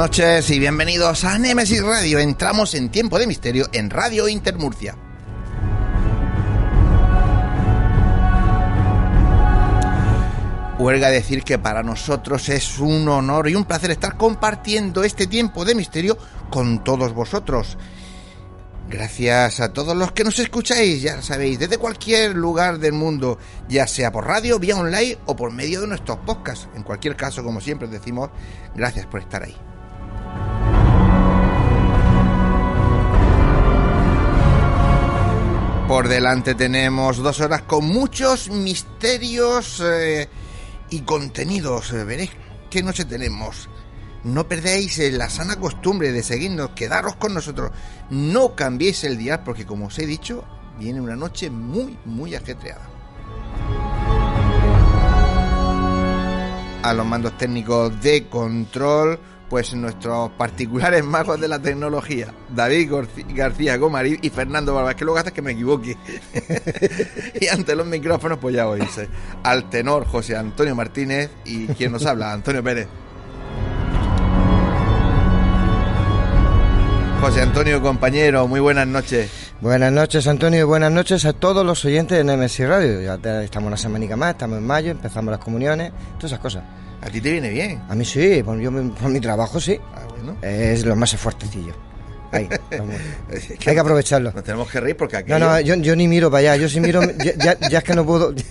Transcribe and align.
Noches 0.00 0.48
y 0.48 0.58
bienvenidos 0.58 1.24
a 1.24 1.38
Nemesis 1.38 1.82
Radio. 1.82 2.20
Entramos 2.20 2.74
en 2.74 2.88
tiempo 2.88 3.18
de 3.18 3.26
misterio 3.26 3.66
en 3.74 3.90
Radio 3.90 4.28
Intermurcia. 4.28 4.96
Huelga 10.78 11.10
decir 11.10 11.42
que 11.42 11.58
para 11.58 11.82
nosotros 11.82 12.48
es 12.48 12.78
un 12.78 13.06
honor 13.10 13.50
y 13.50 13.54
un 13.54 13.66
placer 13.66 13.90
estar 13.90 14.16
compartiendo 14.16 15.04
este 15.04 15.26
tiempo 15.26 15.66
de 15.66 15.74
misterio 15.74 16.16
con 16.48 16.82
todos 16.82 17.12
vosotros. 17.12 17.76
Gracias 18.88 19.60
a 19.60 19.74
todos 19.74 19.94
los 19.94 20.12
que 20.12 20.24
nos 20.24 20.38
escucháis, 20.38 21.02
ya 21.02 21.20
sabéis, 21.20 21.58
desde 21.58 21.76
cualquier 21.76 22.34
lugar 22.34 22.78
del 22.78 22.94
mundo, 22.94 23.38
ya 23.68 23.86
sea 23.86 24.10
por 24.10 24.26
radio, 24.26 24.58
vía 24.58 24.78
online 24.78 25.18
o 25.26 25.36
por 25.36 25.52
medio 25.52 25.82
de 25.82 25.88
nuestros 25.88 26.16
podcasts. 26.20 26.70
En 26.74 26.84
cualquier 26.84 27.16
caso, 27.16 27.44
como 27.44 27.60
siempre 27.60 27.86
os 27.86 27.92
decimos, 27.92 28.30
gracias 28.74 29.04
por 29.04 29.20
estar 29.20 29.42
ahí. 29.42 29.69
Por 35.90 36.06
delante 36.06 36.54
tenemos 36.54 37.16
dos 37.16 37.40
horas 37.40 37.62
con 37.62 37.84
muchos 37.84 38.48
misterios 38.48 39.82
eh, 39.84 40.28
y 40.88 41.00
contenidos. 41.00 41.92
Eh, 41.92 42.04
Veréis 42.04 42.30
qué 42.70 42.80
noche 42.80 43.04
tenemos. 43.04 43.68
No 44.22 44.46
perdáis 44.46 45.00
eh, 45.00 45.10
la 45.10 45.28
sana 45.28 45.56
costumbre 45.56 46.12
de 46.12 46.22
seguirnos, 46.22 46.70
quedaros 46.76 47.16
con 47.16 47.34
nosotros. 47.34 47.72
No 48.08 48.54
cambiéis 48.54 49.02
el 49.02 49.18
día 49.18 49.42
porque, 49.42 49.66
como 49.66 49.86
os 49.86 49.98
he 49.98 50.06
dicho, 50.06 50.44
viene 50.78 51.00
una 51.00 51.16
noche 51.16 51.50
muy, 51.50 51.98
muy 52.04 52.36
ajetreada. 52.36 52.88
A 56.84 56.92
los 56.94 57.04
mandos 57.04 57.36
técnicos 57.36 58.00
de 58.00 58.28
control, 58.28 59.18
pues 59.50 59.74
nuestros 59.74 60.30
particulares 60.30 61.04
magos 61.04 61.40
de 61.40 61.48
la 61.48 61.58
tecnología, 61.58 62.32
David 62.54 62.92
García 63.34 63.76
Gomarí 63.76 64.16
y 64.22 64.30
Fernando 64.30 64.74
Barbas, 64.74 64.94
que 64.94 65.04
luego 65.04 65.18
hace 65.18 65.32
que 65.32 65.42
me 65.42 65.50
equivoque. 65.50 65.96
y 67.40 67.48
ante 67.48 67.74
los 67.74 67.84
micrófonos, 67.84 68.38
pues 68.38 68.54
ya 68.54 68.68
oís, 68.68 68.96
eh, 68.98 69.08
al 69.42 69.68
tenor 69.68 70.06
José 70.06 70.36
Antonio 70.36 70.76
Martínez 70.76 71.30
y 71.44 71.66
quien 71.66 71.90
nos 71.90 72.06
habla, 72.06 72.32
Antonio 72.32 72.62
Pérez. 72.62 72.86
José 77.20 77.42
Antonio, 77.42 77.82
compañero, 77.82 78.46
muy 78.46 78.60
buenas 78.60 78.86
noches. 78.86 79.30
Buenas 79.60 79.92
noches, 79.92 80.28
Antonio, 80.28 80.60
y 80.60 80.62
buenas 80.62 80.92
noches 80.92 81.24
a 81.24 81.32
todos 81.32 81.66
los 81.66 81.84
oyentes 81.84 82.16
de 82.16 82.22
Nemesis 82.22 82.68
Radio. 82.68 83.02
Ya 83.02 83.42
estamos 83.42 83.66
una 83.66 83.76
semanica 83.76 84.16
más, 84.16 84.30
estamos 84.30 84.58
en 84.58 84.66
mayo, 84.66 84.92
empezamos 84.92 85.32
las 85.32 85.40
comuniones, 85.40 85.92
todas 86.18 86.32
esas 86.32 86.38
cosas. 86.38 86.62
A 87.02 87.08
ti 87.10 87.20
te 87.20 87.32
viene 87.32 87.48
bien. 87.50 87.80
A 87.88 87.94
mí 87.94 88.04
sí, 88.04 88.42
por, 88.42 88.58
yo, 88.60 88.70
por 88.72 89.10
mi 89.10 89.20
trabajo 89.20 89.58
sí. 89.60 89.78
Ah, 89.94 90.02
bueno. 90.10 90.36
Es 90.42 90.84
lo 90.84 90.94
más 90.96 91.14
fuertecillo. 91.16 91.74
Ahí, 92.32 92.48
Hay 93.66 93.74
que 93.74 93.80
aprovecharlo. 93.80 94.30
Nos 94.32 94.44
tenemos 94.44 94.70
que 94.70 94.78
reír 94.78 94.96
porque 94.96 95.16
aquello, 95.16 95.38
No, 95.40 95.50
no, 95.50 95.60
yo, 95.60 95.74
yo 95.76 95.96
ni 95.96 96.06
miro 96.06 96.30
para 96.30 96.52
allá, 96.52 96.56
yo 96.62 96.68
sí 96.68 96.78
miro, 96.80 97.00
ya, 97.18 97.34
ya- 97.36 97.58
ya 97.68 97.78
es 97.78 97.84
que 97.84 97.92
no 97.94 98.06
puedo, 98.06 98.32
ya 98.34 98.44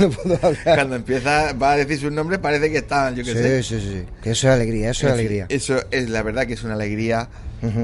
no 0.00 0.10
puedo 0.10 0.34
hablar. 0.42 0.62
cuando 0.64 0.96
empieza, 0.96 1.52
va 1.54 1.72
a 1.72 1.76
decir 1.78 1.98
sus 1.98 2.12
nombres, 2.12 2.40
parece 2.40 2.70
que 2.70 2.78
están, 2.78 3.14
yo 3.16 3.24
qué 3.24 3.32
sé. 3.32 3.62
Sí, 3.62 3.78
sí, 3.80 3.88
sí, 3.88 4.04
que 4.22 4.32
eso 4.32 4.48
es 4.48 4.54
alegría, 4.54 4.90
eso 4.90 5.06
es 5.06 5.12
alegría. 5.14 5.46
Eso 5.48 5.82
es 5.90 6.10
la 6.10 6.22
verdad 6.22 6.46
que 6.46 6.52
es 6.54 6.62
una 6.62 6.74
alegría 6.74 7.28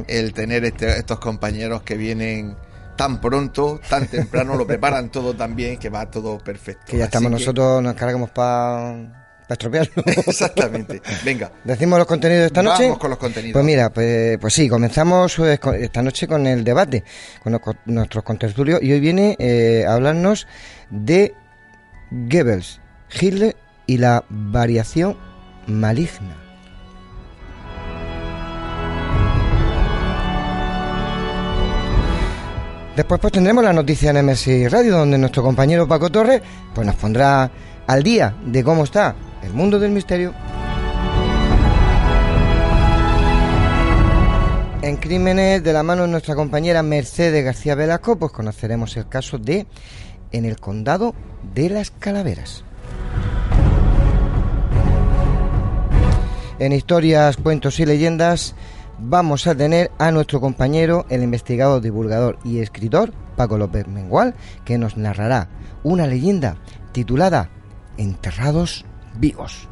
el 0.07 0.33
tener 0.35 0.65
este- 0.67 0.99
estos 0.99 1.19
compañeros 1.19 1.81
que 1.83 1.97
vienen 1.97 2.55
tan 2.97 3.19
pronto, 3.21 3.81
tan 3.89 4.07
temprano, 4.09 4.55
lo 4.57 4.67
preparan 4.67 5.09
todo 5.11 5.33
tan 5.35 5.57
bien 5.57 5.79
que 5.79 5.89
va 5.89 6.11
todo 6.11 6.37
perfecto. 6.39 6.83
Que 6.89 6.99
ya 6.99 7.05
Así 7.05 7.09
estamos 7.11 7.29
que- 7.31 7.39
nosotros, 7.39 7.83
nos 7.83 7.95
cargamos 7.95 8.29
para 8.31 9.28
estropearlo. 9.55 10.03
Exactamente. 10.07 11.01
Venga. 11.25 11.51
¿Decimos 11.65 11.99
los 11.99 12.07
contenidos 12.09 12.41
de 12.43 12.47
esta 12.47 12.63
noche? 12.63 12.85
Vamos 12.85 12.99
con 12.99 13.11
los 13.11 13.19
contenidos. 13.19 13.53
Pues 13.55 13.65
mira, 13.65 13.91
pues, 13.91 14.39
pues 14.39 14.55
sí, 14.55 14.69
comenzamos 14.69 15.35
pues, 15.37 15.59
con- 15.61 15.75
esta 15.75 16.03
noche 16.03 16.27
con 16.27 16.47
el 16.47 16.65
debate, 16.65 17.05
con 17.43 17.53
los 17.53 17.61
nuestros 17.87 18.25
contertulios, 18.25 18.83
y 18.83 18.93
hoy 18.93 19.01
viene 19.01 19.37
eh, 19.39 19.85
a 19.87 19.95
hablarnos 19.95 20.47
de 20.91 21.35
Goebbels, 22.11 22.81
Hitler 23.21 23.57
y 23.87 23.99
la 23.99 24.25
variación 24.29 25.17
maligna. 25.67 26.37
Después 32.97 33.21
pues 33.21 33.33
tendremos 33.33 33.63
la 33.63 33.73
noticia 33.73 34.11
en 34.11 34.27
MS 34.27 34.71
Radio, 34.73 34.99
donde 34.99 35.19
nuestro 35.19 35.43
compañero 35.43 35.87
Paco 35.87 36.11
Torres 36.11 36.43
pues 36.75 36.85
nos 36.85 36.97
pondrá 36.97 37.49
al 37.87 38.03
día 38.03 38.35
de 38.45 38.65
cómo 38.65 38.83
está 38.85 39.15
el 39.43 39.53
mundo 39.53 39.79
del 39.79 39.91
misterio. 39.91 40.35
En 44.83 44.97
Crímenes 44.97 45.63
de 45.63 45.73
la 45.73 45.83
mano 45.83 46.03
de 46.03 46.09
nuestra 46.09 46.35
compañera 46.35 46.83
Mercedes 46.83 47.45
García 47.45 47.75
Velasco, 47.75 48.17
pues 48.17 48.33
conoceremos 48.33 48.97
el 48.97 49.09
caso 49.09 49.39
de 49.39 49.67
En 50.33 50.45
el 50.45 50.59
condado 50.59 51.15
de 51.55 51.69
las 51.69 51.91
calaveras. 51.91 52.65
En 56.59 56.73
historias, 56.73 57.37
cuentos 57.37 57.79
y 57.81 57.87
leyendas 57.87 58.55
vamos 58.99 59.47
a 59.47 59.55
tener 59.55 59.91
a 59.99 60.11
nuestro 60.11 60.41
compañero, 60.41 61.07
el 61.09 61.23
investigador, 61.23 61.81
divulgador 61.81 62.39
y 62.45 62.59
escritor 62.59 63.13
Paco 63.37 63.59
López 63.59 63.87
Mengual, 63.87 64.35
que 64.65 64.79
nos 64.79 64.97
narrará 64.97 65.49
una 65.83 66.07
leyenda 66.07 66.57
titulada 66.93 67.51
Enterrados 67.97 68.85
vivos. 69.19 69.69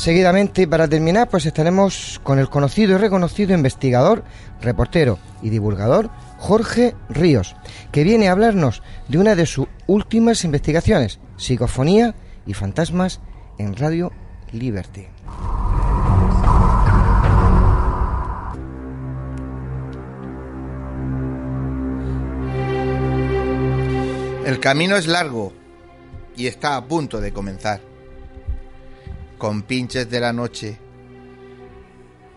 Seguidamente, 0.00 0.66
para 0.66 0.88
terminar, 0.88 1.28
pues 1.28 1.44
estaremos 1.44 2.20
con 2.22 2.38
el 2.38 2.48
conocido 2.48 2.94
y 2.94 2.96
reconocido 2.96 3.52
investigador, 3.52 4.24
reportero 4.62 5.18
y 5.42 5.50
divulgador 5.50 6.08
Jorge 6.38 6.94
Ríos, 7.10 7.54
que 7.92 8.02
viene 8.02 8.28
a 8.28 8.32
hablarnos 8.32 8.82
de 9.08 9.18
una 9.18 9.34
de 9.34 9.44
sus 9.44 9.66
últimas 9.86 10.42
investigaciones, 10.44 11.20
psicofonía 11.36 12.14
y 12.46 12.54
fantasmas 12.54 13.20
en 13.58 13.76
Radio 13.76 14.10
Liberty. 14.52 15.06
El 24.50 24.58
camino 24.58 24.96
es 24.96 25.06
largo 25.06 25.52
y 26.36 26.48
está 26.48 26.74
a 26.74 26.84
punto 26.84 27.20
de 27.20 27.32
comenzar. 27.32 27.80
Con 29.38 29.62
pinches 29.62 30.10
de 30.10 30.18
la 30.18 30.32
noche. 30.32 30.76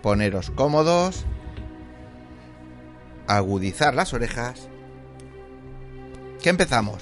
Poneros 0.04 0.52
cómodos. 0.52 1.26
Agudizar 3.26 3.96
las 3.96 4.14
orejas. 4.14 4.70
¿Qué 6.44 6.52
empezamos? 6.52 7.02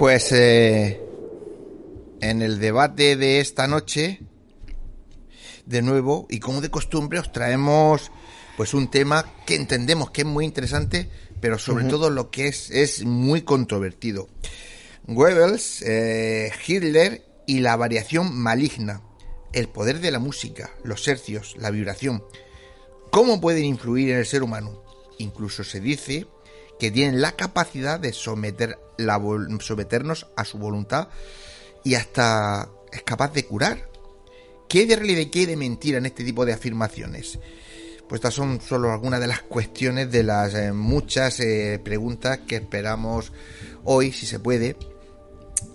Pues 0.00 0.32
eh, 0.32 0.98
en 2.22 2.40
el 2.40 2.58
debate 2.58 3.16
de 3.16 3.38
esta 3.38 3.66
noche, 3.66 4.22
de 5.66 5.82
nuevo, 5.82 6.26
y 6.30 6.40
como 6.40 6.62
de 6.62 6.70
costumbre, 6.70 7.18
os 7.18 7.30
traemos 7.32 8.10
pues 8.56 8.72
un 8.72 8.90
tema 8.90 9.30
que 9.44 9.56
entendemos 9.56 10.10
que 10.10 10.22
es 10.22 10.26
muy 10.26 10.46
interesante, 10.46 11.10
pero 11.42 11.58
sobre 11.58 11.84
todo 11.84 12.08
lo 12.08 12.30
que 12.30 12.48
es 12.48 12.70
es 12.70 13.04
muy 13.04 13.42
controvertido. 13.42 14.28
Goebbels, 15.06 15.82
eh, 15.82 16.50
Hitler 16.66 17.22
y 17.46 17.60
la 17.60 17.76
variación 17.76 18.34
maligna, 18.34 19.02
el 19.52 19.68
poder 19.68 20.00
de 20.00 20.12
la 20.12 20.18
música, 20.18 20.70
los 20.82 21.06
hercios, 21.08 21.56
la 21.58 21.70
vibración, 21.70 22.24
¿cómo 23.10 23.38
pueden 23.38 23.66
influir 23.66 24.12
en 24.12 24.16
el 24.20 24.26
ser 24.26 24.42
humano? 24.42 24.82
Incluso 25.18 25.62
se 25.62 25.78
dice 25.78 26.26
que 26.80 26.90
tienen 26.90 27.20
la 27.20 27.32
capacidad 27.32 28.00
de 28.00 28.12
someter 28.12 28.78
la, 28.96 29.20
someternos 29.60 30.26
a 30.34 30.44
su 30.44 30.58
voluntad 30.58 31.08
y 31.84 31.94
hasta 31.94 32.68
es 32.90 33.02
capaz 33.02 33.32
de 33.32 33.44
curar. 33.44 33.88
¿Qué 34.68 34.86
de 34.86 34.96
realidad 34.96 35.30
qué 35.30 35.46
de 35.46 35.56
mentira 35.56 35.98
en 35.98 36.06
este 36.06 36.24
tipo 36.24 36.44
de 36.46 36.54
afirmaciones? 36.54 37.38
Pues 38.08 38.20
estas 38.20 38.34
son 38.34 38.60
solo 38.60 38.92
algunas 38.92 39.20
de 39.20 39.26
las 39.26 39.42
cuestiones 39.42 40.10
de 40.10 40.22
las 40.22 40.54
eh, 40.54 40.72
muchas 40.72 41.38
eh, 41.40 41.80
preguntas 41.84 42.40
que 42.46 42.56
esperamos 42.56 43.30
hoy, 43.84 44.10
si 44.10 44.26
se 44.26 44.40
puede, 44.40 44.76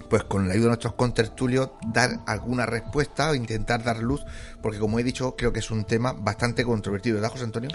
pues 0.10 0.24
con 0.24 0.48
la 0.48 0.54
ayuda 0.54 0.66
de 0.66 0.70
nuestros 0.70 0.96
contertulios, 0.96 1.70
dar 1.88 2.22
alguna 2.26 2.66
respuesta 2.66 3.30
o 3.30 3.36
intentar 3.36 3.84
dar 3.84 4.00
luz, 4.00 4.22
porque 4.62 4.80
como 4.80 5.00
he 5.00 5.04
dicho, 5.04 5.36
creo 5.36 5.54
que 5.54 5.60
es 5.60 5.72
un 5.72 5.86
tema 5.86 6.14
bastante 6.14 6.64
controvertido, 6.64 7.16
¿verdad, 7.16 7.32
José 7.32 7.44
Antonio? 7.44 7.70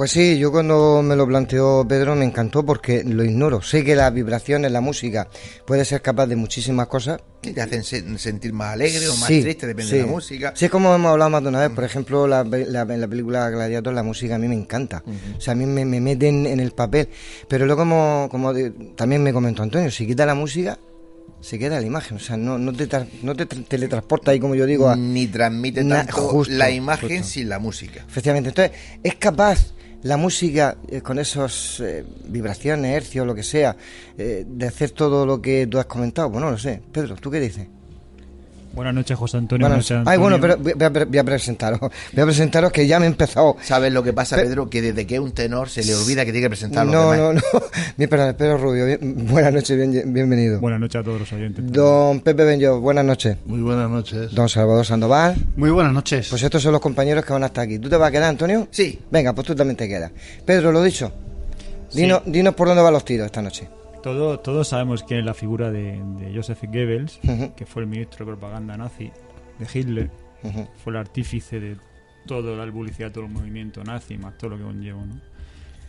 Pues 0.00 0.12
sí, 0.12 0.38
yo 0.38 0.50
cuando 0.50 1.02
me 1.02 1.14
lo 1.14 1.26
planteó 1.26 1.84
Pedro 1.86 2.14
me 2.14 2.24
encantó 2.24 2.64
porque 2.64 3.04
lo 3.04 3.22
ignoro. 3.22 3.60
Sé 3.60 3.84
que 3.84 3.94
las 3.94 4.10
vibraciones, 4.14 4.72
la 4.72 4.80
música 4.80 5.28
puede 5.66 5.84
ser 5.84 6.00
capaz 6.00 6.26
de 6.26 6.36
muchísimas 6.36 6.86
cosas. 6.86 7.20
Y 7.42 7.50
te 7.50 7.60
hacen 7.60 7.84
sentir 7.84 8.54
más 8.54 8.72
alegre 8.72 9.06
o 9.10 9.16
más 9.16 9.26
triste, 9.26 9.66
depende 9.66 9.94
de 9.94 10.00
la 10.04 10.06
música. 10.06 10.52
Sí, 10.56 10.70
como 10.70 10.94
hemos 10.94 11.10
hablado 11.10 11.28
más 11.28 11.42
de 11.42 11.50
una 11.50 11.60
vez. 11.60 11.68
Por 11.68 11.84
ejemplo, 11.84 12.26
la, 12.26 12.44
la, 12.44 12.86
la 12.86 13.08
película 13.08 13.50
Gladiator, 13.50 13.92
la 13.92 14.02
música 14.02 14.36
a 14.36 14.38
mí 14.38 14.48
me 14.48 14.54
encanta. 14.54 15.04
O 15.36 15.38
sea, 15.38 15.52
a 15.52 15.54
mí 15.54 15.66
me, 15.66 15.84
me 15.84 16.00
meten 16.00 16.46
en 16.46 16.60
el 16.60 16.70
papel. 16.70 17.10
Pero 17.46 17.66
luego, 17.66 17.82
como, 17.82 18.28
como 18.30 18.54
también 18.96 19.22
me 19.22 19.34
comentó 19.34 19.62
Antonio, 19.62 19.90
si 19.90 20.06
quita 20.06 20.24
la 20.24 20.34
música, 20.34 20.78
se 21.42 21.58
queda 21.58 21.78
la 21.78 21.86
imagen, 21.86 22.16
o 22.16 22.20
sea, 22.20 22.38
no, 22.38 22.56
no, 22.56 22.72
te, 22.72 22.88
no 23.22 23.36
te 23.36 23.44
teletransporta 23.44 24.30
ahí 24.30 24.40
como 24.40 24.54
yo 24.54 24.64
digo. 24.64 24.96
Ni 24.96 25.26
transmite 25.26 25.84
tanto 25.84 26.42
la 26.48 26.70
imagen 26.70 27.22
sin 27.22 27.50
la 27.50 27.58
música. 27.58 28.06
Efectivamente, 28.08 28.48
entonces 28.48 28.72
es 29.02 29.16
capaz 29.16 29.74
la 30.02 30.16
música 30.16 30.76
eh, 30.88 31.00
con 31.00 31.18
esas 31.18 31.80
eh, 31.80 32.04
vibraciones, 32.24 32.96
hercios, 32.96 33.26
lo 33.26 33.34
que 33.34 33.42
sea, 33.42 33.76
eh, 34.16 34.44
de 34.46 34.66
hacer 34.66 34.90
todo 34.92 35.26
lo 35.26 35.40
que 35.40 35.66
tú 35.66 35.78
has 35.78 35.86
comentado? 35.86 36.30
Pues 36.30 36.42
no 36.42 36.50
lo 36.50 36.58
sé. 36.58 36.80
Pedro, 36.92 37.16
¿tú 37.16 37.30
qué 37.30 37.40
dices? 37.40 37.66
Buenas 38.72 38.94
noches, 38.94 39.18
José 39.18 39.36
Antonio. 39.36 39.68
Ay, 40.06 40.18
bueno, 40.18 40.40
pero 40.40 40.56
voy 40.56 41.18
a, 41.18 41.24
presentaros. 41.24 41.80
Voy 41.80 41.90
a 42.22 42.24
presentaros 42.24 42.70
que 42.70 42.86
ya 42.86 43.00
me 43.00 43.06
he 43.06 43.08
empezado. 43.08 43.56
¿Sabes 43.62 43.92
lo 43.92 44.02
que 44.02 44.12
pasa, 44.12 44.36
Pedro? 44.36 44.70
Que 44.70 44.80
desde 44.80 45.06
que 45.06 45.16
es 45.16 45.20
un 45.20 45.32
tenor 45.32 45.68
se 45.68 45.84
le 45.84 45.94
olvida 45.94 46.24
que 46.24 46.32
tiene 46.32 46.46
que 46.46 46.50
presentar 46.50 46.86
No, 46.86 47.14
no, 47.14 47.32
no. 47.32 47.40
Mi 47.96 48.06
perdón, 48.06 48.34
Pedro 48.38 48.58
Rubio. 48.58 48.98
buenas 49.00 49.52
noches, 49.52 49.76
bienvenido. 50.06 50.60
Buenas 50.60 50.80
noches 50.80 51.00
a 51.00 51.04
todos 51.04 51.20
los 51.20 51.32
oyentes. 51.32 51.64
Don 51.72 52.20
Pepe 52.20 52.44
Benjo, 52.44 52.80
buenas 52.80 53.04
noches. 53.04 53.36
Muy 53.44 53.60
buenas 53.60 53.90
noches. 53.90 54.32
Don 54.32 54.48
Salvador 54.48 54.86
Sandoval. 54.86 55.36
Muy 55.56 55.70
buenas 55.70 55.92
noches. 55.92 56.28
Pues 56.30 56.42
estos 56.42 56.62
son 56.62 56.72
los 56.72 56.80
compañeros 56.80 57.24
que 57.24 57.32
van 57.32 57.42
a 57.42 57.46
estar 57.46 57.64
aquí. 57.64 57.78
¿Tú 57.78 57.88
te 57.88 57.96
vas 57.96 58.08
a 58.08 58.12
quedar, 58.12 58.30
Antonio? 58.30 58.68
Sí. 58.70 59.00
Venga, 59.10 59.32
pues 59.32 59.46
tú 59.46 59.54
también 59.54 59.76
te 59.76 59.88
quedas. 59.88 60.12
Pedro, 60.44 60.70
lo 60.70 60.82
dicho. 60.82 61.12
Dinos, 61.92 62.22
dinos 62.24 62.54
por 62.54 62.68
dónde 62.68 62.82
van 62.82 62.92
los 62.92 63.04
tiros 63.04 63.26
esta 63.26 63.42
noche. 63.42 63.68
Todo, 64.02 64.40
todos 64.40 64.68
sabemos 64.68 65.02
quién 65.02 65.20
es 65.20 65.26
la 65.26 65.34
figura 65.34 65.70
de, 65.70 66.00
Joseph 66.34 66.64
Goebbels, 66.64 67.20
que 67.56 67.66
fue 67.66 67.82
el 67.82 67.88
ministro 67.88 68.24
de 68.24 68.32
propaganda 68.32 68.76
nazi 68.76 69.10
de 69.58 69.66
Hitler, 69.72 70.10
fue 70.82 70.92
el 70.92 70.96
artífice 70.96 71.60
de 71.60 71.76
toda 72.26 72.64
la 72.64 72.70
publicidad, 72.72 73.12
todo 73.12 73.24
el 73.24 73.30
movimiento 73.30 73.84
nazi, 73.84 74.16
más 74.16 74.36
todo 74.38 74.50
lo 74.50 74.58
que 74.58 74.64
conllevó. 74.64 75.04
¿no? 75.04 75.20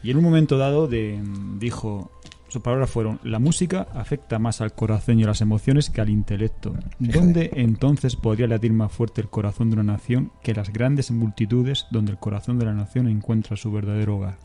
Y 0.03 0.11
en 0.11 0.17
un 0.17 0.23
momento 0.23 0.57
dado 0.57 0.87
de, 0.87 1.21
dijo, 1.59 2.11
sus 2.47 2.61
palabras 2.61 2.89
fueron, 2.89 3.19
la 3.23 3.39
música 3.39 3.87
afecta 3.93 4.39
más 4.39 4.59
al 4.59 4.73
corazón 4.73 5.19
y 5.19 5.23
a 5.23 5.27
las 5.27 5.41
emociones 5.41 5.89
que 5.89 6.01
al 6.01 6.09
intelecto. 6.09 6.73
¿Dónde 6.99 7.51
entonces 7.53 8.15
podría 8.15 8.47
latir 8.47 8.73
más 8.73 8.91
fuerte 8.91 9.21
el 9.21 9.29
corazón 9.29 9.69
de 9.69 9.75
una 9.75 9.93
nación 9.93 10.31
que 10.43 10.53
las 10.53 10.73
grandes 10.73 11.11
multitudes 11.11 11.87
donde 11.91 12.11
el 12.11 12.17
corazón 12.17 12.59
de 12.59 12.65
la 12.65 12.73
nación 12.73 13.07
encuentra 13.07 13.55
su 13.55 13.71
verdadero 13.71 14.17
hogar? 14.17 14.37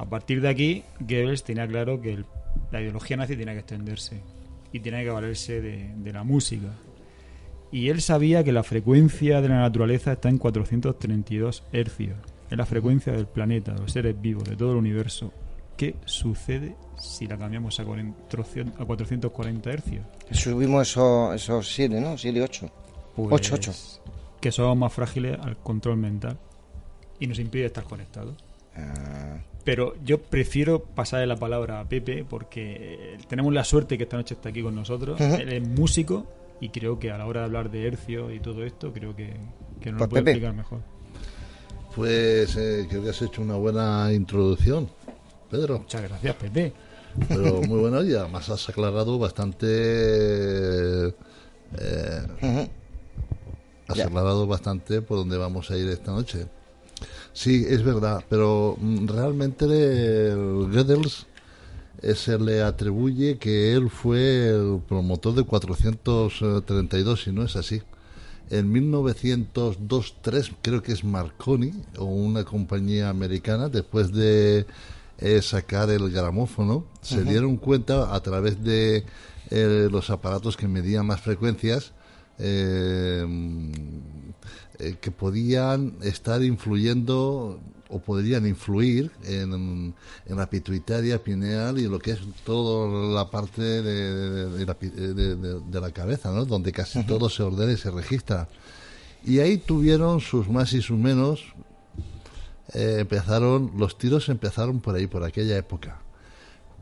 A 0.00 0.06
partir 0.06 0.40
de 0.40 0.48
aquí, 0.48 0.82
Goebbels 0.98 1.44
tenía 1.44 1.68
claro 1.68 2.00
que 2.00 2.24
la 2.72 2.80
ideología 2.80 3.18
nazi 3.18 3.36
tenía 3.36 3.52
que 3.52 3.60
extenderse 3.60 4.22
y 4.72 4.80
tenía 4.80 5.02
que 5.02 5.10
valerse 5.10 5.60
de 5.60 6.12
la 6.14 6.24
música. 6.24 6.68
Y 7.70 7.90
él 7.90 8.00
sabía 8.00 8.42
que 8.42 8.50
la 8.50 8.62
frecuencia 8.62 9.42
de 9.42 9.50
la 9.50 9.60
naturaleza 9.60 10.12
está 10.12 10.30
en 10.30 10.38
432 10.38 11.64
hercios. 11.74 12.16
Es 12.50 12.56
la 12.56 12.64
frecuencia 12.64 13.12
del 13.12 13.26
planeta, 13.26 13.74
de 13.74 13.80
los 13.80 13.92
seres 13.92 14.18
vivos, 14.18 14.44
de 14.44 14.56
todo 14.56 14.72
el 14.72 14.78
universo. 14.78 15.34
¿Qué 15.76 15.96
sucede 16.06 16.76
si 16.96 17.26
la 17.26 17.36
cambiamos 17.36 17.78
a 17.78 17.84
440 17.84 19.70
hercios? 19.70 20.06
Subimos 20.30 20.88
esos, 20.88 21.34
esos 21.34 21.74
7, 21.74 22.00
¿no? 22.00 22.16
7 22.16 22.38
y 22.38 22.40
8. 22.40 22.70
8, 23.18 23.54
8. 23.54 23.72
Que 24.40 24.50
somos 24.50 24.78
más 24.78 24.94
frágiles 24.94 25.38
al 25.38 25.58
control 25.58 25.98
mental 25.98 26.38
y 27.18 27.26
nos 27.26 27.38
impide 27.38 27.66
estar 27.66 27.84
conectados. 27.84 28.42
Ah. 28.74 29.40
Pero 29.64 29.94
yo 30.04 30.18
prefiero 30.18 30.82
pasarle 30.82 31.26
la 31.26 31.36
palabra 31.36 31.80
a 31.80 31.88
Pepe 31.88 32.24
porque 32.28 33.18
tenemos 33.28 33.52
la 33.52 33.64
suerte 33.64 33.98
que 33.98 34.04
esta 34.04 34.16
noche 34.16 34.34
está 34.34 34.48
aquí 34.48 34.62
con 34.62 34.74
nosotros. 34.74 35.20
Él 35.20 35.52
es 35.52 35.62
músico 35.62 36.26
y 36.60 36.70
creo 36.70 36.98
que 36.98 37.10
a 37.10 37.18
la 37.18 37.26
hora 37.26 37.40
de 37.40 37.46
hablar 37.46 37.70
de 37.70 37.86
hercio 37.86 38.30
y 38.32 38.40
todo 38.40 38.64
esto, 38.64 38.92
creo 38.92 39.14
que, 39.14 39.34
que 39.80 39.90
nos 39.92 39.98
pues 39.98 40.00
lo 40.00 40.08
puede 40.08 40.22
explicar 40.22 40.54
mejor. 40.54 40.80
Pues 41.94 42.56
eh, 42.56 42.86
creo 42.88 43.02
que 43.02 43.10
has 43.10 43.20
hecho 43.20 43.42
una 43.42 43.56
buena 43.56 44.12
introducción, 44.12 44.88
Pedro. 45.50 45.80
Muchas 45.80 46.02
gracias, 46.02 46.36
Pepe. 46.36 46.72
Pero 47.28 47.60
muy 47.62 47.80
buena 47.80 48.02
y 48.02 48.14
además 48.14 48.48
has 48.48 48.68
aclarado 48.68 49.18
bastante. 49.18 49.66
Eh, 51.78 52.22
has 53.88 54.00
aclarado 54.00 54.46
bastante 54.46 55.02
por 55.02 55.18
dónde 55.18 55.36
vamos 55.36 55.70
a 55.70 55.76
ir 55.76 55.88
esta 55.88 56.12
noche. 56.12 56.46
Sí, 57.32 57.64
es 57.68 57.82
verdad, 57.82 58.24
pero 58.28 58.76
mm, 58.80 59.06
realmente 59.06 59.64
el 59.64 60.68
Goebbels 60.72 61.26
eh, 62.02 62.14
se 62.14 62.38
le 62.38 62.62
atribuye 62.62 63.38
que 63.38 63.72
él 63.74 63.90
fue 63.90 64.48
el 64.48 64.80
promotor 64.88 65.34
de 65.34 65.44
432, 65.44 67.22
si 67.22 67.32
no 67.32 67.44
es 67.44 67.56
así. 67.56 67.82
En 68.50 68.72
1902-3 68.74 70.56
creo 70.60 70.82
que 70.82 70.92
es 70.92 71.04
Marconi 71.04 71.72
o 71.98 72.04
una 72.04 72.44
compañía 72.44 73.08
americana, 73.08 73.68
después 73.68 74.12
de 74.12 74.66
eh, 75.18 75.40
sacar 75.42 75.88
el 75.90 76.10
gramófono, 76.10 76.84
se 77.00 77.22
dieron 77.22 77.58
cuenta 77.58 78.12
a 78.12 78.20
través 78.20 78.64
de 78.64 79.04
eh, 79.50 79.88
los 79.90 80.10
aparatos 80.10 80.56
que 80.56 80.66
medían 80.66 81.06
más 81.06 81.20
frecuencias 81.20 81.92
eh, 82.38 83.24
eh, 84.80 84.96
que 85.00 85.10
podían 85.10 85.96
estar 86.02 86.42
influyendo 86.42 87.60
o 87.90 87.98
podrían 87.98 88.46
influir 88.46 89.10
en, 89.24 89.94
la 90.26 90.48
pituitaria 90.48 91.22
pineal 91.22 91.78
y 91.78 91.88
lo 91.88 91.98
que 91.98 92.12
es 92.12 92.20
toda 92.44 93.12
la 93.12 93.30
parte 93.30 93.62
de, 93.62 94.64
la, 94.64 95.90
cabeza, 95.92 96.30
¿no? 96.30 96.44
donde 96.44 96.72
casi 96.72 97.04
todo 97.04 97.28
se 97.28 97.42
ordena 97.42 97.72
y 97.72 97.76
se 97.76 97.90
registra. 97.90 98.48
Y 99.24 99.40
ahí 99.40 99.58
tuvieron 99.58 100.20
sus 100.20 100.48
más 100.48 100.72
y 100.72 100.80
sus 100.80 100.98
menos. 100.98 101.44
Eh, 102.72 102.98
empezaron, 103.00 103.72
los 103.76 103.98
tiros 103.98 104.28
empezaron 104.28 104.80
por 104.80 104.94
ahí, 104.94 105.06
por 105.06 105.24
aquella 105.24 105.56
época. 105.56 106.00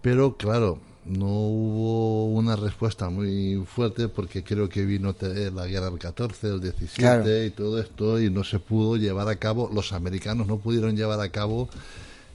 Pero 0.02 0.36
claro, 0.36 0.78
no 1.04 1.26
hubo 1.26 2.26
una 2.26 2.56
respuesta 2.56 3.08
muy 3.08 3.64
fuerte 3.66 4.08
porque 4.08 4.42
creo 4.44 4.68
que 4.68 4.84
vino 4.84 5.14
la 5.54 5.66
guerra 5.66 5.90
del 5.90 5.98
14, 5.98 6.46
el 6.48 6.60
17 6.60 7.46
y 7.46 7.50
todo 7.50 7.80
esto 7.80 8.20
y 8.20 8.30
no 8.30 8.44
se 8.44 8.58
pudo 8.58 8.96
llevar 8.96 9.28
a 9.28 9.36
cabo, 9.36 9.70
los 9.72 9.92
americanos 9.92 10.46
no 10.46 10.58
pudieron 10.58 10.96
llevar 10.96 11.20
a 11.20 11.30
cabo 11.30 11.68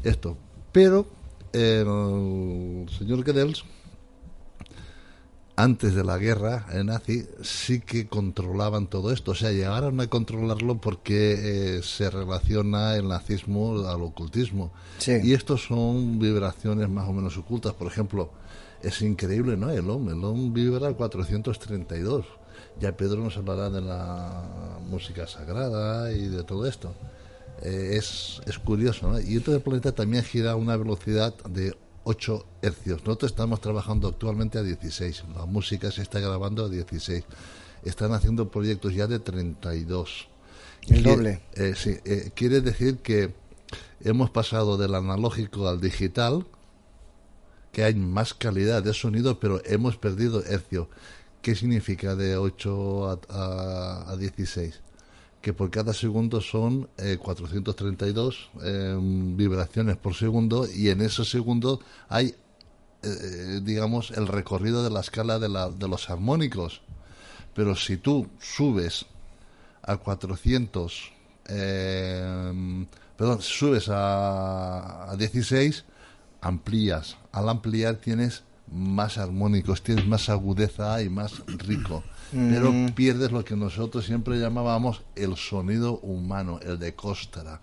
esto. 0.04 0.38
Pero 0.72 1.06
el 1.54 2.88
señor 2.98 3.24
Goebbels, 3.24 3.64
antes 5.56 5.94
de 5.94 6.04
la 6.04 6.18
guerra 6.18 6.66
en 6.72 6.88
nazi, 6.88 7.26
sí 7.42 7.80
que 7.80 8.08
controlaban 8.08 8.88
todo 8.88 9.12
esto. 9.12 9.32
O 9.32 9.36
sea, 9.36 9.52
llegaron 9.52 10.00
a 10.02 10.08
controlarlo 10.08 10.80
porque 10.80 11.78
eh, 11.78 11.84
se 11.84 12.10
relaciona 12.10 12.96
el 12.96 13.08
nazismo 13.08 13.88
al 13.88 14.02
ocultismo. 14.02 14.72
Y 15.06 15.34
estos 15.34 15.66
son 15.66 16.20
vibraciones 16.20 16.90
más 16.90 17.08
o 17.08 17.14
menos 17.14 17.38
ocultas. 17.38 17.74
Por 17.74 17.88
ejemplo, 17.88 18.32
es 18.82 19.02
increíble, 19.02 19.56
¿no? 19.56 19.70
El 19.70 19.90
hombre, 19.90 20.16
el 20.16 20.24
hombre 20.24 20.64
vibra 20.64 20.94
432. 20.94 22.26
Ya 22.80 22.96
Pedro 22.98 23.18
nos 23.18 23.38
hablará 23.38 23.70
de 23.70 23.82
la 23.82 24.80
música 24.90 25.28
sagrada 25.28 26.12
y 26.12 26.28
de 26.28 26.44
todo 26.44 26.66
esto. 26.66 26.94
Eh, 27.62 27.98
es, 27.98 28.42
es, 28.48 28.58
curioso, 28.58 29.10
¿no? 29.10 29.20
Y 29.20 29.36
entonces 29.36 29.56
el 29.56 29.62
planeta 29.62 29.92
también 29.92 30.24
gira 30.24 30.52
a 30.52 30.56
una 30.56 30.76
velocidad 30.76 31.34
de 31.46 31.76
8 32.04 32.46
hercios. 32.62 33.02
Nosotros 33.06 33.32
estamos 33.32 33.62
trabajando 33.62 34.08
actualmente 34.08 34.58
a 34.58 34.64
16. 34.64 35.24
La 35.36 35.46
música 35.46 35.92
se 35.92 36.02
está 36.02 36.20
grabando 36.20 36.66
a 36.66 36.70
16. 36.70 37.24
Están 37.84 38.14
haciendo 38.14 38.50
proyectos 38.50 38.94
ya 38.94 39.08
de 39.08 39.20
32. 39.20 40.28
El 40.88 41.04
doble. 41.04 41.42
Eh, 41.54 41.74
sí, 41.76 41.98
eh, 42.06 42.32
quiere 42.36 42.62
decir 42.62 42.98
que 42.98 43.34
hemos 44.02 44.30
pasado 44.30 44.78
del 44.78 44.96
analógico 44.96 45.68
al 45.68 45.80
digital, 45.80 46.46
que 47.72 47.84
hay 47.84 47.96
más 47.96 48.34
calidad 48.34 48.84
de 48.84 48.94
sonido, 48.94 49.40
pero 49.40 49.62
hemos 49.66 49.98
perdido 49.98 50.44
hercio. 50.44 50.90
¿Qué 51.42 51.56
significa 51.56 52.16
de 52.16 52.38
8 52.38 53.22
a, 53.30 54.16
16? 54.18 54.82
Que 55.44 55.52
por 55.52 55.70
cada 55.70 55.94
segundo 55.94 56.40
son 56.40 56.88
432 57.20 58.50
eh, 58.64 58.94
em, 58.96 59.36
vibraciones 59.36 59.98
por 59.98 60.16
segundo 60.16 60.66
y 60.74 60.88
en 60.88 61.02
ese 61.02 61.26
segundo 61.26 61.82
hay, 62.08 62.34
eh, 63.04 63.60
digamos, 63.62 64.12
el 64.12 64.28
recorrido 64.28 64.86
de 64.86 64.90
la 64.90 65.02
escala 65.02 65.40
de, 65.40 65.50
la, 65.50 65.70
de 65.70 65.88
los 65.90 66.10
armónicos. 66.10 66.82
Pero 67.54 67.76
si 67.76 67.98
tú 67.98 68.30
subes 68.40 69.06
a 69.82 69.98
400, 69.98 71.12
em, 71.50 72.88
perdón, 73.18 73.42
subes 73.42 73.90
a, 73.90 75.12
a 75.12 75.18
16, 75.18 75.84
amplías. 76.40 77.18
Al 77.34 77.50
ampliar 77.50 77.98
tienes 77.98 78.44
más 78.72 79.18
armónicos, 79.18 79.84
tienes 79.84 80.08
más 80.08 80.30
agudeza 80.30 81.02
y 81.02 81.10
más 81.10 81.44
rico. 81.48 82.02
Pero 82.32 82.74
pierdes 82.96 83.32
lo 83.32 83.44
que 83.46 83.56
nosotros 83.56 84.06
siempre 84.06 84.40
llamábamos 84.40 85.04
el 85.16 85.36
sonido 85.36 86.00
humano, 86.00 86.60
el 86.64 86.80
de 86.80 86.96
costra. 86.96 87.62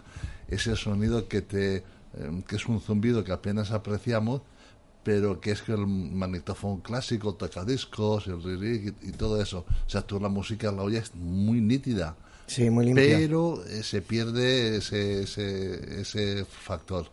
Ese 0.48 0.76
sonido 0.76 1.28
que 1.28 1.42
te 1.42 1.84
em, 2.18 2.42
que 2.42 2.56
es 2.56 2.66
un 2.66 2.80
zumbido 2.80 3.24
que 3.24 3.32
apenas 3.32 3.70
apreciamos, 3.70 4.42
pero 5.02 5.40
que 5.40 5.52
es 5.52 5.62
que 5.62 5.72
el 5.72 5.86
magnetófono 5.86 6.82
clásico, 6.82 7.34
tocadiscos, 7.34 8.26
el 8.26 8.42
ririg 8.42 8.94
y, 9.02 9.12
todo 9.12 9.40
eso. 9.40 9.64
O 9.86 9.90
sea, 9.90 10.02
tú 10.02 10.20
la 10.20 10.28
música 10.28 10.70
la 10.70 10.82
oyes 10.82 11.14
muy 11.14 11.60
nítida. 11.60 12.16
Sí, 12.46 12.68
muy 12.68 12.86
limpia. 12.86 13.16
Pero 13.16 13.64
eh, 13.66 13.82
se 13.82 14.02
pierde 14.02 14.76
ese, 14.76 15.22
ese, 15.22 16.00
ese 16.00 16.44
factor. 16.44 17.06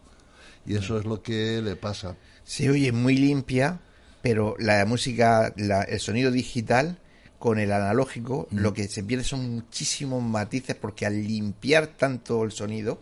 Y 0.65 0.75
eso 0.75 0.99
es 0.99 1.05
lo 1.05 1.21
que 1.21 1.61
le 1.61 1.75
pasa. 1.75 2.17
Se 2.43 2.69
oye 2.69 2.91
muy 2.91 3.17
limpia, 3.17 3.79
pero 4.21 4.55
la 4.59 4.85
música, 4.85 5.53
el 5.55 5.99
sonido 5.99 6.31
digital 6.31 6.97
con 7.39 7.59
el 7.59 7.71
analógico, 7.71 8.47
mm. 8.51 8.59
lo 8.59 8.73
que 8.73 8.87
se 8.87 9.03
pierde 9.03 9.23
son 9.23 9.55
muchísimos 9.55 10.23
matices 10.23 10.75
porque 10.75 11.05
al 11.05 11.25
limpiar 11.25 11.87
tanto 11.87 12.43
el 12.43 12.51
sonido, 12.51 12.99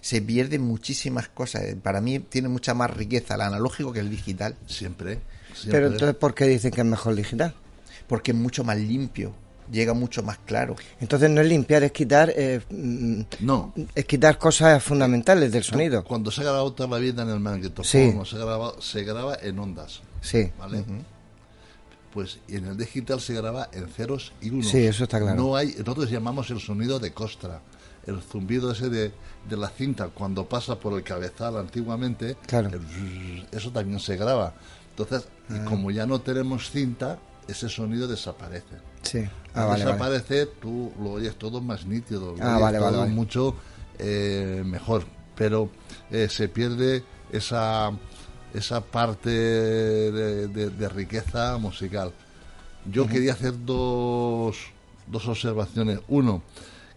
se 0.00 0.22
pierden 0.22 0.62
muchísimas 0.62 1.28
cosas. 1.28 1.62
Para 1.82 2.00
mí 2.00 2.18
tiene 2.18 2.48
mucha 2.48 2.74
más 2.74 2.90
riqueza 2.90 3.34
el 3.34 3.42
analógico 3.42 3.92
que 3.92 4.00
el 4.00 4.10
digital. 4.10 4.56
Siempre. 4.66 5.20
siempre. 5.54 5.70
Pero 5.72 5.86
entonces, 5.88 6.16
¿por 6.16 6.34
qué 6.34 6.46
dicen 6.46 6.70
que 6.70 6.80
es 6.80 6.86
mejor 6.86 7.12
el 7.12 7.18
digital? 7.18 7.54
Porque 8.06 8.30
es 8.30 8.36
mucho 8.36 8.64
más 8.64 8.78
limpio 8.78 9.34
llega 9.70 9.92
mucho 9.92 10.22
más 10.22 10.38
claro. 10.38 10.76
Entonces 11.00 11.30
no 11.30 11.40
es 11.40 11.46
limpiar, 11.46 11.82
es 11.84 11.92
quitar, 11.92 12.32
eh, 12.34 12.60
mm, 12.70 13.20
no. 13.40 13.72
es 13.94 14.04
quitar 14.04 14.38
cosas 14.38 14.82
fundamentales 14.82 15.52
del 15.52 15.62
sonido. 15.62 16.04
Cuando 16.04 16.30
se 16.30 16.42
graba 16.42 16.58
toda 16.74 16.88
la 16.88 16.98
vida 16.98 17.22
en 17.22 17.30
el 17.30 17.40
magnetofón, 17.40 18.24
se 18.26 18.38
graba, 18.38 18.74
se 18.80 19.04
graba 19.04 19.36
en 19.42 19.58
ondas. 19.58 20.00
Sí. 20.20 20.50
¿Vale? 20.58 20.84
Pues 22.18 22.40
en 22.48 22.64
el 22.64 22.76
digital 22.76 23.20
se 23.20 23.32
graba 23.32 23.68
en 23.70 23.86
ceros 23.86 24.32
y 24.40 24.50
unos. 24.50 24.66
Sí, 24.66 24.78
eso 24.78 25.04
está 25.04 25.20
claro. 25.20 25.36
No 25.40 25.54
hay, 25.54 25.68
nosotros 25.68 26.10
llamamos 26.10 26.50
el 26.50 26.58
sonido 26.58 26.98
de 26.98 27.12
costra, 27.12 27.60
el 28.06 28.20
zumbido 28.22 28.72
ese 28.72 28.88
de, 28.88 29.12
de 29.48 29.56
la 29.56 29.68
cinta 29.68 30.08
cuando 30.08 30.48
pasa 30.48 30.80
por 30.80 30.94
el 30.94 31.04
cabezal 31.04 31.56
antiguamente. 31.58 32.36
Claro. 32.44 32.70
eso 33.52 33.70
también 33.70 34.00
se 34.00 34.16
graba. 34.16 34.52
Entonces, 34.90 35.28
ah. 35.48 35.64
como 35.68 35.92
ya 35.92 36.06
no 36.06 36.20
tenemos 36.20 36.72
cinta, 36.72 37.20
ese 37.46 37.68
sonido 37.68 38.08
desaparece. 38.08 38.74
Sí. 39.02 39.20
Ah, 39.54 39.76
desaparece, 39.76 40.46
tú 40.46 40.92
lo 41.00 41.12
oyes 41.12 41.36
todo 41.36 41.60
más 41.60 41.86
nítido, 41.86 42.34
lo 42.36 42.42
ah, 42.44 42.58
oyes 42.58 42.80
todo 42.80 43.06
mucho 43.06 43.54
eh, 44.00 44.64
mejor. 44.66 45.04
Pero 45.36 45.70
eh, 46.10 46.26
se 46.28 46.48
pierde 46.48 47.04
esa, 47.30 47.92
esa 48.58 48.80
parte 48.80 49.30
de, 49.30 50.88
riqueza 50.88 51.56
musical. 51.58 52.12
Yo 52.90 53.06
quería 53.06 53.32
hacer 53.32 53.54
dos, 53.64 54.56
dos 55.06 55.26
observaciones. 55.28 56.00
Uno, 56.08 56.42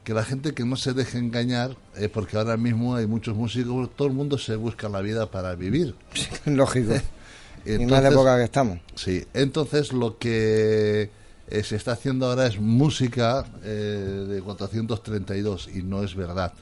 que 0.04 0.14
la 0.14 0.24
gente 0.24 0.54
que 0.54 0.66
no 0.66 0.76
se 0.76 0.94
deje 0.94 1.18
engañar, 1.18 1.78
eh, 1.96 2.10
porque 2.10 2.38
ahora 2.38 2.58
mismo 2.58 2.96
hay 2.96 3.08
muchos 3.08 3.36
músicos, 3.36 3.90
todo 3.96 4.08
el 4.08 4.14
mundo 4.14 4.38
se 4.38 4.56
busca 4.56 4.90
la 4.90 5.02
vida 5.02 5.30
para 5.32 5.56
vivir. 5.56 5.96
Lógico. 6.46 6.94
en 7.66 7.90
más 7.90 8.04
época 8.04 8.38
que 8.38 8.44
estamos. 8.44 8.80
Sí, 8.96 9.26
entonces 9.34 9.94
lo 9.94 10.18
que 10.18 11.10
eh, 11.48 11.64
se 11.64 11.76
está 11.76 11.94
haciendo 11.94 12.28
ahora 12.28 12.48
es 12.48 12.60
música 12.60 13.46
eh, 13.64 14.26
de 14.30 14.42
432 14.42 15.70
y 15.74 15.84
no 15.84 16.04
es 16.04 16.16
verdad. 16.16 16.54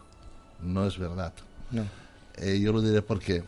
No 0.62 0.88
es 0.88 0.98
verdad. 0.98 1.34
No. 1.72 1.84
Eh, 2.38 2.60
yo 2.60 2.74
lo 2.74 2.82
diré 2.82 3.02
porque 3.02 3.44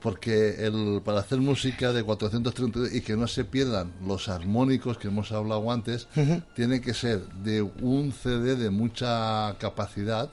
porque 0.00 0.66
el, 0.66 1.00
para 1.04 1.20
hacer 1.20 1.38
música 1.38 1.92
de 1.92 2.02
432 2.02 2.94
y 2.94 3.00
que 3.00 3.16
no 3.16 3.26
se 3.26 3.44
pierdan 3.44 3.92
los 4.06 4.28
armónicos 4.28 4.98
que 4.98 5.08
hemos 5.08 5.32
hablado 5.32 5.70
antes, 5.70 6.08
tiene 6.54 6.80
que 6.80 6.94
ser 6.94 7.26
de 7.42 7.62
un 7.62 8.12
CD 8.12 8.56
de 8.56 8.70
mucha 8.70 9.56
capacidad 9.58 10.30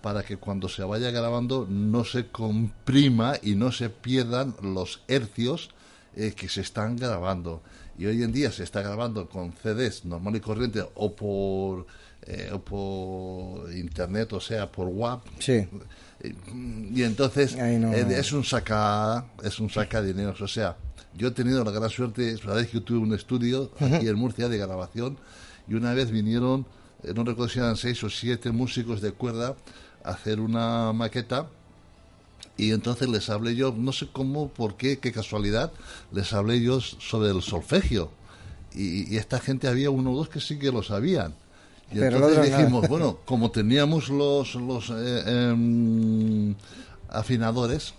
para 0.00 0.22
que 0.22 0.36
cuando 0.36 0.68
se 0.68 0.82
vaya 0.82 1.10
grabando 1.10 1.66
no 1.68 2.04
se 2.04 2.28
comprima 2.28 3.34
y 3.42 3.54
no 3.54 3.72
se 3.72 3.90
pierdan 3.90 4.54
los 4.62 5.02
hercios 5.08 5.70
eh, 6.16 6.32
que 6.34 6.48
se 6.48 6.62
están 6.62 6.96
grabando. 6.96 7.62
Y 7.98 8.06
hoy 8.06 8.22
en 8.22 8.32
día 8.32 8.50
se 8.50 8.64
está 8.64 8.82
grabando 8.82 9.28
con 9.28 9.52
CDs 9.52 10.04
normal 10.04 10.36
y 10.36 10.40
corriente 10.40 10.84
o 10.94 11.14
por, 11.14 11.86
eh, 12.26 12.50
o 12.52 12.60
por 12.60 13.72
internet, 13.72 14.32
o 14.32 14.40
sea, 14.40 14.70
por 14.70 14.88
WAP. 14.88 15.22
Sí. 15.38 15.66
Y 16.92 17.02
entonces 17.02 17.54
eh, 17.58 18.06
es 18.18 18.32
un 18.32 18.44
saca 18.44 19.26
es 19.42 19.58
un 19.58 19.70
saca 19.70 20.02
dinero. 20.02 20.34
O 20.38 20.48
sea, 20.48 20.76
yo 21.14 21.28
he 21.28 21.30
tenido 21.30 21.64
la 21.64 21.70
gran 21.70 21.90
suerte, 21.90 22.36
sabéis 22.36 22.68
que 22.68 22.80
tuve 22.80 22.98
un 22.98 23.14
estudio 23.14 23.70
aquí 23.80 24.06
en 24.06 24.16
Murcia 24.16 24.48
de 24.48 24.58
grabación 24.58 25.16
y 25.66 25.74
una 25.74 25.94
vez 25.94 26.10
vinieron, 26.10 26.66
no 27.02 27.24
recuerdo 27.24 27.48
si 27.48 27.58
eran 27.58 27.76
seis 27.76 28.02
o 28.04 28.10
siete 28.10 28.50
músicos 28.50 29.00
de 29.00 29.12
cuerda 29.12 29.56
hacer 30.04 30.40
una 30.40 30.92
maqueta 30.92 31.46
y 32.60 32.72
entonces 32.72 33.08
les 33.08 33.30
hablé 33.30 33.56
yo, 33.56 33.74
no 33.76 33.90
sé 33.90 34.08
cómo, 34.12 34.48
por 34.48 34.76
qué, 34.76 34.98
qué 34.98 35.12
casualidad, 35.12 35.72
les 36.12 36.32
hablé 36.34 36.60
yo 36.60 36.80
sobre 36.80 37.30
el 37.30 37.40
solfegio. 37.40 38.10
Y, 38.74 39.16
esta 39.16 39.38
gente 39.40 39.66
había 39.66 39.90
uno 39.90 40.12
o 40.12 40.16
dos 40.16 40.28
que 40.28 40.40
sí 40.40 40.58
que 40.58 40.70
lo 40.70 40.82
sabían. 40.82 41.34
Y 41.92 42.00
entonces 42.00 42.50
dijimos, 42.50 42.88
bueno, 42.88 43.18
como 43.24 43.50
teníamos 43.50 44.08
los, 44.08 44.54
los 44.54 44.90
eh, 44.90 45.22
em, 45.26 46.54
afinadores, 47.08 47.94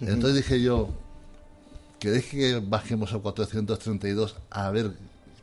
entonces 0.00 0.36
dije 0.36 0.60
yo, 0.60 0.90
que 1.98 2.10
deje 2.10 2.36
que 2.36 2.58
bajemos 2.60 3.14
a 3.14 3.18
432 3.18 4.36
a 4.50 4.70
ver 4.70 4.92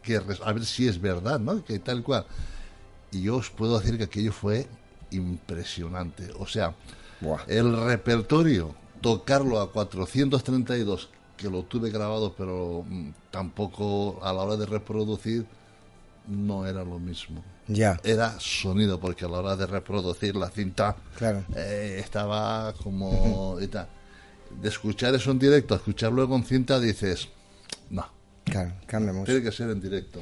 que 0.04 0.16
a 0.18 0.54
ver 0.54 0.66
si 0.66 0.88
es 0.88 1.00
verdad, 1.00 1.40
¿no? 1.40 1.64
Que 1.64 1.80
tal 1.80 2.04
cual. 2.04 2.26
Y 3.12 3.24
yo 3.24 3.38
os 3.38 3.50
puedo 3.50 3.80
decir 3.80 3.98
que 3.98 4.06
aquello 4.06 4.32
fue 4.32 4.68
impresionante. 5.12 6.30
O 6.40 6.48
sea, 6.48 6.76
el 7.48 7.76
repertorio, 7.86 8.74
tocarlo 9.02 9.60
a 9.60 9.72
432, 9.72 11.10
que 11.38 11.50
lo 11.50 11.64
tuve 11.64 11.90
grabado, 11.90 12.34
pero 12.38 12.84
mm, 12.88 13.10
tampoco 13.32 14.20
a 14.24 14.34
la 14.34 14.42
hora 14.42 14.58
de 14.58 14.66
reproducir 14.66 15.46
no 16.28 16.66
era 16.66 16.84
lo 16.84 17.00
mismo. 17.00 17.44
Ya. 17.68 18.00
Era 18.04 18.40
sonido, 18.40 19.00
porque 19.00 19.26
a 19.26 19.28
la 19.28 19.40
hora 19.40 19.56
de 19.56 19.66
reproducir 19.66 20.36
la 20.36 20.50
cinta 20.50 20.96
claro. 21.18 21.44
Eh, 21.56 21.98
estaba 22.00 22.74
como... 22.74 23.58
de 23.60 23.70
escuchar 24.68 25.16
eso 25.16 25.32
en 25.32 25.40
directo, 25.40 25.74
a 25.74 25.78
escucharlo 25.78 26.28
con 26.28 26.44
cinta, 26.44 26.80
dices, 26.80 27.30
no. 27.90 28.06
Claro, 28.44 28.74
cambiamos. 28.86 29.26
Tiene 29.26 29.42
que 29.42 29.52
ser 29.52 29.70
en 29.70 29.80
directo. 29.80 30.22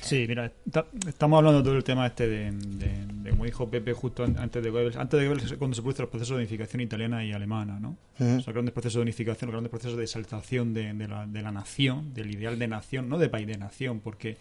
Sí, 0.00 0.24
mira, 0.26 0.50
estamos 1.06 1.36
hablando 1.36 1.62
todo 1.62 1.76
el 1.76 1.84
tema 1.84 2.06
este 2.06 2.26
de, 2.26 2.50
de, 2.52 3.30
como 3.30 3.44
dijo 3.44 3.68
Pepe 3.68 3.92
justo 3.92 4.24
antes 4.24 4.62
de 4.62 4.70
Goebbels, 4.70 4.96
antes 4.96 5.20
de 5.20 5.28
Goebbels 5.28 5.54
cuando 5.58 5.74
se 5.74 5.82
producen 5.82 6.04
los 6.04 6.10
procesos 6.10 6.36
de 6.36 6.42
unificación 6.42 6.80
italiana 6.80 7.22
y 7.22 7.32
alemana, 7.32 7.78
¿no? 7.78 7.96
Los 8.18 8.46
grandes 8.46 8.72
procesos 8.72 8.94
de 8.94 9.02
unificación, 9.02 9.48
los 9.48 9.52
grandes 9.52 9.70
procesos 9.70 9.98
de 9.98 10.04
exaltación 10.04 10.72
de, 10.72 10.94
la, 11.06 11.26
de 11.26 11.42
la 11.42 11.52
nación, 11.52 12.14
del 12.14 12.30
ideal 12.30 12.58
de 12.58 12.68
nación, 12.68 13.10
no 13.10 13.18
de 13.18 13.28
país, 13.28 13.46
de 13.46 13.58
nación, 13.58 14.00
porque 14.00 14.38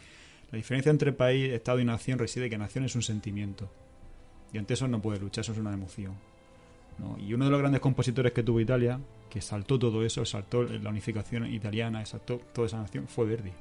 la 0.51 0.57
diferencia 0.57 0.89
entre 0.89 1.13
país, 1.13 1.51
Estado 1.51 1.79
y 1.79 1.85
nación 1.85 2.17
reside 2.17 2.49
que 2.49 2.57
nación 2.57 2.85
es 2.85 2.95
un 2.95 3.03
sentimiento. 3.03 3.69
Y 4.51 4.57
ante 4.57 4.73
eso 4.73 4.87
no 4.87 5.01
puede 5.01 5.19
luchar, 5.19 5.43
eso 5.43 5.51
es 5.51 5.59
una 5.59 5.73
emoción. 5.73 6.13
¿no? 6.97 7.17
Y 7.19 7.33
uno 7.33 7.45
de 7.45 7.51
los 7.51 7.59
grandes 7.59 7.81
compositores 7.81 8.33
que 8.33 8.43
tuvo 8.43 8.59
Italia, 8.59 8.99
que 9.29 9.41
saltó 9.41 9.77
todo 9.77 10.03
eso, 10.03 10.25
saltó 10.25 10.63
la 10.63 10.89
unificación 10.89 11.45
italiana, 11.45 12.05
saltó 12.05 12.41
toda 12.53 12.67
esa 12.67 12.79
nación, 12.79 13.07
fue 13.07 13.25
Verdi. 13.25 13.51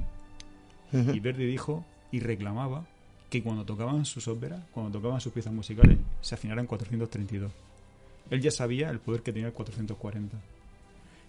Y 0.92 1.20
Verdi 1.20 1.44
dijo 1.44 1.84
y 2.10 2.20
reclamaba 2.20 2.86
que 3.28 3.42
cuando 3.42 3.64
tocaban 3.66 4.06
sus 4.06 4.26
óperas, 4.26 4.62
cuando 4.72 4.98
tocaban 4.98 5.20
sus 5.20 5.32
piezas 5.32 5.52
musicales, 5.52 5.98
se 6.22 6.34
afinaran 6.34 6.64
en 6.64 6.66
432. 6.66 7.52
Él 8.30 8.40
ya 8.40 8.50
sabía 8.50 8.88
el 8.88 8.98
poder 8.98 9.22
que 9.22 9.32
tenía 9.32 9.48
el 9.48 9.52
440. 9.52 10.38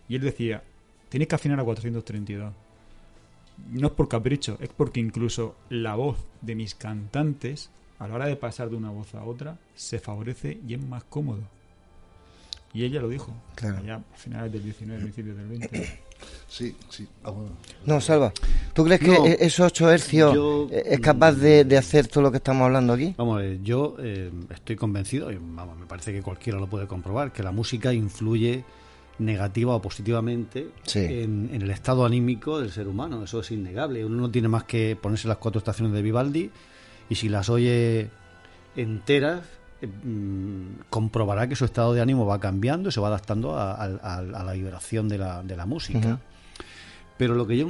Y 0.07 0.15
él 0.15 0.21
decía, 0.21 0.63
tenéis 1.09 1.27
que 1.27 1.35
afinar 1.35 1.59
a 1.59 1.63
432. 1.63 2.53
No 3.71 3.87
es 3.87 3.93
por 3.93 4.07
capricho, 4.07 4.57
es 4.59 4.69
porque 4.69 4.99
incluso 4.99 5.55
la 5.69 5.95
voz 5.95 6.17
de 6.41 6.55
mis 6.55 6.75
cantantes, 6.75 7.69
a 7.99 8.07
la 8.07 8.15
hora 8.15 8.25
de 8.27 8.35
pasar 8.35 8.69
de 8.69 8.75
una 8.75 8.89
voz 8.89 9.13
a 9.15 9.23
otra, 9.23 9.57
se 9.75 9.99
favorece 9.99 10.59
y 10.67 10.73
es 10.73 10.83
más 10.83 11.03
cómodo. 11.03 11.41
Y 12.73 12.83
ella 12.83 13.01
lo 13.01 13.09
dijo, 13.09 13.33
claro. 13.55 13.83
ya 13.83 13.95
a 13.95 14.17
finales 14.17 14.51
del 14.51 14.63
19, 14.63 15.01
principios 15.01 15.37
del 15.37 15.47
20. 15.47 15.99
Sí, 16.49 16.75
sí. 16.89 17.07
Ah, 17.23 17.31
no, 17.85 18.01
Salva, 18.01 18.33
¿tú 18.73 18.83
crees 18.83 18.99
que 18.99 19.13
e-, 19.13 19.37
esos 19.39 19.67
8 19.67 19.91
hercios 19.91 20.69
es 20.71 20.99
capaz 20.99 21.33
de, 21.33 21.77
hacer 21.77 22.07
todo 22.07 22.23
lo 22.23 22.31
que 22.31 22.37
estamos 22.37 22.65
hablando 22.65 22.91
aquí? 22.91 23.13
Vamos, 23.17 23.41
yo 23.63 23.95
eh, 23.99 24.29
estoy 24.49 24.75
convencido, 24.75 25.31
y 25.31 25.37
vamos, 25.39 25.77
me 25.77 25.85
parece 25.85 26.11
que 26.11 26.21
cualquiera 26.21 26.59
lo 26.59 26.67
puede 26.67 26.87
comprobar, 26.87 27.31
que 27.31 27.41
la 27.41 27.53
música 27.53 27.93
influye 27.93 28.65
negativa 29.19 29.75
o 29.75 29.81
positivamente 29.81 30.69
en, 30.95 31.49
el 31.53 31.69
estado 31.69 32.05
anímico 32.05 32.59
del 32.59 32.71
ser 32.71 32.87
humano. 32.87 33.23
Eso 33.23 33.41
es 33.41 33.51
innegable. 33.51 34.03
Uno 34.05 34.17
no 34.17 34.31
tiene 34.31 34.47
más 34.47 34.63
que 34.63 34.97
ponerse 34.99 35.27
las 35.27 35.37
cuatro 35.37 35.59
estaciones 35.59 35.93
de 35.93 36.01
Vivaldi 36.01 36.49
y 37.09 37.15
si 37.15 37.29
las 37.29 37.49
oye 37.49 38.09
enteras, 38.75 39.43
eh, 39.81 39.87
mm, 39.87 40.89
comprobará 40.89 41.47
que 41.47 41.55
su 41.55 41.65
estado 41.65 41.93
de 41.93 42.01
ánimo 42.01 42.25
va 42.25 42.39
cambiando 42.39 42.89
y 42.89 42.91
se 42.91 42.99
va 42.99 43.07
adaptando 43.07 43.57
a, 43.57 43.87
la 43.87 44.53
vibración 44.53 45.07
de 45.09 45.17
la, 45.17 45.43
de 45.43 45.55
la 45.55 45.65
música. 45.65 46.19
Pero 47.17 47.35
lo 47.35 47.45
que 47.45 47.57
yo, 47.57 47.67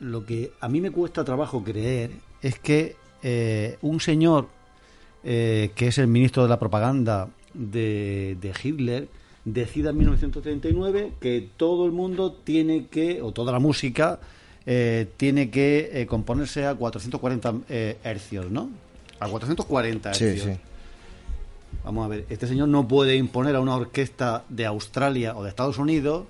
lo 0.00 0.24
que 0.24 0.52
a 0.60 0.68
mí 0.68 0.80
me 0.80 0.90
cuesta 0.90 1.24
trabajo 1.24 1.62
creer 1.62 2.10
es 2.40 2.58
que 2.58 2.96
eh, 3.22 3.76
un 3.82 4.00
señor 4.00 4.48
eh, 5.24 5.72
que 5.74 5.88
es 5.88 5.98
el 5.98 6.06
ministro 6.06 6.44
de 6.44 6.48
la 6.48 6.58
propaganda 6.58 7.28
de, 7.52 8.36
de 8.40 8.52
Hitler 8.62 9.08
decida 9.46 9.90
en 9.90 9.96
1939 9.96 11.12
que 11.18 11.48
todo 11.56 11.86
el 11.86 11.92
mundo 11.92 12.32
tiene 12.32 12.88
que, 12.88 13.22
o 13.22 13.32
toda 13.32 13.52
la 13.52 13.58
música, 13.58 14.20
tiene 15.16 15.50
que 15.50 16.06
componerse 16.08 16.66
a 16.66 16.74
440 16.74 17.54
hercios, 18.02 18.50
¿no? 18.50 18.68
A 19.20 19.28
440 19.28 20.10
hercios. 20.10 20.32
Sí, 20.34 20.40
sí. 20.40 20.58
Vamos 21.84 22.04
a 22.04 22.08
ver, 22.08 22.26
este 22.28 22.48
señor 22.48 22.68
no 22.68 22.88
puede 22.88 23.14
imponer 23.14 23.54
a 23.54 23.60
una 23.60 23.76
orquesta 23.76 24.44
de 24.48 24.66
Australia 24.66 25.36
o 25.36 25.44
de 25.44 25.50
Estados 25.50 25.78
Unidos 25.78 26.26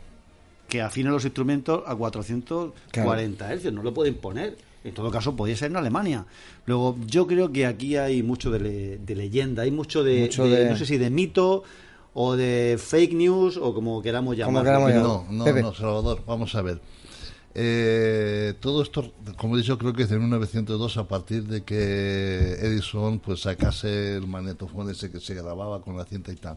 que 0.68 0.83
afine 0.83 1.11
los 1.11 1.24
instrumentos 1.24 1.83
a 1.87 1.94
440 1.94 3.52
hercios, 3.52 3.72
no 3.72 3.83
lo 3.83 3.94
puede 3.94 4.11
imponer. 4.11 4.59
En 4.85 4.94
todo 4.94 5.11
caso, 5.11 5.35
podría 5.35 5.57
ser 5.57 5.70
en 5.70 5.79
Alemania. 5.79 6.26
Luego, 6.66 6.96
yo 7.07 7.26
creo 7.26 7.50
que 7.50 7.66
aquí 7.66 7.96
hay 7.96 8.22
mucho 8.22 8.50
de, 8.50 9.00
leyenda, 9.07 9.62
hay 9.62 9.70
mucho, 9.70 10.05
de, 10.05 10.31
no 10.68 10.76
sé 10.76 10.87
si 10.87 10.98
de 10.98 11.11
mito 11.11 11.64
o 12.18 12.35
de 12.35 12.79
fake 12.81 13.12
news 13.12 13.59
o 13.59 13.74
como 13.74 14.00
queramos 14.00 14.35
llamarlo. 14.38 14.88
No, 14.88 15.26
no, 15.31 15.44
no, 15.52 15.74
Salvador, 15.74 16.22
vamos 16.26 16.55
a 16.55 16.62
ver. 16.62 16.81
Eh, 17.55 18.55
todo 18.59 18.81
esto, 18.83 19.12
como 19.37 19.55
he 19.55 19.61
dicho, 19.61 19.76
creo 19.76 19.92
que 19.92 20.05
es 20.05 20.09
de 20.09 20.18
1902 20.18 20.96
a 20.96 21.07
partir 21.07 21.44
de 21.44 21.62
que 21.62 22.55
Edison 22.55 23.18
pues 23.18 23.42
sacase 23.42 24.16
el 24.16 24.26
magnetofón 24.26 24.88
ese 24.88 25.11
que 25.11 25.20
se 25.20 25.35
grababa 25.35 25.83
con 25.83 25.94
la 25.94 26.07
cinta 26.07 26.33
y 26.33 26.37
tal. 26.37 26.57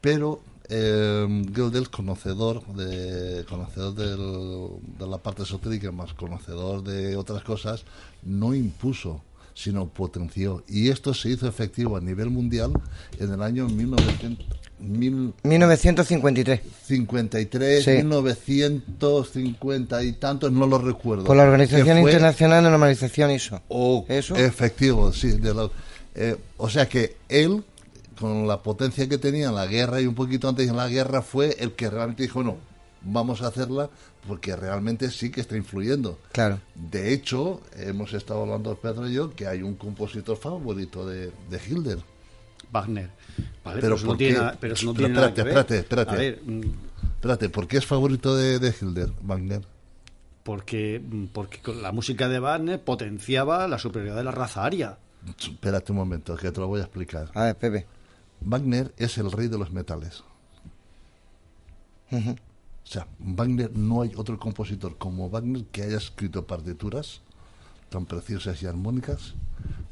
Pero 0.00 0.40
eh, 0.68 1.44
Gödel, 1.54 1.88
conocedor 1.88 2.66
de 2.74 3.44
conocedor 3.44 3.94
de 3.94 5.06
la 5.06 5.18
parte 5.18 5.44
esotérica, 5.44 5.92
más 5.92 6.12
conocedor 6.14 6.82
de 6.82 7.14
otras 7.14 7.44
cosas, 7.44 7.84
no 8.24 8.52
impuso 8.52 9.22
sino 9.56 9.88
potenció. 9.88 10.62
Y 10.68 10.90
esto 10.90 11.14
se 11.14 11.30
hizo 11.30 11.48
efectivo 11.48 11.96
a 11.96 12.00
nivel 12.00 12.28
mundial 12.28 12.74
en 13.18 13.32
el 13.32 13.42
año 13.42 13.66
1900, 13.66 14.46
1953. 14.78 16.60
53, 16.86 17.86
1950 17.86 20.02
y 20.04 20.12
tantos, 20.12 20.52
no 20.52 20.66
lo 20.66 20.76
recuerdo. 20.76 21.24
Por 21.24 21.38
la 21.38 21.44
Organización 21.44 21.96
Internacional 21.98 22.62
de 22.62 22.70
Normalización 22.70 23.30
ISO. 23.30 23.62
¿Eso? 24.08 24.36
Efectivo, 24.36 25.10
sí. 25.12 25.32
De 25.32 25.70
eh, 26.14 26.36
o 26.58 26.68
sea 26.68 26.86
que 26.86 27.16
él, 27.30 27.64
con 28.20 28.46
la 28.46 28.62
potencia 28.62 29.08
que 29.08 29.16
tenía 29.16 29.48
en 29.48 29.54
la 29.54 29.64
guerra 29.66 30.02
y 30.02 30.06
un 30.06 30.14
poquito 30.14 30.50
antes 30.50 30.68
en 30.68 30.76
la 30.76 30.88
guerra, 30.88 31.22
fue 31.22 31.56
el 31.60 31.72
que 31.72 31.88
realmente 31.88 32.24
dijo, 32.24 32.42
no, 32.42 32.58
vamos 33.06 33.42
a 33.42 33.48
hacerla 33.48 33.88
porque 34.26 34.56
realmente 34.56 35.10
sí 35.10 35.30
que 35.30 35.40
está 35.40 35.56
influyendo. 35.56 36.18
Claro. 36.32 36.60
De 36.74 37.12
hecho, 37.12 37.62
hemos 37.76 38.12
estado 38.12 38.42
hablando 38.42 38.76
Pedro 38.76 39.08
y 39.08 39.14
yo 39.14 39.34
que 39.34 39.46
hay 39.46 39.62
un 39.62 39.76
compositor 39.76 40.36
favorito 40.36 41.06
de, 41.06 41.32
de 41.48 41.60
Hilder. 41.66 41.98
Wagner. 42.70 43.10
Vale, 43.64 43.80
pero, 43.80 43.96
¿por 43.96 44.06
no 44.06 44.16
tiene, 44.16 44.38
pero 44.60 44.74
no 44.82 44.94
tiene 44.94 45.08
espérate, 45.14 45.40
espérate, 45.40 45.78
espérate. 45.78 46.10
A 46.10 46.18
ver, 46.18 46.42
mm, 46.44 46.60
espérate, 47.14 47.48
¿por 47.48 47.68
qué 47.68 47.78
es 47.78 47.86
favorito 47.86 48.36
de, 48.36 48.58
de 48.58 48.74
Hilder, 48.80 49.12
Wagner? 49.22 49.62
Porque, 50.42 51.00
mm, 51.00 51.26
porque 51.26 51.60
la 51.74 51.92
música 51.92 52.28
de 52.28 52.40
Wagner 52.40 52.80
potenciaba 52.80 53.68
la 53.68 53.78
superioridad 53.78 54.16
de 54.16 54.24
la 54.24 54.32
raza 54.32 54.64
aria. 54.64 54.98
Espérate 55.38 55.92
un 55.92 55.98
momento, 55.98 56.36
que 56.36 56.50
te 56.50 56.60
lo 56.60 56.68
voy 56.68 56.80
a 56.80 56.84
explicar. 56.84 57.30
A 57.34 57.44
ver, 57.44 57.56
Pepe. 57.56 57.86
Wagner 58.40 58.92
es 58.96 59.16
el 59.18 59.32
rey 59.32 59.48
de 59.48 59.58
los 59.58 59.70
metales. 59.72 60.22
O 62.86 62.88
sea, 62.88 63.08
Wagner, 63.18 63.76
no 63.76 64.02
hay 64.02 64.12
otro 64.16 64.38
compositor 64.38 64.96
como 64.96 65.28
Wagner 65.28 65.64
que 65.64 65.82
haya 65.82 65.96
escrito 65.96 66.46
partituras 66.46 67.20
tan 67.88 68.06
preciosas 68.06 68.62
y 68.62 68.66
armónicas 68.66 69.34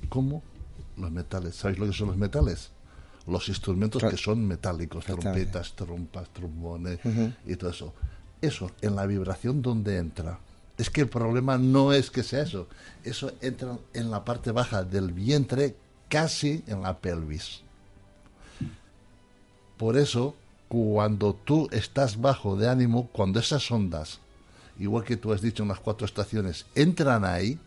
como 0.08 0.42
los 0.96 1.10
metales. 1.10 1.56
¿Sabéis 1.56 1.80
lo 1.80 1.86
que 1.86 1.92
son 1.92 2.08
los 2.08 2.16
metales? 2.16 2.70
Los 3.26 3.48
instrumentos 3.48 4.02
que 4.02 4.16
son 4.16 4.46
metálicos, 4.46 5.06
trompetas, 5.06 5.74
trompas, 5.74 6.28
trombones 6.32 7.00
y 7.46 7.56
todo 7.56 7.70
eso. 7.70 7.94
Eso, 8.40 8.70
en 8.80 8.94
la 8.94 9.06
vibración 9.06 9.60
donde 9.60 9.96
entra. 9.96 10.38
Es 10.76 10.90
que 10.90 11.00
el 11.00 11.08
problema 11.08 11.56
no 11.58 11.92
es 11.92 12.10
que 12.10 12.22
sea 12.22 12.42
eso. 12.42 12.68
Eso 13.02 13.32
entra 13.40 13.78
en 13.92 14.10
la 14.10 14.24
parte 14.24 14.52
baja 14.52 14.84
del 14.84 15.12
vientre, 15.12 15.74
casi 16.08 16.62
en 16.66 16.82
la 16.82 16.98
pelvis. 16.98 17.62
Por 19.78 19.96
eso 19.96 20.36
cuando 20.68 21.34
tú 21.34 21.68
estás 21.72 22.20
bajo 22.20 22.56
de 22.56 22.68
ánimo, 22.68 23.08
cuando 23.12 23.40
esas 23.40 23.70
ondas, 23.70 24.20
igual 24.78 25.04
que 25.04 25.16
tú 25.16 25.32
has 25.32 25.40
dicho 25.40 25.62
en 25.62 25.68
las 25.68 25.80
cuatro 25.80 26.06
estaciones, 26.06 26.66
entran 26.74 27.24
ahí, 27.24 27.58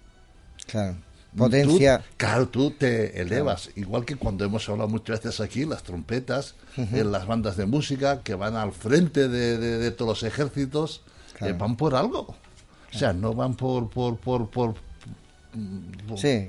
claro. 0.66 0.98
potencia. 1.36 2.04
claro, 2.18 2.50
tú 2.50 2.72
te 2.72 3.22
elevas, 3.22 3.70
igual 3.76 4.06
que 4.06 4.16
cuando 4.16 4.46
hemos 4.46 4.68
hablado 4.70 4.90
muchas 4.90 5.24
veces 5.24 5.40
aquí, 5.40 5.66
las 5.66 5.84
trompetas, 5.84 6.56
en 6.76 7.12
las 7.12 7.26
bandas 7.26 7.58
de 7.58 7.66
música 7.66 8.22
que 8.22 8.36
van 8.36 8.56
al 8.56 8.72
frente 8.72 9.28
de, 9.28 9.92
todos 9.92 10.22
los 10.22 10.24
ejércitos, 10.24 11.02
eh, 11.42 11.54
van 11.54 11.76
por 11.76 11.96
algo. 11.96 12.36
O 12.94 12.98
sea, 12.98 13.14
no 13.14 13.34
van 13.34 13.56
por 13.56 13.90
por 13.90 14.18
por 14.18 14.50
por, 14.50 14.76
por, 14.76 14.76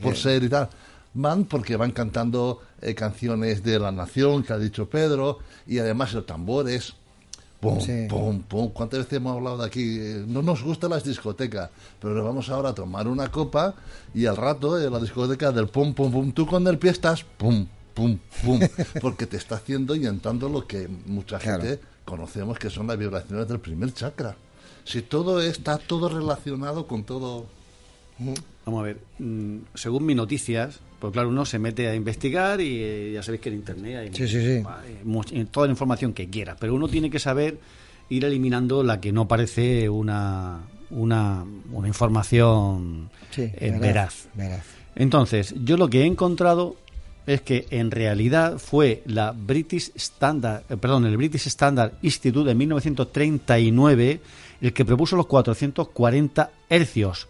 por 0.01 0.17
ser 0.17 0.43
y 0.43 0.49
tal 0.49 0.71
van 1.15 1.45
porque 1.45 1.77
van 1.77 1.93
cantando 1.93 2.61
eh, 2.81 2.95
canciones 2.95 3.63
de 3.63 3.79
la 3.79 3.93
nación 3.93 4.43
que 4.43 4.53
ha 4.53 4.59
dicho 4.59 4.89
Pedro 4.89 5.39
y 5.67 5.79
además 5.79 6.13
los 6.13 6.27
tambores 6.27 6.95
Pum, 7.61 7.81
pum, 8.09 8.43
pum. 8.43 8.69
¿Cuántas 8.71 9.01
veces 9.01 9.15
hemos 9.15 9.37
hablado 9.37 9.59
de 9.59 9.67
aquí? 9.67 9.99
No 10.29 10.43
nos 10.43 10.63
gustan 10.63 10.91
las 10.91 11.03
discotecas, 11.03 11.71
pero 12.01 12.15
nos 12.15 12.25
vamos 12.25 12.49
ahora 12.51 12.69
a 12.69 12.75
tomar 12.75 13.09
una 13.09 13.33
copa 13.33 13.75
y 14.15 14.27
al 14.27 14.37
rato 14.37 14.81
en 14.81 14.93
la 14.93 15.01
discoteca 15.01 15.51
del 15.51 15.67
pum, 15.67 15.93
pum, 15.93 16.13
pum, 16.13 16.31
tú 16.31 16.47
con 16.47 16.65
el 16.69 16.79
pie 16.79 16.93
estás 16.93 17.25
pum, 17.25 17.67
pum, 17.95 18.17
pum, 18.45 18.61
porque 19.01 19.27
te 19.27 19.37
está 19.37 19.57
haciendo 19.57 19.97
y 19.97 20.07
entrando 20.07 20.49
lo 20.49 20.69
que 20.69 20.89
mucha 21.07 21.41
gente 21.41 21.81
conocemos 22.05 22.61
que 22.61 22.71
son 22.71 22.87
las 22.87 22.97
vibraciones 22.97 23.49
del 23.49 23.59
primer 23.59 23.93
chakra. 23.93 24.37
Si 24.85 25.03
todo 25.03 25.41
está 25.41 25.79
todo 25.79 26.09
relacionado 26.09 26.87
con 26.87 27.03
todo. 27.03 27.47
Vamos 28.69 28.81
a 28.81 28.85
ver, 28.85 28.99
mm, 29.19 29.61
según 29.73 30.05
mis 30.05 30.15
noticias, 30.15 30.81
pues 30.99 31.11
claro, 31.11 31.31
uno 31.31 31.47
se 31.47 31.59
mete 31.59 31.89
a 31.89 31.95
investigar 31.95 32.61
y 32.61 32.83
eh, 32.83 33.13
ya 33.15 33.23
sabéis 33.23 33.41
que 33.41 33.49
en 33.49 33.55
internet 33.55 33.97
hay 33.97 34.11
toda 35.47 35.67
la 35.67 35.71
información 35.71 36.13
que 36.13 36.29
quiera, 36.29 36.55
pero 36.61 36.75
uno 36.75 36.87
tiene 36.87 37.09
que 37.09 37.19
saber 37.19 37.59
ir 38.11 38.27
eliminando 38.27 38.83
la 38.83 39.01
que 39.01 39.11
no 39.11 39.27
parece 39.27 39.89
una, 39.89 40.61
una, 40.91 41.47
una 41.73 41.89
información 41.89 43.09
eh, 43.39 43.75
veraz. 43.81 44.29
Entonces, 44.95 45.55
yo 45.65 45.79
lo 45.79 45.89
que 45.89 46.03
he 46.03 46.05
encontrado 46.05 46.77
es 47.27 47.41
que 47.41 47.69
en 47.71 47.91
realidad 47.91 48.59
fue 48.59 49.03
la 49.07 49.33
British 49.33 49.93
Standard, 49.95 50.65
eh, 50.69 50.77
perdón, 50.77 51.07
el 51.07 51.17
British 51.17 51.47
Standard 51.47 51.95
Institute 52.03 52.47
de 52.47 52.55
1939 52.55 54.21
el 54.61 54.73
que 54.75 54.85
propuso 54.85 55.17
los 55.17 55.27
440 55.27 56.51
hercios 56.69 57.29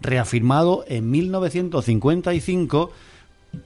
reafirmado 0.00 0.84
en 0.88 1.10
1955 1.10 2.90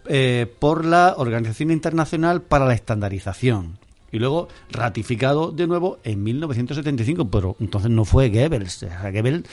eh, 0.06 0.52
por 0.58 0.84
la 0.84 1.14
Organización 1.16 1.70
Internacional 1.70 2.42
para 2.42 2.66
la 2.66 2.74
Estandarización 2.74 3.78
y 4.14 4.18
luego 4.18 4.48
ratificado 4.70 5.50
de 5.50 5.66
nuevo 5.66 5.98
en 6.04 6.22
1975, 6.22 7.28
pero 7.30 7.56
entonces 7.58 7.90
no 7.90 8.04
fue 8.04 8.30
Goebbels. 8.30 8.86
Goebbels 9.02 9.44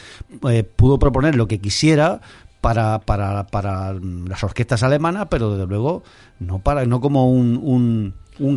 eh, 0.50 0.64
pudo 0.64 1.00
proponer 1.00 1.36
lo 1.36 1.48
que 1.48 1.60
quisiera 1.60 2.22
para, 2.62 3.00
para, 3.00 3.48
para 3.48 3.94
las 3.94 4.44
orquestas 4.44 4.84
alemanas, 4.84 5.28
pero 5.32 5.52
desde 5.52 5.66
luego 5.66 6.04
no 6.40 6.60
para 6.60 6.86
no 6.86 7.02
como 7.02 7.32
un 7.32 7.60
un 7.64 8.14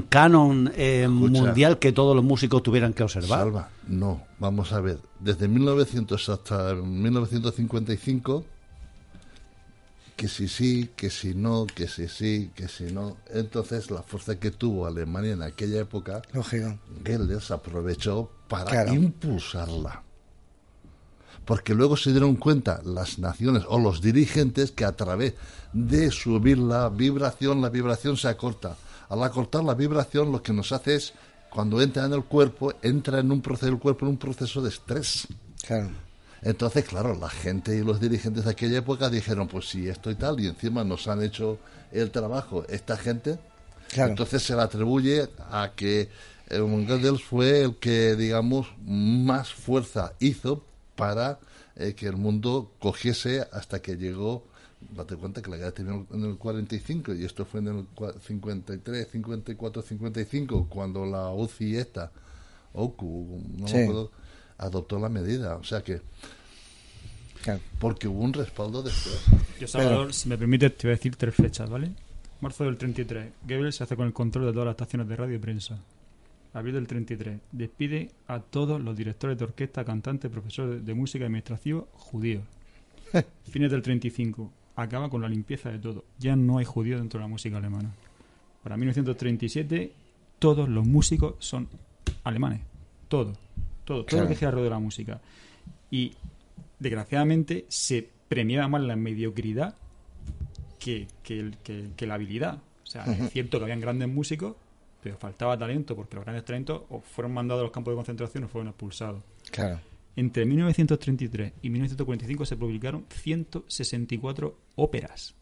canon 0.08 0.72
eh, 0.76 1.08
mundial 1.08 1.78
que 1.78 1.92
todos 1.92 2.14
los 2.14 2.24
músicos 2.24 2.62
tuvieran 2.62 2.92
que 2.92 3.02
observar. 3.02 3.40
Salva, 3.40 3.70
no, 3.86 4.22
vamos 4.38 4.72
a 4.72 4.80
ver, 4.80 4.98
desde 5.20 5.48
1900 5.48 6.28
hasta 6.28 6.74
1955, 6.74 8.44
que 10.16 10.28
si 10.28 10.48
sí, 10.48 10.90
que 10.94 11.10
si 11.10 11.34
no, 11.34 11.66
que 11.66 11.88
si 11.88 12.08
sí, 12.08 12.50
que 12.54 12.68
si 12.68 12.84
no. 12.84 13.16
Entonces 13.30 13.90
la 13.90 14.02
fuerza 14.02 14.38
que 14.38 14.50
tuvo 14.50 14.86
Alemania 14.86 15.32
en 15.32 15.42
aquella 15.42 15.80
época, 15.80 16.22
Lógico. 16.32 16.78
Goebbels 17.04 17.50
aprovechó 17.50 18.30
para 18.48 18.92
impulsarla. 18.92 20.02
Porque 21.44 21.74
luego 21.74 21.98
se 21.98 22.10
dieron 22.10 22.36
cuenta 22.36 22.80
las 22.84 23.18
naciones 23.18 23.64
o 23.68 23.78
los 23.78 24.00
dirigentes 24.00 24.70
que 24.70 24.86
a 24.86 24.92
través 24.92 25.34
de 25.74 26.10
subir 26.10 26.56
la 26.56 26.88
vibración, 26.88 27.60
la 27.60 27.68
vibración 27.68 28.16
se 28.16 28.28
acorta 28.28 28.76
al 29.14 29.22
acortar 29.22 29.62
la 29.62 29.74
vibración 29.74 30.32
lo 30.32 30.42
que 30.42 30.52
nos 30.52 30.72
hace 30.72 30.96
es, 30.96 31.12
cuando 31.48 31.80
entra 31.80 32.04
en 32.04 32.12
el 32.12 32.24
cuerpo, 32.24 32.74
entra 32.82 33.20
en 33.20 33.30
un 33.30 33.40
proceso, 33.40 33.70
el 33.70 33.78
cuerpo 33.78 34.06
en 34.06 34.12
un 34.12 34.18
proceso 34.18 34.60
de 34.60 34.70
estrés. 34.70 35.28
Entonces, 36.42 36.84
claro, 36.84 37.14
la 37.14 37.30
gente 37.30 37.76
y 37.76 37.82
los 37.82 38.00
dirigentes 38.00 38.44
de 38.44 38.50
aquella 38.50 38.78
época 38.78 39.08
dijeron, 39.08 39.46
pues 39.46 39.68
si 39.68 39.88
esto 39.88 40.10
y 40.10 40.16
tal, 40.16 40.40
y 40.40 40.48
encima 40.48 40.82
nos 40.82 41.06
han 41.06 41.22
hecho 41.22 41.58
el 41.92 42.10
trabajo. 42.10 42.64
Esta 42.68 42.96
gente, 42.96 43.38
entonces 43.94 44.42
se 44.42 44.56
le 44.56 44.62
atribuye 44.62 45.28
a 45.50 45.72
que 45.76 46.10
Goebbels 46.50 47.22
fue 47.22 47.62
el 47.62 47.76
que, 47.76 48.16
digamos, 48.16 48.66
más 48.84 49.54
fuerza 49.54 50.12
hizo 50.18 50.64
para 50.96 51.38
eh, 51.76 51.94
que 51.94 52.06
el 52.06 52.16
mundo 52.16 52.72
cogiese 52.80 53.46
hasta 53.52 53.80
que 53.80 53.96
llegó 53.96 54.44
date 54.90 55.16
cuenta 55.16 55.42
que 55.42 55.50
la 55.50 55.56
guerra 55.56 55.72
terminó 55.72 56.06
en 56.12 56.24
el 56.24 56.36
45 56.36 57.14
y 57.14 57.24
esto 57.24 57.44
fue 57.44 57.60
en 57.60 57.68
el 57.68 57.86
53, 58.20 59.08
54, 59.10 59.82
55 59.82 60.68
cuando 60.68 61.06
la 61.06 61.30
UCI 61.30 61.76
esta, 61.76 62.10
OCU, 62.72 63.42
no 63.58 64.10
adoptó 64.58 64.98
la 64.98 65.08
medida. 65.08 65.56
O 65.56 65.64
sea 65.64 65.82
que 65.82 66.00
porque 67.78 68.08
hubo 68.08 68.22
un 68.22 68.32
respaldo 68.32 68.82
después. 68.82 69.20
Yo, 69.60 69.68
Salvador, 69.68 70.12
si 70.12 70.28
me 70.28 70.38
permite, 70.38 70.70
te 70.70 70.86
voy 70.86 70.92
a 70.94 70.96
decir 70.96 71.16
tres 71.16 71.34
fechas, 71.34 71.68
¿vale? 71.68 71.90
Marzo 72.40 72.64
del 72.64 72.76
33, 72.76 73.32
Goebbels 73.46 73.76
se 73.76 73.84
hace 73.84 73.96
con 73.96 74.06
el 74.06 74.12
control 74.12 74.46
de 74.46 74.52
todas 74.52 74.66
las 74.66 74.72
estaciones 74.72 75.08
de 75.08 75.16
radio 75.16 75.34
y 75.36 75.38
prensa. 75.38 75.78
Abril 76.52 76.74
del 76.74 76.86
33, 76.86 77.40
despide 77.52 78.10
a 78.28 78.40
todos 78.40 78.80
los 78.80 78.96
directores 78.96 79.36
de 79.38 79.44
orquesta, 79.44 79.84
cantantes, 79.84 80.30
profesores 80.30 80.84
de 80.84 80.94
música 80.94 81.24
y 81.24 81.26
administrativo 81.26 81.88
judíos. 81.92 82.44
Fines 83.50 83.70
del 83.70 83.82
35, 83.82 84.52
acaba 84.76 85.08
con 85.08 85.22
la 85.22 85.28
limpieza 85.28 85.70
de 85.70 85.78
todo. 85.78 86.04
Ya 86.18 86.36
no 86.36 86.58
hay 86.58 86.64
judíos 86.64 87.00
dentro 87.00 87.18
de 87.18 87.24
la 87.24 87.28
música 87.28 87.58
alemana. 87.58 87.94
Para 88.62 88.76
1937 88.76 89.92
todos 90.38 90.68
los 90.68 90.86
músicos 90.86 91.36
son 91.38 91.68
alemanes. 92.24 92.60
Todo. 93.08 93.32
Todo. 93.84 94.04
Todo 94.04 94.22
lo 94.22 94.28
que 94.28 94.34
gira 94.34 94.48
alrededor 94.48 94.70
de 94.70 94.76
la 94.76 94.80
música. 94.80 95.20
Y 95.90 96.12
desgraciadamente 96.78 97.66
se 97.68 98.08
premiaba 98.28 98.68
más 98.68 98.82
la 98.82 98.96
mediocridad 98.96 99.76
que, 100.78 101.06
que, 101.22 102.06
la 102.06 102.14
habilidad. 102.14 102.58
O 102.82 102.86
sea, 102.86 103.04
es 103.04 103.30
cierto 103.30 103.58
que 103.58 103.64
habían 103.64 103.80
grandes 103.80 104.08
músicos, 104.08 104.56
pero 105.02 105.16
faltaba 105.16 105.56
talento 105.56 105.96
porque 105.96 106.16
los 106.16 106.24
grandes 106.24 106.44
talentos 106.44 106.82
o 106.90 107.00
fueron 107.00 107.32
mandados 107.32 107.60
a 107.60 107.64
los 107.64 107.72
campos 107.72 107.92
de 107.92 107.96
concentración 107.96 108.44
o 108.44 108.48
fueron 108.48 108.68
expulsados. 108.68 109.22
Claro. 109.50 109.80
Entre 110.16 110.44
1933 110.44 111.52
y 111.62 111.70
1945 111.70 112.46
se 112.46 112.56
publicaron 112.56 113.04
164 113.08 114.56
óperas. 114.76 115.34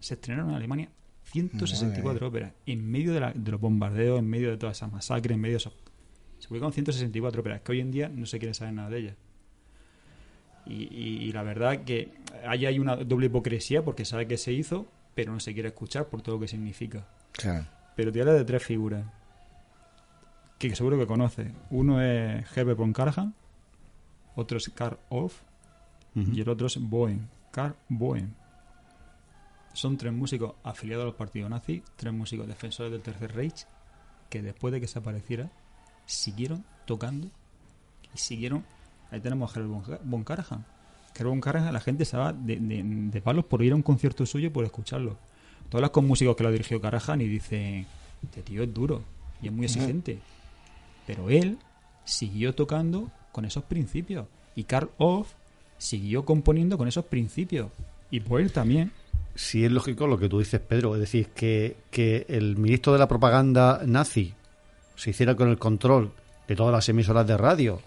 Se 0.00 0.14
estrenaron 0.14 0.50
en 0.50 0.56
Alemania 0.56 0.90
164 1.24 2.26
óperas. 2.26 2.52
En 2.66 2.90
medio 2.90 3.12
de, 3.12 3.50
los 3.50 3.60
bombardeos, 3.60 4.18
en 4.18 4.28
medio 4.28 4.50
de 4.50 4.56
todas 4.56 4.76
esas 4.76 4.92
masacres, 4.92 5.34
en 5.34 5.40
medio 5.40 5.54
de 5.54 5.58
esos... 5.58 5.72
Se 6.38 6.48
publicaron 6.48 6.72
164 6.72 7.40
óperas, 7.40 7.60
que 7.62 7.72
hoy 7.72 7.80
en 7.80 7.90
día 7.90 8.08
no 8.08 8.26
se 8.26 8.38
quiere 8.38 8.54
saber 8.54 8.74
nada 8.74 8.90
de 8.90 8.98
ellas. 8.98 9.16
Y, 10.66 11.30
la 11.32 11.42
verdad 11.42 11.84
que 11.84 12.12
ahí 12.46 12.64
hay 12.64 12.78
una 12.78 12.96
doble 12.96 13.26
hipocresía 13.26 13.84
porque 13.84 14.04
sabe 14.04 14.26
que 14.26 14.38
se 14.38 14.52
hizo, 14.52 14.86
pero 15.14 15.32
no 15.32 15.40
se 15.40 15.52
quiere 15.52 15.68
escuchar 15.68 16.06
por 16.06 16.22
todo 16.22 16.36
lo 16.36 16.40
que 16.40 16.48
significa. 16.48 17.06
Claro. 17.32 17.66
Pero 17.96 18.12
te 18.12 18.20
habla 18.20 18.32
de 18.32 18.44
tres 18.44 18.62
figuras 18.62 19.04
que 20.58 20.74
seguro 20.74 20.98
que 20.98 21.06
conoce. 21.06 21.52
Uno 21.70 22.00
es 22.00 22.44
Herbert 22.56 22.78
von 22.78 22.92
Karajan, 22.92 23.34
otro 24.36 24.58
es 24.58 24.70
Karl 24.70 24.98
Off 25.10 25.42
y 26.14 26.40
el 26.40 26.48
otro 26.48 26.66
es 26.66 26.78
Boehm. 26.78 27.26
Karl 27.50 27.74
Boehm. 27.88 28.30
Son 29.74 29.98
tres 29.98 30.12
músicos 30.12 30.54
afiliados 30.62 31.04
al 31.04 31.14
partido 31.14 31.48
nazi, 31.48 31.82
tres 31.96 32.12
músicos 32.12 32.46
defensores 32.46 32.92
del 32.92 33.02
Tercer 33.02 33.34
Reich, 33.34 33.66
que 34.30 34.40
después 34.40 34.72
de 34.72 34.80
que 34.80 34.86
se 34.86 35.00
apareciera, 35.00 35.50
siguieron 36.06 36.64
tocando 36.86 37.28
y 38.14 38.18
siguieron. 38.18 38.64
Ahí 39.10 39.20
tenemos 39.20 39.54
a 39.54 39.60
Herbert 39.60 40.00
von 40.04 40.24
Karajan. 40.24 40.64
Herbert 41.14 41.30
von 41.30 41.40
Karajan, 41.40 41.72
la 41.72 41.80
gente 41.80 42.04
se 42.04 42.16
va 42.16 42.32
de, 42.32 43.20
palos 43.22 43.44
por 43.44 43.62
ir 43.62 43.72
a 43.72 43.76
un 43.76 43.82
concierto 43.82 44.24
suyo 44.26 44.52
por 44.52 44.64
escucharlo. 44.64 45.18
Tú 45.68 45.76
hablas 45.76 45.90
con 45.90 46.06
músicos 46.06 46.36
que 46.36 46.44
lo 46.44 46.52
dirigió 46.52 46.80
Karajan 46.80 47.20
y 47.20 47.26
dice: 47.26 47.84
Este 48.22 48.42
tío 48.42 48.62
es 48.62 48.72
duro 48.72 49.02
y 49.42 49.48
es 49.48 49.52
muy 49.52 49.66
exigente. 49.66 50.20
Pero 51.04 51.30
él 51.30 51.58
siguió 52.04 52.54
tocando 52.54 53.10
con 53.32 53.44
esos 53.44 53.64
principios. 53.64 54.26
Y 54.54 54.64
Karl 54.64 54.90
Off 54.98 55.32
siguió 55.78 56.24
componiendo 56.24 56.78
con 56.78 56.86
esos 56.86 57.04
principios. 57.06 57.70
Y 58.10 58.20
Boyle 58.20 58.52
también. 58.52 58.92
Sí, 59.34 59.64
es 59.64 59.72
lógico 59.72 60.06
lo 60.06 60.18
que 60.18 60.28
tú 60.28 60.38
dices, 60.38 60.60
Pedro. 60.60 60.94
Es 60.94 61.00
decir, 61.00 61.28
que, 61.34 61.76
que 61.90 62.26
el 62.28 62.56
ministro 62.56 62.92
de 62.92 62.98
la 62.98 63.08
propaganda 63.08 63.82
nazi 63.84 64.34
se 64.96 65.10
hiciera 65.10 65.34
con 65.34 65.48
el 65.48 65.58
control 65.58 66.12
de 66.46 66.56
todas 66.56 66.72
las 66.72 66.88
emisoras 66.88 67.26
de 67.26 67.36
radio 67.36 67.80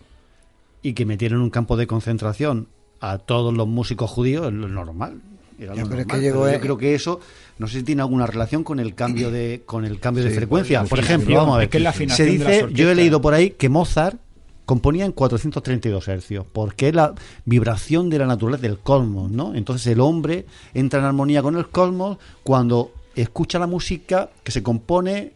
y 0.82 0.94
que 0.94 1.06
metieran 1.06 1.40
en 1.40 1.44
un 1.44 1.50
campo 1.50 1.78
de 1.78 1.88
concentración 1.88 2.68
a 3.00 3.18
todos 3.18 3.54
los 3.54 3.68
músicos 3.68 4.10
judíos 4.10 4.48
es 4.48 4.54
lo 4.54 4.68
normal. 4.68 5.22
yo 5.60 6.60
creo 6.60 6.78
que 6.78 6.96
eso 6.96 7.20
no 7.58 7.68
sé 7.68 7.80
si 7.80 7.84
tiene 7.84 8.02
alguna 8.02 8.28
relación 8.28 8.64
con 8.64 8.80
el 8.80 8.94
cambio 8.96 9.32
de 9.32 9.64
con 9.66 9.86
el 9.86 10.00
cambio 10.00 10.24
de 10.24 10.32
frecuencia. 10.32 10.84
Por 10.84 11.00
ejemplo, 11.00 11.36
vamos 11.36 11.56
a 11.56 11.60
ver. 11.68 11.94
se 12.10 12.26
dice, 12.26 12.68
yo 12.72 12.92
he 12.92 12.96
leído 12.96 13.22
por 13.22 13.34
ahí 13.34 13.52
que 13.52 13.70
Mozart 13.70 14.20
componía 14.68 15.06
en 15.06 15.14
432 15.14 16.10
hercios, 16.10 16.46
porque 16.52 16.90
es 16.90 16.94
la 16.94 17.16
vibración 17.46 18.10
de 18.10 18.20
la 18.20 18.28
naturaleza 18.28 18.64
del 18.64 18.78
cosmos, 18.78 19.32
¿no? 19.32 19.56
Entonces 19.56 19.88
el 19.88 20.02
hombre 20.02 20.46
entra 20.74 21.00
en 21.00 21.06
armonía 21.06 21.42
con 21.42 21.56
el 21.56 21.70
cosmos 21.70 22.18
cuando 22.44 22.92
escucha 23.16 23.60
la 23.60 23.66
música 23.66 24.30
que 24.44 24.52
se 24.52 24.62
compone 24.62 25.32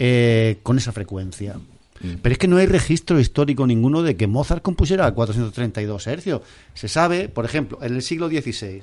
eh, 0.00 0.58
con 0.64 0.76
esa 0.76 0.90
frecuencia. 0.90 1.54
Mm. 2.00 2.14
Pero 2.20 2.32
es 2.32 2.38
que 2.38 2.48
no 2.48 2.56
hay 2.56 2.66
registro 2.66 3.20
histórico 3.20 3.64
ninguno 3.64 4.02
de 4.02 4.16
que 4.16 4.26
Mozart 4.26 4.60
compusiera 4.60 5.06
a 5.06 5.12
432 5.12 6.06
hercios. 6.08 6.42
Se 6.74 6.88
sabe, 6.88 7.28
por 7.28 7.44
ejemplo, 7.44 7.78
en 7.80 7.94
el 7.94 8.02
siglo 8.02 8.28
XVI, 8.28 8.82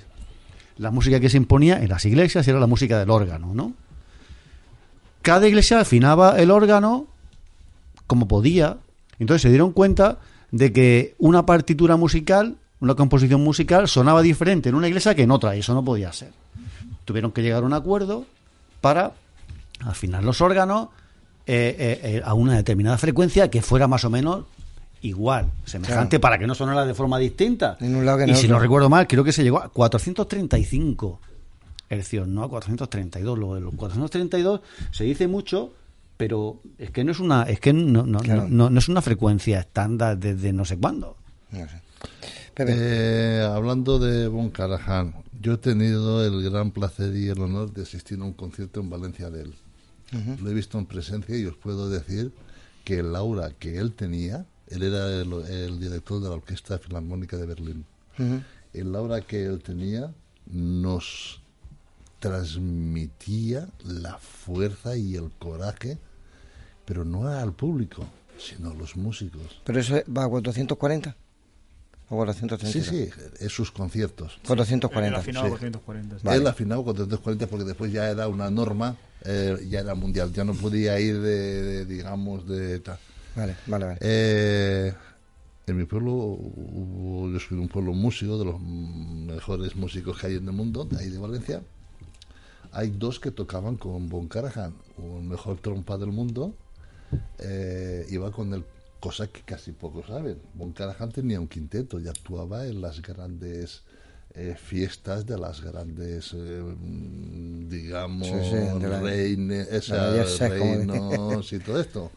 la 0.77 0.91
música 0.91 1.19
que 1.19 1.29
se 1.29 1.35
imponía 1.35 1.83
en 1.83 1.89
las 1.89 2.05
iglesias 2.05 2.47
era 2.47 2.61
la 2.61 2.67
música 2.67 2.97
del 2.97 3.09
órgano, 3.09 3.53
¿no? 3.53 3.73
Cada 5.21 5.49
iglesia 5.49 5.81
afinaba 5.81 6.39
el 6.39 6.49
órgano 6.49 7.07
como 8.07 8.29
podía, 8.29 8.77
Entonces 9.21 9.43
se 9.43 9.49
dieron 9.49 9.71
cuenta 9.71 10.17
de 10.49 10.73
que 10.73 11.13
una 11.19 11.45
partitura 11.45 11.95
musical, 11.95 12.57
una 12.79 12.95
composición 12.95 13.43
musical, 13.43 13.87
sonaba 13.87 14.23
diferente 14.23 14.69
en 14.69 14.75
una 14.75 14.87
iglesia 14.87 15.13
que 15.13 15.21
en 15.21 15.29
otra, 15.29 15.55
y 15.55 15.59
eso 15.59 15.75
no 15.75 15.85
podía 15.85 16.11
ser. 16.11 16.31
Tuvieron 17.05 17.31
que 17.31 17.43
llegar 17.43 17.61
a 17.61 17.65
un 17.67 17.73
acuerdo 17.73 18.25
para 18.81 19.11
afinar 19.81 20.23
los 20.23 20.41
órganos 20.41 20.89
eh, 21.45 21.75
eh, 21.77 21.99
eh, 22.03 22.21
a 22.25 22.33
una 22.33 22.55
determinada 22.55 22.97
frecuencia 22.97 23.51
que 23.51 23.61
fuera 23.61 23.87
más 23.87 24.03
o 24.05 24.09
menos 24.09 24.45
igual, 25.03 25.51
semejante, 25.65 26.19
para 26.19 26.39
que 26.39 26.47
no 26.47 26.55
sonara 26.55 26.83
de 26.83 26.95
forma 26.95 27.19
distinta. 27.19 27.77
y 27.79 28.35
si 28.35 28.47
no 28.47 28.57
recuerdo 28.57 28.89
mal, 28.89 29.05
creo 29.05 29.23
que 29.23 29.31
se 29.31 29.43
llegó 29.43 29.61
a 29.61 29.69
435 29.69 31.19
hercios, 31.89 32.27
no 32.27 32.43
a 32.43 32.49
432. 32.49 33.37
Lo 33.37 33.53
de 33.53 33.61
los 33.61 33.75
432 33.75 34.61
se 34.89 35.03
dice 35.03 35.27
mucho, 35.27 35.73
pero 36.21 36.61
es 36.77 36.91
que 36.91 37.03
no 37.03 37.11
es 37.11 37.19
una, 37.19 37.41
es 37.49 37.59
que 37.59 37.73
no, 37.73 38.05
no, 38.05 38.19
no, 38.21 38.77
es 38.77 38.87
una 38.87 39.01
frecuencia 39.01 39.59
estándar 39.59 40.19
desde 40.19 40.53
no 40.53 40.65
sé 40.65 40.77
cuándo. 40.77 41.17
hablando 43.41 43.97
de 43.97 44.27
Bon 44.27 44.51
Carajan, 44.51 45.15
yo 45.41 45.53
he 45.53 45.57
tenido 45.57 46.23
el 46.23 46.43
gran 46.43 46.69
placer 46.69 47.15
y 47.15 47.29
el 47.29 47.39
honor 47.39 47.73
de 47.73 47.81
asistir 47.81 48.19
a 48.19 48.25
un 48.25 48.33
concierto 48.33 48.81
en 48.81 48.91
Valencia 48.91 49.31
de 49.31 49.41
él. 49.41 49.55
Lo 50.43 50.51
he 50.51 50.53
visto 50.53 50.77
en 50.77 50.85
presencia 50.85 51.35
y 51.35 51.47
os 51.47 51.55
puedo 51.55 51.89
decir 51.89 52.31
que 52.83 52.99
el 52.99 53.15
aura 53.15 53.49
que 53.57 53.79
él 53.79 53.93
tenía, 53.93 54.45
él 54.67 54.83
era 54.83 55.09
el, 55.09 55.79
director 55.79 56.21
de 56.21 56.29
la 56.29 56.35
Orquesta 56.35 56.77
Filarmónica 56.77 57.35
de 57.35 57.47
Berlín, 57.47 57.83
el 58.73 58.95
aura 58.95 59.21
que 59.21 59.43
él 59.43 59.63
tenía 59.63 60.13
nos 60.45 61.41
transmitía 62.19 63.67
la 63.83 64.19
fuerza 64.19 64.95
y 64.95 65.15
el 65.15 65.31
coraje, 65.39 65.97
pero 66.85 67.05
no 67.05 67.27
al 67.27 67.53
público, 67.53 68.05
sino 68.37 68.71
a 68.71 68.73
los 68.73 68.95
músicos. 68.95 69.61
¿Pero 69.63 69.79
eso 69.79 69.95
va 70.15 70.25
a 70.25 70.29
440? 70.29 71.15
¿O 72.09 72.15
430? 72.17 72.67
Sí, 72.67 72.83
sí, 72.83 73.09
es 73.39 73.53
sus 73.53 73.71
conciertos. 73.71 74.39
440. 74.45 75.07
Él 75.07 75.15
afinado 75.15 75.49
440. 75.49 76.35
Él 76.35 76.47
afinado 76.47 76.83
440 76.83 77.47
porque 77.47 77.65
después 77.65 77.91
ya 77.91 78.09
era 78.09 78.27
una 78.27 78.49
norma 78.49 78.97
eh, 79.23 79.67
ya 79.69 79.81
era 79.81 79.93
mundial, 79.93 80.33
ya 80.33 80.43
no 80.43 80.53
podía 80.53 80.99
ir 80.99 81.19
de, 81.19 81.85
digamos, 81.85 82.47
de 82.47 82.81
Vale, 83.35 83.55
vale, 83.67 83.85
vale. 83.85 83.97
Eh, 84.01 84.93
en 85.67 85.77
mi 85.77 85.85
pueblo, 85.85 86.37
yo 87.31 87.39
soy 87.39 87.59
un 87.59 87.67
pueblo 87.67 87.93
músico, 87.93 88.37
de 88.37 88.45
los 88.45 88.59
mejores 88.59 89.75
músicos 89.75 90.19
que 90.19 90.27
hay 90.27 90.35
en 90.35 90.47
el 90.47 90.53
mundo, 90.53 90.85
de 90.85 90.97
ahí 90.97 91.09
de 91.09 91.17
Valencia. 91.17 91.61
Hay 92.73 92.89
dos 92.89 93.19
que 93.19 93.31
tocaban 93.31 93.77
con 93.77 94.09
Bon 94.09 94.27
Carajan, 94.27 94.73
un 94.97 95.29
mejor 95.29 95.57
trompa 95.59 95.97
del 95.97 96.11
mundo, 96.11 96.55
eh, 97.39 98.05
iba 98.09 98.31
con 98.31 98.53
el 98.53 98.63
cosa 98.99 99.27
que 99.27 99.41
casi 99.41 99.71
pocos 99.71 100.07
saben. 100.07 100.37
Bon 100.53 100.71
Carajan 100.71 101.11
tenía 101.11 101.39
un 101.39 101.47
quinteto 101.47 101.99
y 101.99 102.07
actuaba 102.07 102.67
en 102.67 102.81
las 102.81 103.01
grandes 103.01 103.81
eh, 104.33 104.55
fiestas 104.57 105.25
de 105.25 105.37
las 105.37 105.59
grandes, 105.61 106.33
eh, 106.33 106.63
digamos, 107.67 108.29
reinos 110.39 111.51
y 111.53 111.59
todo 111.59 111.81
esto. 111.81 112.11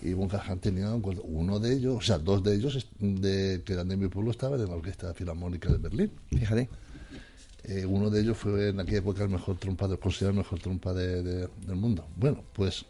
Y 0.00 0.14
Bunkerhan 0.14 0.60
tenía 0.60 0.94
uno 0.94 1.58
de 1.58 1.74
ellos, 1.74 1.96
o 1.96 2.00
sea, 2.00 2.18
dos 2.18 2.42
de 2.42 2.54
ellos 2.54 2.86
de, 3.00 3.62
que 3.66 3.72
eran 3.72 3.88
de 3.88 3.96
mi 3.96 4.08
pueblo 4.08 4.30
estaban 4.30 4.60
en 4.60 4.68
la 4.68 4.76
Orquesta 4.76 5.12
Filarmónica 5.12 5.70
de 5.70 5.78
Berlín. 5.78 6.12
Fíjate. 6.30 6.68
Eh, 7.64 7.84
uno 7.84 8.08
de 8.08 8.20
ellos 8.20 8.38
fue 8.38 8.70
en 8.70 8.80
aquella 8.80 8.98
época 8.98 9.24
el 9.24 9.28
mejor 9.28 9.58
trompa, 9.58 9.88
considerado 9.96 10.30
el 10.30 10.44
mejor 10.44 10.60
trompa 10.60 10.94
del 10.94 11.50
mundo. 11.74 12.06
Bueno, 12.16 12.44
pues 12.54 12.86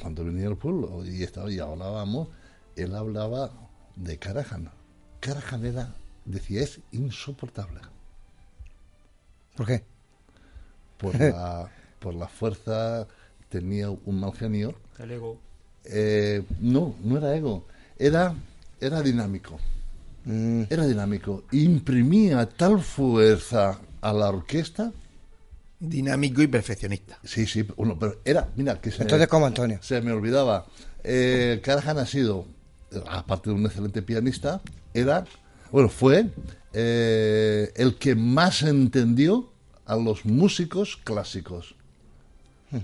cuando 0.00 0.24
venía 0.24 0.48
al 0.48 0.56
pueblo 0.56 1.04
y, 1.04 1.22
estaba, 1.22 1.50
y 1.50 1.58
hablábamos, 1.58 2.28
él 2.76 2.94
hablaba 2.94 3.50
de 3.96 4.18
Carajan. 4.18 4.70
Carajan 5.20 5.64
era 5.64 5.94
decía, 6.24 6.62
es 6.62 6.80
insoportable. 6.92 7.80
¿Por 9.56 9.66
qué? 9.66 9.84
Por 10.98 11.14
la, 11.20 11.70
por 11.98 12.14
la 12.14 12.28
fuerza, 12.28 13.06
tenía 13.48 13.90
un 13.90 14.20
mal 14.20 14.32
genio. 14.32 14.74
El 14.98 15.12
ego. 15.12 15.38
Eh, 15.84 16.42
no, 16.60 16.94
no 17.02 17.18
era 17.18 17.36
ego, 17.36 17.66
era, 17.98 18.34
era 18.80 19.02
dinámico. 19.02 19.58
Mm. 20.24 20.62
Era 20.70 20.86
dinámico. 20.86 21.44
Imprimía 21.52 22.48
tal 22.48 22.80
fuerza 22.80 23.78
a 24.00 24.12
la 24.12 24.30
orquesta. 24.30 24.92
Dinámico 25.78 26.42
y 26.42 26.46
perfeccionista. 26.46 27.18
Sí, 27.24 27.46
sí, 27.46 27.62
bueno, 27.62 27.98
pero 27.98 28.20
era, 28.24 28.48
mira, 28.56 28.80
que 28.80 28.90
se 28.90 29.02
Entonces, 29.02 29.28
como 29.28 29.46
Antonio. 29.46 29.78
Se 29.82 30.00
me 30.00 30.12
olvidaba. 30.12 30.66
Eh, 31.02 31.60
ha 31.66 32.06
sido, 32.06 32.46
aparte 33.06 33.50
de 33.50 33.56
un 33.56 33.66
excelente 33.66 34.00
pianista, 34.02 34.62
era 34.94 35.24
bueno, 35.74 35.88
fue 35.88 36.30
eh, 36.72 37.72
el 37.74 37.96
que 37.96 38.14
más 38.14 38.62
entendió 38.62 39.50
a 39.86 39.96
los 39.96 40.24
músicos 40.24 40.96
clásicos. 41.02 41.74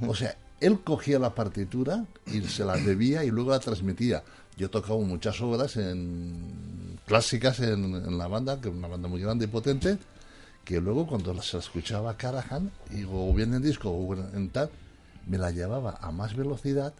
O 0.09 0.14
sea, 0.16 0.37
él 0.61 0.81
cogía 0.81 1.20
la 1.20 1.33
partitura 1.33 2.05
y 2.26 2.40
se 2.42 2.64
la 2.64 2.76
debía 2.76 3.22
y 3.22 3.31
luego 3.31 3.50
la 3.50 3.61
transmitía. 3.61 4.24
Yo 4.57 4.70
tocaba 4.70 4.98
muchas 4.98 5.40
obras 5.40 5.76
en, 5.76 6.98
clásicas 7.07 7.61
en, 7.61 8.18
la 8.18 8.26
banda, 8.26 8.61
que 8.61 8.68
es 8.70 8.74
una 8.74 8.88
banda 8.88 9.07
muy 9.07 9.20
grande 9.20 9.44
y 9.44 9.48
potente, 9.48 9.96
que 10.70 10.80
luego 10.80 11.06
cuando 11.06 11.40
se 11.42 11.59
escuchaba 11.59 12.16
Carajan, 12.16 12.70
o 13.11 13.35
bien 13.35 13.54
en 13.54 13.62
disco 13.62 13.90
o 13.90 14.14
en 14.14 14.50
tal, 14.50 14.70
me 15.26 15.37
la 15.37 15.50
llevaba 15.50 15.98
a 16.00 16.11
más 16.12 16.35
velocidad 16.37 16.94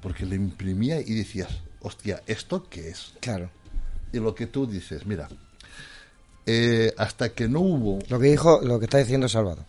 porque 0.00 0.24
le 0.24 0.36
imprimía 0.36 1.00
y 1.00 1.14
decías, 1.14 1.48
hostia, 1.80 2.22
¿esto 2.26 2.68
qué 2.70 2.88
es? 2.88 3.14
Claro 3.20 3.50
y 4.12 4.18
lo 4.18 4.34
que 4.34 4.46
tú 4.46 4.66
dices, 4.66 5.06
mira, 5.06 5.28
eh, 6.44 6.92
hasta 6.96 7.30
que 7.30 7.48
no 7.48 7.60
hubo... 7.60 7.98
Lo 8.08 8.18
que 8.18 8.28
dijo, 8.28 8.60
lo 8.62 8.78
que 8.78 8.86
está 8.86 8.98
diciendo 8.98 9.28
Salvador. 9.28 9.64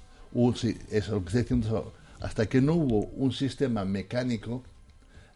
sí, 0.55 0.77
eso, 0.89 1.13
lo 1.13 1.21
que 1.21 1.27
está 1.27 1.39
diciendo 1.39 1.93
Hasta 2.21 2.45
que 2.45 2.61
no 2.61 2.73
hubo 2.73 3.05
un 3.05 3.31
sistema 3.31 3.85
mecánico 3.85 4.63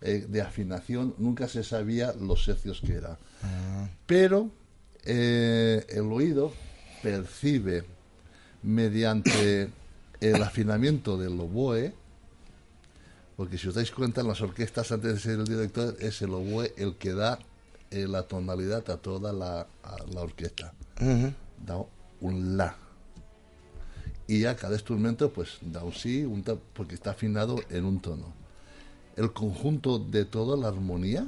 eh, 0.01 0.25
de 0.27 0.41
afinación, 0.41 1.15
nunca 1.17 1.47
se 1.47 1.63
sabía 1.63 2.13
los 2.13 2.47
hercios 2.47 2.81
que 2.81 2.93
era. 2.93 3.17
Ah. 3.43 3.87
Pero 4.05 4.49
eh, 5.03 5.85
el 5.89 6.11
oído 6.11 6.53
percibe 7.03 7.83
mediante 8.63 9.69
el 10.19 10.43
afinamiento 10.43 11.17
del 11.17 11.39
oboe, 11.39 11.93
porque 13.35 13.57
si 13.57 13.67
os 13.67 13.75
dais 13.75 13.91
cuenta 13.91 14.21
en 14.21 14.27
las 14.27 14.41
orquestas 14.41 14.91
antes 14.91 15.15
de 15.15 15.19
ser 15.19 15.39
el 15.39 15.47
director 15.47 15.95
es 15.99 16.21
el 16.21 16.33
oboe 16.33 16.73
el 16.77 16.95
que 16.95 17.13
da 17.13 17.39
eh, 17.89 18.07
la 18.07 18.23
tonalidad 18.23 18.89
a 18.89 18.97
toda 18.97 19.33
la, 19.33 19.67
la 20.13 20.21
orquesta. 20.21 20.73
Da 21.65 21.83
un 22.21 22.57
la. 22.57 22.75
Y 24.27 24.45
a 24.45 24.55
cada 24.55 24.75
instrumento 24.75 25.33
pues 25.33 25.57
da 25.61 25.83
un 25.83 25.93
sí, 25.93 26.23
un 26.23 26.43
ta, 26.43 26.55
porque 26.73 26.95
está 26.95 27.11
afinado 27.11 27.57
en 27.69 27.85
un 27.85 27.99
tono. 27.99 28.33
El 29.17 29.33
conjunto 29.33 29.99
de 29.99 30.23
toda 30.25 30.55
la 30.55 30.69
armonía 30.69 31.27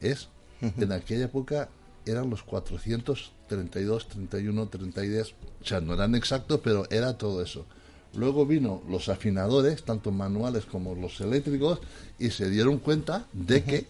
es, 0.00 0.28
en 0.60 0.92
aquella 0.92 1.24
época 1.24 1.68
eran 2.06 2.30
los 2.30 2.42
432, 2.42 4.08
31, 4.08 4.68
32, 4.68 5.34
o 5.62 5.66
sea, 5.66 5.80
no 5.80 5.94
eran 5.94 6.14
exactos, 6.14 6.60
pero 6.62 6.86
era 6.90 7.16
todo 7.16 7.42
eso. 7.42 7.66
Luego 8.14 8.46
vino 8.46 8.82
los 8.88 9.08
afinadores, 9.08 9.82
tanto 9.82 10.10
manuales 10.10 10.64
como 10.64 10.94
los 10.94 11.20
eléctricos, 11.20 11.80
y 12.18 12.30
se 12.30 12.48
dieron 12.48 12.78
cuenta 12.78 13.26
de 13.32 13.62
que 13.62 13.86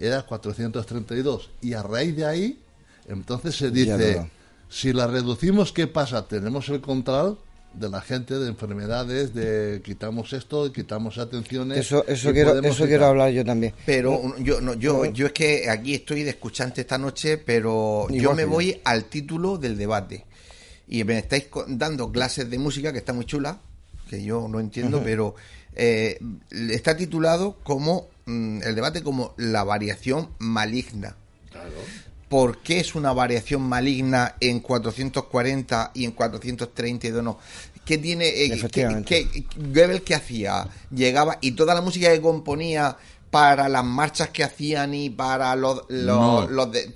era 0.00 0.22
432. 0.22 1.50
Y 1.60 1.74
a 1.74 1.82
raíz 1.82 2.16
de 2.16 2.24
ahí, 2.24 2.58
entonces 3.08 3.54
se 3.56 3.70
dice, 3.70 4.30
si 4.68 4.92
la 4.92 5.06
reducimos, 5.06 5.72
¿qué 5.72 5.86
pasa? 5.86 6.26
Tenemos 6.26 6.68
el 6.70 6.80
control 6.80 7.38
de 7.74 7.88
la 7.88 8.00
gente 8.00 8.38
de 8.38 8.48
enfermedades, 8.48 9.34
de 9.34 9.80
quitamos 9.82 10.32
esto, 10.32 10.72
quitamos 10.72 11.18
atenciones. 11.18 11.78
Eso, 11.78 12.04
eso 12.06 12.32
quiero, 12.32 12.58
eso 12.58 12.86
quiero 12.86 13.06
hablar 13.06 13.30
yo 13.30 13.44
también. 13.44 13.74
Pero 13.86 14.36
yo, 14.38 14.60
no, 14.60 14.74
yo, 14.74 15.06
yo 15.06 15.26
es 15.26 15.32
que 15.32 15.68
aquí 15.70 15.94
estoy 15.94 16.22
de 16.22 16.30
escuchante 16.30 16.82
esta 16.82 16.98
noche, 16.98 17.38
pero 17.38 18.08
yo 18.10 18.34
me 18.34 18.44
voy 18.44 18.80
al 18.84 19.06
título 19.06 19.56
del 19.58 19.76
debate. 19.76 20.26
Y 20.92 21.04
me 21.04 21.16
estáis 21.16 21.46
dando 21.68 22.12
clases 22.12 22.50
de 22.50 22.58
música 22.58 22.92
que 22.92 22.98
está 22.98 23.14
muy 23.14 23.24
chula, 23.24 23.58
que 24.10 24.22
yo 24.22 24.46
no 24.46 24.60
entiendo, 24.60 25.00
pero 25.02 25.34
eh, 25.74 26.18
está 26.50 26.94
titulado 26.94 27.56
como 27.62 28.10
mm, 28.26 28.60
el 28.62 28.74
debate 28.74 29.02
como 29.02 29.32
la 29.38 29.64
variación 29.64 30.28
maligna. 30.38 31.16
Claro. 31.50 31.70
¿Por 32.28 32.58
qué 32.58 32.80
es 32.80 32.94
una 32.94 33.14
variación 33.14 33.62
maligna 33.62 34.36
en 34.38 34.60
440 34.60 35.92
y 35.94 36.04
en 36.04 36.10
432 36.10 37.24
no? 37.24 37.38
¿Qué 37.86 37.96
tiene? 37.96 38.28
Eh, 38.28 38.68
¿qué, 38.70 39.46
Goebbels 39.56 40.02
qué 40.02 40.14
hacía? 40.14 40.68
Llegaba 40.90 41.38
y 41.40 41.52
toda 41.52 41.74
la 41.74 41.80
música 41.80 42.12
que 42.12 42.20
componía 42.20 42.98
para 43.32 43.66
las 43.66 43.82
marchas 43.82 44.28
que 44.28 44.44
hacían 44.44 44.92
y 44.92 45.08
para 45.08 45.56
los, 45.56 45.84
los, 45.88 46.50
no, 46.50 46.66
de, 46.66 46.94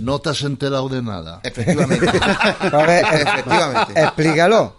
no 0.00 0.20
te 0.20 0.30
has 0.30 0.42
enterado 0.42 0.88
de 0.88 1.02
nada. 1.02 1.40
Efectivamente. 1.42 2.06
Efectivamente. 2.62 4.00
Explícalo. 4.00 4.76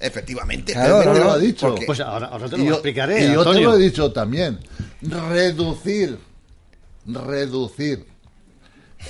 Efectivamente. 0.00 0.72
Claro, 0.72 1.14
no, 1.14 1.14
lo 1.14 1.30
ha 1.30 1.38
dicho. 1.38 1.76
Pues 1.86 2.00
ahora, 2.00 2.28
te 2.50 2.58
lo 2.58 2.72
explicaré. 2.72 3.24
Y 3.24 3.32
yo 3.32 3.44
te 3.44 3.60
lo 3.60 3.76
he 3.76 3.78
dicho 3.78 4.10
también. 4.10 4.58
Reducir 5.00 6.18
reducir 7.06 8.06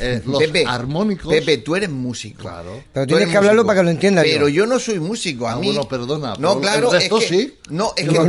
eh, 0.00 0.22
los 0.24 0.38
Pepe, 0.42 0.64
armónicos. 0.66 1.32
Pepe, 1.32 1.58
tú 1.58 1.76
eres 1.76 1.90
músico. 1.90 2.42
Claro. 2.42 2.82
Pero 2.92 3.06
tienes 3.06 3.28
que 3.28 3.36
hablarlo 3.36 3.62
músico. 3.62 3.66
para 3.68 3.80
que 3.80 3.84
lo 3.84 3.90
entienda 3.90 4.22
yo. 4.24 4.32
Pero 4.32 4.48
yo 4.48 4.66
no 4.66 4.78
soy 4.78 4.98
músico. 5.00 5.46
A 5.48 5.52
Ah, 5.52 5.56
mí. 5.56 5.66
bueno, 5.66 5.86
perdona, 5.88 6.34
No, 6.38 6.60
claro. 6.60 6.90
resto 6.90 7.18
es 7.18 7.24
que, 7.26 7.28
sí. 7.28 7.54
No, 7.70 7.92
es 7.96 8.06
lo, 8.06 8.24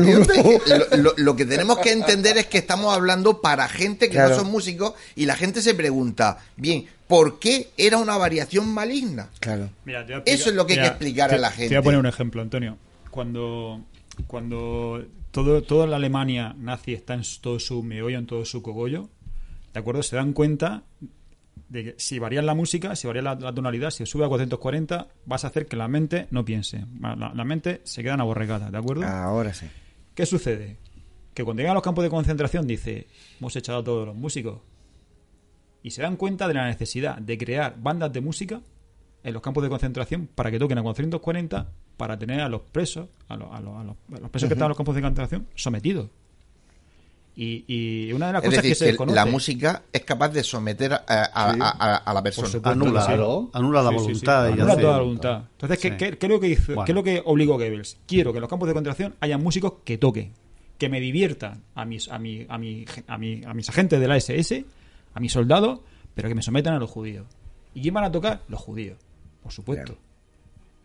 lo- 0.97 1.13
lo 1.17 1.35
que 1.35 1.45
tenemos 1.45 1.79
que 1.79 1.91
entender 1.91 2.37
es 2.37 2.47
que 2.47 2.57
estamos 2.57 2.93
hablando 2.93 3.41
para 3.41 3.67
gente 3.67 4.07
que 4.07 4.13
Claro. 4.15 4.29
no 4.31 4.35
son 4.41 4.51
músicos 4.51 4.93
y 5.15 5.25
la 5.25 5.35
gente 5.35 5.61
se 5.61 5.73
pregunta, 5.73 6.37
bien, 6.57 6.85
¿por 7.07 7.39
qué 7.39 7.71
era 7.77 7.97
una 7.97 8.17
variación 8.17 8.67
maligna? 8.73 9.29
Claro. 9.39 9.69
Mira, 9.85 10.05
te 10.05 10.13
voy 10.13 10.21
a 10.27 10.31
Eso 10.31 10.49
es 10.49 10.55
lo 10.55 10.65
que 10.65 10.73
hay 10.73 10.79
que 10.79 10.87
explicar 10.87 11.29
a 11.31 11.35
te- 11.35 11.39
la 11.39 11.49
Te 11.49 11.55
gente. 11.55 11.75
voy 11.75 11.77
a 11.77 11.83
poner 11.83 11.99
un 11.99 12.05
ejemplo, 12.07 12.41
Antonio. 12.41 12.77
Cuando, 13.09 13.81
cuando 14.27 15.03
todo, 15.31 15.63
toda 15.63 15.87
la 15.87 15.95
Alemania 15.97 16.55
nazi 16.57 16.93
está 16.93 17.13
en 17.13 17.21
todo 17.41 17.59
su 17.59 17.81
meollo, 17.83 18.17
en 18.17 18.25
todo 18.27 18.45
su 18.45 18.61
cogollo, 18.61 19.09
¿de 19.73 19.79
acuerdo? 19.79 20.03
Se 20.03 20.15
dan 20.15 20.33
cuenta 20.33 20.83
de 21.73 21.83
que 21.83 21.95
si 21.97 22.19
varías 22.19 22.45
la 22.45 22.53
música, 22.53 22.95
si 22.95 23.07
varías 23.07 23.23
la, 23.25 23.35
la 23.35 23.53
tonalidad, 23.53 23.89
si 23.89 24.05
sube 24.05 24.23
a 24.23 24.27
440, 24.29 25.07
vas 25.25 25.43
a 25.43 25.47
hacer 25.47 25.65
que 25.65 25.75
la 25.75 25.87
mente 25.87 26.27
no 26.31 26.45
piense. 26.45 26.85
La, 27.01 27.15
la 27.33 27.43
mente 27.43 27.81
se 27.83 28.03
queda 28.03 28.13
aborregada, 28.13 28.69
¿de 28.71 28.77
acuerdo? 28.77 29.03
Ahora 29.07 29.53
sí. 29.53 29.65
¿Qué 30.13 30.25
sucede? 30.25 30.77
Que 31.33 31.43
cuando 31.43 31.61
llegan 31.61 31.71
a 31.71 31.73
los 31.73 31.83
campos 31.83 32.03
de 32.03 32.11
concentración 32.11 32.67
dice, 32.67 33.07
hemos 33.39 33.55
echado 33.55 33.79
a 33.79 33.83
todos 33.83 34.05
los 34.05 34.15
músicos. 34.15 34.59
Y 35.81 35.89
se 35.91 36.01
dan 36.03 36.15
cuenta 36.15 36.47
de 36.47 36.53
la 36.53 36.67
necesidad 36.67 37.17
de 37.17 37.37
crear 37.37 37.75
bandas 37.81 38.13
de 38.13 38.21
música 38.21 38.61
en 39.23 39.33
los 39.33 39.41
campos 39.41 39.63
de 39.63 39.69
concentración 39.69 40.27
para 40.33 40.51
que 40.51 40.59
toquen 40.59 40.77
a 40.77 40.83
440 40.83 41.71
para 41.97 42.17
tener 42.19 42.39
a 42.41 42.49
los 42.49 42.61
presos, 42.61 43.09
a 43.27 43.35
los, 43.35 43.51
a 43.51 43.59
los- 43.61 43.75
a 43.79 43.83
los- 43.83 43.95
a 44.15 44.19
los 44.19 44.29
presos 44.29 44.47
que 44.47 44.53
están 44.53 44.65
en 44.65 44.69
los 44.69 44.77
campos 44.77 44.95
de 44.95 45.01
concentración 45.01 45.47
sometidos. 45.55 46.09
Y, 47.35 47.65
y 47.67 48.13
una 48.13 48.27
de 48.27 48.33
las 48.33 48.43
Es 48.43 48.49
cosas 48.49 48.63
decir, 48.63 48.71
que 48.71 48.75
se 48.75 48.85
desconoce... 48.85 49.15
la 49.15 49.25
música 49.25 49.81
es 49.91 50.01
capaz 50.03 50.29
de 50.29 50.43
someter 50.43 50.93
a, 50.93 51.03
a- 51.07 51.23
a- 51.33 51.55
a- 51.59 51.95
a 51.97 52.13
la 52.13 52.21
persona. 52.21 52.47
supuesto. 52.47 52.69
Anula, 52.69 53.05
Claro. 53.05 53.49
anula 53.53 53.81
la 53.81 53.89
Sí, 53.89 53.95
sí, 53.95 53.99
sí. 54.01 54.05
voluntad. 54.05 54.49
y 54.49 54.51
Anula 54.53 54.77
toda 54.77 54.91
la 54.93 54.99
voluntad. 55.03 55.43
Entonces, 55.53 55.79
¿qué, 55.79 55.89
Sí. 55.89 55.95
qué- 55.97 56.17
qué 56.19 56.25
es 56.27 56.31
lo 56.31 56.39
que 56.39 56.47
hizo- 56.49 56.65
Bueno. 56.75 56.85
qué 56.85 56.91
es 56.91 56.95
lo 56.95 57.03
que 57.03 57.21
obligó 57.25 57.53
Goebbels? 57.55 57.97
Quiero 58.05 58.31
que 58.31 58.37
en 58.37 58.41
los 58.41 58.49
campos 58.49 58.67
de 58.67 58.73
concentración 58.75 59.15
haya 59.19 59.37
músicos 59.39 59.73
que 59.83 59.97
toquen, 59.97 60.31
que 60.77 60.89
me 60.89 60.99
diviertan 60.99 61.63
a 61.73 61.85
mis, 61.85 62.07
a, 62.07 62.19
mi, 62.19 62.45
a, 62.47 62.57
mi, 62.59 62.85
a, 63.07 63.17
mi- 63.17 63.41
a 63.45 63.53
mis 63.55 63.67
agentes 63.69 63.99
de 63.99 64.07
la 64.07 64.15
SS, 64.17 64.65
a 65.15 65.19
mis 65.19 65.31
soldados, 65.31 65.79
pero 66.13 66.29
que 66.29 66.35
me 66.35 66.43
sometan 66.43 66.75
a 66.75 66.79
los 66.79 66.91
judíos. 66.91 67.25
¿Y 67.73 67.81
quién 67.81 67.95
van 67.95 68.03
a 68.03 68.11
tocar? 68.11 68.41
Los 68.47 68.59
judíos, 68.61 68.97
por 69.41 69.51
supuesto. 69.51 69.97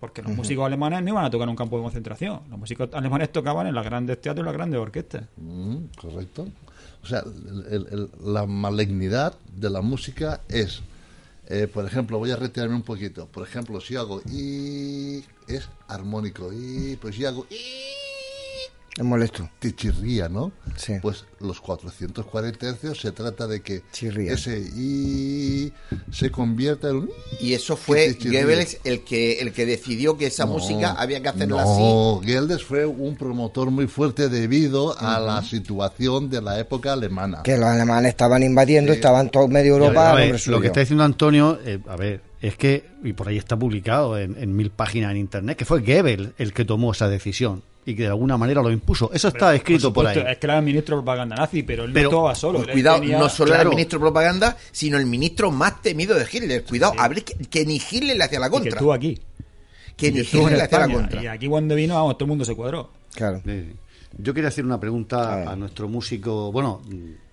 Porque 0.01 0.23
los 0.23 0.31
músicos 0.37 0.65
alemanes 0.67 1.03
no 1.03 1.11
iban 1.11 1.25
a 1.25 1.31
tocar 1.31 1.45
en 1.47 1.51
un 1.51 1.57
campo 1.57 1.77
de 1.77 1.83
concentración. 1.83 2.41
Los 2.51 2.59
músicos 2.59 2.89
alemanes 2.93 3.33
tocaban 3.33 3.67
en 3.67 3.75
los 3.75 3.85
grandes 3.85 4.21
teatros 4.21 4.45
y 4.45 4.47
las 4.47 4.55
grandes 4.55 4.79
orquestas. 4.81 5.25
Mm, 5.37 5.77
correcto. 6.01 6.47
O 7.03 7.07
sea, 7.07 7.21
el- 7.21 7.67
el- 7.73 7.87
el- 7.91 8.11
la 8.33 8.47
malignidad 8.47 9.35
de 9.57 9.71
la 9.71 9.81
música 9.83 10.41
es, 10.49 10.83
eh, 11.49 11.67
por 11.73 11.85
ejemplo, 11.85 12.19
voy 12.19 12.31
a 12.31 12.37
retirarme 12.37 12.77
un 12.77 12.83
poquito. 12.83 13.27
Por 13.27 13.47
ejemplo, 13.47 13.81
si 13.81 13.97
hago 13.97 14.21
y 14.31 15.19
es 15.49 15.69
armónico 15.89 16.53
y 16.53 16.97
pues 17.01 17.17
si 17.17 17.25
hago 17.25 17.47
y 17.51 17.57
Es 18.99 19.05
molesto. 19.05 19.49
te 19.61 19.73
chirría, 19.75 20.29
¿no? 20.29 20.51
Sí. 20.77 20.95
Pues 21.01 21.25
los 21.41 21.61
440 21.61 22.69
hercios 22.69 23.01
se 23.01 23.13
trata 23.13 23.47
de 23.47 23.61
que 23.63 23.83
Chirría. 23.93 24.33
ese 24.33 24.59
y 24.59 25.73
se 26.11 26.31
convierta 26.33 26.91
en 26.91 26.97
un 26.97 27.11
Y 27.41 27.53
eso 27.55 27.77
fue. 27.77 28.13
Goebbels 28.21 28.79
el 28.83 29.05
que, 29.05 29.39
el 29.39 29.53
que 29.53 29.67
decidió 29.67 30.19
que 30.19 30.27
esa 30.27 30.47
No, 30.47 30.55
música 30.55 30.91
había 30.93 31.23
que 31.23 31.29
hacerla 31.29 31.63
así. 31.63 31.81
No, 31.81 32.21
Goebbels 32.25 32.65
fue 32.65 32.87
un 32.87 33.17
promotor 33.17 33.71
muy 33.71 33.87
fuerte 33.87 34.29
debido 34.29 34.99
a 34.99 35.21
la 35.21 35.43
situación 35.45 36.29
de 36.29 36.43
la 36.43 36.59
época 36.59 36.93
alemana. 36.93 37.43
Que 37.45 37.57
los 37.57 37.67
alemanes 37.69 38.09
estaban 38.11 38.43
invadiendo, 38.43 38.93
estaban 38.93 39.31
todos 39.31 39.49
medio 39.49 39.77
A 39.77 39.79
ver, 39.79 39.87
Europa. 39.89 40.15
ver, 40.15 40.49
lo 40.49 40.61
que 40.61 40.67
está 40.67 40.81
diciendo 40.81 41.05
Antonio, 41.05 41.59
eh, 41.65 41.79
a 41.87 41.95
ver, 41.97 42.21
es 42.41 42.57
que, 42.57 42.85
y 43.05 43.13
por 43.13 43.29
ahí 43.29 43.39
está 43.39 43.57
publicado 43.57 44.19
en, 44.19 44.37
en 44.39 44.57
mil 44.57 44.71
páginas 44.71 45.13
en 45.13 45.19
internet, 45.19 45.57
que 45.57 45.65
fue 45.65 45.83
Goebbels 45.83 46.31
el 46.39 46.53
que 46.53 46.65
tomó 46.65 46.91
esa 46.91 47.09
decisión 47.09 47.63
y 47.91 47.95
que 47.95 48.03
de 48.03 48.09
alguna 48.09 48.37
manera 48.37 48.61
lo 48.61 48.71
impuso. 48.71 49.11
Eso 49.15 49.29
está 49.29 49.55
escrito 49.55 49.93
por, 49.93 50.07
ahí. 50.07 50.19
Es 50.19 50.37
que 50.37 50.47
era 50.47 50.59
el 50.59 50.65
ministro 50.65 50.97
de 50.97 51.03
propaganda 51.03 51.37
nazi, 51.37 51.63
pero 51.63 51.85
él 51.85 51.93
Pero- 51.95 52.11
no 52.11 52.17
estaba 52.19 52.35
solo. 52.35 52.59
Pues 52.59 52.73
cuidado, 52.73 53.01
tenía- 53.01 53.19
no 53.19 53.29
solo 53.31 53.55
era 53.55 53.63
el 53.63 53.69
ministro 53.71 53.99
de 53.99 54.03
propaganda, 54.03 54.57
sino 54.73 54.99
el 54.99 55.07
ministro 55.07 55.51
más 55.51 55.81
temido 55.81 56.15
de 56.15 56.27
Hitler. 56.31 56.65
Cuidado, 56.65 56.93
a 56.99 57.09
ver 57.09 57.25
que, 57.25 57.35
que 57.47 57.65
ni 57.65 57.77
Hitler 57.77 58.17
le 58.17 58.25
hacía 58.25 58.41
la 58.41 58.47
y 58.47 58.51
que 58.51 58.53
contra. 58.53 58.71
estuvo 58.73 58.93
aquí. 58.93 59.19
Que 59.97 60.13
ni 60.13 60.19
Y 60.19 60.21
Hitler 60.21 60.53
le 60.53 60.63
hacía 60.63 60.79
la 60.81 60.89
contra. 60.93 61.23
Y 61.23 61.27
aquí 61.29 61.49
cuando 61.49 61.75
vino, 61.75 61.95
vamos, 61.95 62.19
todo 62.19 62.25
el 62.27 62.29
mundo 62.29 62.45
se 62.45 62.55
cuadró. 62.55 62.91
Claro. 63.15 63.41
Sí, 63.45 63.51
sí. 63.71 63.77
Yo 64.19 64.35
quería 64.35 64.49
hacer 64.49 64.65
una 64.67 64.79
pregunta 64.79 65.51
a, 65.51 65.57
nuestro 65.57 65.89
músico. 65.89 66.53
Bueno, 66.53 66.83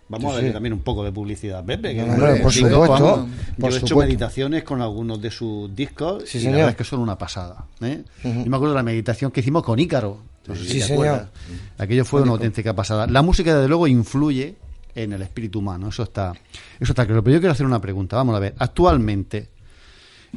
vamos 0.07 0.31
Sí, 0.31 0.37
a 0.37 0.41
ver 0.41 0.47
sí. 0.49 0.53
también 0.53 0.71
un 0.73 0.79
poco 0.81 1.03
de 1.03 1.11
publicidad. 1.11 1.65
Pepe, 1.65 1.95
que 1.95 2.01
No, 2.03 2.15
no, 2.15 2.41
por 2.41 2.51
supuesto, 2.53 2.79
vamos. 2.87 3.29
por 3.59 3.69
Yo 3.71 3.75
he 3.75 3.79
hecho 3.79 3.87
supuesto. 3.87 3.97
meditaciones 4.07 4.63
con 4.63 4.81
algunos 4.81 5.21
de 5.21 5.31
sus 5.31 5.75
discos 5.75 6.23
Sí, 6.27 6.37
y 6.37 6.41
señor. 6.41 6.51
la 6.53 6.57
verdad 6.59 6.71
es 6.71 6.77
que 6.77 6.83
son 6.85 6.99
una 7.01 7.17
pasada. 7.17 7.65
¿eh? 7.81 8.03
Yo 8.23 8.29
me 8.31 8.55
acuerdo 8.55 8.69
de 8.69 8.75
la 8.79 8.83
meditación 8.83 9.31
que 9.31 9.41
hicimos 9.41 9.63
con 9.63 9.79
Ícaro. 9.79 10.17
No 10.47 10.55
sé 10.55 10.61
si 10.63 10.67
Sí, 10.73 10.79
te 10.79 10.85
señor. 10.87 11.07
acuerdas. 11.07 11.29
Aquello 11.77 12.05
fue 12.05 12.21
una 12.21 12.31
auténtica 12.31 12.73
pasada. 12.75 13.07
La 13.07 13.21
música, 13.21 13.55
desde 13.55 13.67
luego, 13.67 13.87
influye 13.87 14.55
en 14.93 15.13
el 15.13 15.21
espíritu 15.21 15.59
humano. 15.59 15.89
Eso 15.89 16.03
está, 16.03 16.33
eso 16.79 16.91
está 16.91 17.05
claro. 17.05 17.23
Pero 17.23 17.35
yo 17.35 17.39
quiero 17.41 17.51
hacer 17.53 17.65
una 17.65 17.81
pregunta. 17.81 18.15
Vamos 18.15 18.35
a 18.35 18.39
ver. 18.39 18.53
Actualmente, 18.59 19.49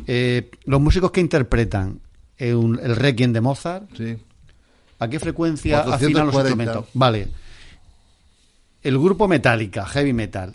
eh, 0.06 0.50
los 0.64 0.80
músicos 0.80 1.10
que 1.10 1.20
interpretan 1.20 2.00
un- 2.40 2.78
el 2.82 2.94
Requiem 2.96 3.32
de 3.32 3.40
Mozart, 3.40 3.84
Sí. 3.96 4.16
¿A 5.00 5.08
qué 5.08 5.20
frecuencia 5.20 5.82
440. 5.84 5.94
afinan 6.06 6.26
los 6.26 6.34
instrumentos? 6.34 6.86
Vale. 6.94 7.28
El 8.82 8.98
grupo 8.98 9.28
Metallica, 9.28 9.84
heavy 9.86 10.12
metal, 10.12 10.54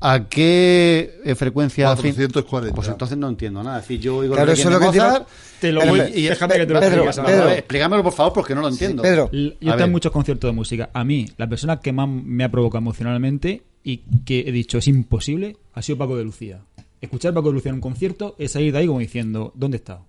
¿a 0.00 0.28
qué 0.28 1.20
eh, 1.24 1.34
frecuencia 1.34 1.86
afin- 1.92 2.14
440. 2.14 2.74
Pues 2.74 2.88
entonces 2.88 3.18
no 3.18 3.28
entiendo 3.28 3.62
nada. 3.62 3.78
Es 3.78 3.84
decir, 3.84 4.00
yo 4.00 4.16
oigo 4.18 4.34
Claro, 4.34 4.52
eso 4.52 4.68
es 4.68 4.74
lo 4.74 4.80
que 4.80 4.86
te 4.86 4.98
Mozart 4.98 5.28
Te 5.60 5.72
lo 5.72 5.80
voy, 5.86 5.98
Pedro, 6.00 6.14
déjame 6.14 6.54
que 6.54 6.66
te 6.66 6.72
lo 6.74 6.80
Pedro. 6.80 7.04
Pedro, 7.24 7.50
explícamelo, 7.50 8.02
por 8.02 8.12
favor, 8.12 8.32
porque 8.32 8.54
no 8.54 8.60
lo 8.60 8.68
entiendo. 8.68 9.02
Pedro, 9.02 9.28
L- 9.32 9.56
Yo 9.60 9.74
en 9.78 9.92
muchos 9.92 10.12
conciertos 10.12 10.48
de 10.48 10.52
música. 10.52 10.90
A 10.92 11.04
mí, 11.04 11.26
la 11.36 11.48
persona 11.48 11.80
que 11.80 11.92
más 11.92 12.08
me 12.08 12.44
ha 12.44 12.50
provocado 12.50 12.78
emocionalmente 12.78 13.62
y 13.84 13.98
que 14.24 14.40
he 14.40 14.52
dicho 14.52 14.78
es 14.78 14.88
imposible 14.88 15.56
ha 15.74 15.82
sido 15.82 15.98
Paco 15.98 16.16
de 16.16 16.24
Lucía. 16.24 16.60
Escuchar 17.00 17.32
a 17.32 17.34
Paco 17.34 17.48
de 17.48 17.54
Lucía 17.54 17.70
en 17.70 17.76
un 17.76 17.80
concierto 17.80 18.34
es 18.38 18.52
salir 18.52 18.72
de 18.72 18.78
ahí 18.78 18.86
como 18.86 18.98
diciendo, 19.00 19.52
¿dónde 19.54 19.76
está? 19.76 20.00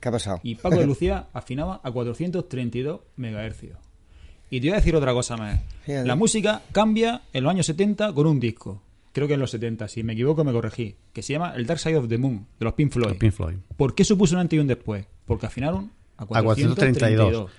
¿Qué 0.00 0.08
ha 0.08 0.12
pasado? 0.12 0.40
Y 0.42 0.56
Paco 0.56 0.76
de 0.78 0.86
Lucía 0.86 1.26
afinaba 1.32 1.80
a 1.82 1.90
432 1.90 3.00
megahercios. 3.16 3.76
Y 4.50 4.60
te 4.60 4.66
voy 4.68 4.72
a 4.74 4.76
decir 4.80 4.94
otra 4.96 5.12
cosa 5.14 5.36
más. 5.36 5.60
Fíjate. 5.84 6.06
La 6.06 6.14
música 6.16 6.62
cambia 6.72 7.22
en 7.32 7.44
los 7.44 7.50
años 7.50 7.66
70 7.66 8.12
con 8.12 8.26
un 8.26 8.38
disco. 8.40 8.82
Creo 9.12 9.28
que 9.28 9.34
en 9.34 9.40
los 9.40 9.50
70, 9.50 9.88
si 9.88 10.02
me 10.02 10.14
equivoco 10.14 10.42
me 10.44 10.52
corregí. 10.52 10.96
Que 11.12 11.22
se 11.22 11.34
llama 11.34 11.52
El 11.54 11.66
Dark 11.66 11.78
Side 11.80 11.96
of 11.98 12.08
the 12.08 12.16
Moon, 12.18 12.46
de 12.58 12.64
los 12.64 12.72
Pink 12.74 12.92
Floyd. 12.92 13.08
Los 13.08 13.16
Pink 13.18 13.32
Floyd. 13.32 13.56
¿Por 13.76 13.94
qué 13.94 14.04
supuso 14.04 14.34
un 14.34 14.40
antes 14.40 14.56
y 14.56 14.60
un 14.60 14.66
después? 14.66 15.04
Porque 15.26 15.46
afinaron 15.46 15.90
a 16.16 16.24
432. 16.26 17.50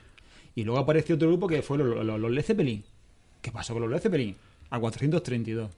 Y 0.56 0.63
luego 0.63 0.80
apareció 0.80 1.16
otro 1.16 1.28
grupo 1.28 1.48
que 1.48 1.62
fue 1.62 1.78
los, 1.78 2.06
los- 2.06 2.20
los 2.20 2.32
Led 2.32 2.44
Zeppelin. 2.44 2.84
¿Qué 3.42 3.52
pasó 3.52 3.74
con 3.74 3.84
los 3.84 3.92
Led 3.92 4.00
Zeppelin? 4.00 4.36
A 4.70 4.80
432. 4.80 5.70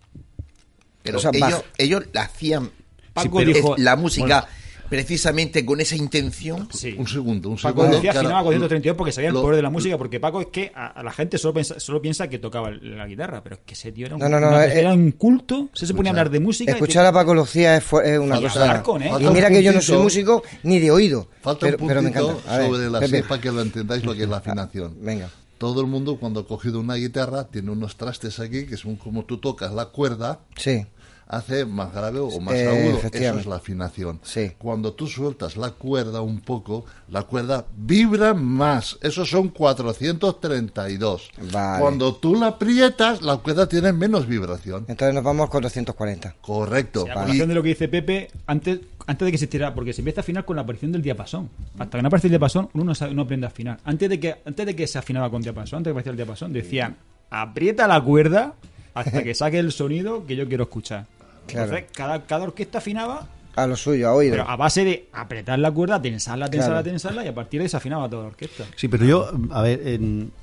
Pero 1.04 1.18
O 1.18 1.22
sea, 1.22 1.32
ellos, 1.34 1.64
ellos 1.78 2.04
la 2.14 2.24
hacían 2.24 2.70
Paco 3.14 3.40
dijo... 3.44 3.76
la 3.78 3.96
música 3.96 4.48
precisamente 4.90 5.66
con 5.66 5.80
esa 5.82 5.96
intención. 5.96 6.68
Sí. 6.72 6.96
Un 6.98 7.08
segundo, 7.08 7.50
un 7.50 7.56
Paco 7.58 7.82
segundo. 7.82 7.96
decía 7.98 8.12
afinaba 8.12 8.40
a 8.40 8.44
432 8.44 8.98
porque 8.98 9.12
sabía 9.12 9.30
el 9.30 9.34
lo- 9.36 9.42
poder 9.42 9.58
de 9.58 9.62
la 9.62 9.70
música, 9.70 9.98
porque 9.98 10.20
Paco 10.20 10.42
es 10.42 10.48
que 10.48 10.72
a, 10.76 10.88
a 10.88 11.04
la 11.04 11.12
gente 11.12 11.38
solo 11.38 11.54
piensa, 11.54 11.80
solo 11.80 12.02
piensa 12.02 12.28
que 12.28 12.40
tocaba 12.40 12.72
la 12.72 13.06
guitarra, 13.08 13.42
pero 13.44 13.56
es 13.56 13.62
que 13.66 13.74
ese 13.74 13.92
tío 13.92 14.06
era 14.08 14.16
un, 14.16 14.22
No, 14.22 14.30
no, 14.30 14.40
no, 14.40 14.48
una- 14.50 14.66
eh, 14.66 14.80
era 14.80 14.94
un 14.94 15.12
culto, 15.12 15.70
se, 15.74 15.86
se 15.88 15.94
ponía 15.94 16.12
a 16.12 16.14
hablar 16.14 16.30
de 16.30 16.40
música. 16.40 16.72
y 16.72 16.76
Escuchar 16.76 17.06
a 17.06 17.12
Paco 17.12 17.34
Lucía 17.34 17.78
es, 17.78 17.84
es 18.04 18.20
una 18.20 18.40
Y 18.40 18.44
cosa. 18.44 18.62
hablar 18.62 18.84
con 18.84 19.02
él. 19.02 19.12
Y 19.20 19.28
mira 19.30 19.50
que 19.50 19.62
yo 19.64 19.72
no 19.74 19.82
soy 19.82 19.98
músico 19.98 20.44
ni 20.64 20.80
de 20.80 20.92
oído. 20.92 21.28
Falta 21.42 21.66
pero, 21.68 21.78
un 21.82 21.88
pero 21.88 22.02
me 22.02 22.10
puntito 22.12 22.32
encanta. 22.32 22.58
Ver, 22.58 22.68
sobre 22.68 22.90
la 22.90 23.00
Pepe. 23.00 23.24
para 23.24 23.42
que 23.42 23.52
lo 23.52 23.62
entendáis 23.62 24.04
lo 24.06 24.14
que 24.16 24.24
es 24.24 24.30
la 24.30 24.38
afinación. 24.38 24.96
Venga. 25.02 25.30
Todo 25.58 25.80
el 25.80 25.88
mundo 25.88 26.18
cuando 26.20 26.42
ha 26.42 26.48
cogido 26.48 26.82
una 26.82 26.96
guitarra 26.96 27.46
tiene 27.48 27.72
unos 27.72 27.96
trastes 27.96 28.40
aquí 28.42 28.66
que 28.66 28.76
son 28.76 28.98
como 28.98 29.24
tú 29.24 29.38
tocas 29.38 29.72
la 29.74 29.86
cuerda, 29.86 30.40
Sí. 30.58 30.86
Hace 31.28 31.66
más 31.66 31.92
grave 31.94 32.20
o 32.20 32.40
más 32.40 32.54
Eh, 32.56 32.68
agudo. 32.68 33.00
Eso 33.12 33.40
es 33.40 33.46
la 33.46 33.56
afinación. 33.56 34.20
Sí. 34.24 34.52
Cuando 34.58 34.94
tú 34.94 35.08
sueltas 35.08 35.58
la 35.58 35.72
cuerda 35.72 36.22
un 36.22 36.40
poco, 36.42 36.86
la 37.10 37.24
cuerda 37.24 37.66
vibra 37.76 38.34
más. 38.34 38.98
Esos 39.02 39.30
son 39.30 39.50
432. 39.50 41.32
Vale. 41.52 41.82
Cuando 41.82 42.16
tú 42.16 42.36
la 42.36 42.48
aprietas, 42.48 43.22
la 43.22 43.38
cuerda 43.38 43.68
tiene 43.68 43.92
menos 43.94 44.28
vibración. 44.28 44.86
Entonces 44.88 45.14
nos 45.14 45.24
vamos 45.24 45.48
a 45.48 45.52
440. 45.52 46.36
Correcto. 46.42 47.06
A 47.08 47.12
Y- 47.12 47.14
colación 47.14 47.50
de 47.50 47.56
lo 47.56 47.64
que 47.64 47.70
dice 47.70 47.88
Pepe, 47.88 48.30
antes, 48.46 48.80
antes 49.08 49.26
de 49.26 49.32
que 49.32 49.38
se 49.38 49.46
existiera, 49.46 49.74
porque 49.74 49.94
se 49.94 50.02
empieza 50.02 50.22
a 50.22 50.24
afinar 50.24 50.46
con 50.46 50.56
la 50.56 50.62
aparición 50.64 50.92
del 50.92 51.02
diapasón. 51.02 51.50
Hasta 51.78 51.98
que 51.98 52.02
no 52.02 52.08
aparece 52.08 52.28
el 52.28 52.32
diapasón, 52.32 52.70
uno 52.74 52.84
no, 52.86 52.96
sabe- 52.96 53.14
no 53.14 53.24
aprende 53.24 53.46
a 53.48 53.50
afinar. 53.50 53.80
Antes 53.84 54.10
de 54.10 54.20
que 54.20 54.36
antes 54.46 54.66
de 54.66 54.76
que 54.76 54.88
se 54.88 54.98
afinaba 54.98 55.30
con 55.30 55.42
diapasón, 55.42 55.78
antes 55.78 55.86
de 55.86 55.90
que 55.90 55.92
apareciera 55.92 56.12
el 56.12 56.18
diapasón, 56.18 56.54
decían, 56.54 56.98
aprieta 57.30 57.88
la 57.88 58.02
cuerda 58.02 58.54
hasta 58.94 59.24
que 59.24 59.34
saque 59.34 59.60
el 59.60 59.72
sonido 59.72 60.26
que 60.26 60.36
yo 60.36 60.48
quiero 60.48 60.64
escuchar. 60.64 61.06
Claro. 61.48 61.66
Entonces, 61.66 61.92
cada, 61.96 62.26
cada 62.26 62.44
orquesta 62.44 62.80
afinaba 62.80 63.28
a 63.56 63.68
lo 63.68 63.78
suyo, 63.78 64.10
a 64.10 64.14
oído. 64.14 64.34
Pero 64.34 64.50
a 64.50 64.56
base 64.58 64.84
de 64.84 65.08
apretar 65.14 65.58
la 65.60 65.72
cuerda, 65.72 66.02
tensarla, 66.02 66.50
tensarla, 66.50 66.84
tensarla 66.84 67.24
y 67.24 67.30
a 67.30 67.34
partir 67.34 67.60
de 67.60 67.66
ahí 67.66 67.70
se 67.70 67.78
afinaba 67.78 68.10
toda 68.10 68.24
la 68.24 68.28
orquesta. 68.30 68.66
Sí, 68.76 68.90
pero 68.90 69.06
yo, 69.06 69.32
a 69.52 69.62
ver, 69.62 70.00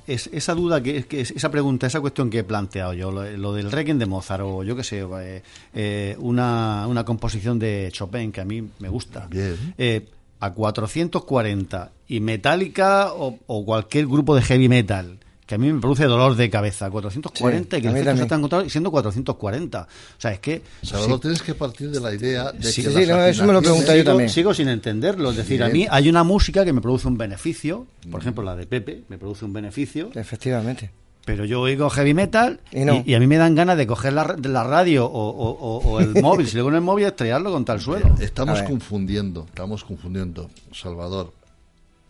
es, 0.07 0.27
esa 0.33 0.55
duda, 0.55 0.81
que, 0.81 1.03
que 1.03 1.21
esa 1.21 1.51
pregunta, 1.51 1.85
esa 1.85 2.01
cuestión 2.01 2.31
que 2.31 2.39
he 2.39 2.43
planteado 2.43 2.93
yo, 2.93 3.11
lo, 3.11 3.53
del 3.53 3.71
Requiem 3.71 3.99
de 3.99 4.07
Mozart 4.07 4.43
o 4.43 4.63
yo 4.63 4.75
qué 4.75 4.83
sé, 4.83 5.01
eh, 5.01 5.43
eh, 5.75 6.15
una, 6.19 6.87
una 6.87 7.05
composición 7.05 7.59
de 7.59 7.89
Chopin 7.91 8.31
que 8.31 8.41
a 8.41 8.45
mí 8.45 8.67
me 8.79 8.89
gusta. 8.89 9.27
Bien. 9.29 9.75
Eh, 9.77 10.09
a 10.39 10.51
440 10.51 11.91
y 12.07 12.19
Metallica 12.19 13.13
o, 13.13 13.37
o 13.45 13.63
cualquier 13.63 14.07
grupo 14.07 14.35
de 14.35 14.41
heavy 14.41 14.67
metal 14.67 15.19
que 15.53 15.55
a 15.55 15.57
mí 15.59 15.71
me 15.71 15.79
produce 15.79 16.05
dolor 16.05 16.35
de 16.35 16.49
cabeza. 16.49 16.89
440 16.89 17.77
y 17.77 17.81
que 17.81 17.87
el 17.87 18.17
se 18.17 18.23
está 18.23 18.69
siendo 18.69 18.91
440. 18.91 19.81
O 19.81 19.87
sea, 20.17 20.31
es 20.31 20.39
que... 20.39 20.63
Salvador, 20.81 21.19
tienes 21.19 21.41
que 21.43 21.53
partir 21.53 21.91
de 21.91 21.99
la 21.99 22.13
idea 22.13 22.51
de 22.51 22.71
sí, 22.71 22.81
que 22.81 22.89
sí, 22.89 23.05
no, 23.07 23.23
eso 23.23 23.45
me 23.45 23.53
lo 23.53 23.61
pregunto 23.61 23.95
yo 23.95 24.03
también. 24.03 24.29
Sigo 24.29 24.53
sin 24.53 24.67
entenderlo. 24.67 25.29
Es 25.29 25.37
decir, 25.37 25.63
a 25.63 25.69
mí 25.69 25.85
hay 25.89 26.09
una 26.09 26.23
música 26.23 26.65
que 26.65 26.73
me 26.73 26.81
produce 26.81 27.07
un 27.07 27.17
beneficio. 27.17 27.85
Por 28.09 28.21
ejemplo, 28.21 28.43
la 28.43 28.55
de 28.55 28.65
Pepe 28.65 29.03
me 29.09 29.17
produce 29.17 29.45
un 29.45 29.53
beneficio. 29.53 30.09
Efectivamente. 30.15 30.89
Pero 31.25 31.45
yo 31.45 31.61
oigo 31.61 31.89
heavy 31.89 32.13
metal 32.13 32.59
y, 32.71 33.13
a 33.13 33.19
mí 33.19 33.27
me 33.27 33.37
dan 33.37 33.55
ganas 33.55 33.77
de 33.77 33.87
coger 33.87 34.11
la, 34.11 34.35
la 34.41 34.63
radio 34.63 35.05
o, 35.05 35.99
el 35.99 36.15
móvil. 36.21 36.47
Si 36.47 36.55
luego 36.55 36.69
en 36.69 36.75
el 36.75 36.81
móvil, 36.81 37.05
estrellarlo 37.05 37.51
contra 37.51 37.75
el 37.75 37.81
suelo. 37.81 38.15
Estamos 38.19 38.63
confundiendo, 38.63 39.45
estamos 39.47 39.83
confundiendo, 39.83 40.49
Salvador. 40.73 41.31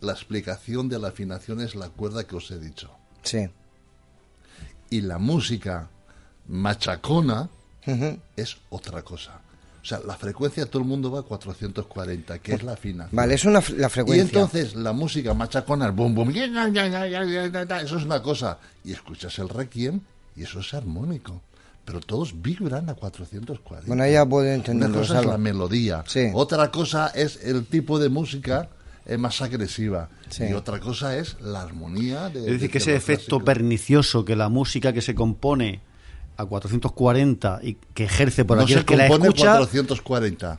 La 0.00 0.12
explicación 0.12 0.88
de 0.88 0.98
la 0.98 1.08
afinación 1.08 1.60
es 1.60 1.74
la 1.74 1.90
cuerda 1.90 2.24
que 2.24 2.36
os 2.36 2.50
he 2.50 2.58
dicho. 2.58 2.90
Sí. 3.24 3.48
Y 4.90 5.00
la 5.00 5.18
música 5.18 5.88
machacona 6.46 7.48
es 8.36 8.56
otra 8.70 9.02
cosa. 9.02 9.40
O 9.82 9.86
sea, 9.86 10.00
la 10.06 10.16
frecuencia 10.16 10.64
todo 10.64 10.80
el 10.80 10.88
mundo 10.88 11.10
va 11.10 11.20
a 11.20 11.22
440, 11.24 12.38
que 12.38 12.54
es 12.54 12.62
la 12.62 12.74
fina. 12.74 13.06
Vale, 13.12 13.34
es 13.34 13.44
una, 13.44 13.62
la 13.76 13.90
frecuencia. 13.90 14.16
Y 14.16 14.20
entonces 14.26 14.74
la 14.74 14.94
música 14.94 15.34
machacona, 15.34 15.88
es 15.88 15.94
boom, 15.94 16.14
boom, 16.14 16.30
eso 16.30 17.96
es 17.98 18.04
una 18.04 18.22
cosa. 18.22 18.58
Y 18.82 18.92
escuchas 18.92 19.38
el 19.38 19.50
requiem 19.50 20.00
y 20.36 20.44
eso 20.44 20.60
es 20.60 20.72
armónico. 20.72 21.42
Pero 21.84 22.00
todos 22.00 22.40
vibran 22.40 22.88
a 22.88 22.94
440. 22.94 23.86
Bueno, 23.86 24.06
ya 24.06 24.24
puedo 24.24 24.46
entender. 24.46 24.88
Una 24.88 24.98
cosa 25.00 25.20
es 25.20 25.26
la 25.26 25.36
melodía. 25.36 26.02
Otra 26.32 26.70
cosa 26.70 27.08
es 27.08 27.44
el 27.44 27.66
tipo 27.66 27.98
de 27.98 28.08
música 28.08 28.70
es 29.06 29.18
más 29.18 29.40
agresiva. 29.42 30.08
Y 30.38 30.52
otra 30.52 30.80
cosa 30.80 31.16
es 31.16 31.36
la 31.40 31.62
armonía. 31.62 32.28
De, 32.30 32.40
es 32.40 32.46
decir, 32.46 32.70
que 32.70 32.78
ese 32.78 32.96
efecto 32.96 33.40
pernicioso 33.40 34.24
que 34.24 34.36
la 34.36 34.48
música 34.48 34.92
que 34.92 35.02
se 35.02 35.14
compone 35.14 35.80
a 36.36 36.44
440 36.44 37.60
y 37.62 37.74
que 37.94 38.04
ejerce 38.04 38.44
por 38.44 38.56
no 38.56 38.64
aquel 38.64 38.84
que 38.84 38.96
la 38.96 39.06
escucha... 39.06 39.56
440. 39.58 40.58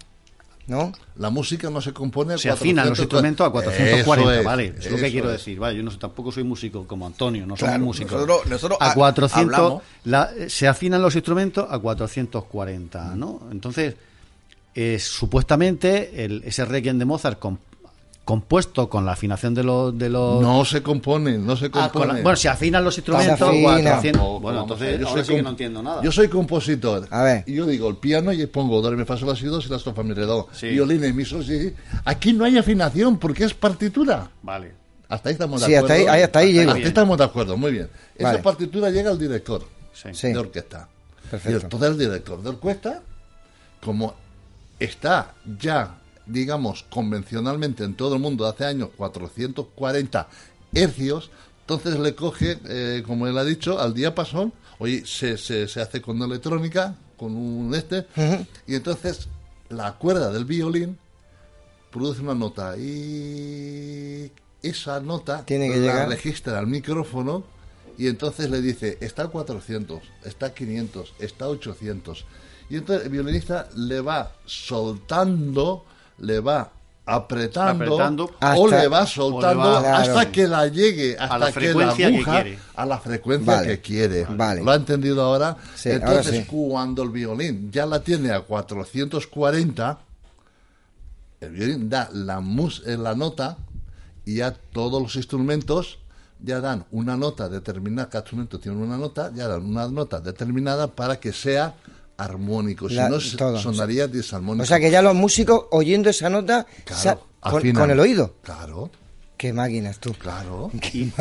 ¿No? 0.67 0.91
La 1.17 1.29
música 1.29 1.69
no 1.69 1.79
se 1.79 1.93
compone 1.93 2.33
a 2.33 2.37
Se 2.39 2.49
afinan 2.49 2.89
los 2.89 2.97
instrumentos 2.97 3.45
a 3.45 3.51
440, 3.51 4.41
vale. 4.41 4.73
es 4.79 4.89
lo 4.89 4.97
que 4.97 5.11
quiero 5.11 5.29
decir. 5.29 5.59
Vale, 5.59 5.77
yo 5.77 5.83
no 5.83 5.95
tampoco 5.95 6.31
soy 6.31 6.43
músico 6.43 6.87
como 6.87 7.05
Antonio, 7.05 7.45
no 7.45 7.55
soy 7.55 7.77
músico. 7.77 8.25
Nosotros, 8.47 8.79
a 8.81 8.93
400 8.95 9.81
se 10.47 10.67
afinan 10.67 11.03
los 11.03 11.13
instrumentos 11.15 11.67
a 11.69 11.77
440, 11.77 13.15
¿no? 13.15 13.41
Entonces, 13.51 13.95
supuestamente 14.97 16.25
el, 16.25 16.41
ese 16.45 16.65
Requiem 16.65 16.97
de 16.97 17.05
Mozart 17.05 17.37
con 17.37 17.59
compuesto 18.25 18.89
con 18.89 19.05
la 19.05 19.11
afinación 19.13 19.53
de 19.53 19.63
los... 19.63 19.97
De 19.97 20.09
los... 20.09 20.41
No 20.41 20.65
se 20.65 20.81
compone, 20.81 21.37
no 21.37 21.55
se 21.55 21.67
ah, 21.67 21.89
compone. 21.91 22.23
bueno, 22.23 22.35
se 22.35 22.49
afinan 22.49 22.83
los 22.83 22.97
instrumentos... 22.97 23.51
bueno, 24.41 24.61
entonces 24.63 24.99
yo 24.99 25.23
soy 25.23 25.41
no 25.43 25.51
entiendo 25.51 25.83
nada. 25.83 26.01
Yo 26.01 26.11
soy 26.11 26.27
compositor. 26.27 27.07
A 27.11 27.21
ver. 27.21 27.43
Y 27.45 27.53
yo 27.53 27.67
digo 27.67 27.87
el 27.87 27.97
piano 27.97 28.33
y 28.33 28.45
pongo 28.47 28.81
do, 28.81 28.91
mi, 28.91 29.05
fa, 29.05 29.15
sol, 29.15 29.29
la, 29.29 29.35
si, 29.35 29.45
do, 29.45 29.61
si, 29.61 29.69
la, 29.69 29.77
estofa, 29.77 30.01
mi, 30.01 30.13
re, 30.13 30.23
do. 30.23 30.49
Sí. 30.51 30.69
Violín, 30.69 31.15
mi, 31.15 31.23
sol, 31.23 31.45
si, 31.45 31.71
Aquí 32.03 32.33
no 32.33 32.45
hay 32.45 32.57
afinación 32.57 33.19
porque 33.19 33.43
es 33.43 33.53
partitura. 33.53 34.27
Vale. 34.41 34.73
Hasta 35.07 35.29
ahí 35.29 35.33
estamos 35.33 35.61
de 35.61 35.67
sí, 35.67 35.75
acuerdo. 35.75 35.93
Hasta 35.93 36.13
ahí, 36.13 36.23
hasta 36.23 36.39
ahí 36.39 36.59
Hasta 36.59 36.73
ahí 36.73 36.83
estamos 36.83 37.17
de 37.19 37.23
acuerdo, 37.23 37.55
muy 37.55 37.71
bien. 37.71 37.89
Esa 38.17 38.41
partitura 38.41 38.89
llega 38.89 39.11
al 39.11 39.19
director 39.19 39.63
de 40.03 40.37
orquesta. 40.37 40.89
Perfecto. 41.29 41.59
Y 41.59 41.61
entonces 41.61 41.89
el 41.89 41.97
director 41.99 42.41
de 42.41 42.49
orquesta, 42.49 43.01
como 43.81 44.15
está 44.79 45.33
ya 45.59 45.95
digamos, 46.25 46.85
convencionalmente 46.89 47.83
en 47.83 47.95
todo 47.95 48.15
el 48.15 48.21
mundo 48.21 48.45
hace 48.47 48.65
años 48.65 48.89
440 48.97 50.27
hercios, 50.73 51.31
entonces 51.61 51.99
le 51.99 52.15
coge, 52.15 52.59
eh, 52.67 53.03
como 53.05 53.27
él 53.27 53.37
ha 53.37 53.43
dicho, 53.43 53.79
al 53.79 53.93
diapasón, 53.93 54.53
oye, 54.79 55.03
se, 55.05 55.37
se, 55.37 55.67
se 55.67 55.81
hace 55.81 56.01
con 56.01 56.21
electrónica, 56.21 56.95
con 57.17 57.35
un 57.35 57.73
este, 57.73 58.05
y 58.67 58.75
entonces 58.75 59.27
la 59.69 59.93
cuerda 59.93 60.31
del 60.31 60.45
violín 60.45 60.97
produce 61.91 62.21
una 62.21 62.35
nota 62.35 62.75
y 62.77 64.31
esa 64.61 64.99
nota 64.99 65.45
Tiene 65.45 65.69
que 65.69 65.77
la 65.77 65.81
llegar. 65.81 66.09
registra 66.09 66.59
al 66.59 66.67
micrófono 66.67 67.45
y 67.97 68.07
entonces 68.07 68.49
le 68.49 68.61
dice, 68.61 68.97
está 68.99 69.27
400, 69.27 70.01
está 70.25 70.53
500, 70.53 71.13
está 71.19 71.47
800. 71.47 72.25
Y 72.69 72.75
entonces 72.77 73.05
el 73.05 73.11
violinista 73.11 73.69
le 73.75 74.01
va 74.01 74.33
soltando 74.45 75.85
le 76.19 76.39
va 76.39 76.71
apretando, 77.05 78.31
o 78.41 78.67
le 78.67 78.87
va 78.87 79.05
soltando 79.05 79.77
hasta 79.77 80.31
que 80.31 80.47
la 80.47 80.67
llegue 80.67 81.15
hasta 81.17 81.35
a 81.35 81.37
la 81.37 81.51
que 81.51 81.73
la 81.73 81.91
aguja 81.91 82.43
a 82.75 82.85
la 82.85 82.97
frecuencia 82.97 83.63
que 83.63 83.79
quiere. 83.79 84.27
¿Lo 84.27 84.71
ha 84.71 84.75
entendido 84.75 85.21
ahora? 85.21 85.55
Entonces, 85.83 86.47
cuando 86.47 87.03
el 87.03 87.09
violín 87.09 87.71
ya 87.71 87.85
la 87.85 87.99
tiene 87.99 88.31
a 88.31 88.41
440, 88.41 89.99
el 91.41 91.51
violín 91.51 91.89
da 91.89 92.09
la, 92.11 92.39
mus 92.39 92.81
eh, 92.85 92.97
la 92.97 93.13
nota 93.13 93.57
y 94.25 94.35
ya 94.35 94.51
todos 94.71 95.01
los 95.01 95.15
instrumentos 95.15 95.99
ya 96.43 96.59
dan 96.59 96.85
una 96.91 97.15
nota 97.15 97.49
determinada, 97.49 98.09
cada 98.09 98.23
instrumento 98.23 98.59
tiene 98.59 98.77
una 98.77 98.97
nota, 98.97 99.31
ya 99.33 99.47
dan 99.47 99.63
una 99.63 99.87
nota 99.87 100.19
determinada 100.19 100.87
para 100.87 101.19
que 101.19 101.31
sea 101.31 101.75
armónico, 102.17 102.89
si 102.89 102.95
no 102.95 103.19
sonaría 103.19 104.07
disarmónico. 104.07 104.63
O 104.63 104.65
sea 104.65 104.79
que 104.79 104.91
ya 104.91 105.01
los 105.01 105.15
músicos 105.15 105.65
oyendo 105.71 106.09
esa 106.09 106.29
nota 106.29 106.65
con, 107.39 107.91
el 107.91 107.99
oído. 107.99 108.35
Claro. 108.41 108.91
Qué 109.37 109.51
máquinas 109.51 109.99
tú. 109.99 110.13
Claro. 110.13 110.71
y, 110.93 111.11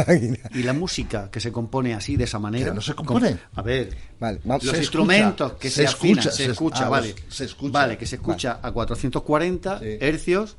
y, 0.55 0.62
la 0.62 0.72
música 0.72 1.30
que 1.32 1.40
se 1.40 1.51
compone 1.51 1.95
así, 1.95 2.16
de 2.16 2.24
esa 2.24 2.38
manera. 2.38 2.72
no 2.72 2.80
se 2.80 2.95
compone. 2.95 3.36
a 3.55 3.62
ver, 3.62 3.97
vale, 4.20 4.40
los 4.45 4.64
instrumentos 4.78 5.55
que 5.55 5.68
se, 5.68 5.84
escucha, 5.84 6.30
se, 6.30 6.47
escucha, 6.47 6.88
vale. 6.88 7.14
Se 7.28 7.45
escucha. 7.45 7.72
Vale, 7.72 7.99
que 7.99 8.07
se 8.07 8.16
escucha 8.16 8.61
a 8.62 8.70
440 8.70 9.80
hercios 9.82 10.57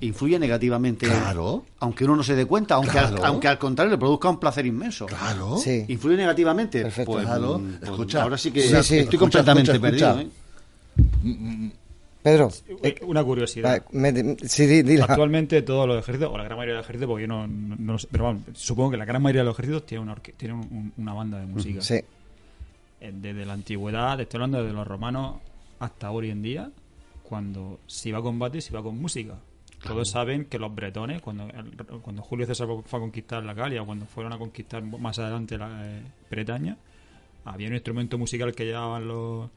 influye 0.00 0.38
negativamente. 0.38 1.06
Claro. 1.06 1.64
Aunque 1.80 2.04
uno 2.04 2.16
no 2.16 2.22
se 2.22 2.34
dé 2.34 2.46
cuenta, 2.46 2.74
aunque, 2.74 2.98
al, 2.98 3.24
aunque 3.24 3.48
al 3.48 3.58
contrario 3.58 3.90
le 3.92 3.98
produzca 3.98 4.28
un 4.28 4.38
placer 4.38 4.66
inmenso. 4.66 5.06
Claro. 5.06 5.58
Influye 5.88 6.16
negativamente. 6.16 6.82
Perfecto. 6.82 7.12
Pues, 7.12 7.24
claro. 7.24 7.58
Mm, 7.58 7.72
pues, 7.78 7.90
escucha. 7.90 8.22
Ahora 8.22 8.38
sí 8.38 8.50
que 8.50 8.60
estoy 8.60 9.18
completamente 9.18 9.78
perdido. 9.80 10.20
¿eh? 10.20 10.28
Pedro, 12.22 12.50
eh, 12.82 12.96
una 13.02 13.22
curiosidad. 13.22 13.84
Actualmente 15.02 15.62
todos 15.62 15.86
los 15.86 15.98
ejércitos, 15.98 16.32
o 16.32 16.36
la 16.36 16.42
gran 16.42 16.56
mayoría 16.56 16.74
de 16.74 16.78
los 16.78 16.86
ejércitos, 16.86 17.08
porque 17.08 17.22
yo 17.22 17.28
no, 17.28 17.46
no, 17.46 17.98
sé, 17.98 18.08
pero 18.10 18.24
bueno, 18.24 18.40
supongo 18.52 18.90
que 18.90 18.96
la 18.96 19.04
gran 19.04 19.22
mayoría 19.22 19.42
de 19.42 19.46
los 19.46 19.54
ejércitos 19.54 19.86
tienen 19.86 20.08
una, 20.08 20.16
tienen 20.16 20.92
una 20.96 21.12
banda 21.12 21.38
de 21.38 21.46
música. 21.46 21.80
Sí. 21.82 22.00
Eh, 23.00 23.12
desde 23.14 23.46
la 23.46 23.52
antigüedad, 23.52 24.20
estoy 24.20 24.38
hablando 24.38 24.60
desde 24.60 24.74
los 24.74 24.84
romanos 24.84 25.36
hasta 25.78 26.10
hoy 26.10 26.30
en 26.30 26.42
día, 26.42 26.70
cuando 27.22 27.78
se 27.86 28.08
iba 28.08 28.18
a 28.18 28.22
combate, 28.22 28.60
se 28.60 28.72
iba 28.72 28.82
con 28.82 28.98
música. 29.00 29.34
Todos 29.82 30.10
saben 30.10 30.46
que 30.46 30.58
los 30.58 30.74
bretones, 30.74 31.20
cuando, 31.20 31.48
cuando 32.02 32.22
Julio 32.22 32.46
César 32.46 32.66
fue 32.84 32.98
a 32.98 33.00
conquistar 33.00 33.44
la 33.44 33.54
Galia, 33.54 33.82
cuando 33.84 34.06
fueron 34.06 34.32
a 34.32 34.38
conquistar 34.38 34.82
más 34.82 35.18
adelante 35.18 35.58
la 35.58 35.80
eh, 35.84 36.02
Bretaña, 36.30 36.76
había 37.44 37.68
un 37.68 37.74
instrumento 37.74 38.18
musical 38.18 38.54
que 38.54 38.64
llevaban 38.64 39.06
los. 39.06 39.48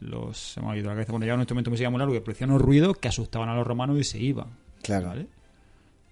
los 0.00 0.36
se 0.36 0.60
me 0.60 0.70
ha 0.70 0.76
ido 0.76 0.86
la 0.86 0.94
cabeza, 0.94 1.12
cuando 1.12 1.26
llevaban 1.26 1.40
un 1.40 1.42
instrumento 1.42 1.70
musical 1.70 1.92
muy 1.92 1.98
largo 1.98 2.14
que 2.14 2.20
producían 2.20 2.50
unos 2.50 2.62
ruidos 2.62 2.96
que 2.98 3.08
asustaban 3.08 3.48
a 3.48 3.54
los 3.54 3.66
romanos 3.66 3.98
y 3.98 4.04
se 4.04 4.18
iban. 4.18 4.48
Claro. 4.82 5.08
¿vale? 5.08 5.26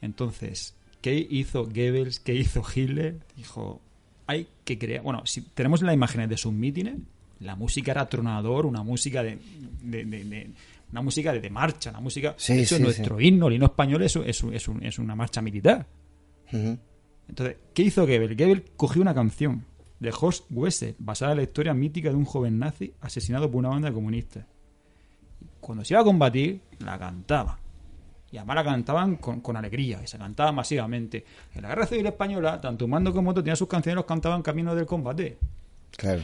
Entonces, 0.01 0.75
¿qué 1.01 1.15
hizo 1.15 1.65
Goebbels? 1.65 2.21
¿Qué 2.21 2.35
hizo 2.35 2.63
Hitler? 2.75 3.17
Dijo: 3.37 3.81
hay 4.27 4.47
que 4.65 4.79
crear. 4.79 5.03
Bueno, 5.03 5.27
si 5.27 5.41
tenemos 5.41 5.83
las 5.83 5.95
imágenes 5.95 6.29
de 6.29 6.37
sus 6.37 6.53
mítines, 6.53 6.97
la 7.41 7.57
música 7.57 7.93
era 7.93 8.07
tronador, 8.07 8.67
una 8.67 8.83
música 8.83 9.23
de 9.23 9.39
una 10.95 11.03
música 11.03 11.33
de, 11.33 11.51
marcha, 11.51 11.91
una 11.91 11.99
música... 11.99 12.37
eso 12.39 12.55
es 12.55 12.81
nuestro 12.81 13.21
himno, 13.21 13.49
el 13.49 13.55
himno 13.55 13.67
español 13.67 14.03
es, 14.05 14.15
es, 14.15 14.45
es, 14.45 14.71
es 14.81 14.99
una 15.01 15.17
marcha 15.17 15.43
militar. 15.43 15.85
Entonces, 16.53 17.57
¿qué 17.75 17.83
hizo 17.83 18.03
Goebbels? 18.07 18.37
Goebbels 18.37 18.63
cogió 18.77 19.03
una 19.03 19.13
canción 19.13 19.65
de 19.99 20.13
Horst 20.17 20.45
Wessel, 20.51 20.95
basada 20.99 21.33
en 21.33 21.39
la 21.39 21.43
historia 21.43 21.75
mítica 21.75 22.11
de 22.11 22.15
un 22.15 22.25
joven 22.25 22.61
nazi 22.61 22.95
asesinado 23.01 23.51
por 23.51 23.59
una 23.59 23.71
banda 23.71 23.89
de 23.89 23.95
comunistas. 23.95 24.47
Cuando 25.59 25.85
se 25.85 25.95
iba 25.95 26.01
a 26.01 26.05
combatir, 26.05 26.61
la 26.79 26.97
cantaba. 26.97 27.59
Y 28.31 28.37
además 28.37 28.57
la 28.57 28.65
cantaban 28.65 29.17
con, 29.17 29.57
alegría, 29.57 30.01
y 30.01 30.07
se 30.07 30.17
cantaba 30.17 30.53
masivamente. 30.53 31.25
En 31.55 31.63
la 31.63 31.71
Guerra 31.71 31.87
Civil 31.87 32.07
Española, 32.07 32.61
tanto 32.61 32.87
Mando 32.87 33.11
como 33.11 33.31
Moto 33.31 33.43
tenían 33.43 33.57
sus 33.57 33.69
canciones, 33.69 33.97
los 33.97 34.05
cantaban 34.05 34.43
camino 34.43 34.77
del 34.77 34.87
combate. 34.87 35.39
Claro. 35.97 36.23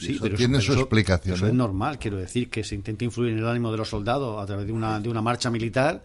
Sí, 0.00 0.18
pero 0.20 0.36
tiene 0.36 0.60
su 0.60 0.72
explicación. 0.72 1.36
Eso 1.36 1.46
es 1.46 1.54
normal, 1.54 1.98
quiero 1.98 2.16
decir, 2.16 2.48
que 2.48 2.64
se 2.64 2.74
intenta 2.74 3.04
influir 3.04 3.32
en 3.32 3.38
el 3.38 3.46
ánimo 3.46 3.70
de 3.70 3.78
los 3.78 3.88
soldados 3.88 4.42
a 4.42 4.46
través 4.46 4.66
de 4.66 4.72
una, 4.72 5.00
de 5.00 5.08
una 5.08 5.22
marcha 5.22 5.50
militar. 5.50 6.02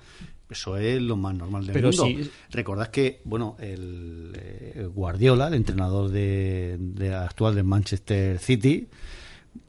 Eso 0.50 0.78
es 0.78 1.02
lo 1.02 1.18
más 1.18 1.34
normal 1.34 1.66
del 1.66 1.74
pero 1.74 1.92
mundo. 1.92 2.30
Recordad 2.52 2.88
que, 2.90 3.22
bueno, 3.24 3.56
el, 3.60 4.92
Guardiola, 4.94 5.48
el 5.48 5.56
entrenador 5.56 6.12
de, 6.12 6.78
de, 6.80 7.16
actual 7.16 7.56
de 7.56 7.64
Manchester 7.64 8.38
City, 8.38 8.88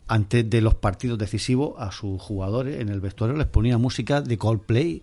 antes 0.09 0.49
de 0.49 0.61
los 0.61 0.75
partidos 0.75 1.19
decisivos 1.19 1.75
a 1.79 1.91
sus 1.93 2.21
jugadores 2.21 2.81
en 2.81 2.91
el 2.91 3.01
vestuario 3.01 3.37
les 3.37 3.47
ponía 3.47 3.79
música 3.79 4.21
de 4.21 4.39
Coldplay 4.39 5.03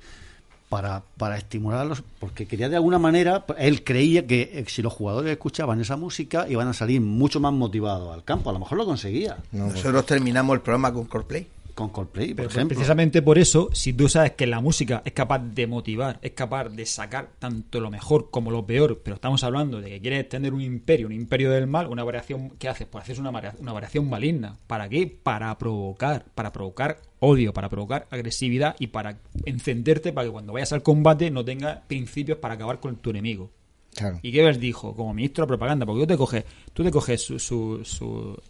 para, 0.73 1.03
para 1.19 1.37
estimularlos, 1.37 2.01
porque 2.19 2.47
quería 2.47 2.67
de 2.67 2.77
alguna 2.77 2.97
manera, 2.97 3.45
él 3.59 3.83
creía 3.83 4.25
que 4.25 4.49
eh, 4.51 4.65
si 4.67 4.81
los 4.81 4.91
jugadores 4.91 5.31
escuchaban 5.31 5.79
esa 5.79 5.97
música 5.97 6.47
iban 6.49 6.67
a 6.67 6.73
salir 6.73 6.99
mucho 6.99 7.39
más 7.39 7.53
motivados 7.53 8.11
al 8.11 8.23
campo, 8.23 8.49
a 8.49 8.53
lo 8.53 8.57
mejor 8.57 8.79
lo 8.79 8.85
conseguía. 8.87 9.37
Nosotros 9.51 10.03
terminamos 10.07 10.55
el 10.55 10.61
programa 10.61 10.91
con 10.91 11.05
Coldplay 11.05 11.45
con 11.73 11.89
Coldplay, 11.89 12.33
por 12.33 12.45
ejemplo. 12.45 12.75
Precisamente 12.75 13.21
por 13.21 13.37
eso, 13.37 13.69
si 13.73 13.93
tú 13.93 14.09
sabes 14.09 14.31
que 14.31 14.47
la 14.47 14.61
música 14.61 15.01
es 15.05 15.13
capaz 15.13 15.39
de 15.39 15.67
motivar, 15.67 16.19
es 16.21 16.31
capaz 16.31 16.69
de 16.69 16.85
sacar 16.85 17.29
tanto 17.39 17.79
lo 17.79 17.89
mejor 17.89 18.29
como 18.29 18.51
lo 18.51 18.65
peor, 18.65 19.01
pero 19.03 19.15
estamos 19.15 19.43
hablando 19.43 19.81
de 19.81 19.89
que 19.89 20.01
quieres 20.01 20.29
tener 20.29 20.53
un 20.53 20.61
imperio, 20.61 21.07
un 21.07 21.13
imperio 21.13 21.51
del 21.51 21.67
mal, 21.67 21.87
una 21.87 22.03
variación, 22.03 22.51
¿qué 22.59 22.69
haces? 22.69 22.87
Pues 22.87 23.03
haces 23.03 23.19
una, 23.19 23.29
una 23.29 23.73
variación 23.73 24.09
maligna. 24.09 24.57
¿Para 24.67 24.87
qué? 24.89 25.07
Para 25.07 25.57
provocar, 25.57 26.25
para 26.35 26.51
provocar 26.51 27.01
odio, 27.19 27.53
para 27.53 27.69
provocar 27.69 28.07
agresividad 28.11 28.75
y 28.79 28.87
para 28.87 29.19
encenderte 29.45 30.11
para 30.11 30.27
que 30.27 30.31
cuando 30.31 30.53
vayas 30.53 30.73
al 30.73 30.83
combate 30.83 31.31
no 31.31 31.45
tengas 31.45 31.79
principios 31.87 32.37
para 32.37 32.55
acabar 32.55 32.79
con 32.79 32.97
tu 32.97 33.09
enemigo. 33.09 33.49
Claro. 33.95 34.19
Y 34.21 34.31
Goebbels 34.31 34.59
dijo, 34.59 34.95
como 34.95 35.13
ministro 35.13 35.45
de 35.45 35.47
propaganda, 35.47 35.85
porque 35.85 36.01
tú 36.01 36.07
te 36.07 36.17
coges, 36.17 36.45
tú 36.73 36.83
te 36.83 36.91
coges 36.91 37.21
su, 37.21 37.39
su, 37.39 37.83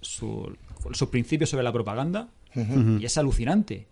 su, 0.01 0.57
sus 0.93 1.09
principios 1.09 1.49
sobre 1.49 1.63
la 1.63 1.71
propaganda 1.71 2.29
y 2.55 3.05
es 3.05 3.17
alucinante. 3.17 3.87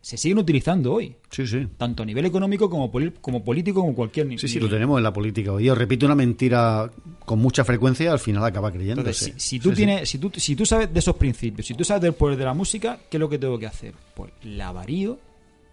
Se 0.00 0.16
siguen 0.16 0.38
utilizando 0.38 0.94
hoy. 0.94 1.16
Sí, 1.30 1.46
sí. 1.46 1.66
Tanto 1.76 2.02
a 2.02 2.06
nivel 2.06 2.24
económico 2.24 2.70
como, 2.70 2.90
como 3.20 3.44
político, 3.44 3.80
como 3.80 3.94
cualquier 3.94 4.26
nivel. 4.26 4.38
Sí, 4.38 4.48
sí, 4.48 4.60
lo 4.60 4.68
tenemos 4.68 4.96
en 4.96 5.04
la 5.04 5.12
política 5.12 5.52
hoy. 5.52 5.64
Yo 5.64 5.74
repito 5.74 6.06
una 6.06 6.14
mentira 6.14 6.90
con 7.24 7.40
mucha 7.40 7.64
frecuencia, 7.64 8.12
al 8.12 8.20
final 8.20 8.44
acaba 8.44 8.70
creyendo. 8.70 9.04
si, 9.12 9.58
tú 9.58 9.72
tienes, 9.72 10.08
si, 10.08 10.18
tú, 10.18 10.30
si 10.34 10.54
tú 10.54 10.64
sabes 10.64 10.92
de 10.92 10.98
esos 10.98 11.16
principios, 11.16 11.66
si 11.66 11.74
tú 11.74 11.84
sabes 11.84 12.02
del 12.02 12.14
poder 12.14 12.38
de 12.38 12.44
la 12.44 12.54
música, 12.54 13.00
¿qué 13.10 13.16
es 13.16 13.20
lo 13.20 13.28
que 13.28 13.38
tengo 13.38 13.58
que 13.58 13.66
hacer? 13.66 13.94
Pues 14.14 14.32
la 14.42 14.72
varío 14.72 15.18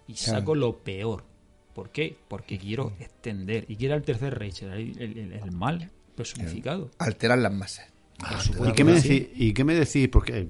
y 0.08 0.14
saco 0.14 0.54
lo 0.54 0.78
peor. 0.78 1.24
¿Por 1.72 1.90
qué? 1.90 2.16
Porque 2.28 2.58
quiero 2.58 2.92
extender 2.98 3.64
y 3.68 3.76
quiero 3.76 3.94
el 3.94 4.02
tercer 4.02 4.38
Reich, 4.38 4.62
el 4.62 5.52
mal 5.52 5.90
personificado. 6.16 6.90
Alterar 6.98 7.38
las 7.38 7.52
masas. 7.52 7.86
Ah, 8.22 8.40
¿Y, 8.66 8.72
qué 8.72 8.84
me 8.84 8.92
decís, 8.92 9.28
¿Y 9.34 9.52
qué 9.52 9.64
me 9.64 9.74
decís? 9.74 10.08
Porque 10.08 10.38
eh, 10.38 10.48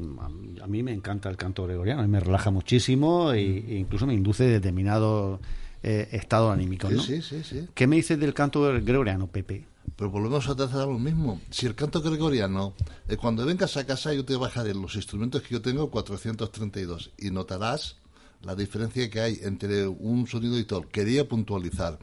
a 0.63 0.67
mí 0.67 0.83
me 0.83 0.93
encanta 0.93 1.29
el 1.29 1.37
canto 1.37 1.65
gregoriano, 1.65 2.07
me 2.07 2.21
relaja 2.21 2.51
muchísimo 2.51 3.33
e, 3.33 3.43
incluso 3.79 4.07
me 4.07 4.15
induce 4.15 4.45
determinado 4.45 5.41
eh, 5.83 6.09
estado 6.13 6.51
anímico. 6.51 6.89
¿no? 6.89 7.03
Sí, 7.03 7.21
sí, 7.23 7.43
sí, 7.43 7.67
¿Qué 7.75 7.87
me 7.87 7.97
dices 7.97 8.19
del 8.21 8.35
canto 8.35 8.63
gregoriano, 8.83 9.27
Pepe? 9.27 9.67
Pero 9.97 10.11
volvemos 10.11 10.49
a 10.49 10.55
tratar 10.55 10.87
lo 10.87 10.99
mismo. 10.99 11.41
Si 11.51 11.67
el 11.67 11.75
canto 11.75 12.01
gregoriano, 12.01 12.75
eh, 13.09 13.17
cuando 13.17 13.45
vengas 13.45 13.77
a 13.77 13.85
casa 13.87 14.13
yo 14.13 14.25
te 14.25 14.37
bajaré 14.37 14.73
los 14.75 14.95
instrumentos 14.95 15.43
que 15.43 15.55
yo 15.55 15.63
tengo 15.63 15.91
432 15.91 17.13
y 17.19 17.31
notarás 17.31 17.97
la 18.43 18.55
diferencia 18.55 19.11
que 19.11 19.21
hay 19.21 19.41
entre 19.43 19.89
un 19.89 20.27
sonido 20.29 20.59
y 20.59 20.65
todo. 20.65 20.83
Quería 20.83 21.27
puntualizar 21.27 21.99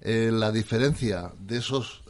la 0.00 0.50
diferencia 0.50 1.32
de 1.38 1.58
esos 1.58 2.02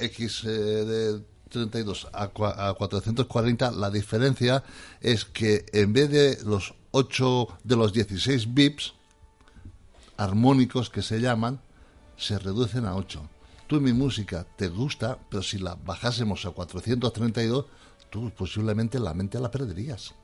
X 0.00 0.42
de 0.42 1.22
32 1.54 2.08
a, 2.12 2.28
440, 2.28 3.70
la 3.70 3.90
diferencia 3.90 4.64
es 5.00 5.24
que 5.24 5.64
en 5.72 5.92
vez 5.92 6.10
de 6.10 6.38
los 6.44 6.74
8 6.90 7.48
de 7.62 7.76
los 7.76 7.92
16 7.92 8.52
bips 8.52 8.94
armónicos 10.16 10.90
que 10.90 11.02
se 11.02 11.20
llaman, 11.20 11.60
se 12.16 12.38
reducen 12.38 12.86
a 12.86 12.96
8. 12.96 13.22
Tú 13.68 13.80
mi 13.80 13.92
música 13.92 14.44
te 14.56 14.68
gusta, 14.68 15.18
pero 15.30 15.42
si 15.42 15.58
la 15.58 15.76
bajásemos 15.76 16.44
a 16.44 16.50
432, 16.50 17.66
tú 18.10 18.30
posiblemente 18.30 18.98
la 18.98 19.14
mente 19.14 19.38
la 19.38 19.50
perderías. 19.50 20.14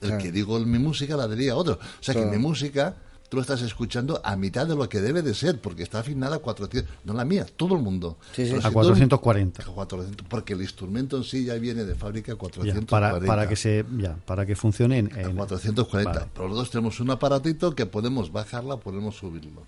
El 0.00 0.18
que 0.18 0.30
digo 0.30 0.58
mi 0.60 0.78
música 0.78 1.16
la 1.16 1.26
diría 1.26 1.56
otro. 1.56 1.74
O 1.74 2.02
sea 2.02 2.14
que 2.14 2.26
mi 2.26 2.36
música 2.36 2.96
tú 3.28 3.36
lo 3.36 3.40
estás 3.40 3.62
escuchando 3.62 4.20
a 4.24 4.36
mitad 4.36 4.66
de 4.66 4.76
lo 4.76 4.88
que 4.88 5.00
debe 5.00 5.22
de 5.22 5.34
ser, 5.34 5.60
porque 5.60 5.82
está 5.82 6.00
afinada 6.00 6.36
a 6.36 6.38
400, 6.38 6.90
no 7.04 7.12
la 7.14 7.24
mía, 7.24 7.46
todo 7.56 7.76
el 7.76 7.82
mundo. 7.82 8.18
A 8.62 8.70
440. 8.70 9.64
porque 10.28 10.54
el 10.54 10.62
instrumento 10.62 11.16
en 11.16 11.24
sí 11.24 11.44
ya 11.44 11.54
viene 11.54 11.84
de 11.84 11.94
fábrica 11.94 12.32
a 12.32 12.36
440. 12.36 12.90
para, 12.90 13.20
para, 13.20 13.48
que 13.48 13.56
se, 13.56 13.84
ya, 13.98 14.16
para 14.26 14.46
que 14.46 14.56
funcione 14.56 14.98
en... 14.98 15.06
A 15.06 15.34
440. 15.34 16.28
Pero 16.34 16.48
los 16.48 16.56
dos 16.56 16.70
tenemos 16.70 17.00
un 17.00 17.10
aparatito 17.10 17.74
que 17.74 17.86
podemos 17.86 18.32
bajarla, 18.32 18.76
podemos 18.78 19.16
subirlo. 19.16 19.62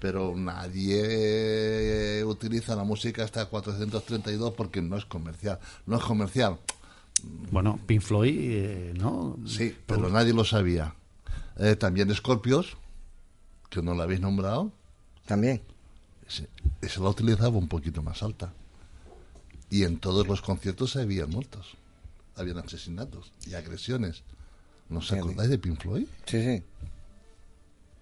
Pero 0.00 0.34
nadie 0.36 2.24
utiliza 2.24 2.74
la 2.74 2.82
música 2.82 3.22
hasta 3.22 3.46
432 3.46 4.52
porque 4.54 4.82
no 4.82 4.96
es 4.96 5.04
comercial. 5.04 5.60
No 5.86 5.96
es 5.96 6.02
comercial. 6.02 6.58
Bueno, 7.52 7.78
Pink 7.86 8.00
Floyd, 8.02 8.36
eh, 8.36 8.94
¿no? 8.96 9.36
Sí, 9.46 9.76
pero 9.86 10.08
nadie 10.08 10.32
lo 10.32 10.44
sabía. 10.44 10.94
Eh, 11.58 11.76
también 11.76 12.14
Scorpios, 12.14 12.76
que 13.70 13.82
no 13.82 13.94
la 13.94 14.04
habéis 14.04 14.20
nombrado. 14.20 14.72
También. 15.26 15.62
Esa 16.80 17.00
la 17.00 17.10
utilizaba 17.10 17.56
un 17.56 17.68
poquito 17.68 18.02
más 18.02 18.22
alta. 18.22 18.52
Y 19.70 19.84
en 19.84 19.98
todos 19.98 20.26
los 20.26 20.42
conciertos 20.42 20.96
había 20.96 21.26
muertos. 21.26 21.76
Habían 22.36 22.58
asesinatos 22.58 23.32
y 23.46 23.54
agresiones. 23.54 24.22
¿No 24.88 24.98
os 24.98 25.12
acordáis 25.12 25.50
de 25.50 25.58
Pink 25.58 25.80
Floyd? 25.80 26.06
Sí, 26.26 26.42
sí. 26.42 26.62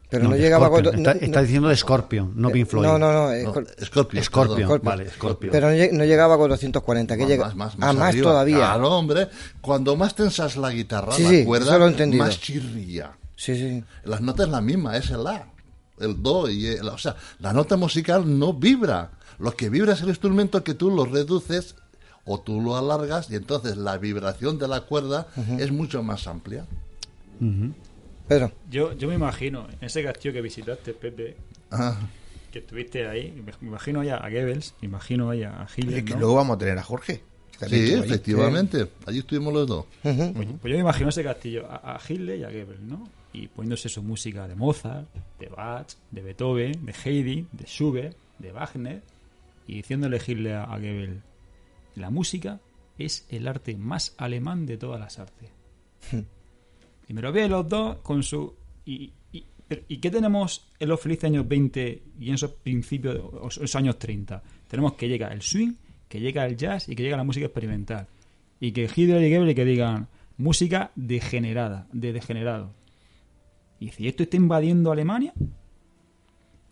Pero 0.08 0.28
no, 0.28 0.36
llegaba 0.36 0.68
cuando, 0.68 0.90
está, 0.90 1.40
diciendo 1.40 1.68
de 1.68 1.76
Scorpion, 1.76 2.32
no 2.34 2.50
Pink 2.50 2.66
Floyd. 2.66 2.84
No, 2.84 2.98
no, 2.98 3.12
no. 3.12 3.54
Scorpion. 3.84 4.24
Scorpion, 4.24 4.80
vale, 4.82 5.08
Scorpion. 5.08 5.52
Pero 5.52 5.68
no, 5.70 6.04
llegaba 6.04 6.34
a 6.34 6.38
440. 6.38 7.16
Que 7.16 7.26
llega, 7.26 7.54
más, 7.54 7.78
más, 7.78 7.90
ah, 7.90 7.92
más 7.92 8.16
todavía. 8.16 8.56
Claro, 8.56 8.90
hombre. 8.90 9.28
Cuando 9.60 9.94
más 9.94 10.16
tensas 10.16 10.56
la 10.56 10.70
guitarra, 10.70 11.16
la 11.16 11.44
cuerda, 11.44 11.78
más 12.16 12.40
chirría. 12.40 13.12
Sí, 13.40 13.56
sí. 13.56 13.82
Las 14.04 14.20
notas 14.20 14.48
es 14.48 14.52
la 14.52 14.60
misma, 14.60 14.98
es 14.98 15.08
el 15.08 15.24
La, 15.24 15.46
el 15.98 16.22
Do. 16.22 16.50
Y 16.50 16.66
el, 16.66 16.86
o 16.86 16.98
sea, 16.98 17.16
la 17.38 17.54
nota 17.54 17.78
musical 17.78 18.38
no 18.38 18.52
vibra. 18.52 19.12
Lo 19.38 19.56
que 19.56 19.70
vibra 19.70 19.94
es 19.94 20.02
el 20.02 20.10
instrumento 20.10 20.62
que 20.62 20.74
tú 20.74 20.90
lo 20.90 21.06
reduces 21.06 21.74
o 22.26 22.38
tú 22.38 22.60
lo 22.60 22.76
alargas 22.76 23.30
y 23.30 23.36
entonces 23.36 23.78
la 23.78 23.96
vibración 23.96 24.58
de 24.58 24.68
la 24.68 24.82
cuerda 24.82 25.28
es 25.58 25.72
mucho 25.72 26.02
más 26.02 26.26
amplia. 26.26 26.66
Pero 28.28 28.52
yo, 28.70 28.92
yo 28.92 29.08
me 29.08 29.14
imagino, 29.14 29.66
en 29.70 29.86
ese 29.86 30.04
castillo 30.04 30.34
que 30.34 30.42
visitaste, 30.42 30.92
Pepe, 30.92 31.34
ah. 31.70 31.96
que 32.52 32.58
estuviste 32.58 33.08
ahí, 33.08 33.42
me 33.42 33.54
imagino 33.66 34.04
ya 34.04 34.18
a 34.18 34.28
Goebbels, 34.28 34.74
me 34.82 34.88
imagino 34.88 35.30
ahí 35.30 35.44
a 35.44 35.66
Hitler. 35.74 36.04
que 36.04 36.14
luego 36.14 36.34
vamos 36.34 36.56
a 36.56 36.58
tener 36.58 36.76
a 36.76 36.82
Jorge. 36.82 37.22
Sí, 37.66 37.94
efectivamente. 37.94 38.86
Allí 39.06 39.20
estuvimos 39.20 39.54
los 39.54 39.66
dos. 39.66 39.86
pues, 40.02 40.14
yo 40.36 40.70
me 40.74 40.78
imagino 40.80 41.08
ese 41.08 41.24
castillo 41.24 41.66
a, 41.70 41.96
a 41.96 42.00
Hitler 42.06 42.38
y 42.38 42.44
a 42.44 42.50
Goebbels, 42.50 42.80
¿no? 42.82 43.19
Y 43.32 43.48
poniéndose 43.48 43.88
su 43.88 44.02
música 44.02 44.48
de 44.48 44.54
Mozart, 44.54 45.08
de 45.38 45.48
Bach, 45.48 45.92
de 46.10 46.22
Beethoven, 46.22 46.84
de 46.84 46.94
Heidi, 47.04 47.46
de 47.52 47.64
Schubert, 47.64 48.16
de 48.38 48.52
Wagner, 48.52 49.02
y 49.66 49.74
diciendo 49.74 50.08
elegirle 50.08 50.54
a, 50.54 50.66
Goebbels, 50.66 51.22
la 51.94 52.10
música 52.10 52.60
es 52.98 53.26
el 53.30 53.46
arte 53.46 53.76
más 53.76 54.14
alemán 54.18 54.66
de 54.66 54.76
todas 54.76 55.00
las 55.00 55.18
artes. 55.18 55.50
y 57.08 57.14
me 57.14 57.22
lo 57.22 57.32
ve 57.32 57.48
los 57.48 57.68
dos 57.68 57.98
con 57.98 58.22
su... 58.22 58.54
Y, 58.84 59.12
y, 59.32 59.98
qué 59.98 60.10
tenemos 60.10 60.68
en 60.80 60.88
los 60.88 61.00
felices 61.00 61.24
años 61.24 61.46
20 61.46 62.02
y 62.18 62.28
en 62.28 62.34
esos 62.34 62.50
principios, 62.50 63.20
esos 63.48 63.76
años 63.76 64.00
30? 64.00 64.42
Tenemos 64.66 64.94
que 64.94 65.06
llega 65.06 65.28
el 65.28 65.42
swing, 65.42 65.74
que 66.08 66.18
llega 66.18 66.44
el 66.44 66.56
jazz 66.56 66.88
y 66.88 66.96
que 66.96 67.04
llega 67.04 67.16
la 67.16 67.22
música 67.22 67.46
experimental. 67.46 68.08
Y 68.58 68.72
que 68.72 68.90
Hitler 68.92 69.22
y 69.22 69.30
Goebbels 69.30 69.54
que 69.54 69.64
digan 69.64 70.08
música 70.36 70.90
degenerada, 70.96 71.86
de 71.92 72.12
degenerado. 72.12 72.74
Y 73.80 73.88
si 73.90 74.06
¿esto 74.06 74.22
está 74.22 74.36
invadiendo 74.36 74.92
Alemania? 74.92 75.32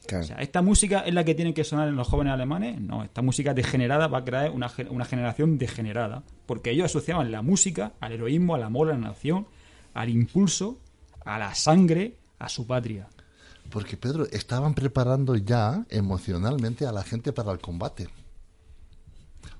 O 0.07 0.23
sea, 0.23 0.37
¿esta 0.37 0.63
música 0.63 1.01
es 1.01 1.13
la 1.13 1.25
que 1.25 1.35
tiene 1.35 1.53
que 1.53 1.65
sonar 1.65 1.89
en 1.89 1.97
los 1.97 2.07
jóvenes 2.07 2.33
alemanes? 2.33 2.81
No, 2.81 3.03
esta 3.03 3.21
música 3.21 3.53
degenerada 3.53 4.07
va 4.07 4.19
a 4.19 4.25
crear 4.25 4.51
una, 4.51 4.71
una 4.91 5.05
generación 5.05 5.59
degenerada. 5.59 6.23
Porque 6.47 6.71
ellos 6.71 6.87
asociaban 6.87 7.33
la 7.33 7.43
música 7.43 7.93
al 8.01 8.13
heroísmo, 8.13 8.55
al 8.55 8.63
amor 8.63 8.89
a 8.89 8.93
la 8.93 8.99
nación, 8.99 9.47
al 9.95 10.09
impulso, 10.09 10.79
a 11.25 11.39
la 11.39 11.55
sangre, 11.55 12.17
a 12.39 12.49
su 12.49 12.67
patria. 12.67 13.09
Porque, 13.71 13.97
Pedro, 13.97 14.27
estaban 14.31 14.75
preparando 14.75 15.35
ya 15.37 15.85
emocionalmente 15.91 16.87
a 16.87 16.93
la 16.93 17.03
gente 17.03 17.33
para 17.33 17.53
el 17.53 17.59
combate. 17.59 18.09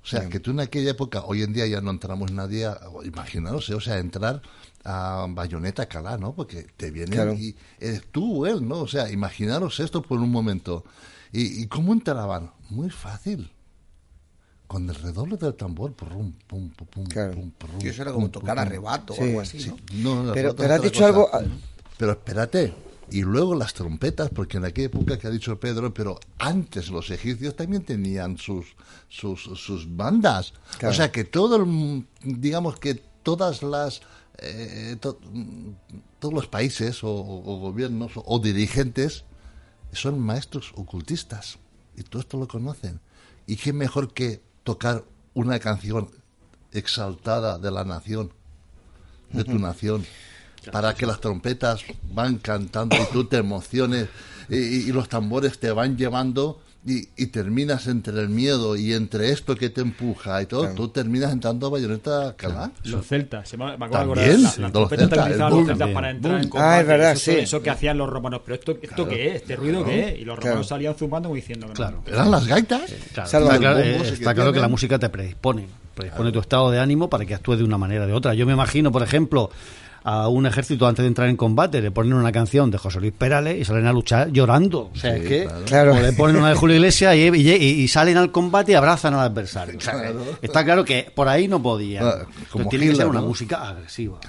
O 0.03 0.07
sea, 0.07 0.29
que 0.29 0.41
tú 0.41 0.53
en 0.53 0.61
aquella 0.61 0.93
época, 0.93 1.25
hoy 1.25 1.43
en 1.43 1.53
día 1.53 1.67
ya 1.67 1.83
no 1.83 1.91
entramos 1.91 2.33
nadie, 2.33 2.65
a, 2.65 2.79
imaginaos, 3.05 3.69
¿eh? 3.69 3.75
o 3.75 3.81
sea, 3.81 3.99
entrar 3.99 4.41
a 4.85 5.27
Bayoneta 5.29 5.87
Calá, 5.87 6.17
¿no? 6.17 6.35
Porque 6.35 6.67
te 6.77 6.91
viene 6.91 7.35
y 7.35 7.57
eres 7.79 8.05
tú 8.11 8.45
o 8.45 8.47
él, 8.47 8.67
¿no? 8.67 8.81
O 8.81 8.89
sea, 8.89 9.11
imaginaros 9.11 9.81
esto 9.81 10.03
por 10.03 10.19
un 10.19 10.31
momento. 10.31 10.85
¿Y, 11.33 11.67
cómo 11.67 11.93
entraban? 11.93 12.53
Muy 12.71 12.91
fácil. 12.91 13.51
con 14.67 14.89
el 14.89 14.95
redoble 14.95 15.37
del 15.37 15.55
tambor, 15.55 15.95
pum, 15.95 16.33
pum, 16.47 16.71
pum, 16.71 16.89
pum, 16.93 17.51
pum, 17.51 17.79
eso 17.83 18.03
era 18.03 18.13
como 18.13 18.31
tocar 18.31 18.59
arrebato 18.59 19.15
o 19.15 19.23
algo 19.23 19.41
así, 19.41 19.73
¿no? 19.95 20.31
pero, 20.35 20.55
pero 20.55 20.75
has 20.75 20.83
dicho 20.83 21.07
algo... 21.07 21.31
Pero 21.97 22.13
espérate, 22.13 22.75
y 23.11 23.23
luego 23.23 23.55
las 23.55 23.73
trompetas, 23.75 24.31
porque 24.31 24.59
en 24.59 24.65
aquella 24.65 24.87
época 24.87 25.19
que 25.19 25.27
ha 25.27 25.31
dicho 25.31 25.59
Pedro, 25.59 25.95
pero 25.95 26.21
antes 26.39 26.91
los 26.91 27.11
egipcios 27.11 27.57
también 27.57 27.83
tenían 27.83 28.37
sus, 28.37 28.77
sus, 29.09 29.43
sus 29.43 29.97
bandas. 29.97 30.53
O 30.83 30.93
sea 30.93 31.11
que 31.11 31.25
todo, 31.25 31.67
digamos 32.23 32.79
que 32.79 32.95
todas 33.23 33.63
las... 33.63 34.03
Eh, 34.41 34.97
todos 35.01 36.35
los 36.35 36.47
países 36.47 37.03
o, 37.03 37.13
gobiernos 37.13 38.13
o, 38.15 38.39
dirigentes 38.39 39.25
son 39.93 40.21
maestros 40.21 40.73
ocultistas 40.77 41.59
y 41.97 42.03
todo 42.03 42.23
esto 42.23 42.39
lo 42.39 42.47
conocen. 42.47 43.01
¿Y 43.47 43.57
qué 43.57 43.73
mejor 43.73 44.13
que 44.13 44.43
tocar 44.65 45.05
una 45.35 45.59
canción 45.59 46.11
exaltada 46.73 47.59
de 47.59 47.71
la 47.71 47.85
nación, 47.85 48.33
de 49.33 49.45
tu 49.45 49.59
nación? 49.59 50.05
para 50.73 50.95
que 50.95 51.07
las 51.07 51.21
trompetas 51.21 51.83
van 52.13 52.39
cantando 52.39 52.97
y 52.97 53.07
tú 53.13 53.25
te 53.25 53.39
emociones 53.39 54.09
y, 54.49 54.91
los 54.93 55.09
tambores 55.09 55.59
te 55.59 55.71
van 55.71 55.97
llevando 55.97 56.61
y, 56.85 57.27
terminas 57.27 57.87
entre 57.87 58.21
el 58.21 58.29
miedo 58.29 58.77
y 58.77 58.95
entre 58.95 59.31
esto 59.31 59.57
que 59.57 59.69
te 59.69 59.81
empuja 59.81 60.41
y 60.41 60.47
todo, 60.47 60.69
tú 60.75 60.89
terminas 60.89 61.33
entrando 61.33 61.67
a 61.67 61.71
Bayonetta 61.71 62.35
Calá. 62.37 62.71
Los 62.85 63.07
celtas, 63.07 63.49
se 63.49 63.57
me, 63.57 63.73
acuerdo 63.73 64.15
También, 64.15 64.43
las 64.43 64.59
la 64.59 64.73
trompetas 64.73 65.07
utilizaban 65.07 65.53
los 65.53 65.67
celtas 65.67 65.91
para 65.91 66.11
entrar 66.11 66.43
en 66.43 66.49
combate. 66.49 66.71
Ah, 66.71 66.81
es 66.81 66.87
verdad, 66.87 67.13
eso, 67.13 67.33
sí. 67.33 67.39
Eso 67.39 67.63
que 67.63 67.71
hacían 67.71 67.99
los 67.99 68.09
romanos, 68.09 68.41
pero 68.45 68.55
esto, 68.55 68.79
esto 68.81 69.09
qué 69.09 69.29
es, 69.29 69.35
este 69.37 69.57
ruido 69.57 69.85
qué 69.85 70.09
es, 70.09 70.19
y 70.21 70.25
los 70.25 70.39
romanos 70.39 70.67
salían 70.69 70.95
zumbando 70.95 71.29
como 71.29 71.37
diciendo 71.37 71.67
que 71.67 71.75
claro. 71.75 72.03
¿Eran 72.07 72.31
las 72.31 72.47
gaitas? 72.47 72.91
Claro, 73.13 73.27
está, 73.27 73.59
claro, 73.59 73.79
eh, 73.81 74.09
está 74.09 74.35
claro 74.35 74.53
que 74.53 74.61
la 74.61 74.69
música 74.69 74.99
te 74.99 75.09
predispone, 75.09 75.67
predispone 75.95 76.33
tu 76.33 76.39
estado 76.39 76.71
de 76.71 76.79
ánimo 76.79 77.11
para 77.11 77.27
que 77.27 77.35
actúes 77.35 77.59
de 77.59 77.65
una 77.65 77.77
manera 77.77 78.05
o 78.05 78.07
de 78.07 78.13
otra. 78.13 78.35
Yo 78.35 78.47
me 78.47 78.53
imagino, 78.53 78.91
por 78.93 79.03
ejemplo, 79.03 79.51
a 80.05 80.29
un 80.29 80.47
ejército 80.47 80.87
antes 80.87 81.03
de 81.03 81.09
entrar 81.09 81.29
en 81.29 81.37
combate, 81.37 81.81
le 81.81 81.91
ponen 81.91 82.15
una 82.15 82.33
canción 82.33 82.71
de 82.71 82.79
José 82.79 83.01
Luis 83.01 83.13
Perales 83.13 83.61
y 83.61 83.65
salen 83.65 83.87
a 83.87 83.93
luchar 83.93 84.31
llorando. 84.31 84.91
O 84.93 84.97
sea, 84.97 85.17
es 85.17 85.27
que 85.27 85.49
claro. 85.67 86.01
le 86.01 86.13
ponen 86.13 86.37
una 86.37 86.51
de 86.51 86.55
Julio 86.55 86.77
Iglesias 86.77 87.17
y, 87.17 87.89
salen 87.89 88.17
al 88.17 88.31
combate 88.31 88.73
y 88.73 88.75
abrazan 88.75 89.15
al 89.15 89.21
adversario. 89.21 89.79
está 90.43 90.65
claro 90.65 90.85
que 90.85 91.11
por 91.15 91.29
ahí 91.29 91.49
no 91.49 91.63
podía. 91.63 92.03
Ah, 92.03 92.27
tiene 92.69 92.89
que 92.89 92.97
ser 92.97 93.07
una 93.07 93.21
música 93.21 93.69
agresiva. 93.69 94.21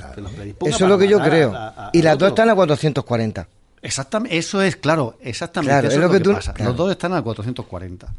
Eso 0.66 0.86
es 0.86 0.90
lo 0.90 0.98
que 0.98 1.08
yo 1.08 1.20
creo. 1.20 1.54
y 1.94 2.02
las 2.02 2.18
dos 2.18 2.30
están 2.30 2.50
a 2.50 2.56
440. 2.56 3.48
Exactamente, 3.82 4.38
eso 4.38 4.62
es, 4.62 4.76
claro, 4.76 5.18
exactamente. 5.22 5.88
eso 5.88 5.96
es 5.96 6.02
lo, 6.02 6.12
que, 6.12 6.20
pasa. 6.20 6.54
Los 6.60 6.76
dos 6.76 6.92
están 6.92 7.14
a 7.14 7.22
440. 7.22 8.14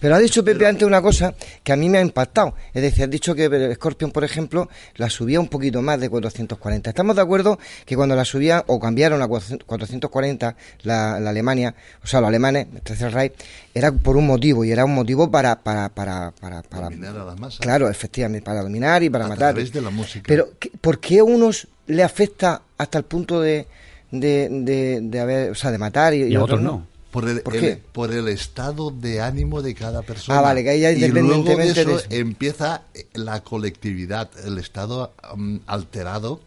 Pero 0.00 0.14
ha 0.14 0.18
dicho 0.18 0.44
Pepe 0.44 0.66
antes 0.66 0.86
una 0.86 1.02
cosa 1.02 1.34
que 1.62 1.72
a 1.72 1.76
mí 1.76 1.88
me 1.88 1.98
ha 1.98 2.00
impactado. 2.00 2.54
Es 2.72 2.82
decir, 2.82 3.04
ha 3.04 3.06
dicho 3.06 3.34
que 3.34 3.74
Scorpion, 3.74 4.10
por 4.10 4.24
ejemplo, 4.24 4.68
la 4.96 5.10
subía 5.10 5.40
un 5.40 5.48
poquito 5.48 5.82
más 5.82 6.00
de 6.00 6.08
440. 6.08 6.90
Estamos 6.90 7.16
de 7.16 7.22
acuerdo 7.22 7.58
que 7.84 7.96
cuando 7.96 8.14
la 8.14 8.24
subía 8.24 8.64
o 8.66 8.78
cambiaron 8.78 9.22
a 9.22 9.28
440 9.28 10.56
la, 10.82 11.16
Alemania, 11.16 11.74
o 12.02 12.06
sea, 12.06 12.20
los 12.20 12.28
alemanes, 12.28 12.68
el 12.74 12.80
Tercer 12.82 13.12
Reich, 13.12 13.32
era 13.74 13.92
por 13.92 14.16
un 14.16 14.26
motivo 14.26 14.64
y 14.64 14.70
era 14.70 14.84
un 14.84 14.94
motivo 14.94 15.30
para 15.30 15.60
para 15.60 15.88
para 15.88 16.32
para, 16.32 16.62
dominar 16.62 17.16
a 17.16 17.24
las 17.24 17.38
masas. 17.38 17.60
Claro, 17.60 17.88
efectivamente, 17.88 18.44
para 18.44 18.62
dominar 18.62 19.02
y 19.02 19.10
para 19.10 19.26
a 19.26 19.28
matar. 19.28 19.54
Través 19.54 19.72
de 19.72 19.80
la 19.80 19.90
música. 19.90 20.24
Pero 20.26 20.50
¿por 20.80 21.00
qué 21.00 21.18
a 21.18 21.24
unos 21.24 21.68
le 21.86 22.02
afecta 22.02 22.62
hasta 22.76 22.98
el 22.98 23.04
punto 23.04 23.40
de 23.40 23.66
de, 24.10 25.00
de, 25.02 25.20
haber, 25.20 25.50
o 25.50 25.54
sea, 25.54 25.70
de 25.70 25.78
matar 25.78 26.14
y, 26.14 26.34
a 26.34 26.42
otros 26.42 26.60
no? 26.60 26.86
Por 27.20 27.28
el, 27.28 27.78
¿Por, 27.80 28.12
el, 28.12 28.28
estado 28.28 28.90
de 28.90 29.20
ánimo 29.20 29.60
de 29.62 29.74
cada 29.74 30.02
persona. 30.02 30.38
Ah, 30.38 30.42
vale, 30.42 30.62
que 30.62 30.70
ahí 30.70 30.80
ya 30.80 30.92
y 30.92 31.08
luego 31.08 31.42
de 31.42 31.70
eso, 31.70 32.00
empieza 32.10 32.82
la 33.14 33.42
colectividad, 33.42 34.30
el 34.44 34.58
estado 34.58 35.12
um, 35.34 35.58
alterado 35.66 36.40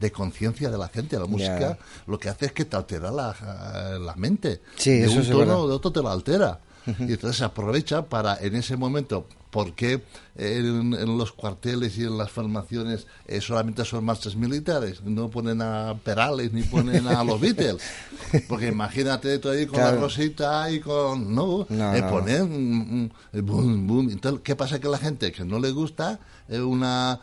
de 0.00 0.10
conciencia 0.12 0.70
de 0.70 0.78
la 0.78 0.88
gente. 0.88 1.18
La 1.18 1.26
música 1.26 1.78
lo 2.06 2.18
que 2.18 2.28
hace 2.28 2.46
es 2.46 2.52
que 2.52 2.64
te 2.64 2.76
altera 2.76 3.10
la, 3.10 3.98
la 4.00 4.14
mente. 4.16 4.60
Sí, 4.76 4.98
de 5.00 5.08
un 5.08 5.28
tono 5.28 5.58
o 5.60 5.68
de 5.68 5.74
otro 5.74 5.92
te 5.92 6.02
la 6.02 6.12
altera. 6.12 6.60
Y 6.86 7.12
entonces 7.12 7.36
se 7.36 7.44
aprovecha 7.44 8.06
para 8.06 8.36
en 8.36 8.56
ese 8.56 8.76
momento 8.76 9.26
¿Por 9.56 9.72
qué 9.72 10.02
en, 10.36 10.90
los 11.16 11.32
cuarteles 11.32 11.96
y 11.96 12.02
en 12.02 12.18
las 12.18 12.30
formaciones 12.30 13.06
eh, 13.26 13.40
solamente 13.40 13.86
son 13.86 14.04
marchas 14.04 14.36
militares? 14.36 15.02
No 15.02 15.30
ponen 15.30 15.62
a 15.62 15.94
Perales 16.04 16.52
ni 16.52 16.62
ponen 16.62 17.06
a 17.06 17.24
los 17.24 17.40
Beatles. 17.40 17.82
Porque 18.48 18.68
imagínate 18.68 19.38
tú 19.38 19.48
ahí 19.48 19.64
con 19.64 19.80
la 19.80 19.92
rosita 19.92 20.70
y 20.70 20.80
con... 20.80 21.34
No, 21.34 21.66
no, 21.70 21.94
eh, 21.94 22.02
ponen... 22.02 23.10
boom, 23.32 23.86
boom. 23.86 24.10
Entonces, 24.10 24.42
¿qué 24.44 24.54
pasa? 24.56 24.78
Que 24.78 24.88
la 24.88 24.98
gente 24.98 25.32
que 25.32 25.42
no 25.42 25.58
le 25.58 25.70
gusta 25.70 26.20
eh, 26.50 26.60
una, 26.60 27.20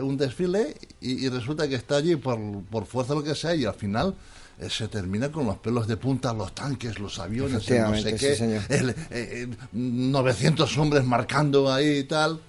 un 0.00 0.16
desfile 0.16 0.76
y, 1.02 1.28
resulta 1.28 1.68
que 1.68 1.74
está 1.74 1.96
allí 1.96 2.16
por, 2.16 2.38
por 2.70 2.86
fuerza 2.86 3.14
lo 3.14 3.22
que 3.22 3.34
sea 3.34 3.54
y 3.54 3.66
al 3.66 3.74
final 3.74 4.14
eh, 4.58 4.70
se 4.70 4.88
termina 4.88 5.32
con 5.32 5.46
los 5.46 5.58
pelos 5.58 5.86
de 5.88 5.96
punta, 5.96 6.32
los 6.32 6.54
tanques, 6.54 6.98
los 6.98 7.18
aviones, 7.18 7.68
no 7.68 7.96
sé 7.96 8.14
qué, 8.16 9.48
900 9.72 10.76
eh, 10.76 10.80
hombres 10.80 11.04
marcando 11.04 11.72
ahí 11.72 11.98
y 11.98 12.04
tal. 12.04 12.40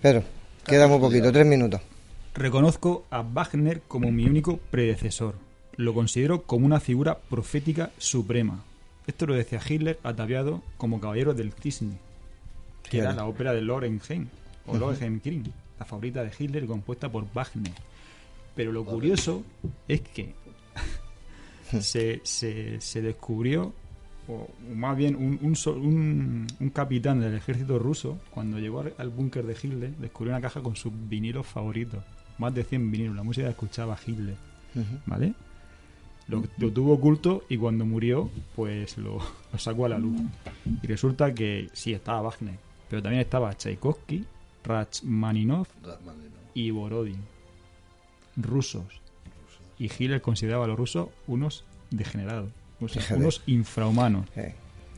Pero, 0.00 0.22
queda 0.64 0.88
muy 0.88 0.98
poquito, 0.98 1.30
tres 1.32 1.46
minutos. 1.46 1.80
Reconozco 2.34 3.06
a 3.10 3.22
Wagner 3.22 3.82
como 3.88 4.10
mi 4.10 4.24
único 4.24 4.58
predecesor. 4.70 5.34
Lo 5.76 5.92
considero 5.92 6.42
como 6.42 6.64
una 6.66 6.80
figura 6.80 7.18
profética 7.18 7.90
suprema. 7.98 8.64
Esto 9.06 9.26
lo 9.26 9.34
decía 9.34 9.60
Hitler 9.66 9.98
ataviado 10.02 10.62
como 10.78 11.00
caballero 11.00 11.34
del 11.34 11.52
cisne, 11.52 11.98
que 12.88 12.98
era 12.98 13.12
la 13.12 13.26
ópera 13.26 13.52
de 13.52 13.60
Lorenheim, 13.60 14.28
o 14.66 14.76
uh 14.76 14.94
la 15.78 15.84
favorita 15.84 16.24
de 16.24 16.32
Hitler 16.36 16.66
compuesta 16.66 17.10
por 17.10 17.26
Wagner. 17.34 17.74
Pero 18.54 18.72
lo 18.72 18.84
curioso 18.84 19.44
es 19.88 20.00
que 20.00 20.34
se, 21.80 22.20
se, 22.24 23.02
descubrió, 23.02 23.72
o 24.28 24.48
más 24.74 24.96
bien 24.96 25.16
un, 25.16 25.38
un, 25.42 26.46
un, 26.60 26.70
capitán 26.70 27.20
del 27.20 27.34
ejército 27.34 27.78
ruso, 27.78 28.18
cuando 28.30 28.58
llegó 28.58 28.84
al, 28.98 29.10
búnker 29.10 29.46
de 29.46 29.54
Hitler, 29.54 29.90
descubrió 29.96 30.34
una 30.34 30.40
caja 30.40 30.62
con 30.62 30.76
sus 30.76 30.92
vinilos 31.08 31.46
favoritos. 31.46 32.02
Más 32.38 32.54
de 32.54 32.64
100 32.64 32.90
vinilos, 32.90 33.16
la 33.16 33.22
música 33.22 33.46
que 33.46 33.52
escuchaba 33.52 33.98
Hitler. 34.04 34.36
¿Vale? 35.06 35.32
Lo, 36.28 36.42
tuvo 36.70 36.94
oculto 36.94 37.44
y 37.48 37.56
cuando 37.56 37.86
murió, 37.86 38.28
pues 38.54 38.98
lo, 38.98 39.18
sacó 39.56 39.86
a 39.86 39.90
la 39.90 39.98
luz. 39.98 40.20
Y 40.82 40.86
resulta 40.86 41.32
que 41.32 41.70
sí, 41.72 41.92
estaba 41.94 42.20
Wagner, 42.22 42.58
pero 42.90 43.02
también 43.02 43.22
estaba 43.22 43.54
Tchaikovsky, 43.54 44.24
Rachmaninov 44.64 45.66
y 46.52 46.70
Borodin, 46.70 47.20
rusos 48.36 49.05
y 49.78 49.84
Hitler 49.86 50.20
consideraba 50.20 50.64
a 50.64 50.68
los 50.68 50.76
rusos 50.76 51.08
unos 51.26 51.64
degenerados, 51.90 52.50
unos 52.80 53.42
infrahumanos. 53.46 54.26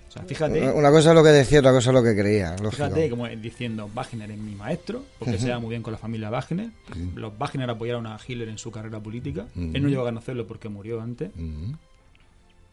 O 0.09 0.11
sea, 0.11 0.23
fíjate. 0.23 0.71
Una 0.71 0.91
cosa 0.91 1.11
es 1.11 1.15
lo 1.15 1.23
que 1.23 1.31
decía, 1.31 1.61
otra 1.61 1.73
cosa 1.73 1.91
es 1.91 1.95
lo 1.95 2.03
que 2.03 2.17
creía. 2.17 2.57
Fíjate, 2.57 3.11
como 3.11 3.29
diciendo, 3.29 3.91
Wagner 3.95 4.31
es 4.31 4.39
mi 4.39 4.55
maestro, 4.55 5.05
porque 5.19 5.39
se 5.39 5.49
da 5.49 5.59
muy 5.59 5.71
bien 5.71 5.83
con 5.83 5.93
la 5.93 5.99
familia 5.99 6.31
Wagner. 6.31 6.71
Los 7.15 7.37
Wagner 7.37 7.69
apoyaron 7.69 8.07
a 8.07 8.19
Hitler 8.27 8.49
en 8.49 8.59
su 8.59 8.71
carrera 8.71 9.01
política. 9.01 9.47
Él 9.55 9.83
no 9.83 9.89
llegó 9.89 10.03
a 10.03 10.07
conocerlo 10.07 10.47
porque 10.47 10.69
murió 10.69 11.01
antes. 11.01 11.31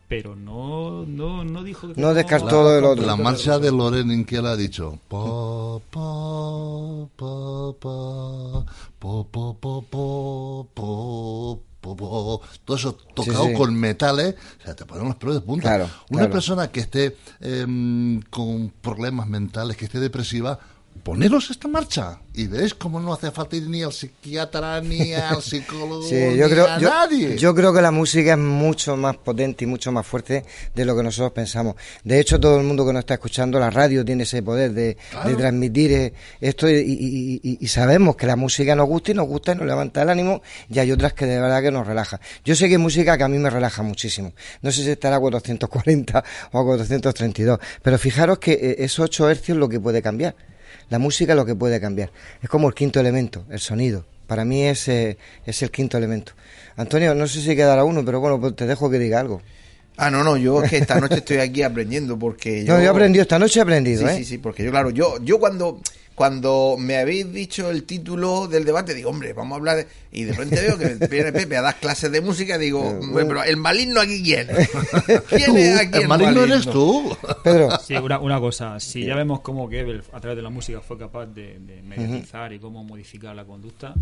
Pero 0.08 0.36
no, 0.36 1.04
no, 1.06 1.44
no 1.44 1.64
dijo 1.64 1.92
que 1.92 2.00
no 2.00 2.14
descartó 2.14 2.80
la, 2.80 2.90
otro. 2.90 3.06
La 3.08 3.16
marcha 3.16 3.58
de 3.58 3.72
Loren 3.72 4.24
que 4.24 4.38
él 4.38 4.46
ha 4.46 4.56
dicho. 4.56 5.00
Po, 5.08 5.82
po, 5.90 7.10
po, 7.16 7.76
po, 7.80 8.66
po, 9.00 9.28
po, 9.28 10.68
po, 10.76 11.60
todo 11.94 12.78
eso 12.78 12.94
tocado 13.14 13.54
con 13.54 13.76
metales, 13.76 14.36
o 14.60 14.64
sea, 14.64 14.76
te 14.76 14.86
ponen 14.86 15.06
los 15.06 15.16
pelos 15.16 15.36
de 15.36 15.42
punta. 15.42 15.88
Una 16.10 16.30
persona 16.30 16.72
que 16.72 16.80
esté 16.80 17.16
em, 17.42 18.22
con 18.30 18.72
problemas 18.82 19.28
mentales, 19.28 19.78
que 19.78 19.86
esté 19.86 20.00
depresiva, 20.00 20.60
poneros 21.06 21.52
esta 21.52 21.68
marcha 21.68 22.18
y 22.34 22.48
veréis 22.48 22.74
cómo 22.74 23.00
no 23.00 23.14
hace 23.14 23.30
falta 23.30 23.56
ir 23.56 23.70
ni 23.70 23.84
al 23.84 23.94
psiquiatra 23.94 24.82
ni 24.82 25.14
al 25.14 25.40
psicólogo 25.50 26.02
yo 26.10 26.50
creo, 26.50 26.68
a 26.68 26.80
nadie. 26.80 27.38
Yo 27.38 27.54
creo 27.54 27.72
que 27.72 27.82
la 27.82 27.92
música 27.92 28.32
es 28.32 28.40
mucho 28.40 28.98
más 28.98 29.16
potente 29.18 29.66
y 29.66 29.68
mucho 29.68 29.92
más 29.92 30.06
fuerte 30.06 30.44
de 30.74 30.84
lo 30.84 30.98
que 30.98 31.04
nosotros 31.04 31.32
pensamos. 31.32 31.76
De 32.04 32.20
hecho, 32.20 32.40
todo 32.40 32.58
el 32.58 32.66
mundo 32.66 32.88
que 32.88 32.92
nos 32.92 33.02
está 33.02 33.14
escuchando, 33.14 33.60
la 33.60 33.70
radio 33.70 34.04
tiene 34.04 34.24
ese 34.24 34.42
poder 34.42 34.74
de, 34.74 34.98
transmitir 35.38 35.92
eh, 35.92 36.14
esto 36.42 36.68
y, 36.68 37.60
sabemos 37.68 38.16
que 38.16 38.26
la 38.26 38.36
música 38.36 38.76
nos 38.76 38.88
gusta 38.88 39.12
y 39.12 39.14
nos 39.14 39.28
gusta 39.28 39.52
y 39.52 39.58
nos 39.58 39.68
levanta 39.68 40.02
el 40.02 40.10
ánimo 40.10 40.42
y 40.68 40.80
hay 40.80 40.92
otras 40.92 41.14
que 41.14 41.28
de 41.28 41.40
verdad 41.40 41.62
que 41.62 41.70
nos 41.70 41.86
relaja. 41.86 42.20
Yo 42.44 42.56
sé 42.56 42.68
que 42.68 42.74
hay 42.74 42.80
música 42.80 43.16
que 43.16 43.24
a 43.24 43.28
mí 43.28 43.38
me 43.38 43.52
relaja 43.52 43.84
muchísimo. 43.84 44.34
No 44.64 44.72
sé 44.72 44.84
si 44.84 44.90
estará 44.90 45.18
a 45.18 45.20
440 45.20 46.24
o 46.52 46.60
a 46.60 46.64
432, 46.64 47.60
pero 47.84 48.00
fijaros 48.00 48.40
que 48.40 48.54
eh, 48.54 48.76
esos 48.80 49.06
8 49.06 49.30
hercios 49.30 49.58
lo 49.60 49.70
que 49.70 49.80
puede 49.80 50.02
cambiar. 50.02 50.36
La 50.90 51.00
música 51.00 51.34
es 51.34 51.38
lo 51.38 51.46
que 51.46 51.56
puede 51.56 51.80
cambiar. 51.82 52.12
Es 52.42 52.50
como 52.50 52.68
el 52.68 52.74
quinto 52.74 53.00
elemento, 53.00 53.46
el 53.50 53.60
sonido. 53.60 54.06
Para 54.28 54.46
mí 54.46 54.64
es, 54.64 54.88
eh, 54.88 55.18
es 55.46 55.62
el 55.62 55.72
quinto 55.72 55.98
elemento. 55.98 56.34
Antonio, 56.78 57.14
no 57.14 57.28
sé 57.28 57.42
si 57.42 57.56
quedará 57.56 57.84
uno, 57.84 58.04
pero 58.04 58.20
bueno, 58.20 58.40
pues 58.40 58.56
te 58.56 58.66
dejo 58.66 58.90
que 58.90 59.00
diga 59.00 59.20
algo. 59.20 59.42
Ah, 59.98 60.12
no, 60.12 60.24
no, 60.24 60.36
yo 60.36 60.62
es 60.62 60.70
que 60.70 60.78
esta 60.78 61.00
noche 61.00 61.16
estoy 61.16 61.38
aquí 61.38 61.64
aprendiendo 61.64 62.20
porque 62.20 62.66
yo... 62.66 62.74
No, 62.74 62.80
yo 62.80 62.86
he 62.86 62.90
aprendido, 62.90 63.22
esta 63.22 63.40
noche 63.40 63.60
he 63.60 63.64
aprendido, 63.64 64.08
sí, 64.08 64.14
¿eh? 64.14 64.18
Sí, 64.18 64.26
sí, 64.26 64.38
porque 64.38 64.64
yo, 64.64 64.72
claro, 64.72 64.90
yo, 64.90 65.24
yo 65.24 65.40
cuando, 65.40 65.80
cuando 66.16 66.78
me 66.80 66.98
habéis 66.98 67.32
dicho 67.32 67.70
el 67.70 67.84
título 67.84 68.48
del 68.48 68.64
debate, 68.64 68.94
digo, 68.94 69.10
hombre, 69.10 69.34
vamos 69.34 69.54
a 69.54 69.58
hablar... 69.58 69.78
De... 69.78 69.88
Y 70.12 70.24
de 70.24 70.32
repente 70.32 70.62
veo 70.62 70.78
que 70.78 71.08
viene 71.10 71.34
Pepe 71.34 71.58
a 71.58 71.62
dar 71.62 71.76
clases 71.76 72.10
de 72.12 72.22
música, 72.22 72.58
digo, 72.58 72.82
bueno, 73.12 73.28
pero 73.28 73.44
el 73.44 73.58
maligno 73.58 74.00
aquí 74.00 74.24
quién? 74.24 74.48
¿Quién 75.30 75.58
es 75.58 75.78
aquí 75.78 75.98
el, 75.98 76.02
el 76.04 76.08
maligno? 76.08 76.34
maligno 76.36 76.44
eres 76.56 76.66
tú. 76.66 77.16
Pedro. 77.44 77.70
Sí, 77.86 77.96
una, 77.98 78.20
una 78.20 78.40
cosa, 78.40 78.80
si 78.80 79.06
ya 79.06 79.16
vemos 79.16 79.42
cómo 79.42 79.68
Goebbels 79.68 80.06
a 80.14 80.22
través 80.22 80.38
de 80.38 80.42
la 80.42 80.50
música 80.50 80.80
fue 80.80 80.98
capaz 80.98 81.26
de, 81.26 81.60
de 81.60 81.82
mediatizar 81.82 82.54
y 82.54 82.60
cómo 82.60 82.84
modificar 82.86 83.36
la 83.36 83.44
conducta, 83.44 83.94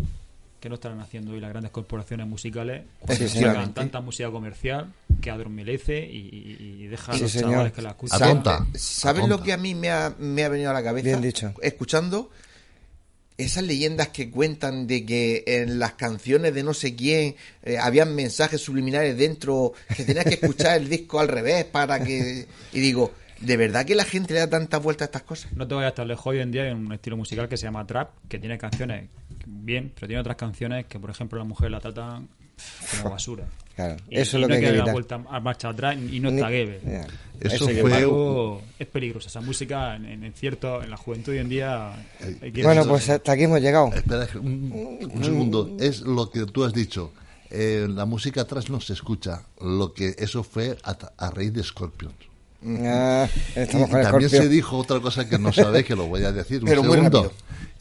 ¿qué 0.64 0.70
no 0.70 0.76
estarán 0.76 1.00
haciendo 1.00 1.32
hoy 1.32 1.40
las 1.40 1.50
grandes 1.50 1.70
corporaciones 1.70 2.26
musicales 2.26 2.84
cuando 2.98 3.28
Sí, 3.28 3.44
tanta 3.74 4.00
música 4.00 4.30
comercial 4.30 4.90
que 5.20 5.30
adormelece 5.30 5.98
y, 6.10 6.16
y- 6.16 6.84
y 6.84 6.86
deja 6.86 7.12
a 7.12 7.18
los 7.18 7.30
señor. 7.30 7.50
chavales 7.50 7.72
que 7.74 7.82
la 7.82 7.90
escuchan? 7.90 8.22
Atonta. 8.22 8.66
¿Sabes 8.74 9.24
Atonta. 9.24 9.36
lo 9.36 9.42
que 9.42 9.52
a 9.52 9.58
mí 9.58 9.74
me 9.74 9.90
ha, 9.90 10.14
me 10.18 10.42
ha 10.42 10.48
venido 10.48 10.70
a 10.70 10.72
la 10.72 10.82
cabeza? 10.82 11.04
Bien 11.04 11.20
dicho. 11.20 11.52
Escuchando 11.60 12.30
esas 13.36 13.64
leyendas 13.64 14.08
que 14.08 14.30
cuentan 14.30 14.86
de 14.86 15.04
que 15.04 15.44
en 15.46 15.78
las 15.78 15.92
canciones 15.94 16.54
de 16.54 16.62
no 16.62 16.72
sé 16.72 16.96
quién 16.96 17.34
eh, 17.62 17.76
habían 17.76 18.14
mensajes 18.14 18.60
subliminales 18.62 19.18
dentro, 19.18 19.74
que 19.94 20.04
tenías 20.04 20.24
que 20.24 20.34
escuchar 20.40 20.80
el 20.80 20.88
disco 20.88 21.20
al 21.20 21.28
revés 21.28 21.66
para 21.66 22.02
que... 22.02 22.46
Y 22.72 22.80
digo, 22.80 23.12
¿de 23.40 23.56
verdad 23.56 23.84
que 23.84 23.94
la 23.94 24.04
gente 24.04 24.34
le 24.34 24.40
da 24.40 24.48
tanta 24.50 24.78
vuelta 24.78 25.04
a 25.04 25.06
estas 25.06 25.22
cosas? 25.22 25.52
No 25.54 25.66
te 25.66 25.74
vayas 25.74 25.90
hasta 25.90 26.04
lejos 26.04 26.26
hoy 26.26 26.40
en 26.40 26.50
día 26.50 26.62
hay 26.64 26.72
un 26.72 26.92
estilo 26.92 27.16
musical 27.16 27.48
que 27.48 27.56
se 27.56 27.64
llama 27.64 27.86
trap, 27.86 28.10
que 28.28 28.38
tiene 28.38 28.56
canciones 28.58 29.08
bien, 29.46 29.92
pero 29.94 30.06
tiene 30.08 30.20
otras 30.20 30.36
canciones 30.36 30.86
que, 30.86 30.98
por 30.98 31.10
ejemplo, 31.10 31.38
la 31.38 31.44
mujer 31.44 31.70
la 31.70 31.80
tratan 31.80 32.28
como 33.02 33.10
basura. 33.10 33.44
Claro, 33.74 33.96
Y- 34.08 34.18
eso 34.20 34.38
y 34.38 34.40
es 34.40 34.40
lo 34.42 34.46
no 34.46 34.46
que 34.46 34.54
hay 34.54 34.60
que 34.60 34.66
dar 34.66 34.74
evitar. 34.76 34.92
vuelta 34.92 35.14
a 35.28 35.40
marcha 35.40 35.68
atrás 35.70 35.96
y 35.96 36.20
no 36.20 36.28
está. 36.28 36.48
Ya. 36.48 37.06
Eso 37.40 37.66
que 37.66 37.74
fue-. 37.80 37.90
Embargo, 37.90 38.62
es 38.78 38.86
peligrosa 38.86 39.26
esa 39.28 39.40
música 39.40 39.96
en, 39.96 40.22
en 40.22 40.32
cierto 40.32 40.80
en 40.80 40.90
la 40.90 40.96
juventud 40.96 41.32
hoy 41.32 41.38
en 41.38 41.48
día 41.48 41.92
hay 42.40 42.52
que- 42.52 42.62
Bueno, 42.62 42.86
pues 42.86 43.08
hasta 43.10 43.32
aquí 43.32 43.42
hemos 43.42 43.60
llegado. 43.60 43.88
Espera, 43.92 44.28
un, 44.36 45.08
un 45.12 45.24
segundo. 45.24 45.76
Es 45.80 46.02
lo 46.02 46.30
que 46.30 46.46
tú 46.46 46.62
has 46.64 46.72
dicho. 46.72 47.10
Eh, 47.50 47.88
la 47.90 48.04
música 48.04 48.42
atrás 48.42 48.70
no 48.70 48.80
se 48.80 48.92
escucha. 48.92 49.42
Lo 49.60 49.92
que 49.92 50.14
eso 50.18 50.44
fue 50.44 50.78
a, 50.84 50.96
a 51.18 51.30
raíz 51.32 51.52
de 51.52 51.64
Scorpions. 51.64 52.14
Ah, 52.66 53.28
Y, 53.56 53.58
estamos 53.60 53.88
y 53.88 53.92
con 53.92 54.02
también 54.02 54.28
Scorpio. 54.30 54.42
se 54.42 54.48
dijo 54.48 54.76
otra 54.78 55.00
cosa 55.00 55.28
que 55.28 55.38
no 55.38 55.52
sabéis, 55.52 55.84
que 55.86 55.94
lo 55.96 56.06
voy 56.06 56.24
a 56.24 56.32
decir. 56.32 56.60
Un 56.62 56.68
Pero 56.68 56.82
segundo. 56.82 57.32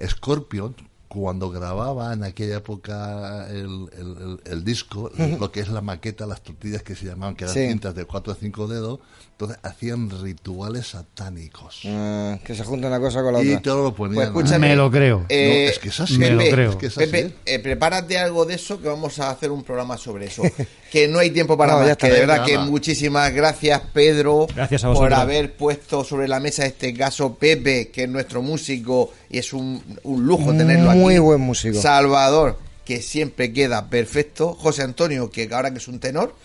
Scorpion, 0.05 0.75
cuando 1.07 1.49
grababa 1.51 2.11
en 2.13 2.23
aquella 2.23 2.57
época 2.57 3.47
el, 3.49 3.87
el- 3.97 4.17
el- 4.19 4.41
el 4.45 4.63
disco, 4.63 5.11
lo 5.39 5.51
que 5.51 5.59
es 5.61 5.69
la 5.69 5.81
maqueta, 5.81 6.25
las 6.25 6.41
tortillas 6.41 6.81
que 6.83 6.95
se 6.95 7.05
llamaban, 7.05 7.35
que 7.35 7.43
eran 7.45 7.53
Sí. 7.55 7.67
cintas 7.67 7.93
de 7.95 8.05
4 8.05 8.33
o 8.33 8.35
5 8.35 8.67
dedos, 8.67 8.99
entonces 9.43 9.59
hacían 9.63 10.09
rituales 10.21 10.87
satánicos. 10.87 11.81
Ah, 11.85 12.37
que 12.43 12.55
se 12.55 12.63
junta 12.63 12.87
una 12.87 12.99
cosa 12.99 13.21
con 13.21 13.33
la 13.33 13.43
Y 13.43 13.49
otra. 13.49 13.61
todo 13.61 13.83
lo 13.83 13.93
Pues 13.95 14.09
ponían. 14.09 14.27
escúchame, 14.27 14.69
Me 14.69 14.75
lo 14.75 14.89
creo. 14.91 15.25
eh, 15.29 15.65
No, 15.65 15.71
es 15.71 15.79
que 15.79 15.89
es 15.89 15.99
así. 15.99 16.17
Me 16.17 16.29
lo 16.31 16.39
Pepe, 16.39 16.51
creo. 16.51 16.69
Es 16.71 16.75
que 16.77 16.85
es 16.87 16.97
así. 16.97 17.05
Pepe, 17.07 17.35
eh, 17.45 17.59
prepárate 17.59 18.17
algo 18.17 18.45
de 18.45 18.55
eso 18.55 18.81
que 18.81 18.87
vamos 18.87 19.19
a 19.19 19.29
hacer 19.29 19.51
un 19.51 19.63
programa 19.63 19.97
sobre 19.97 20.25
eso. 20.27 20.43
que 20.91 21.07
no 21.07 21.19
hay 21.19 21.31
tiempo 21.31 21.57
para 21.57 21.73
No, 21.73 21.79
ya 21.79 21.83
más. 21.83 21.91
está, 21.91 22.07
Que 22.07 22.13
de 22.13 22.19
verdad 22.19 22.45
que 22.45 22.57
muchísimas 22.57 23.31
gracias, 23.33 23.81
Pedro, 23.93 24.47
Gracias 24.55 24.83
a 24.83 24.87
por 24.87 24.95
vosotros. 24.97 25.19
haber 25.19 25.53
puesto 25.55 26.03
sobre 26.03 26.27
la 26.27 26.39
mesa 26.39 26.65
este 26.65 26.93
caso 26.93 27.35
Pepe, 27.35 27.89
que 27.89 28.03
es 28.03 28.09
nuestro 28.09 28.41
músico 28.41 29.11
y 29.29 29.37
es 29.39 29.53
un, 29.53 29.81
un 30.03 30.25
lujo 30.25 30.51
tenerlo 30.53 30.89
aquí. 30.91 30.99
Muy 30.99 31.17
buen 31.19 31.41
músico. 31.41 31.81
Salvador, 31.81 32.57
que 32.85 33.01
siempre 33.01 33.53
queda 33.53 33.89
perfecto. 33.89 34.53
José 34.53 34.83
Antonio, 34.83 35.29
que 35.29 35.49
ahora 35.51 35.71
que 35.71 35.77
es 35.77 35.87
un 35.87 35.99
tenor. 35.99 36.35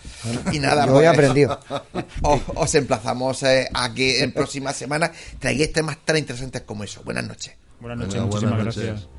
Y 0.51 0.59
nada, 0.59 0.85
Yo 0.85 1.01
he 1.01 1.05
pues, 1.05 1.07
aprendido. 1.09 1.59
Os, 2.21 2.41
os 2.55 2.75
emplazamos 2.75 3.43
eh, 3.43 3.67
a 3.73 3.93
que 3.93 4.23
en 4.23 4.31
próximas 4.31 4.75
semanas 4.75 5.11
traigáis 5.39 5.73
temas 5.73 5.97
tan 6.03 6.17
interesantes 6.17 6.61
como 6.63 6.83
eso. 6.83 7.01
Buenas 7.03 7.27
noches. 7.27 7.55
Buenas 7.79 7.99
noches, 7.99 8.21
muchísimas 8.21 8.55
buenas 8.57 8.75
noches. 8.75 8.83
gracias. 8.83 9.18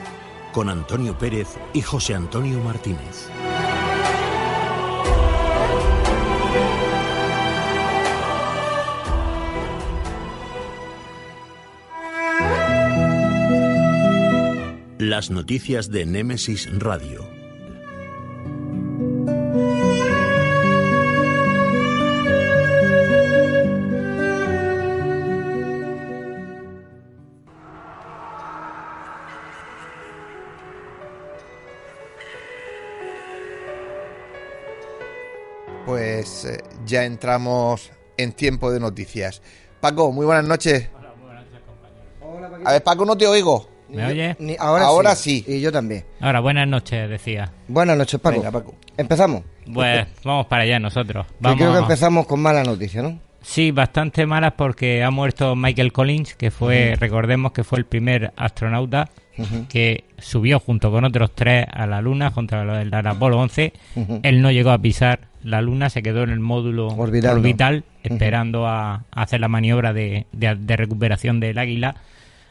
con 0.51 0.69
Antonio 0.69 1.17
Pérez 1.17 1.47
y 1.73 1.81
José 1.81 2.15
Antonio 2.15 2.59
Martínez. 2.59 3.29
Las 14.99 15.31
noticias 15.31 15.89
de 15.89 16.05
Némesis 16.05 16.69
Radio. 16.79 17.40
Ya 36.91 37.05
entramos 37.05 37.89
en 38.17 38.33
tiempo 38.33 38.71
de 38.71 38.79
noticias. 38.79 39.41
Paco, 39.79 40.11
muy 40.11 40.25
buenas 40.27 40.45
noches. 40.45 40.89
A 42.65 42.73
ver, 42.73 42.83
Paco, 42.83 43.05
no 43.05 43.17
te 43.17 43.25
oigo. 43.25 43.67
¿Me 43.89 44.05
oye? 44.05 44.35
Ni- 44.39 44.55
ahora, 44.57 44.85
Ahora 44.85 45.15
sí. 45.15 45.43
sí. 45.45 45.55
Y 45.57 45.61
yo 45.61 45.71
también. 45.71 46.05
Ahora, 46.21 46.39
buenas 46.39 46.67
noches, 46.67 47.09
decía. 47.09 47.51
Buenas 47.67 47.97
noches, 47.97 48.19
Paco. 48.21 48.37
Venga, 48.37 48.51
Paco. 48.51 48.75
Empezamos. 48.95 49.43
Pues 49.73 50.07
vamos 50.23 50.45
para 50.45 50.63
allá 50.63 50.79
nosotros. 50.79 51.25
Yo 51.27 51.33
Vamos. 51.39 51.57
creo 51.59 51.73
que 51.73 51.79
empezamos 51.79 52.25
con 52.25 52.39
mala 52.41 52.63
noticia, 52.63 53.01
¿no? 53.01 53.19
Sí, 53.41 53.71
bastante 53.71 54.25
malas 54.27 54.53
porque 54.55 55.03
ha 55.03 55.09
muerto 55.11 55.55
Michael 55.55 55.91
Collins, 55.91 56.35
que 56.35 56.51
fue, 56.51 56.95
recordemos 56.99 57.51
que 57.53 57.63
fue 57.63 57.79
el 57.79 57.85
primer 57.85 58.31
astronauta 58.37 59.09
que 59.69 60.03
subió 60.19 60.59
junto 60.59 60.91
con 60.91 61.03
otros 61.03 61.33
tres 61.33 61.65
a 61.71 61.87
la 61.87 62.01
Luna 62.01 62.29
contra 62.31 62.81
el 62.81 62.93
Apolo 62.93 63.39
11. 63.39 63.73
Él 64.23 64.41
no 64.41 64.51
llegó 64.51 64.69
a 64.71 64.77
pisar 64.77 65.21
la 65.43 65.61
Luna, 65.61 65.89
se 65.89 66.03
quedó 66.03 66.21
en 66.23 66.29
el 66.29 66.39
módulo 66.39 66.89
orbital 67.37 67.83
esperando 68.03 68.67
a, 68.67 68.93
a 68.93 69.21
hacer 69.23 69.39
la 69.41 69.47
maniobra 69.47 69.93
de, 69.93 70.27
de- 70.31 70.55
de 70.55 70.77
recuperación 70.77 71.39
del 71.39 71.57
Águila. 71.57 71.95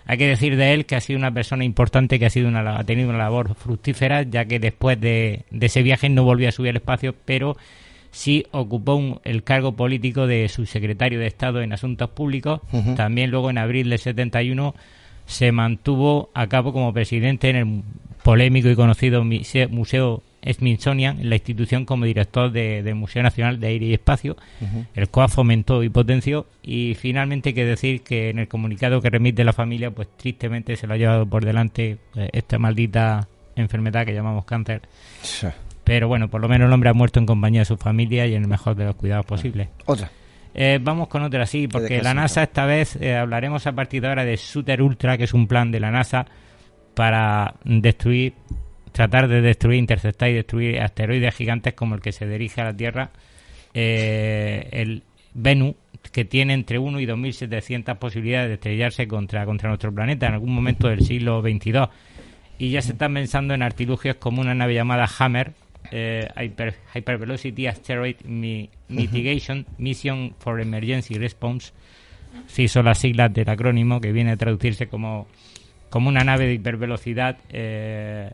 Hay 0.07 0.19
que 0.19 0.27
decir 0.27 0.57
de 0.57 0.73
él 0.75 0.87
que 0.87 0.97
ha 0.97 1.01
sido 1.01 1.19
una 1.21 1.31
persona 1.33 1.63
importante, 1.65 2.19
que 2.19 2.27
ha, 2.27 2.31
sido 2.31 2.49
una, 2.49 2.79
ha 2.79 2.83
tenido 2.83 3.11
una 3.11 3.19
labor 3.19 3.55
fructífera, 3.55 4.23
ya 4.23 4.45
que 4.47 4.59
después 4.59 5.01
de, 5.01 5.45
de 5.53 5.67
ese 5.67 5.83
viaje 5.85 6.09
no 6.09 6.25
volvió 6.25 6.49
a 6.49 6.53
subir 6.53 6.71
al 6.71 6.77
espacio, 6.77 7.15
pero 7.25 7.57
sí 8.11 8.45
ocupó 8.51 8.95
un- 8.97 9.21
el 9.25 9.43
cargo 9.45 9.73
político 9.73 10.27
de 10.27 10.49
subsecretario 10.49 11.19
de 11.21 11.27
Estado 11.27 11.63
en 11.63 11.73
Asuntos 11.73 12.11
Públicos. 12.11 12.61
También 12.97 13.31
luego 13.31 13.51
en 13.51 13.59
abril 13.59 13.89
del 13.91 13.99
71 13.99 14.75
se 15.27 15.53
mantuvo 15.53 16.31
a 16.35 16.47
cabo 16.49 16.73
como 16.73 16.93
presidente 16.93 17.51
en 17.51 17.57
el 17.57 17.83
polémico 18.25 18.69
y 18.69 18.75
conocido 18.75 19.23
Mise- 19.25 19.69
Museo 19.69 20.23
Smithsonian, 20.45 21.29
la 21.29 21.37
institución 21.37 21.85
como 21.85 22.05
director 22.07 22.51
de- 22.51 22.83
del 22.83 22.95
Museo 22.95 23.23
Nacional 23.23 23.61
de 23.61 23.67
Aire 23.69 23.87
y 23.87 23.93
Espacio, 23.95 24.37
el 24.95 25.09
cual 25.09 25.29
fomentó 25.29 25.83
y 25.85 25.89
potenció. 25.91 26.47
Y 26.63 26.95
finalmente 26.95 27.51
hay 27.51 27.55
que 27.55 27.65
decir 27.67 28.01
que 28.03 28.31
en 28.31 28.39
el 28.39 28.49
comunicado 28.49 29.01
que 29.03 29.11
remite 29.11 29.45
la 29.45 29.53
familia, 29.53 29.91
pues 29.91 30.09
tristemente 30.17 30.77
se 30.77 30.87
lo 30.87 30.95
ha 30.95 30.97
llevado 30.97 31.27
por 31.27 31.45
delante 31.45 31.99
eh, 32.17 32.29
esta 32.33 32.59
maldita 32.59 33.29
enfermedad 33.55 34.07
que 34.07 34.15
llamamos 34.15 34.45
cáncer. 34.47 34.81
Pero 35.91 36.07
bueno, 36.07 36.31
por 36.31 36.41
lo 36.41 36.49
menos 36.49 36.69
el 36.69 36.73
hombre 36.73 36.89
ha 36.89 36.93
muerto 36.93 37.19
en 37.19 37.27
compañía 37.27 37.63
de 37.63 37.65
su 37.65 37.77
familia 37.77 38.25
y 38.25 38.37
en 38.37 38.43
el 38.43 38.49
mejor 38.49 38.77
de 38.77 38.85
los 38.85 38.95
cuidados 38.95 39.27
posibles. 39.27 39.71
Otra. 39.87 40.09
Eh, 40.55 40.79
vamos 40.81 41.09
con 41.09 41.25
otra, 41.25 41.47
sí, 41.47 41.67
porque 41.67 42.01
la 42.01 42.15
NASA 42.15 42.45
esta 42.45 42.65
vez 42.65 42.95
eh, 43.01 43.17
hablaremos 43.17 43.67
a 43.67 43.73
partir 43.73 44.01
de 44.01 44.07
ahora 44.07 44.25
de 44.25 44.37
Shooter 44.37 44.83
Ultra, 44.83 45.19
que 45.19 45.25
es 45.25 45.35
un 45.35 45.49
plan 45.49 45.73
de 45.73 45.81
la 45.81 45.91
NASA 45.91 46.27
para 46.95 47.57
destruir, 47.65 48.35
tratar 48.93 49.27
de 49.27 49.41
destruir, 49.41 49.81
interceptar 49.81 50.31
y 50.31 50.35
destruir 50.35 50.81
asteroides 50.81 51.35
gigantes 51.35 51.75
como 51.75 51.97
el 51.97 52.01
que 52.01 52.13
se 52.13 52.25
dirige 52.29 52.61
a 52.61 52.67
la 52.67 52.77
Tierra, 52.77 53.11
eh, 53.75 54.69
el 54.71 55.03
Venus, 55.35 55.75
que 56.13 56.25
tiene 56.25 56.55
entre 56.55 56.79
1 56.79 57.01
y 57.01 57.07
2.700 57.07 57.97
posibilidades 57.97 58.47
de 58.47 58.55
estrellarse 58.55 59.09
contra, 59.09 59.45
contra 59.45 59.71
nuestro 59.71 59.93
planeta 59.93 60.29
en 60.29 60.35
algún 60.35 60.55
momento 60.55 60.87
del 60.87 61.05
siglo 61.05 61.43
XXII. 61.43 61.89
Y 62.59 62.71
ya 62.71 62.81
se 62.81 62.93
están 62.93 63.13
pensando 63.13 63.55
en 63.55 63.63
artilugios 63.63 64.15
como 64.21 64.41
una 64.41 64.55
nave 64.55 64.75
llamada 64.75 65.09
Hammer, 65.19 65.53
eh, 65.91 66.29
Hyper, 66.37 66.75
Hypervelocity 66.95 67.67
Asteroid 67.67 68.17
Mitigation 68.25 69.67
Mission 69.79 70.35
for 70.39 70.61
Emergency 70.61 71.15
Response. 71.15 71.73
Sí, 72.47 72.69
son 72.69 72.85
las 72.85 72.99
siglas 72.99 73.33
del 73.33 73.49
acrónimo 73.49 74.01
que 74.01 74.13
viene 74.13 74.33
a 74.33 74.37
traducirse 74.37 74.87
como, 74.87 75.27
como 75.89 76.09
una 76.09 76.23
nave 76.23 76.47
de 76.47 76.55
hipervelocidad 76.55 77.39
eh, 77.51 78.31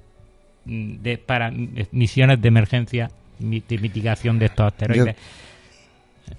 de, 0.65 1.19
para 1.19 1.51
misiones 1.93 2.41
de 2.41 2.49
emergencia, 2.49 3.11
de 3.39 3.79
mitigación 3.79 4.39
de 4.39 4.47
estos 4.47 4.67
asteroides. 4.67 5.17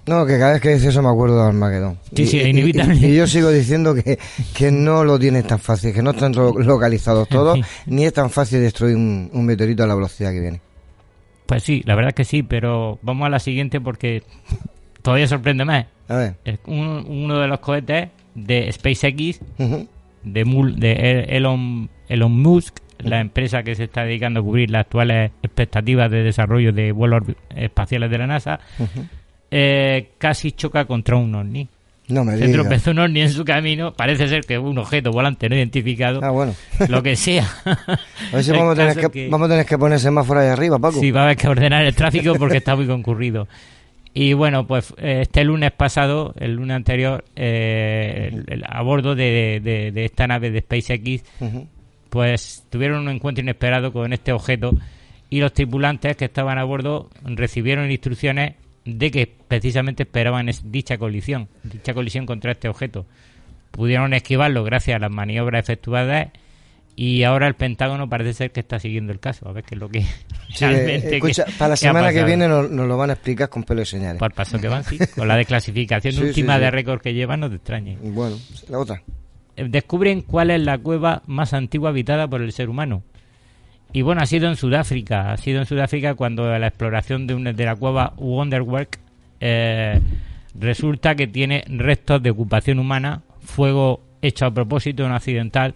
No, 0.06 0.24
que 0.24 0.38
cada 0.38 0.52
vez 0.52 0.62
que 0.62 0.74
dice 0.74 0.88
eso 0.88 1.02
me 1.02 1.08
acuerdo 1.08 1.42
de 1.42 1.48
Armagedón. 1.48 1.98
Sí, 2.14 2.26
sí, 2.26 2.40
inevitablemente. 2.40 3.08
Y, 3.08 3.16
yo 3.16 3.26
sigo 3.26 3.50
diciendo 3.50 3.94
que, 3.94 4.18
que 4.54 4.70
no 4.70 5.04
lo 5.04 5.18
tienes 5.18 5.46
tan 5.46 5.58
fácil, 5.58 5.92
que 5.92 6.02
no 6.02 6.10
están 6.10 6.32
localizados 6.32 7.28
todos, 7.28 7.58
ni 7.86 8.04
es 8.04 8.12
tan 8.12 8.30
fácil 8.30 8.60
destruir 8.60 8.96
un, 8.96 9.30
meteorito 9.44 9.84
a 9.84 9.86
la 9.86 9.94
velocidad 9.94 10.32
que 10.32 10.40
viene. 10.40 10.60
Pues 11.48 11.62
sí, 11.62 11.82
la 11.86 11.94
verdad 11.94 12.12
que 12.12 12.26
sí, 12.26 12.42
pero 12.42 12.98
vamos 13.00 13.24
a 13.24 13.30
la 13.30 13.38
siguiente 13.38 13.80
porque 13.80 14.22
todavía 15.00 15.26
sorprende 15.26 15.64
más. 15.64 15.86
A 16.06 16.16
ver. 16.16 16.34
uno 16.66 17.38
de 17.38 17.48
los 17.48 17.58
cohetes 17.60 18.10
de 18.34 18.70
SpaceX, 18.70 19.40
de, 19.56 20.44
de 20.76 21.26
Elon, 21.30 21.88
Elon 22.06 22.32
Musk, 22.42 22.80
la 22.98 23.20
empresa 23.20 23.62
que 23.62 23.74
se 23.74 23.84
está 23.84 24.04
dedicando 24.04 24.40
a 24.40 24.42
cubrir 24.42 24.70
las 24.70 24.82
actuales 24.82 25.32
expectativas 25.42 26.10
de 26.10 26.22
desarrollo 26.22 26.70
de 26.70 26.92
vuelos 26.92 27.22
espaciales 27.56 28.10
de 28.10 28.18
la 28.18 28.26
NASA, 28.26 28.60
eh, 29.50 30.10
casi 30.18 30.52
choca 30.52 30.84
contra 30.84 31.16
un 31.16 31.34
ovni. 31.34 31.66
No 32.08 32.24
me 32.24 32.38
Se 32.38 32.48
tropezó 32.48 32.90
un 32.92 33.00
ovni 33.00 33.20
en 33.20 33.30
su 33.30 33.44
camino. 33.44 33.92
Parece 33.92 34.28
ser 34.28 34.44
que 34.44 34.58
un 34.58 34.78
objeto 34.78 35.10
volante 35.10 35.48
no 35.48 35.56
identificado. 35.56 36.20
Ah, 36.22 36.30
bueno. 36.30 36.54
Lo 36.88 37.02
que 37.02 37.16
sea. 37.16 37.46
A 37.64 38.36
ver 38.36 38.44
si 38.44 38.50
vamos 38.52 38.78
a, 38.78 38.88
tener 38.88 39.10
que, 39.10 39.28
vamos 39.28 39.46
a 39.46 39.50
tener 39.50 39.66
que 39.66 39.78
poner 39.78 40.00
semáforo 40.00 40.40
ahí 40.40 40.48
arriba, 40.48 40.78
Paco. 40.78 41.00
Sí, 41.00 41.10
va 41.10 41.20
a 41.20 41.24
haber 41.24 41.36
que 41.36 41.48
ordenar 41.48 41.84
el 41.84 41.94
tráfico 41.94 42.34
porque 42.38 42.58
está 42.58 42.74
muy 42.74 42.86
concurrido. 42.86 43.46
Y 44.14 44.32
bueno, 44.32 44.66
pues 44.66 44.94
este 44.98 45.44
lunes 45.44 45.70
pasado, 45.72 46.34
el 46.38 46.54
lunes 46.54 46.76
anterior, 46.76 47.24
eh, 47.36 48.42
a 48.66 48.82
bordo 48.82 49.14
de, 49.14 49.92
esta 49.94 50.26
nave 50.26 50.50
de 50.50 50.60
SpaceX, 50.60 51.22
pues 52.08 52.64
tuvieron 52.70 53.02
un 53.02 53.10
encuentro 53.10 53.42
inesperado 53.42 53.92
con 53.92 54.12
este 54.12 54.32
objeto 54.32 54.72
y 55.30 55.40
los 55.40 55.52
tripulantes 55.52 56.16
que 56.16 56.24
estaban 56.24 56.58
a 56.58 56.64
bordo 56.64 57.10
recibieron 57.22 57.90
instrucciones 57.90 58.54
de 58.96 59.10
que 59.10 59.32
precisamente 59.48 60.04
esperaban 60.04 60.50
dicha 60.64 60.98
colisión, 60.98 61.48
dicha 61.62 61.94
colisión 61.94 62.26
contra 62.26 62.52
este 62.52 62.68
objeto. 62.68 63.06
Pudieron 63.70 64.14
esquivarlo 64.14 64.64
gracias 64.64 64.96
a 64.96 64.98
las 64.98 65.10
maniobras 65.10 65.62
efectuadas 65.62 66.28
y 66.96 67.22
ahora 67.22 67.46
el 67.46 67.54
Pentágono 67.54 68.08
parece 68.08 68.32
ser 68.32 68.50
que 68.50 68.60
está 68.60 68.80
siguiendo 68.80 69.12
el 69.12 69.20
caso, 69.20 69.48
a 69.48 69.52
ver 69.52 69.62
qué 69.62 69.76
es 69.76 69.80
lo 69.80 69.88
que 69.88 70.04
realmente 70.58 71.20
para 71.58 71.70
la 71.70 71.76
semana 71.76 72.12
que 72.12 72.24
viene 72.24 72.48
nos, 72.48 72.70
lo 72.70 72.96
van 72.96 73.10
a 73.10 73.12
explicar 73.12 73.48
con 73.48 73.62
pelo 73.62 73.82
y 73.82 73.86
señales. 73.86 74.18
Por 74.18 74.32
paso 74.32 74.58
que 74.58 74.68
van, 74.68 74.82
sí, 74.84 74.98
con 75.14 75.28
la 75.28 75.36
desclasificación 75.36 76.18
última 76.18 76.58
de 76.58 76.70
récord 76.70 77.00
que 77.00 77.14
llevan, 77.14 77.40
no 77.40 77.50
te 77.50 77.56
extrañe. 77.56 77.98
Bueno, 78.02 78.36
la 78.68 78.78
otra. 78.78 79.02
Eh, 79.54 79.66
descubren 79.68 80.22
cuál 80.22 80.50
es 80.50 80.60
la 80.60 80.78
cueva 80.78 81.22
más 81.26 81.52
antigua 81.52 81.90
habitada 81.90 82.26
por 82.26 82.42
el 82.42 82.52
ser 82.52 82.68
humano. 82.68 83.02
Y 83.92 84.02
bueno, 84.02 84.20
ha 84.20 84.26
sido 84.26 84.48
en 84.48 84.56
Sudáfrica. 84.56 85.32
Ha 85.32 85.36
sido 85.36 85.60
en 85.60 85.66
Sudáfrica 85.66 86.14
cuando 86.14 86.46
la 86.58 86.66
exploración 86.66 87.26
de, 87.26 87.34
una, 87.34 87.52
de 87.52 87.64
la 87.64 87.76
cueva 87.76 88.12
Wonderwork 88.16 88.98
eh, 89.40 90.00
resulta 90.58 91.14
que 91.14 91.26
tiene 91.26 91.64
restos 91.68 92.22
de 92.22 92.30
ocupación 92.30 92.78
humana, 92.78 93.22
fuego 93.40 94.00
hecho 94.20 94.46
a 94.46 94.50
propósito, 94.50 95.08
no 95.08 95.14
accidental, 95.14 95.74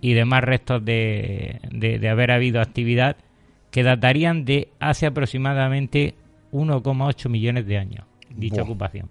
y 0.00 0.14
demás 0.14 0.44
restos 0.44 0.84
de, 0.84 1.60
de, 1.70 2.08
haber 2.08 2.32
habido 2.32 2.60
actividad 2.60 3.16
que 3.70 3.82
datarían 3.82 4.44
de 4.44 4.68
hace 4.80 5.06
aproximadamente 5.06 6.14
1,8 6.52 7.28
millones 7.28 7.66
de 7.66 7.78
años, 7.78 8.04
dicha 8.36 8.62
ocupación 8.62 9.08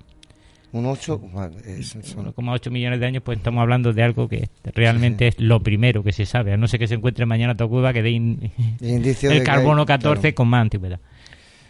un 0.74 0.86
8, 0.86 1.22
1,8 1.22 2.72
millones 2.72 3.00
de 3.00 3.06
años, 3.06 3.24
pues 3.24 3.38
estamos 3.38 3.62
hablando 3.62 3.92
de 3.92 4.04
algo 4.04 4.30
que 4.30 4.50
realmente 4.64 5.28
es 5.28 5.40
lo 5.40 5.60
primero 5.62 6.04
que 6.04 6.14
se 6.14 6.26
sabe. 6.26 6.54
A 6.54 6.58
no 6.58 6.68
sé 6.68 6.80
que 6.80 6.88
se 6.88 6.96
encuentre 6.96 7.26
mañana 7.26 7.54
otra 7.54 7.68
cueva 7.68 7.92
que 7.94 8.02
dé 8.02 8.16
el 8.82 9.44
carbono 9.44 9.86
14 9.86 10.34
con 10.34 10.48
más 10.48 10.62
antigüedad. 10.62 11.00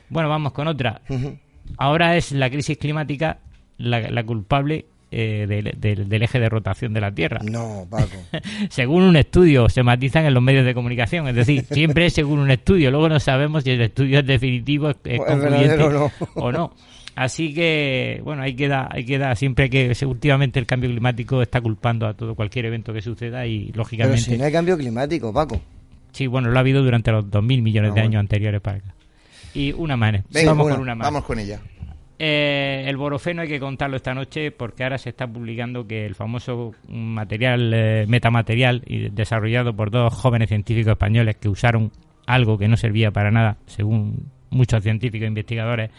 Bueno, 0.09 0.29
vamos 0.29 0.51
con 0.51 0.67
otra. 0.67 1.01
Ahora 1.77 2.17
es 2.17 2.31
la 2.31 2.49
crisis 2.49 2.77
climática 2.77 3.39
la, 3.77 4.23
culpable 4.23 4.85
eh, 5.09 5.45
del, 5.47 6.23
eje 6.23 6.39
de 6.39 6.49
rotación 6.49 6.93
de 6.93 7.01
la 7.01 7.11
Tierra. 7.11 7.39
No, 7.43 7.87
Paco. 7.89 8.17
según 8.69 9.03
un 9.03 9.15
estudio, 9.15 9.67
se 9.69 9.81
matizan 9.81 10.25
en 10.25 10.33
los 10.33 10.43
medios 10.43 10.65
de 10.65 10.73
comunicación. 10.73 11.27
Es 11.27 11.35
decir, 11.35 11.65
siempre 11.71 12.05
es 12.07 12.13
según 12.13 12.39
un 12.39 12.51
estudio. 12.51 12.91
Luego 12.91 13.09
no 13.09 13.19
sabemos 13.19 13.63
si 13.63 13.71
el 13.71 13.81
estudio 13.81 14.19
es 14.19 14.27
definitivo, 14.27 14.89
es, 14.89 14.97
es 15.05 15.19
concluyente 15.19 15.83
o 16.35 16.51
no. 16.51 16.73
Así 17.15 17.53
que, 17.53 18.21
bueno, 18.23 18.41
ahí 18.41 18.55
queda, 18.55 18.87
ahí 18.89 19.05
queda 19.05 19.35
siempre 19.35 19.69
que 19.69 19.93
últimamente 20.05 20.59
el 20.59 20.65
cambio 20.65 20.89
climático 20.89 21.41
está 21.41 21.59
culpando 21.59 22.07
a 22.07 22.13
todo 22.13 22.35
cualquier 22.35 22.65
evento 22.65 22.93
que 22.93 23.01
suceda 23.01 23.45
y 23.45 23.71
lógicamente. 23.73 24.21
Pero 24.23 24.35
si 24.35 24.37
no 24.37 24.45
hay 24.45 24.51
cambio 24.51 24.77
climático, 24.77 25.33
Paco. 25.33 25.61
Sí, 26.11 26.27
bueno, 26.27 26.49
lo 26.49 26.57
ha 26.57 26.61
habido 26.61 26.83
durante 26.83 27.11
los 27.11 27.25
2.000 27.25 27.61
millones 27.61 27.91
ah, 27.91 27.95
de 27.95 28.01
años 28.01 28.19
anteriores 28.19 28.61
para 28.61 28.77
acá. 28.77 28.93
Y 29.53 29.73
una 29.73 29.97
más. 29.97 30.21
vamos 30.45 30.69
con 30.69 30.81
una 30.81 30.95
más. 30.95 31.07
Vamos 31.07 31.25
con 31.25 31.39
ella. 31.39 31.59
Eh, 32.23 32.83
el 32.87 32.97
borofeno 32.97 33.41
hay 33.41 33.47
que 33.47 33.59
contarlo 33.59 33.97
esta 33.97 34.13
noche 34.13 34.51
porque 34.51 34.83
ahora 34.83 34.99
se 34.99 35.09
está 35.09 35.25
publicando 35.25 35.87
que 35.87 36.05
el 36.05 36.13
famoso 36.13 36.73
material, 36.87 37.73
eh, 37.73 38.05
metamaterial, 38.07 38.83
desarrollado 39.11 39.75
por 39.75 39.89
dos 39.89 40.13
jóvenes 40.13 40.49
científicos 40.49 40.91
españoles 40.91 41.37
que 41.37 41.49
usaron 41.49 41.91
algo 42.27 42.59
que 42.59 42.67
no 42.67 42.77
servía 42.77 43.09
para 43.09 43.31
nada, 43.31 43.57
según 43.65 44.27
muchos 44.51 44.83
científicos 44.83 45.25
e 45.25 45.27
investigadores, 45.27 45.89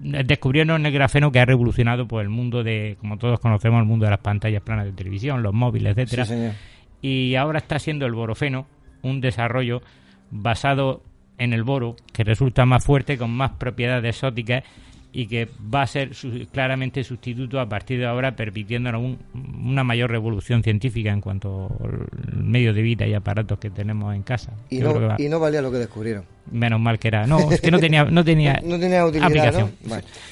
descubrieron 0.00 0.84
el 0.84 0.92
grafeno 0.92 1.30
que 1.30 1.38
ha 1.38 1.44
revolucionado 1.44 2.08
pues, 2.08 2.24
el 2.24 2.30
mundo 2.30 2.64
de, 2.64 2.96
como 3.00 3.16
todos 3.18 3.38
conocemos, 3.38 3.80
el 3.80 3.86
mundo 3.86 4.06
de 4.06 4.10
las 4.10 4.20
pantallas 4.20 4.62
planas 4.62 4.86
de 4.86 4.92
televisión, 4.92 5.42
los 5.42 5.54
móviles, 5.54 5.96
etcétera. 5.96 6.54
y 7.00 7.34
ahora 7.36 7.58
está 7.58 7.78
siendo 7.78 8.06
el 8.06 8.12
borofeno 8.12 8.66
un 9.02 9.20
desarrollo 9.20 9.82
basado 10.30 11.02
en 11.38 11.52
el 11.52 11.62
boro, 11.62 11.94
que 12.12 12.24
resulta 12.24 12.66
más 12.66 12.84
fuerte, 12.84 13.16
con 13.16 13.30
más 13.30 13.52
propiedades 13.52 14.16
exóticas 14.16 14.64
y 15.12 15.26
que 15.26 15.48
va 15.74 15.82
a 15.82 15.86
ser 15.86 16.10
claramente 16.52 17.02
sustituto 17.02 17.60
a 17.60 17.68
partir 17.68 17.98
de 17.98 18.06
ahora, 18.06 18.36
permitiéndonos 18.36 19.16
una 19.34 19.82
mayor 19.82 20.10
revolución 20.10 20.62
científica 20.62 21.10
en 21.10 21.20
cuanto 21.20 21.70
al 21.82 22.42
medio 22.44 22.74
de 22.74 22.82
vida 22.82 23.06
y 23.06 23.14
aparatos 23.14 23.58
que 23.58 23.70
tenemos 23.70 24.14
en 24.14 24.22
casa. 24.22 24.52
Y, 24.68 24.80
no, 24.80 25.40
valía 25.40 25.62
lo 25.62 25.72
que 25.72 25.78
descubrieron. 25.78 26.24
Menos 26.50 26.80
mal 26.80 26.98
que 26.98 27.08
era. 27.08 27.26
No, 27.26 27.50
es 27.50 27.60
que 27.60 27.70
no 27.70 27.78
tenía, 27.78 28.04
no 28.04 28.24
tenía, 28.24 28.60
no 28.64 28.78
tenía 28.78 29.02
aplicación. 29.02 29.72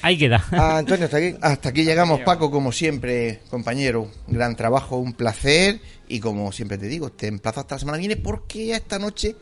Ahí 0.01 0.17
queda. 0.17 0.43
Ah, 0.51 0.77
Antonio, 0.77 1.05
hasta 1.05 1.17
aquí. 1.17 1.35
Hasta 1.41 1.69
aquí 1.69 1.83
llegamos, 1.83 2.21
Paco, 2.21 2.51
como 2.51 2.71
siempre, 2.71 3.41
compañero. 3.49 4.09
Gran 4.27 4.55
trabajo, 4.55 4.97
un 4.97 5.13
placer. 5.13 5.79
Y 6.07 6.19
como 6.19 6.51
siempre 6.51 6.77
te 6.77 6.87
digo, 6.87 7.11
te 7.11 7.27
emplazo 7.27 7.61
hasta 7.61 7.75
la 7.75 7.79
semana 7.79 7.97
que 7.97 8.07
viene 8.07 8.21
porque 8.21 8.71
esta 8.73 8.99
noche 8.99 9.35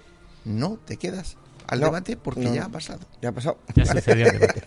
no 0.45 0.79
te 0.85 0.97
quedas 0.97 1.37
al 1.67 1.79
debate 1.79 2.17
porque 2.17 2.53
ya 2.53 2.65
ha 2.65 2.69
pasado. 2.69 2.99
Ya 3.21 3.29
ha 3.29 3.31
pasado. 3.31 3.57
Ya 3.75 3.85
sucedió 3.85 4.27
el 4.27 4.39
debate. 4.39 4.63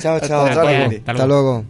chao, 0.00 0.20
chao. 0.26 0.46
Hasta, 0.46 0.64
luego. 0.64 0.96
Hasta 1.06 1.26
luego. 1.26 1.64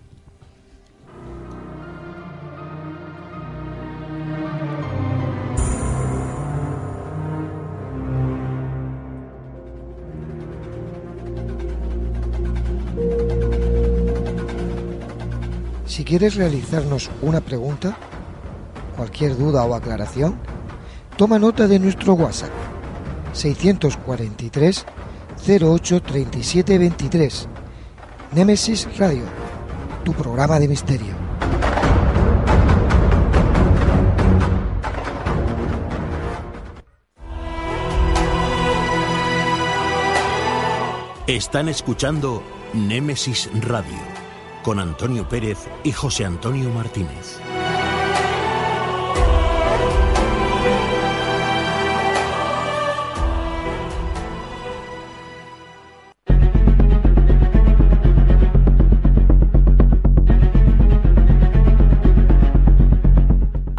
Si 15.87 16.05
quieres 16.05 16.37
realizarnos 16.37 17.11
una 17.21 17.41
pregunta, 17.41 17.97
cualquier 18.97 19.37
duda 19.37 19.65
o 19.65 19.75
aclaración, 19.75 20.37
toma 21.17 21.39
nota 21.39 21.69
de 21.69 21.79
nuestro 21.79 22.15
WhatsApp 22.15 22.72
643 23.33 24.87
08 25.47 26.03
37 26.03 26.79
23. 26.79 27.49
Nemesis 28.35 28.89
Radio, 28.99 29.25
tu 30.05 30.13
programa 30.13 30.59
de 30.59 30.69
misterio. 30.69 31.23
Están 41.27 41.69
escuchando 41.69 42.43
Némesis 42.75 43.49
Radio 43.63 43.99
con 44.63 44.79
Antonio 44.79 45.29
Pérez 45.29 45.59
y 45.83 45.93
José 45.93 46.25
Antonio 46.25 46.71
Martínez. 46.71 47.42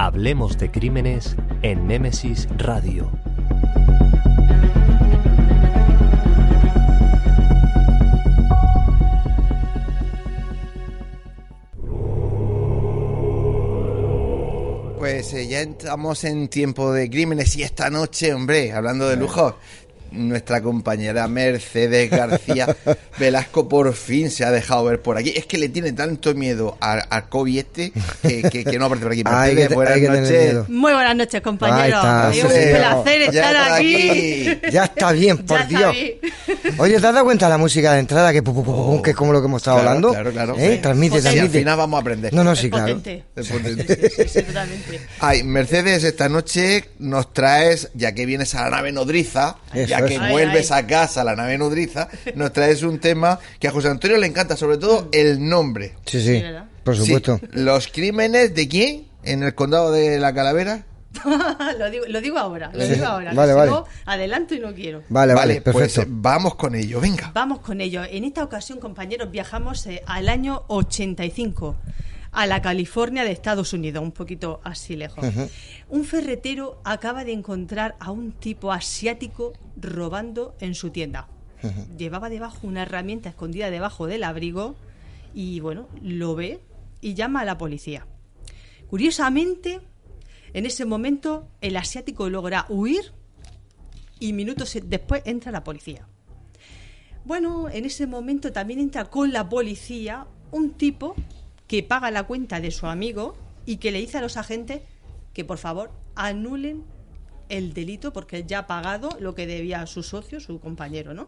Hablemos 0.05 0.57
de 0.57 0.69
crímenes 0.69 1.37
en 1.61 1.87
Némesis 1.87 2.49
Radio. 2.57 3.09
Pues 14.99 15.33
eh, 15.33 15.47
ya 15.47 15.61
estamos 15.61 16.25
en 16.25 16.49
tiempo 16.49 16.91
de 16.91 17.09
crímenes 17.09 17.55
y 17.55 17.63
esta 17.63 17.89
noche, 17.89 18.33
hombre, 18.33 18.73
hablando 18.73 19.07
de 19.07 19.15
lujo, 19.15 19.57
nuestra 20.13 20.61
compañera 20.61 21.27
Mercedes 21.27 22.09
García 22.09 22.75
Velasco 23.19 23.67
por 23.67 23.93
fin 23.93 24.29
se 24.29 24.45
ha 24.45 24.51
dejado 24.51 24.85
ver 24.85 25.01
por 25.01 25.17
aquí. 25.17 25.33
Es 25.35 25.45
que 25.45 25.57
le 25.57 25.69
tiene 25.69 25.91
tanto 25.93 26.33
miedo 26.33 26.77
a, 26.79 27.25
COVID 27.29 27.57
este 27.57 27.91
que, 28.21 28.77
no 28.77 28.85
aparece 28.85 29.03
por 29.03 29.11
aquí. 29.11 29.67
buenas 29.73 29.99
noches. 29.99 30.69
Muy 30.69 30.93
buenas 30.93 31.15
noches, 31.15 31.41
compañeros. 31.41 32.35
Es 32.35 32.43
un 32.43 32.49
placer 32.49 33.21
estar 33.23 33.73
aquí. 33.73 34.59
Ya 34.71 34.85
está 34.85 35.11
bien, 35.11 35.37
por 35.45 35.67
Dios. 35.67 35.95
Oye, 36.77 36.99
¿te 36.99 37.07
has 37.07 37.13
dado 37.13 37.25
cuenta 37.25 37.45
de 37.45 37.51
la 37.51 37.57
música 37.57 37.93
de 37.93 37.99
entrada 37.99 38.31
que, 38.31 38.43
que 38.43 39.09
es 39.11 39.15
como 39.15 39.33
lo 39.33 39.41
que 39.41 39.47
hemos 39.47 39.61
estado 39.61 39.79
hablando? 39.79 40.11
Claro, 40.11 40.31
claro. 40.31 40.55
¿Eh? 40.57 40.79
Transmite, 40.81 41.21
transmite. 41.21 41.45
al 41.45 41.49
final 41.49 41.77
vamos 41.77 41.97
a 41.97 42.01
aprender. 42.01 42.33
No, 42.33 42.43
no, 42.43 42.55
sí, 42.55 42.69
claro. 42.69 42.99
Es 43.35 43.47
potente. 43.47 44.11
Ay, 45.19 45.43
Mercedes, 45.43 46.03
esta 46.03 46.29
noche 46.29 46.85
nos 46.99 47.33
traes, 47.33 47.89
ya 47.93 48.13
que 48.13 48.25
vienes 48.25 48.55
a 48.55 48.63
la 48.63 48.69
nave 48.77 48.91
nodriza, 48.91 49.57
ya 49.73 50.02
que 50.05 50.19
vuelves 50.19 50.71
a 50.71 50.85
casa, 50.87 51.23
la 51.23 51.35
nave 51.35 51.57
nodriza, 51.57 52.07
nos 52.35 52.53
traes 52.53 52.83
un 52.83 52.99
tema 52.99 53.39
que 53.59 53.67
a 53.67 53.71
José 53.71 53.89
Antonio 53.89 54.17
le 54.17 54.27
encanta, 54.27 54.55
sobre 54.55 54.77
todo 54.77 55.09
el 55.11 55.47
nombre. 55.47 55.93
Sí, 56.05 56.21
sí, 56.21 56.43
por 56.83 56.95
supuesto. 56.95 57.39
¿Los 57.51 57.87
crímenes 57.87 58.53
de 58.53 58.67
quién? 58.67 59.05
¿En 59.23 59.43
el 59.43 59.55
condado 59.55 59.91
de 59.91 60.19
la 60.19 60.33
Calavera? 60.33 60.85
lo, 61.79 61.89
digo, 61.89 62.05
lo 62.07 62.21
digo 62.21 62.37
ahora, 62.37 62.71
lo 62.73 62.85
digo 62.85 63.05
ahora. 63.05 63.33
Vale, 63.33 63.53
vale. 63.53 63.71
adelanto 64.05 64.55
y 64.55 64.59
no 64.59 64.73
quiero. 64.73 65.03
Vale, 65.09 65.33
vale, 65.33 65.61
pues 65.61 65.75
perfecto. 65.75 66.09
vamos 66.09 66.55
con 66.55 66.75
ello, 66.75 66.99
venga. 66.99 67.31
Vamos 67.33 67.59
con 67.59 67.81
ello. 67.81 68.03
En 68.03 68.23
esta 68.23 68.43
ocasión, 68.43 68.79
compañeros, 68.79 69.31
viajamos 69.31 69.85
eh, 69.85 70.01
al 70.07 70.27
año 70.27 70.63
85 70.67 71.75
a 72.33 72.47
la 72.47 72.61
California 72.61 73.23
de 73.23 73.31
Estados 73.31 73.73
Unidos, 73.73 74.03
un 74.03 74.11
poquito 74.11 74.59
así 74.63 74.95
lejos. 74.95 75.23
Un 75.87 76.03
ferretero 76.03 76.81
acaba 76.83 77.23
de 77.23 77.31
encontrar 77.31 77.95
a 77.99 78.11
un 78.11 78.31
tipo 78.31 78.71
asiático 78.71 79.53
robando 79.77 80.55
en 80.59 80.73
su 80.75 80.89
tienda. 80.89 81.27
Llevaba 81.97 82.29
debajo 82.29 82.67
una 82.67 82.81
herramienta 82.81 83.29
escondida 83.29 83.69
debajo 83.69 84.07
del 84.07 84.23
abrigo 84.23 84.75
y 85.33 85.59
bueno, 85.59 85.87
lo 86.01 86.35
ve 86.35 86.59
y 86.99 87.13
llama 87.13 87.41
a 87.41 87.45
la 87.45 87.57
policía. 87.57 88.05
Curiosamente, 88.89 89.79
en 90.53 90.65
ese 90.65 90.85
momento 90.85 91.47
el 91.61 91.77
asiático 91.77 92.29
logra 92.29 92.65
huir 92.67 93.13
y 94.19 94.33
minutos 94.33 94.77
después 94.83 95.21
entra 95.25 95.51
la 95.51 95.63
policía. 95.63 96.07
Bueno, 97.25 97.69
en 97.69 97.85
ese 97.85 98.07
momento 98.07 98.51
también 98.51 98.79
entra 98.79 99.05
con 99.05 99.31
la 99.31 99.47
policía 99.47 100.27
un 100.51 100.71
tipo 100.71 101.15
que 101.67 101.83
paga 101.83 102.11
la 102.11 102.23
cuenta 102.23 102.59
de 102.59 102.71
su 102.71 102.87
amigo 102.87 103.35
y 103.65 103.77
que 103.77 103.91
le 103.91 103.99
dice 103.99 104.17
a 104.17 104.21
los 104.21 104.37
agentes 104.37 104.81
que 105.33 105.45
por 105.45 105.57
favor 105.57 105.91
anulen 106.15 106.83
el 107.49 107.73
delito 107.73 108.13
porque 108.13 108.43
ya 108.45 108.59
ha 108.59 108.67
pagado 108.67 109.09
lo 109.19 109.35
que 109.35 109.47
debía 109.47 109.81
a 109.81 109.87
su 109.87 110.03
socio, 110.03 110.39
su 110.39 110.59
compañero, 110.59 111.13
¿no? 111.13 111.27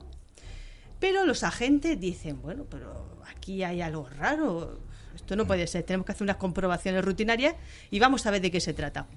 Pero 0.99 1.25
los 1.25 1.43
agentes 1.43 1.99
dicen, 1.99 2.41
bueno, 2.41 2.65
pero 2.69 3.21
aquí 3.29 3.63
hay 3.63 3.81
algo 3.81 4.07
raro, 4.07 4.79
esto 5.13 5.35
no 5.35 5.45
puede 5.45 5.67
ser, 5.67 5.83
tenemos 5.83 6.05
que 6.05 6.13
hacer 6.13 6.23
unas 6.23 6.37
comprobaciones 6.37 7.03
rutinarias 7.03 7.55
y 7.91 7.99
vamos 7.99 8.25
a 8.25 8.31
ver 8.31 8.41
de 8.41 8.51
qué 8.51 8.59
se 8.59 8.73
trata. 8.73 9.07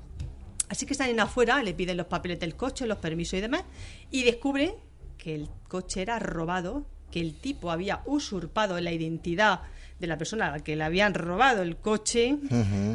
Así 0.69 0.87
que 0.87 0.93
están 0.93 1.09
en 1.09 1.21
afuera, 1.21 1.63
le 1.63 1.75
piden 1.75 1.97
los 1.97 2.07
papeles 2.07 2.41
del 2.41 2.57
coche, 2.57 2.87
los 2.87 2.99
permisos 2.99 3.39
y 3.39 3.41
demás, 3.41 3.65
y 4.11 4.25
descubren 4.25 4.75
que 5.17 5.35
el 5.35 5.49
coche 5.69 6.03
era 6.03 6.19
robado, 6.19 6.87
que 7.11 7.21
el 7.21 7.35
tipo 7.35 7.71
había 7.71 8.03
usurpado 8.05 8.79
la 8.81 8.93
identidad 8.93 9.63
de 9.99 10.07
la 10.07 10.17
persona 10.17 10.49
a 10.49 10.51
la 10.53 10.61
que 10.61 10.77
le 10.77 10.85
habían 10.85 11.15
robado 11.15 11.63
el 11.63 11.77
coche. 11.77 12.39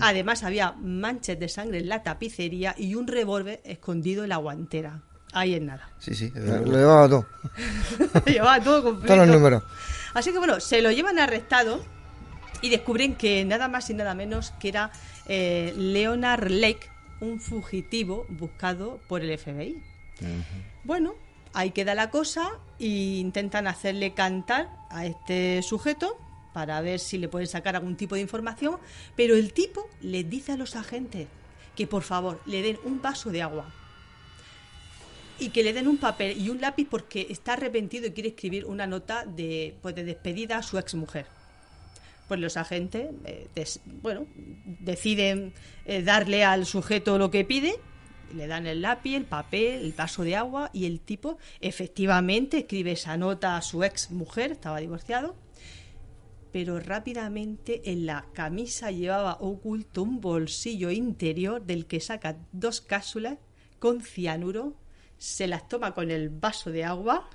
Además, 0.01 0.43
había 0.43 0.73
manchas 0.73 1.39
de 1.39 1.49
sangre 1.49 1.79
en 1.79 1.89
la 1.89 2.03
tapicería 2.03 2.75
y 2.77 2.95
un 2.95 3.07
revólver 3.07 3.61
escondido 3.63 4.23
en 4.23 4.29
la 4.29 4.37
guantera. 4.37 5.01
Ahí 5.33 5.55
en 5.55 5.65
nada. 5.65 5.89
Sí, 5.99 6.13
sí. 6.13 6.31
Lo, 6.35 6.63
llevaba 6.63 7.09
todo. 7.09 7.25
lo 8.13 8.25
llevaba 8.25 8.63
todo 8.63 8.83
completo. 8.83 9.13
Todos 9.13 9.27
los 9.27 9.35
números. 9.35 9.63
Así 10.13 10.31
que 10.31 10.37
bueno, 10.37 10.59
se 10.59 10.81
lo 10.81 10.91
llevan 10.91 11.17
arrestado 11.17 11.83
y 12.61 12.69
descubren 12.69 13.15
que 13.15 13.43
nada 13.43 13.67
más 13.67 13.89
y 13.89 13.95
nada 13.95 14.13
menos 14.13 14.51
que 14.59 14.69
era 14.69 14.91
eh, 15.25 15.73
Leonard 15.75 16.49
Lake, 16.49 16.89
un 17.19 17.39
fugitivo 17.39 18.25
buscado 18.29 18.99
por 19.07 19.21
el 19.21 19.37
FBI. 19.37 19.81
Bueno, 20.83 21.15
ahí 21.53 21.71
queda 21.71 21.95
la 21.95 22.09
cosa 22.11 22.51
e 22.79 22.85
intentan 22.85 23.67
hacerle 23.67 24.13
cantar 24.13 24.69
a 24.89 25.05
este 25.05 25.61
sujeto 25.63 26.17
para 26.53 26.79
ver 26.81 26.99
si 26.99 27.17
le 27.17 27.27
pueden 27.27 27.47
sacar 27.47 27.75
algún 27.75 27.95
tipo 27.95 28.15
de 28.15 28.21
información, 28.21 28.77
pero 29.15 29.35
el 29.35 29.53
tipo 29.53 29.89
le 30.01 30.23
dice 30.23 30.53
a 30.53 30.57
los 30.57 30.75
agentes 30.75 31.27
que 31.75 31.87
por 31.87 32.03
favor 32.03 32.39
le 32.45 32.61
den 32.61 32.77
un 32.83 33.01
vaso 33.01 33.31
de 33.31 33.41
agua 33.41 33.73
y 35.39 35.49
que 35.49 35.63
le 35.63 35.73
den 35.73 35.87
un 35.87 35.97
papel 35.97 36.39
y 36.39 36.49
un 36.49 36.61
lápiz 36.61 36.87
porque 36.89 37.27
está 37.29 37.53
arrepentido 37.53 38.07
y 38.07 38.11
quiere 38.11 38.29
escribir 38.29 38.65
una 38.65 38.87
nota 38.87 39.25
de, 39.25 39.75
pues, 39.81 39.95
de 39.95 40.03
despedida 40.03 40.57
a 40.57 40.63
su 40.63 40.77
ex 40.77 40.93
mujer. 40.93 41.25
Pues 42.27 42.39
los 42.39 42.55
agentes, 42.55 43.09
eh, 43.25 43.47
bueno, 44.01 44.25
deciden 44.65 45.53
eh, 45.85 46.03
darle 46.03 46.43
al 46.43 46.65
sujeto 46.65 47.17
lo 47.17 47.31
que 47.31 47.43
pide, 47.43 47.75
le 48.33 48.47
dan 48.47 48.65
el 48.65 48.81
lápiz, 48.81 49.15
el 49.15 49.25
papel, 49.25 49.81
el 49.81 49.93
vaso 49.93 50.23
de 50.23 50.35
agua 50.35 50.69
y 50.73 50.85
el 50.85 50.99
tipo 50.99 51.37
efectivamente 51.61 52.59
escribe 52.59 52.93
esa 52.93 53.17
nota 53.17 53.57
a 53.57 53.61
su 53.61 53.83
ex 53.83 54.11
mujer, 54.11 54.51
estaba 54.51 54.79
divorciado, 54.79 55.35
pero 56.53 56.79
rápidamente 56.79 57.81
en 57.91 58.05
la 58.05 58.27
camisa 58.31 58.91
llevaba 58.91 59.37
oculto 59.39 60.03
un 60.03 60.21
bolsillo 60.21 60.91
interior 60.91 61.65
del 61.65 61.87
que 61.87 61.99
saca 61.99 62.37
dos 62.51 62.79
cápsulas 62.79 63.39
con 63.79 64.01
cianuro, 64.01 64.75
se 65.17 65.47
las 65.47 65.67
toma 65.67 65.95
con 65.95 66.11
el 66.11 66.29
vaso 66.29 66.69
de 66.69 66.85
agua. 66.85 67.27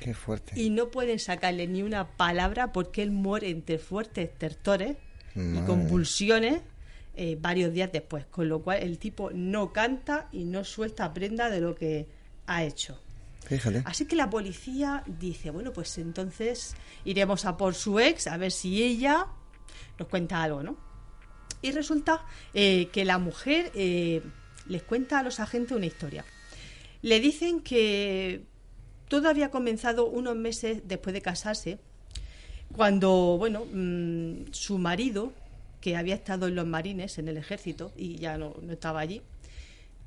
Qué 0.00 0.14
fuerte. 0.14 0.58
Y 0.58 0.70
no 0.70 0.90
pueden 0.90 1.18
sacarle 1.18 1.66
ni 1.66 1.82
una 1.82 2.16
palabra 2.16 2.72
porque 2.72 3.02
él 3.02 3.10
muere 3.10 3.50
entre 3.50 3.78
fuertes 3.78 4.34
tertores 4.38 4.96
y 5.36 5.58
convulsiones 5.66 6.62
eh, 7.16 7.36
varios 7.38 7.72
días 7.74 7.92
después, 7.92 8.24
con 8.26 8.48
lo 8.48 8.62
cual 8.62 8.82
el 8.82 8.98
tipo 8.98 9.30
no 9.30 9.74
canta 9.74 10.28
y 10.32 10.44
no 10.44 10.64
suelta 10.64 11.12
prenda 11.12 11.50
de 11.50 11.60
lo 11.60 11.74
que 11.74 12.08
ha 12.46 12.64
hecho. 12.64 12.98
Así 13.84 14.06
que 14.06 14.16
la 14.16 14.30
policía 14.30 15.02
dice, 15.06 15.50
bueno, 15.50 15.72
pues 15.72 15.98
entonces 15.98 16.74
iremos 17.04 17.44
a 17.44 17.56
por 17.56 17.74
su 17.74 18.00
ex 18.00 18.26
a 18.26 18.36
ver 18.36 18.52
si 18.52 18.82
ella 18.82 19.26
nos 19.98 20.08
cuenta 20.08 20.42
algo, 20.42 20.62
¿no? 20.62 20.76
Y 21.62 21.72
resulta 21.72 22.24
eh, 22.52 22.88
que 22.92 23.04
la 23.04 23.18
mujer 23.18 23.70
eh, 23.74 24.22
les 24.66 24.82
cuenta 24.82 25.18
a 25.18 25.22
los 25.22 25.40
agentes 25.40 25.76
una 25.76 25.86
historia. 25.86 26.24
Le 27.02 27.20
dicen 27.20 27.60
que 27.60 28.42
todo 29.08 29.28
había 29.28 29.50
comenzado 29.50 30.06
unos 30.06 30.36
meses 30.36 30.82
después 30.84 31.12
de 31.12 31.22
casarse, 31.22 31.78
cuando, 32.74 33.36
bueno, 33.38 33.66
mm, 33.70 34.52
su 34.52 34.78
marido, 34.78 35.32
que 35.80 35.96
había 35.96 36.14
estado 36.14 36.48
en 36.48 36.54
los 36.54 36.66
marines, 36.66 37.18
en 37.18 37.28
el 37.28 37.36
ejército, 37.36 37.92
y 37.96 38.16
ya 38.16 38.38
no 38.38 38.54
estaba 38.70 39.00
allí, 39.00 39.22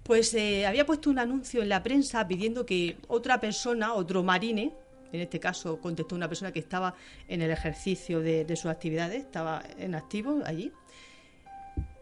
pues 0.08 0.34
eh, 0.34 0.66
había 0.66 0.86
puesto 0.86 1.10
un 1.10 1.20
anuncio 1.20 1.62
en 1.62 1.68
la 1.68 1.84
prensa 1.84 2.26
pidiendo 2.26 2.66
que 2.66 2.96
otra 3.10 3.42
persona, 3.42 3.94
otro 3.94 4.24
marine, 4.24 4.74
en 5.12 5.20
este 5.20 5.38
caso 5.38 5.82
contestó 5.82 6.16
una 6.16 6.30
persona 6.30 6.54
que 6.54 6.60
estaba 6.60 6.96
en 7.28 7.42
el 7.42 7.52
ejercicio 7.52 8.22
de, 8.22 8.56
sus 8.56 8.68
actividades, 8.68 9.20
estaba 9.20 9.62
en 9.78 9.96
activo 9.96 10.42
allí, 10.46 10.72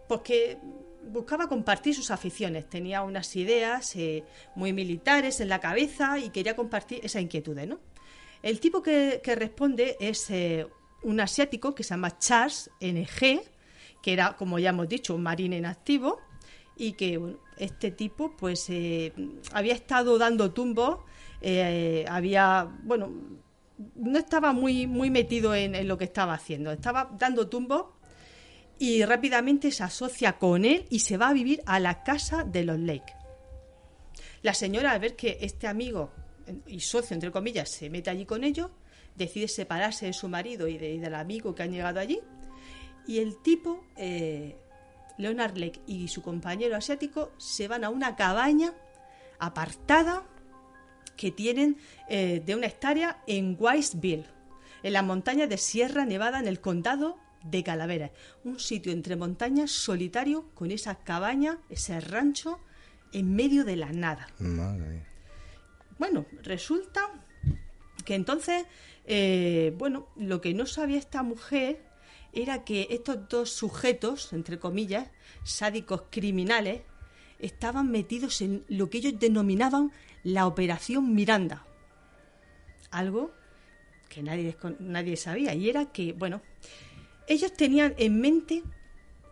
pues 0.08 0.22
que 0.22 0.60
buscaba 1.08 1.49
compartir 1.49 1.95
sus 1.95 2.12
aficiones, 2.12 2.70
tenía 2.70 3.01
unas 3.01 3.36
ideas 3.36 3.95
eh, 3.95 4.24
muy 4.53 4.72
militares 4.72 5.39
en 5.39 5.49
la 5.49 5.60
cabeza 5.60 6.20
y 6.20 6.30
quería 6.30 6.56
compartir 6.56 6.99
esas 7.03 7.24
inquietudes, 7.24 7.68
¿no? 7.68 7.80
El 8.43 8.60
tipo 8.60 8.84
que, 8.84 9.20
responde 9.26 9.97
es 9.99 10.30
eh, 10.30 10.68
un 11.01 11.20
asiático 11.20 11.74
que 11.74 11.84
se 11.84 11.89
llama 11.95 12.20
Charles 12.20 12.70
NG, 12.80 13.41
que 14.03 14.14
era, 14.14 14.36
como 14.36 14.60
ya 14.60 14.70
hemos 14.70 14.88
dicho, 14.88 15.16
un 15.16 15.24
marine 15.24 15.58
en 15.58 15.66
activo, 15.66 16.22
y 16.78 16.94
que 16.94 17.38
este 17.58 17.92
tipo 17.92 18.36
pues 18.38 18.70
eh, 18.70 19.14
había 19.54 19.74
estado 19.74 20.18
dando 20.18 20.52
tumbos, 20.52 21.00
eh, 21.42 22.06
había, 22.10 22.70
bueno, 22.84 23.12
no 23.96 24.20
estaba 24.20 24.54
muy, 24.54 24.88
muy 24.88 25.10
metido 25.10 25.54
en, 25.56 25.88
lo 25.88 25.98
que 25.98 26.06
estaba 26.06 26.34
haciendo, 26.34 26.72
estaba 26.72 27.12
dando 27.18 27.48
tumbos 27.48 27.86
y 28.78 29.04
rápidamente 29.06 29.72
se 29.72 29.84
asocia 29.84 30.38
con 30.38 30.66
él 30.66 30.86
y 30.90 31.00
se 31.00 31.18
va 31.18 31.30
a 31.30 31.34
vivir 31.34 31.62
a 31.66 31.80
la 31.80 32.04
casa 32.04 32.44
de 32.44 32.64
los 32.64 32.80
Lake. 32.80 33.14
La 34.42 34.54
señora, 34.54 34.92
al 34.92 35.00
ver 35.00 35.16
que 35.16 35.38
este 35.42 35.68
amigo 35.68 36.12
y 36.68 36.80
socio, 36.80 37.14
entre 37.14 37.32
comillas, 37.32 37.70
se 37.70 37.90
mete 37.90 38.10
allí 38.10 38.26
con 38.26 38.44
ellos, 38.44 38.70
decide 39.16 39.48
separarse 39.48 40.08
de 40.08 40.14
su 40.14 40.28
marido 40.28 40.68
y, 40.68 40.78
del 40.78 41.16
amigo 41.16 41.56
que 41.56 41.64
han 41.64 41.72
llegado 41.72 42.00
allí. 42.00 42.20
Y 43.08 43.20
el 43.20 43.42
tipo 43.42 43.84
eh, 43.98 44.56
Leonard 45.18 45.57
Lake 45.57 45.82
y 45.88 46.07
su 46.07 46.22
compañero 46.22 46.76
asiático 46.76 47.32
se 47.38 47.68
van 47.68 47.84
a 47.84 47.89
una 47.89 48.16
cabaña 48.16 48.74
apartada 49.39 50.24
que 51.16 51.32
tienen 51.32 51.78
eh, 52.09 52.41
de 52.45 52.55
una 52.55 52.68
hectárea 52.68 53.22
en 53.28 53.57
Wiseville, 53.59 54.26
en 54.84 54.93
las 54.93 55.03
montañas 55.03 55.49
de 55.49 55.57
Sierra 55.57 56.05
Nevada, 56.05 56.39
en 56.39 56.47
el 56.47 56.59
condado 56.59 57.18
de 57.43 57.63
Calaveras. 57.63 58.11
Un 58.43 58.59
sitio 58.59 58.91
entre 58.91 59.16
montañas 59.16 59.72
solitario 59.72 60.49
con 60.53 60.72
esa 60.72 60.95
cabaña, 60.95 61.59
ese 61.70 61.99
rancho, 61.99 62.59
en 63.13 63.34
medio 63.36 63.63
de 63.63 63.78
la 63.78 63.91
nada. 63.91 64.28
Bueno, 65.97 66.26
resulta 66.43 67.01
que 68.03 68.16
entonces, 68.16 68.66
eh, 69.05 69.74
bueno, 69.78 70.07
lo 70.18 70.41
que 70.41 70.53
no 70.53 70.66
sabía 70.66 70.97
esta 70.97 71.24
mujer 71.24 71.82
era 72.36 72.64
que 72.64 72.88
estos 72.92 73.30
dos 73.30 73.50
sujetos, 73.50 74.34
entre 74.34 74.60
comillas, 74.60 75.10
sádicos 75.44 76.04
criminales, 76.10 76.82
estaban 77.40 77.90
metidos 77.90 78.42
en 78.42 78.64
lo 78.68 78.90
que 78.90 79.00
ellos 79.00 79.14
denominaban 79.20 79.92
la 80.24 80.46
Operación 80.46 81.16
Miranda. 81.16 81.66
Algo 82.92 83.32
que 84.10 84.22
nadie, 84.22 84.56
nadie 84.80 85.18
sabía. 85.18 85.54
Y 85.54 85.70
era 85.70 85.92
que, 85.92 86.14
bueno, 86.14 86.42
ellos 87.28 87.54
tenían 87.54 87.96
en 87.98 88.20
mente 88.20 88.64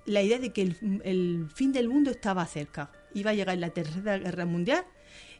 la 0.06 0.22
idea 0.22 0.40
de 0.40 0.52
que 0.52 0.62
el, 0.62 1.50
fin 1.54 1.72
del 1.72 1.90
mundo 1.90 2.12
estaba 2.12 2.46
cerca. 2.46 2.92
Iba 3.14 3.32
a 3.32 3.34
llegar 3.34 3.58
la 3.58 3.70
Tercera 3.70 4.18
Guerra 4.18 4.46
Mundial, 4.46 4.86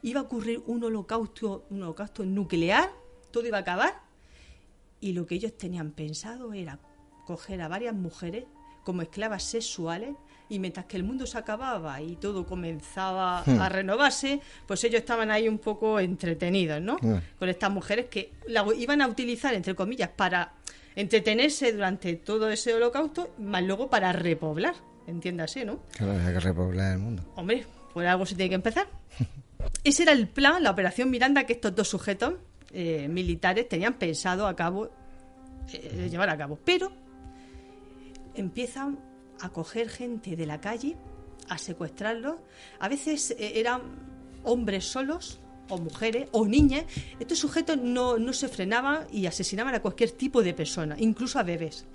iba 0.02 0.20
a 0.20 0.24
ocurrir 0.24 0.62
un 0.68 0.84
holocausto, 0.84 1.66
un 1.70 1.84
holocausto 1.84 2.26
nuclear, 2.26 2.92
todo 3.32 3.48
iba 3.48 3.58
a 3.58 3.62
acabar. 3.62 4.02
Y 5.00 5.14
lo 5.14 5.26
que 5.26 5.36
ellos 5.36 5.58
tenían 5.58 5.92
pensado 5.92 6.54
era 6.54 6.80
coger 7.26 7.62
a 7.62 7.68
varias 7.68 7.96
mujeres 7.96 8.46
como 8.84 9.02
esclavas 9.02 9.44
sexuales 9.44 10.16
y 10.50 10.60
mientras 10.60 10.86
que 10.86 10.98
el 10.98 11.04
mundo 11.04 11.26
se 11.26 11.38
acababa 11.38 12.02
y 12.02 12.16
todo 12.18 12.46
comenzaba 12.46 13.44
hmm. 13.46 13.62
a 13.62 13.70
renovarse, 13.70 14.42
pues 14.68 14.84
ellos 14.84 15.00
estaban 15.00 15.32
ahí 15.32 15.48
un 15.48 15.58
poco 15.58 16.00
entretenidos, 16.00 16.82
¿no? 16.82 16.98
Hmm. 17.02 17.20
Con 17.40 17.50
estas 17.50 17.72
mujeres 17.72 18.08
que 18.08 18.34
la 18.48 18.66
iban 18.78 19.02
a 19.02 19.08
utilizar, 19.08 19.54
entre 19.54 19.74
comillas, 19.74 20.10
para 20.10 20.54
entretenerse 20.96 21.72
durante 21.72 22.16
todo 22.18 22.50
ese 22.50 22.74
holocausto, 22.74 23.34
más 23.40 23.64
luego 23.64 23.90
para 23.90 24.12
repoblar, 24.12 24.76
entiéndase, 25.08 25.66
¿no? 25.66 25.80
Claro, 25.98 26.14
hay 26.24 26.34
que 26.34 26.40
repoblar 26.40 26.94
el 26.94 27.00
mundo. 27.00 27.24
Hombre, 27.36 27.66
por 27.94 28.06
algo 28.06 28.26
se 28.26 28.36
tiene 28.36 28.50
que 28.50 28.56
empezar. 28.56 28.88
Ese 29.84 30.04
era 30.04 30.12
el 30.12 30.28
plan, 30.28 30.62
la 30.62 30.72
operación 30.72 31.10
Miranda 31.10 31.46
que 31.46 31.54
estos 31.54 31.74
dos 31.74 31.88
sujetos 31.88 32.36
eh, 32.74 33.08
militares 33.08 33.68
tenían 33.70 33.94
pensado 33.94 34.46
a 34.46 34.56
cabo 34.56 34.90
eh, 35.72 36.10
llevar 36.12 36.30
a 36.30 36.38
cabo. 36.38 36.60
Pero 36.64 36.92
empiezan 38.36 39.00
a 39.42 39.50
coger 39.50 39.90
gente 39.90 40.36
de 40.36 40.46
la 40.46 40.62
calle, 40.62 40.96
a 41.50 41.58
secuestrarlos. 41.58 42.36
A 42.80 42.88
veces 42.88 43.32
eh, 43.32 43.54
eran 43.56 43.82
hombres 44.44 44.86
solos, 44.86 45.40
o 45.70 45.78
mujeres, 45.78 46.28
o 46.32 46.46
niñas. 46.46 46.86
Estos 47.20 47.40
sujetos 47.40 47.78
no, 47.78 48.18
no 48.18 48.34
se 48.34 48.48
frenaban 48.48 49.08
y 49.12 49.26
asesinaban 49.26 49.74
a 49.76 49.82
cualquier 49.82 50.12
tipo 50.12 50.44
de 50.44 50.54
persona, 50.54 50.96
incluso 51.00 51.40
a 51.40 51.44
bebés. 51.44 51.86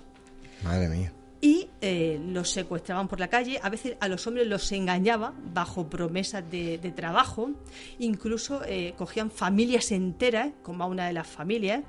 Madre 0.63 0.89
mía. 0.89 1.13
Y 1.41 1.69
eh, 1.79 2.19
los 2.27 2.49
secuestraban 2.49 3.07
por 3.07 3.19
la 3.19 3.29
calle, 3.29 3.59
a 3.63 3.69
veces 3.69 3.95
a 4.01 4.09
los 4.09 4.27
hombres 4.27 4.45
los 4.47 4.69
engañaban 4.73 5.33
bajo 5.53 5.89
promesas 5.89 6.43
de, 6.51 6.77
trabajo, 6.93 7.51
incluso 7.97 8.61
eh, 8.65 8.93
cogían 8.97 9.31
familias 9.31 9.91
enteras, 9.93 10.49
como 10.63 10.83
a 10.83 10.87
una 10.87 11.07
de 11.07 11.13
las 11.13 11.27
familias, 11.27 11.83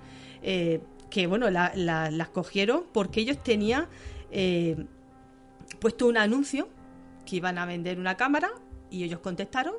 que 1.11 1.27
bueno, 1.27 1.51
las 1.51 2.29
cogieron 2.29 2.85
porque 2.93 3.21
ellos 3.21 3.43
tenían 3.43 3.89
puesto 5.81 6.07
un 6.07 6.17
anuncio 6.17 6.69
que 7.25 7.37
iban 7.37 7.59
a 7.59 7.67
vender 7.67 7.99
una 7.99 8.17
cámara 8.17 8.51
y 8.91 9.05
ellos 9.05 9.21
contestaron 9.21 9.75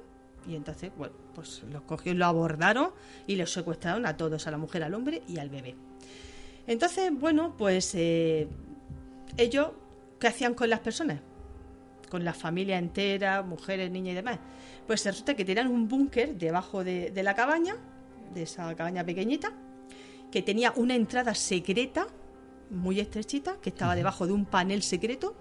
y 0.48 0.56
entonces, 0.56 0.92
bueno, 0.98 1.14
pues 1.36 1.64
los 1.72 1.84
cogieron, 1.84 2.20
lo 2.20 2.26
abordaron 2.26 2.92
y 3.28 3.36
los 3.36 3.52
secuestraron 3.52 4.06
a 4.06 4.18
todos, 4.18 4.48
a 4.48 4.52
la 4.52 4.58
mujer, 4.58 4.84
al 4.84 4.94
hombre 4.94 5.22
y 5.28 5.38
al 5.38 5.50
bebé. 5.50 5.76
Entonces, 6.68 7.12
bueno, 7.14 7.56
pues 7.58 7.94
eh, 7.96 8.48
ellos, 9.38 9.70
¿qué 10.20 10.28
hacían 10.28 10.54
con 10.54 10.70
las 10.70 10.80
personas? 10.80 11.20
Con 12.10 12.26
la 12.26 12.34
familia 12.34 12.78
entera, 12.78 13.42
mujeres, 13.44 13.92
niñas 13.92 14.14
y 14.14 14.16
demás. 14.16 14.40
Pues 14.88 15.06
resulta 15.06 15.36
que 15.36 15.46
tenían 15.46 15.68
un 15.68 15.88
búnker 15.88 16.36
debajo 16.36 16.84
de, 16.84 17.12
de 17.12 17.24
la 17.24 17.36
cabaña, 17.36 17.76
de 18.34 18.44
esa 18.44 18.74
cabaña 18.76 19.06
pequeñita, 19.06 19.54
que 20.32 20.42
tenía 20.42 20.74
una 20.76 20.96
entrada 20.96 21.36
secreta, 21.36 22.08
muy 22.72 23.00
estrechita, 23.00 23.58
que 23.62 23.70
estaba 23.70 23.96
debajo 23.96 24.26
de 24.26 24.34
un 24.34 24.46
panel 24.46 24.82
secreto 24.82 25.36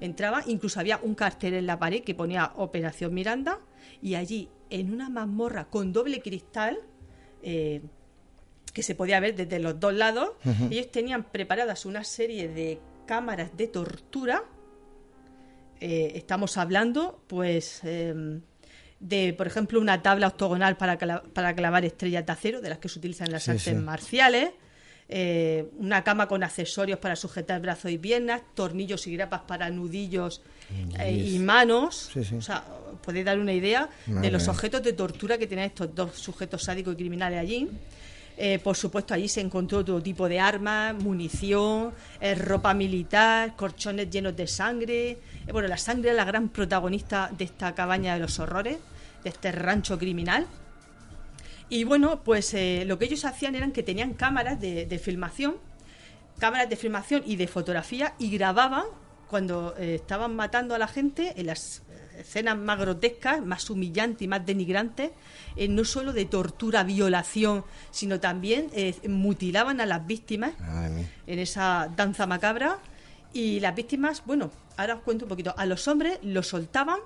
entraba, 0.00 0.42
incluso 0.46 0.80
había 0.80 0.98
un 1.02 1.14
cartel 1.14 1.54
en 1.54 1.66
la 1.66 1.78
pared 1.78 2.02
que 2.02 2.14
ponía 2.14 2.52
Operación 2.56 3.14
Miranda 3.14 3.60
y 4.02 4.14
allí 4.14 4.48
en 4.70 4.92
una 4.92 5.08
mazmorra 5.08 5.66
con 5.66 5.92
doble 5.92 6.20
cristal 6.20 6.78
eh, 7.42 7.82
que 8.72 8.82
se 8.82 8.94
podía 8.94 9.20
ver 9.20 9.34
desde 9.34 9.58
los 9.58 9.80
dos 9.80 9.94
lados, 9.94 10.32
ellos 10.70 10.90
tenían 10.90 11.24
preparadas 11.24 11.86
una 11.86 12.04
serie 12.04 12.48
de 12.48 12.78
cámaras 13.06 13.56
de 13.56 13.68
tortura. 13.68 14.44
Eh, 15.80 16.12
estamos 16.14 16.58
hablando, 16.58 17.22
pues, 17.26 17.80
em, 17.84 18.42
de, 19.00 19.32
por 19.32 19.46
ejemplo, 19.46 19.80
una 19.80 20.02
tabla 20.02 20.26
octogonal 20.26 20.76
para, 20.76 20.98
para 20.98 21.54
clavar 21.54 21.86
estrellas 21.86 22.26
de 22.26 22.32
acero, 22.32 22.60
de 22.60 22.68
las 22.68 22.78
que 22.78 22.90
se 22.90 22.98
utilizan 22.98 23.28
en 23.28 23.32
las 23.32 23.48
artes 23.48 23.74
marciales. 23.76 24.50
Eh, 25.08 25.68
una 25.78 26.02
cama 26.02 26.26
con 26.26 26.42
accesorios 26.42 26.98
para 26.98 27.14
sujetar 27.14 27.60
brazos 27.60 27.92
y 27.92 27.98
piernas, 27.98 28.42
tornillos 28.54 29.06
y 29.06 29.14
grapas 29.14 29.42
para 29.42 29.70
nudillos 29.70 30.42
eh, 30.98 31.12
y 31.12 31.38
manos. 31.38 32.10
O 32.36 32.42
sea, 32.42 32.64
podéis 33.04 33.24
dar 33.24 33.38
una 33.38 33.52
idea 33.52 33.88
de 34.06 34.30
los 34.32 34.48
objetos 34.48 34.82
de 34.82 34.94
tortura 34.94 35.38
que 35.38 35.46
tienen 35.46 35.66
estos 35.66 35.94
dos 35.94 36.16
sujetos 36.16 36.64
sádicos 36.64 36.94
y 36.94 36.96
criminales 36.96 37.38
allí. 37.38 37.68
Eh, 38.36 38.58
por 38.58 38.76
supuesto, 38.76 39.14
allí 39.14 39.28
se 39.28 39.40
encontró 39.40 39.84
todo 39.84 40.02
tipo 40.02 40.28
de 40.28 40.40
armas, 40.40 40.94
munición, 40.94 41.94
ropa 42.38 42.74
militar, 42.74 43.54
corchones 43.54 44.10
llenos 44.10 44.34
de 44.36 44.48
sangre. 44.48 45.18
bueno, 45.52 45.68
la 45.68 45.78
sangre 45.78 46.10
es 46.10 46.16
la 46.16 46.24
gran 46.24 46.48
protagonista 46.48 47.30
de 47.36 47.44
esta 47.44 47.74
cabaña 47.76 48.14
de 48.14 48.20
los 48.20 48.40
horrores, 48.40 48.78
de 49.22 49.30
este 49.30 49.52
rancho 49.52 49.96
criminal. 49.98 50.48
Y 51.68 51.84
bueno, 51.84 52.22
pues 52.22 52.54
eh, 52.54 52.84
lo 52.86 52.98
que 52.98 53.06
ellos 53.06 53.24
hacían 53.24 53.56
eran 53.56 53.72
que 53.72 53.82
tenían 53.82 54.14
cámaras 54.14 54.60
de, 54.60 55.00
filmación, 55.02 55.56
cámaras 56.38 56.68
de 56.68 56.76
filmación 56.76 57.22
y 57.26 57.36
de 57.36 57.48
fotografía 57.48 58.14
y 58.18 58.30
grababan 58.30 58.84
cuando 59.28 59.74
eh, 59.76 59.96
estaban 59.96 60.36
matando 60.36 60.76
a 60.76 60.78
la 60.78 60.86
gente 60.86 61.34
en 61.36 61.46
las 61.46 61.82
escenas 62.16 62.56
más 62.56 62.78
grotescas, 62.78 63.44
más 63.44 63.68
humillantes 63.68 64.22
y 64.22 64.28
más 64.28 64.46
denigrantes, 64.46 65.10
eh, 65.56 65.66
no 65.66 65.84
solo 65.84 66.12
de 66.12 66.24
tortura, 66.26 66.84
violación, 66.84 67.64
sino 67.90 68.20
también 68.20 68.70
mutilaban 69.08 69.80
a 69.80 69.86
las 69.86 70.06
víctimas 70.06 70.54
en 71.26 71.38
esa 71.38 71.92
danza 71.94 72.26
macabra. 72.26 72.78
Y 73.32 73.60
las 73.60 73.74
víctimas, 73.74 74.22
bueno, 74.24 74.50
ahora 74.76 74.94
os 74.94 75.00
cuento 75.02 75.24
un 75.24 75.28
poquito, 75.28 75.52
a 75.58 75.66
los 75.66 75.88
hombres 75.88 76.20
los 76.22 76.46
soltaban 76.46 77.00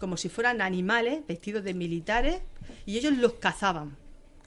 como 0.00 0.16
si 0.16 0.28
fueran 0.28 0.60
animales 0.60 1.24
vestidos 1.28 1.62
de 1.62 1.74
militares 1.74 2.40
y 2.86 2.98
ellos 2.98 3.16
los 3.16 3.34
cazaban 3.34 3.96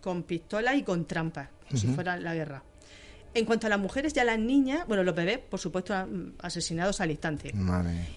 con 0.02 0.24
pistolas 0.24 0.76
y 0.76 0.84
con 0.84 1.06
trampas, 1.06 1.50
como 1.68 1.80
si 1.80 1.88
fuera 1.88 2.18
la 2.18 2.34
guerra. 2.34 2.64
En 3.34 3.46
cuanto 3.46 3.68
a 3.68 3.70
las 3.70 3.80
mujeres 3.80 4.14
y 4.16 4.20
a 4.20 4.24
las 4.24 4.40
niñas, 4.40 4.88
bueno, 4.88 5.04
los 5.04 5.16
bebés, 5.16 5.38
por 5.38 5.60
supuesto, 5.60 5.94
asesinados 6.40 7.00
al 7.00 7.12
instante. 7.12 7.54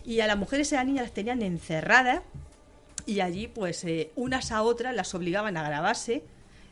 Y 0.04 0.20
a 0.20 0.26
las 0.26 0.38
mujeres 0.38 0.72
y 0.72 0.74
a 0.74 0.78
las 0.78 0.86
niñas 0.86 1.02
las 1.04 1.12
tenían 1.12 1.42
encerradas 1.42 2.22
y 3.04 3.20
allí, 3.20 3.48
pues, 3.48 3.84
eh, 3.84 4.10
unas 4.16 4.52
a 4.52 4.62
otras 4.62 4.94
las 4.94 5.14
obligaban 5.14 5.56
a 5.56 5.62
grabarse 5.62 6.22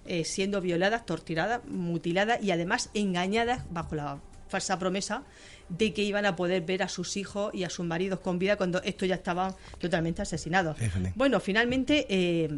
eh, 0.07 0.25
siendo 0.25 0.61
violadas, 0.61 1.05
torturadas, 1.05 1.65
mutiladas 1.67 2.43
y 2.43 2.51
además 2.51 2.91
engañadas 2.95 3.65
bajo 3.71 3.95
la 3.95 4.19
falsa 4.49 4.79
promesa 4.79 5.23
de 5.69 5.93
que 5.93 6.03
iban 6.03 6.25
a 6.27 6.37
poder 6.37 6.63
ver 6.63 6.83
a 6.83 6.89
sus 6.89 7.17
hijos 7.17 7.55
y 7.55 7.65
a 7.65 7.71
sus 7.71 7.87
maridos 7.87 8.21
con 8.21 8.39
vida 8.39 8.57
cuando 8.57 8.83
estos 8.83 9.09
ya 9.09 9.15
estaban 9.15 9.55
totalmente 9.79 10.23
asesinados. 10.23 10.77
Bueno, 11.15 11.39
finalmente 11.39 12.07
eh, 12.09 12.49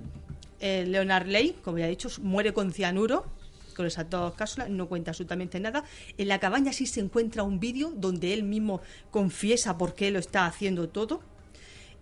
eh, 0.62 0.86
Leonard 0.86 1.26
Ley, 1.26 1.56
como 1.62 1.76
ya 1.78 1.86
he 1.86 1.90
dicho, 1.90 2.08
muere 2.22 2.54
con 2.54 2.72
cianuro 2.72 3.26
con 3.74 3.86
esas 3.86 4.08
dos 4.08 4.34
cápsulas, 4.34 4.70
no 4.70 4.86
cuenta 4.86 5.10
absolutamente 5.10 5.58
nada. 5.60 5.84
En 6.18 6.28
la 6.28 6.38
cabaña 6.38 6.72
sí 6.72 6.86
se 6.86 7.00
encuentra 7.00 7.42
un 7.42 7.58
vídeo 7.58 7.92
donde 7.94 8.34
él 8.34 8.42
mismo 8.42 8.80
confiesa 9.10 9.78
por 9.78 9.94
qué 9.94 10.10
lo 10.10 10.18
está 10.18 10.46
haciendo 10.46 10.88
todo. 10.88 11.20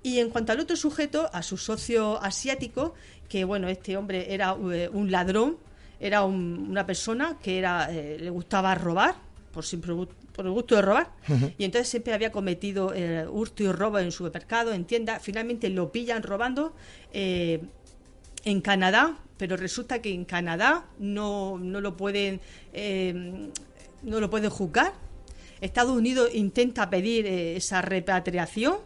Y 0.03 0.19
en 0.19 0.31
cuanto 0.31 0.53
al 0.53 0.61
otro 0.61 0.77
sujeto, 0.77 1.28
a 1.32 1.43
su 1.43 1.57
socio 1.57 2.20
asiático, 2.23 2.95
que 3.28 3.45
bueno, 3.45 3.69
este 3.69 3.97
hombre 3.97 4.32
era 4.32 4.57
eh, 4.73 4.89
un 4.93 5.11
ladrón, 5.11 5.59
era 5.99 6.24
una 6.24 6.87
persona 6.87 7.39
que 7.43 7.59
era 7.59 7.89
eh, 7.91 8.19
le 8.19 8.31
gustaba 8.31 8.74
robar, 8.74 9.15
por, 9.53 9.65
por 10.32 10.47
el 10.47 10.53
gusto 10.53 10.77
de 10.77 10.82
robar, 10.82 11.12
y 11.59 11.65
entonces 11.65 11.89
siempre 11.89 12.15
había 12.15 12.32
cometido 12.32 12.95
hurto 13.31 13.62
y 13.62 13.70
robo 13.70 13.99
en 13.99 14.11
su 14.11 14.24
supermercado, 14.24 14.73
en 14.73 14.87
tienda. 14.87 15.20
Finalmente 15.20 15.69
lo 15.69 15.93
pillan 15.93 16.23
robando 16.23 16.73
en 18.45 18.61
Canadá, 18.61 19.19
pero 19.37 19.57
resulta 19.57 20.01
que 20.01 20.12
en 20.12 20.25
Canadá 20.25 20.87
no, 20.99 21.59
no 21.59 21.81
lo 21.81 21.97
pueden 21.97 22.41
eh, 22.73 23.51
no 24.03 24.21
lo 24.21 24.31
pueden 24.31 24.51
juzgar. 24.51 24.93
Estados 25.61 25.95
Unidos 25.95 26.31
intenta 26.33 26.89
pedir 26.89 27.27
eh, 27.27 27.57
esa 27.57 27.83
repatriación, 27.83 28.79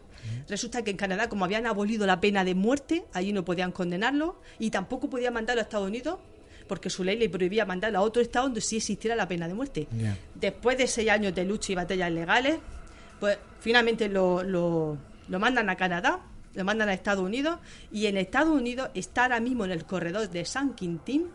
Resulta 0.47 0.83
que 0.83 0.91
en 0.91 0.97
Canadá, 0.97 1.29
como 1.29 1.45
habían 1.45 1.65
abolido 1.65 2.05
la 2.05 2.19
pena 2.19 2.43
de 2.43 2.55
muerte, 2.55 3.05
allí 3.13 3.33
no 3.33 3.45
podían 3.45 3.71
condenarlo 3.71 4.41
y 4.59 4.69
tampoco 4.69 5.09
podían 5.09 5.33
mandarlo 5.33 5.61
a 5.61 5.63
Estados 5.63 5.87
Unidos 5.87 6.19
porque 6.67 6.89
su 6.89 7.03
ley 7.03 7.17
le 7.17 7.29
prohibía 7.29 7.65
mandarlo 7.65 7.99
a 7.99 8.01
otro 8.01 8.21
estado 8.21 8.45
donde 8.45 8.61
sí 8.61 8.77
existiera 8.77 9.15
la 9.15 9.27
pena 9.27 9.47
de 9.47 9.53
muerte. 9.53 9.87
Después 10.33 10.77
de 10.77 10.87
seis 10.87 11.09
años 11.09 11.35
de 11.35 11.45
lucha 11.45 11.71
y 11.71 11.75
batallas 11.75 12.11
legales, 12.11 12.57
pues 13.19 13.37
finalmente 13.59 14.09
lo, 14.09 14.43
lo, 14.43 14.97
lo 15.27 15.39
mandan 15.39 15.69
a 15.69 15.75
Canadá, 15.75 16.21
lo 16.55 16.63
mandan 16.65 16.89
a 16.89 16.93
Estados 16.93 17.23
Unidos 17.23 17.59
y 17.91 18.07
en 18.07 18.17
Estados 18.17 18.53
Unidos 18.53 18.89
está 18.93 19.23
ahora 19.23 19.39
mismo 19.39 19.65
en 19.65 19.71
el 19.71 19.85
corredor 19.85 20.29
de 20.29 20.45
San 20.45 20.73
Quintín 20.73 21.27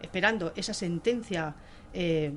esperando 0.00 0.52
esa 0.56 0.74
sentencia 0.74 1.54
eh, 1.94 2.32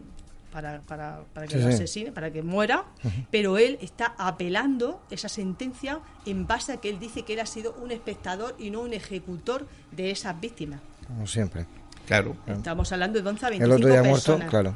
para, 0.52 0.82
para, 0.82 1.24
para, 1.34 1.48
que 1.48 1.58
lo 1.58 1.68
asesine, 1.68 2.14
para 2.14 2.32
que 2.32 2.42
muera, 2.42 2.86
pero 3.30 3.58
él 3.58 3.78
está 3.82 4.16
apelando 4.18 5.02
esa 5.12 5.28
sentencia 5.28 6.00
en 6.26 6.48
base 6.48 6.72
a 6.72 6.78
que 6.78 6.90
él 6.90 6.98
dice 6.98 7.24
que 7.24 7.34
él 7.34 7.42
ha 7.42 7.46
sido 7.46 7.76
un 7.82 7.92
espectador 7.92 8.56
y 8.58 8.70
no 8.70 8.82
un 8.82 8.94
ejecutor 8.94 9.68
de 9.92 10.12
esas 10.12 10.40
víctimas. 10.40 10.80
Como 11.08 11.28
siempre. 11.28 11.66
Claro. 12.08 12.38
Estamos 12.48 12.90
hablando 12.94 13.22
de 13.22 13.28
11 13.28 13.46
a 13.46 13.50
25 13.50 13.66
El 13.66 13.82
otro 13.82 13.90
día 13.90 14.02
personas. 14.02 14.38
muerto, 14.38 14.50
claro. 14.50 14.76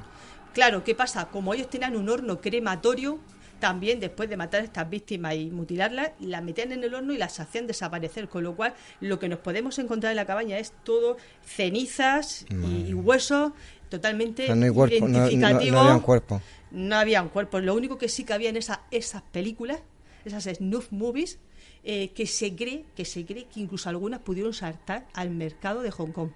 Claro, 0.53 0.83
¿qué 0.83 0.95
pasa? 0.95 1.27
Como 1.27 1.53
ellos 1.53 1.69
tenían 1.69 1.95
un 1.95 2.09
horno 2.09 2.41
crematorio, 2.41 3.19
también 3.59 3.99
después 3.99 4.29
de 4.29 4.37
matar 4.37 4.61
a 4.61 4.63
estas 4.63 4.89
víctimas 4.89 5.35
y 5.35 5.49
mutilarlas, 5.51 6.11
las 6.19 6.43
metían 6.43 6.71
en 6.71 6.83
el 6.83 6.93
horno 6.93 7.13
y 7.13 7.17
las 7.17 7.39
hacían 7.39 7.67
desaparecer, 7.67 8.27
con 8.29 8.43
lo 8.43 8.55
cual 8.55 8.73
lo 9.01 9.19
que 9.19 9.27
nos 9.29 9.39
podemos 9.39 9.77
encontrar 9.79 10.11
en 10.11 10.17
la 10.17 10.25
cabaña 10.25 10.57
es 10.57 10.73
todo 10.83 11.17
cenizas 11.45 12.45
y, 12.49 12.89
y 12.89 12.93
huesos 12.93 13.51
totalmente 13.89 14.43
O 14.43 14.45
sea, 14.47 14.55
no 14.55 14.65
hay 14.65 14.71
cuerpo, 14.71 15.07
no, 15.07 15.19
no- 15.29 15.31
no 15.31 15.47
habían 15.79 15.99
cuerpo. 15.99 16.41
No 16.71 16.95
habían 16.95 17.29
cuerpos. 17.29 17.63
Lo 17.63 17.73
único 17.75 17.97
que 17.97 18.07
sí 18.09 18.23
que 18.23 18.33
había 18.33 18.49
en 18.49 18.57
esa, 18.57 18.81
esas 18.91 19.23
películas, 19.23 19.81
esas 20.25 20.43
snuff 20.45 20.91
movies, 20.91 21.39
eh, 21.83 22.09
que 22.13 22.25
se 22.27 22.55
cree 22.55 22.85
que 22.95 23.05
se 23.05 23.25
cree 23.25 23.45
que 23.45 23.59
incluso 23.59 23.89
algunas 23.89 24.19
pudieron 24.19 24.53
saltar 24.53 25.07
al 25.13 25.31
mercado 25.31 25.81
de 25.81 25.91
Hong 25.91 26.11
Kong. 26.11 26.29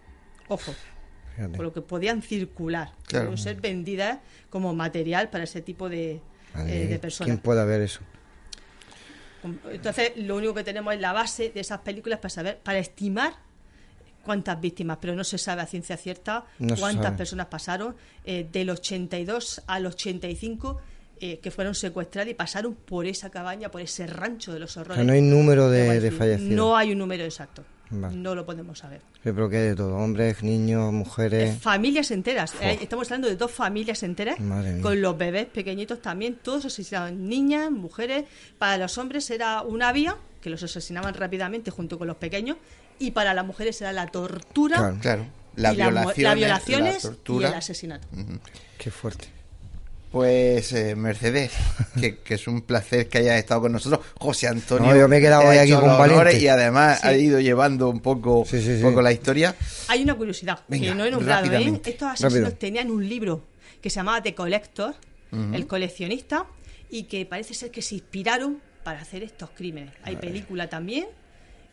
Ojo, 0.48 0.74
Fíjate. 1.36 1.56
por 1.56 1.66
lo 1.66 1.74
que 1.74 1.82
podían 1.82 2.22
circular, 2.22 2.88
Claro. 3.08 3.26
pudieron 3.28 3.38
ser 3.38 3.62
vendidas 3.62 4.20
como 4.50 4.74
material 4.74 5.30
para 5.30 5.44
ese 5.44 5.62
tipo 5.62 5.90
de, 5.90 6.22
Madre 6.54 6.84
eh, 6.84 6.88
de 6.88 7.00
personas. 7.00 7.28
¿Quién 7.28 7.38
puede 7.40 7.66
ver 7.66 7.82
eso? 7.82 8.02
Entonces, 9.72 10.14
lo 10.18 10.38
único 10.38 10.54
que 10.54 10.64
tenemos 10.64 10.94
es 10.94 11.02
la 11.02 11.12
base 11.12 11.50
de 11.50 11.60
esas 11.60 11.80
películas 11.80 12.20
para 12.20 12.30
saber, 12.30 12.60
para 12.60 12.80
estimar 12.80 13.34
cuántas 14.24 14.60
víctimas, 14.60 14.98
pero 15.02 15.16
no 15.16 15.24
se 15.24 15.38
sabe 15.38 15.62
a 15.62 15.66
ciencia 15.66 15.98
cierta 15.98 16.46
No 16.60 16.76
cuántas 16.78 17.12
personas 17.18 17.48
pasaron 17.48 17.96
eh, 18.24 18.48
del 18.50 18.70
82 18.70 19.64
al 19.68 19.86
85 19.86 20.82
eh, 21.20 21.40
que 21.40 21.52
fueron 21.52 21.76
secuestradas 21.76 22.30
y 22.30 22.34
pasaron 22.34 22.74
por 22.74 23.06
esa 23.06 23.30
cabaña, 23.30 23.70
por 23.70 23.82
ese 23.82 24.08
rancho 24.08 24.54
de 24.54 24.60
los 24.60 24.76
O 24.78 24.82
horrores. 24.82 24.98
sea, 24.98 25.04
no 25.04 25.14
hay 25.14 25.22
número 25.22 25.70
de, 25.70 26.12
fallecidos. 26.12 26.56
No 26.56 26.76
hay 26.76 26.92
un 26.92 26.98
número 26.98 27.24
exacto. 27.24 27.64
Vale. 27.90 28.16
No 28.16 28.34
lo 28.34 28.46
podemos 28.46 28.80
saber. 28.80 29.02
Pero 29.24 29.50
que 29.50 29.58
hay 29.58 29.68
de 29.70 29.76
todo. 29.76 29.96
Hombres, 29.96 30.42
niños, 30.42 30.92
mujeres. 30.92 31.60
Familias 31.62 32.10
enteras. 32.12 32.54
Eh, 32.62 32.80
estamos 32.82 33.08
hablando 33.12 33.28
de 33.28 33.36
dos 33.36 33.52
familias 33.52 34.02
enteras 34.04 34.40
Madre 34.40 34.74
mía. 34.74 34.82
con 34.82 35.00
los 35.02 35.16
bebés 35.18 35.46
pequeñitos 35.46 36.02
también, 36.02 36.40
todos 36.42 36.66
asesinados, 36.66 37.12
niñas, 37.12 37.70
mujeres. 37.72 38.26
Para 38.58 38.78
los 38.78 38.98
hombres 38.98 39.30
era 39.30 39.62
una 39.62 39.92
vía, 39.92 40.16
que 40.42 40.50
los 40.50 40.64
asesinaban 40.64 41.14
rápidamente 41.14 41.70
junto 41.72 42.00
con 42.00 42.08
los 42.08 42.18
pequeños, 42.18 42.58
y 43.00 43.12
para 43.12 43.34
las 43.34 43.46
mujeres 43.46 43.80
era 43.82 43.92
la 43.94 44.08
tortura, 44.08 44.78
Claro. 44.78 44.98
Claro. 45.02 45.26
La 45.56 45.72
y 45.74 45.78
la 45.78 45.86
mu- 45.86 45.92
violación, 45.92 46.24
las 46.24 46.36
violaciones 46.36 46.94
la 46.94 46.98
y 46.98 47.02
tortura. 47.14 47.48
el 47.50 47.54
asesinato. 47.54 48.08
Qué 48.80 48.90
fuerte. 48.90 49.28
Pues 50.14 50.72
eh, 50.74 50.96
Mercedes, 50.96 51.52
que, 52.00 52.20
que 52.20 52.36
es 52.36 52.48
un 52.48 52.62
placer 52.62 53.10
que 53.10 53.18
hayas 53.18 53.40
estado 53.40 53.62
con 53.62 53.72
nosotros. 53.72 54.00
José 54.20 54.48
Antonio. 54.48 54.92
No, 54.92 54.96
yo 54.96 55.08
me 55.08 55.18
he 55.18 55.22
quedado 55.22 55.50
hoy 55.50 55.58
aquí 55.58 55.72
con 55.74 55.98
valiente. 55.98 56.38
Y 56.40 56.48
además 56.48 57.00
Sí. 57.02 57.08
ha 57.08 57.18
ido 57.18 57.40
llevando 57.40 57.90
un 57.90 58.00
poco, 58.00 58.46
Sí, 58.48 58.62
sí, 58.62 58.78
sí. 58.78 58.84
poco 58.84 59.02
la 59.02 59.12
historia. 59.12 59.56
Hay 59.88 60.04
una 60.04 60.14
curiosidad 60.14 60.60
Venga, 60.68 60.90
que 60.90 60.96
no 60.96 61.04
he 61.06 61.10
nombrado. 61.10 61.52
¿eh? 61.52 61.82
Estos 61.84 62.10
asesinos 62.10 62.34
Rápido. 62.34 62.52
tenían 62.54 62.92
un 62.92 63.10
libro 63.10 63.42
que 63.82 63.90
se 63.90 63.96
llamaba 63.96 64.22
The 64.22 64.36
Collector, 64.36 64.94
el 65.32 65.66
coleccionista, 65.66 66.46
y 66.92 67.06
que 67.06 67.26
parece 67.26 67.56
ser 67.56 67.72
que 67.72 67.82
se 67.82 67.96
inspiraron 67.96 68.62
para 68.84 69.02
hacer 69.02 69.24
estos 69.24 69.50
crímenes. 69.50 69.96
Hay 70.04 70.16
película 70.18 70.70
también. 70.70 71.08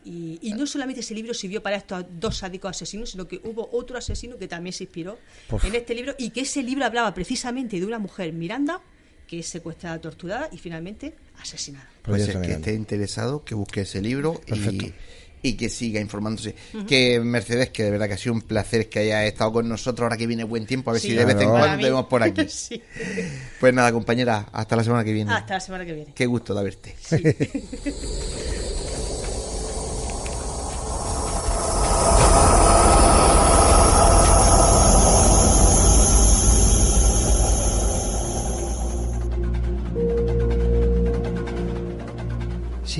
Y, 0.04 0.38
y 0.42 0.52
no 0.54 0.66
solamente 0.66 1.00
ese 1.00 1.14
libro 1.14 1.34
sirvió 1.34 1.62
para 1.62 1.76
estos 1.76 2.04
dos 2.18 2.38
sádicos 2.38 2.70
asesinos, 2.70 3.10
sino 3.10 3.28
que 3.28 3.40
hubo 3.44 3.68
otro 3.72 3.98
asesino 3.98 4.38
que 4.38 4.48
también 4.48 4.72
se 4.72 4.84
inspiró 4.84 5.18
Uf. 5.50 5.64
en 5.64 5.74
este 5.74 5.94
libro 5.94 6.14
y 6.18 6.30
que 6.30 6.40
ese 6.40 6.62
libro 6.62 6.84
hablaba 6.86 7.12
precisamente 7.12 7.78
de 7.78 7.86
una 7.86 7.98
mujer, 7.98 8.32
Miranda, 8.32 8.80
que 9.26 9.40
es 9.40 9.46
secuestrada, 9.46 10.00
torturada 10.00 10.48
y 10.52 10.58
finalmente 10.58 11.14
asesinada. 11.40 11.88
Pues 12.02 12.26
el 12.28 12.40
que 12.40 12.52
esté 12.52 12.74
interesado, 12.74 13.44
que 13.44 13.54
busque 13.54 13.82
ese 13.82 14.00
libro 14.00 14.40
Perfecto. 14.46 14.86
y, 14.86 14.94
y 15.50 15.52
que 15.54 15.68
siga 15.68 16.00
informándose. 16.00 16.54
Que 16.88 17.20
Mercedes, 17.20 17.70
que 17.70 17.84
de 17.84 17.90
verdad 17.92 18.08
que 18.08 18.14
ha 18.14 18.18
sido 18.18 18.34
un 18.34 18.42
placer 18.42 18.88
que 18.88 18.98
haya 19.00 19.24
estado 19.26 19.52
con 19.52 19.68
nosotros 19.68 20.04
ahora 20.04 20.16
que 20.16 20.26
viene 20.26 20.44
buen 20.44 20.66
tiempo, 20.66 20.90
a 20.90 20.94
ver 20.94 21.02
Sí, 21.02 21.08
si 21.10 21.14
de 21.14 21.24
vez 21.26 21.36
en 21.40 21.48
cuando 21.48 21.76
te 21.78 21.84
vemos 21.84 22.06
por 22.06 22.22
aquí. 22.22 22.42
Sí. 22.48 22.82
Pues 23.60 23.72
nada, 23.72 23.92
compañera, 23.92 24.48
hasta 24.52 24.76
la 24.76 24.82
semana 24.84 25.04
que 25.04 25.12
viene. 25.12 25.32
Hasta 25.32 25.54
la 25.54 25.60
semana 25.60 25.84
que 25.86 25.92
viene. 25.92 26.12
Qué 26.14 26.26
gusto 26.26 26.54
de 26.54 26.64
verte. 26.64 26.96
Sí. 27.00 27.16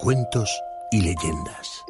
cuentos 0.00 0.62
y 0.90 1.02
leyendas. 1.02 1.84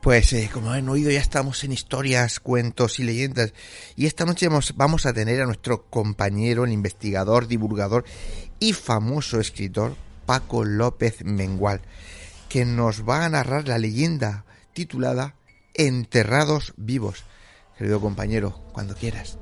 Pues 0.00 0.32
eh, 0.32 0.50
como 0.52 0.70
han 0.70 0.88
oído 0.88 1.12
ya 1.12 1.20
estamos 1.20 1.62
en 1.62 1.72
historias, 1.72 2.40
cuentos 2.40 2.98
y 2.98 3.04
leyendas 3.04 3.54
y 3.94 4.06
esta 4.06 4.24
noche 4.26 4.48
vamos 4.74 5.06
a 5.06 5.12
tener 5.12 5.40
a 5.40 5.46
nuestro 5.46 5.84
compañero, 5.88 6.64
el 6.64 6.72
investigador, 6.72 7.46
divulgador 7.46 8.04
y 8.58 8.72
famoso 8.72 9.38
escritor 9.38 9.96
Paco 10.26 10.64
López 10.64 11.24
Mengual, 11.24 11.80
que 12.48 12.64
nos 12.64 13.08
va 13.08 13.24
a 13.24 13.28
narrar 13.28 13.68
la 13.68 13.78
leyenda 13.78 14.44
titulada 14.72 15.34
Enterrados 15.74 16.72
vivos. 16.76 17.24
Querido 17.76 18.00
compañero, 18.00 18.60
cuando 18.72 18.94
quieras. 18.94 19.38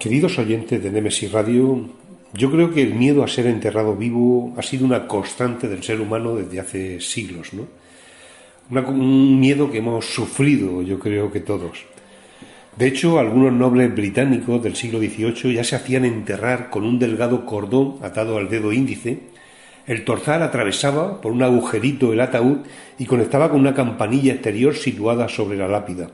Queridos 0.00 0.38
oyentes 0.38 0.82
de 0.82 0.90
Nemesis 0.90 1.30
Radio, 1.30 1.88
yo 2.32 2.50
creo 2.50 2.72
que 2.72 2.82
el 2.82 2.94
miedo 2.94 3.22
a 3.22 3.28
ser 3.28 3.46
enterrado 3.46 3.94
vivo 3.94 4.54
ha 4.56 4.62
sido 4.62 4.86
una 4.86 5.06
constante 5.06 5.68
del 5.68 5.82
ser 5.82 6.00
humano 6.00 6.34
desde 6.34 6.58
hace 6.58 7.00
siglos, 7.00 7.52
¿no? 7.52 7.66
Un 8.70 9.38
miedo 9.38 9.70
que 9.70 9.78
hemos 9.78 10.06
sufrido, 10.06 10.80
yo 10.80 10.98
creo 10.98 11.30
que 11.30 11.40
todos. 11.40 11.84
De 12.76 12.86
hecho, 12.86 13.18
algunos 13.18 13.52
nobles 13.52 13.94
británicos 13.94 14.62
del 14.62 14.76
siglo 14.76 14.98
XVIII 15.00 15.54
ya 15.54 15.64
se 15.64 15.76
hacían 15.76 16.04
enterrar 16.04 16.70
con 16.70 16.84
un 16.84 16.98
delgado 16.98 17.44
cordón 17.44 17.96
atado 18.02 18.38
al 18.38 18.48
dedo 18.48 18.72
índice. 18.72 19.20
El 19.86 20.04
torzal 20.04 20.42
atravesaba 20.42 21.20
por 21.20 21.32
un 21.32 21.42
agujerito 21.42 22.12
el 22.12 22.20
ataúd 22.20 22.58
y 22.98 23.06
conectaba 23.06 23.50
con 23.50 23.60
una 23.60 23.74
campanilla 23.74 24.34
exterior 24.34 24.74
situada 24.74 25.28
sobre 25.28 25.58
la 25.58 25.68
lápida. 25.68 26.10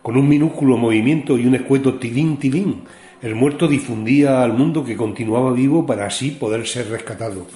Con 0.00 0.16
un 0.16 0.28
minúsculo 0.28 0.76
movimiento 0.76 1.38
y 1.38 1.46
un 1.46 1.54
escueto 1.54 1.94
tilín 1.94 2.36
tilín, 2.36 2.84
el 3.20 3.34
muerto 3.34 3.66
difundía 3.66 4.42
al 4.42 4.52
mundo 4.52 4.84
que 4.84 4.96
continuaba 4.96 5.52
vivo 5.52 5.86
para 5.86 6.06
así 6.06 6.30
poder 6.30 6.66
ser 6.66 6.88
rescatado. 6.88 7.46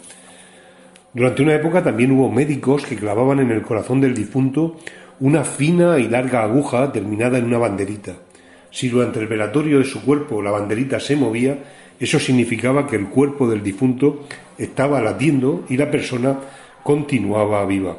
Durante 1.15 1.43
una 1.43 1.55
época 1.55 1.83
también 1.83 2.13
hubo 2.13 2.31
médicos 2.31 2.85
que 2.85 2.97
clavaban 2.97 3.41
en 3.41 3.51
el 3.51 3.63
corazón 3.63 4.01
del 4.01 4.15
difunto 4.15 4.77
una 5.21 5.45
fina 5.45 5.99
y 5.99 6.09
larga 6.09 6.45
aguja 6.45 6.93
terminada 6.93 7.39
en 7.39 7.47
una 7.47 7.59
banderita. 7.59 8.15
Si 8.71 8.89
durante 8.89 9.21
el 9.21 9.27
velatorio 9.27 9.79
de 9.79 9.85
su 9.85 10.03
cuerpo 10.05 10.43
la 10.43 10.51
banderita 10.51 11.01
se 11.01 11.17
movía, 11.17 11.59
eso 11.99 12.19
significaba 12.19 12.87
que 12.87 12.97
el 12.97 13.09
cuerpo 13.09 13.49
del 13.49 13.63
difunto 13.63 14.25
estaba 14.57 15.01
latiendo 15.01 15.65
y 15.69 15.77
la 15.77 15.91
persona 15.91 16.39
continuaba 16.83 17.65
viva. 17.67 17.97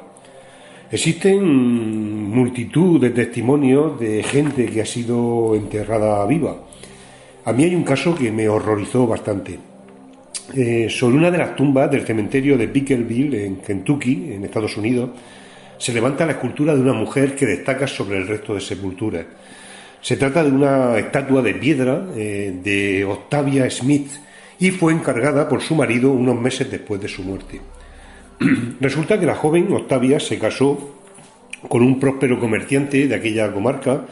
Existen 0.92 1.44
multitud 2.30 3.00
de 3.00 3.12
testimonios 3.12 4.00
de 4.00 4.24
gente 4.24 4.66
que 4.68 4.82
ha 4.82 4.86
sido 4.86 5.54
enterrada 5.56 6.26
viva. 6.26 6.56
A 7.46 7.54
mí 7.54 7.64
hay 7.64 7.76
un 7.76 7.84
caso 7.84 8.16
que 8.16 8.32
me 8.32 8.48
horrorizó 8.48 9.06
bastante. 9.06 9.60
Eh, 10.56 10.88
sobre 10.90 11.18
una 11.18 11.30
de 11.30 11.38
las 11.38 11.56
tumbas 11.56 11.92
del 11.92 12.06
cementerio 12.06 12.58
de 12.58 12.68
Pickerville, 12.68 13.46
en 13.46 13.58
Kentucky, 13.58 14.32
en 14.34 14.46
Estados 14.46 14.76
Unidos, 14.78 15.12
se 15.80 15.94
levanta 15.94 16.26
la 16.26 16.34
escultura 16.34 16.76
de 16.76 16.82
una 16.82 16.94
mujer 16.94 17.36
que 17.36 17.46
destaca 17.46 17.88
sobre 17.88 18.18
el 18.18 18.28
resto 18.28 18.54
de 18.54 18.62
sepulturas. 18.62 19.26
Se 20.02 20.18
trata 20.18 20.44
de 20.44 20.52
una 20.52 20.98
estatua 20.98 21.42
de 21.42 21.54
piedra 21.56 22.06
eh, 22.16 22.60
de 22.62 23.06
Octavia 23.06 23.70
Smith 23.72 24.12
y 24.60 24.72
fue 24.72 24.94
encargada 24.94 25.48
por 25.48 25.62
su 25.62 25.76
marido 25.76 26.12
unos 26.12 26.40
meses 26.40 26.70
después 26.70 27.02
de 27.02 27.08
su 27.08 27.24
muerte. 27.24 27.62
Resulta 28.80 29.20
que 29.20 29.26
la 29.26 29.36
joven 29.36 29.72
Octavia 29.72 30.20
se 30.20 30.38
casó 30.38 30.96
con 31.68 31.82
un 31.82 32.00
próspero 32.00 32.40
comerciante 32.40 33.08
de 33.08 33.16
aquella 33.16 33.52
comarca, 33.52 34.06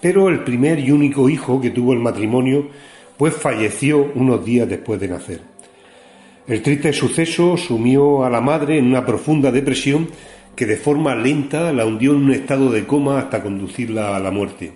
pero 0.00 0.28
el 0.28 0.40
primer 0.40 0.80
y 0.80 0.90
único 0.90 1.28
hijo 1.28 1.60
que 1.60 1.70
tuvo 1.70 1.92
el 1.92 2.00
matrimonio 2.00 2.68
pues 3.16 3.34
falleció 3.34 4.12
unos 4.14 4.44
días 4.44 4.68
después 4.68 5.00
de 5.00 5.08
nacer. 5.08 5.40
El 6.46 6.62
triste 6.62 6.92
suceso 6.92 7.56
sumió 7.56 8.24
a 8.24 8.30
la 8.30 8.40
madre 8.40 8.78
en 8.78 8.86
una 8.86 9.04
profunda 9.04 9.50
depresión 9.50 10.08
que 10.56 10.66
de 10.66 10.76
forma 10.76 11.14
lenta 11.14 11.72
la 11.72 11.86
hundió 11.86 12.12
en 12.12 12.24
un 12.24 12.32
estado 12.32 12.70
de 12.70 12.86
coma 12.86 13.18
hasta 13.18 13.42
conducirla 13.42 14.16
a 14.16 14.20
la 14.20 14.30
muerte. 14.30 14.72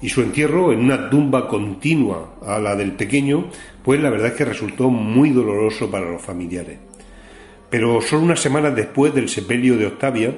Y 0.00 0.08
su 0.08 0.22
entierro 0.22 0.72
en 0.72 0.80
una 0.80 1.10
tumba 1.10 1.48
continua 1.48 2.36
a 2.46 2.58
la 2.58 2.74
del 2.76 2.92
pequeño, 2.92 3.46
pues 3.84 4.00
la 4.00 4.08
verdad 4.08 4.28
es 4.28 4.34
que 4.34 4.44
resultó 4.44 4.88
muy 4.88 5.30
doloroso 5.30 5.90
para 5.90 6.10
los 6.10 6.22
familiares. 6.22 6.78
Pero 7.68 8.00
solo 8.00 8.22
unas 8.22 8.40
semanas 8.40 8.74
después 8.74 9.14
del 9.14 9.28
sepelio 9.28 9.76
de 9.76 9.86
Octavia, 9.86 10.34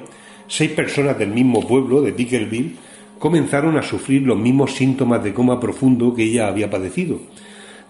seis 0.47 0.71
personas 0.71 1.17
del 1.17 1.29
mismo 1.29 1.65
pueblo, 1.65 2.01
de 2.01 2.11
Pickerville, 2.11 2.75
comenzaron 3.19 3.77
a 3.77 3.83
sufrir 3.83 4.23
los 4.23 4.37
mismos 4.37 4.73
síntomas 4.73 5.23
de 5.23 5.33
coma 5.33 5.59
profundo 5.59 6.13
que 6.13 6.23
ella 6.23 6.47
había 6.47 6.69
padecido 6.69 7.21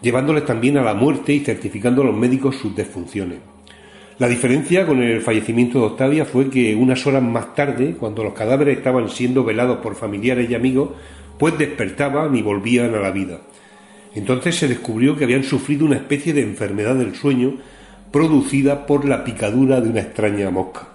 llevándoles 0.04 0.46
también 0.46 0.78
a 0.78 0.84
la 0.84 0.94
muerte 0.94 1.34
y 1.34 1.40
certificando 1.40 2.02
a 2.02 2.06
los 2.06 2.16
médicos 2.16 2.58
sus 2.58 2.76
desfunciones. 2.76 3.40
La 4.20 4.28
diferencia 4.28 4.86
con 4.86 5.02
el 5.02 5.22
fallecimiento 5.22 5.80
de 5.80 5.86
Octavia 5.86 6.26
fue 6.26 6.50
que 6.50 6.76
unas 6.76 7.06
horas 7.08 7.24
más 7.24 7.56
tarde, 7.56 7.96
cuando 8.00 8.24
los 8.24 8.34
cadáveres 8.34 8.78
estaban 8.78 9.10
siendo 9.10 9.44
velados 9.44 9.80
por 9.80 9.96
familiares 9.96 10.50
y 10.50 10.56
amigos, 10.56 10.92
pues 11.40 11.58
despertaban 11.58 12.36
y 12.36 12.42
volvían 12.42 12.94
a 12.94 13.00
la 13.00 13.12
vida. 13.12 13.40
Entonces 14.14 14.56
se 14.56 14.68
descubrió 14.68 15.18
que 15.18 15.24
habían 15.24 15.44
sufrido 15.44 15.86
una 15.86 15.96
especie 15.96 16.34
de 16.34 16.42
enfermedad 16.42 16.96
del 16.96 17.16
sueño 17.16 17.56
producida 18.12 18.86
por 18.86 19.06
la 19.06 19.24
picadura 19.24 19.82
de 19.82 19.90
una 19.90 20.02
extraña 20.02 20.52
mosca. 20.52 20.90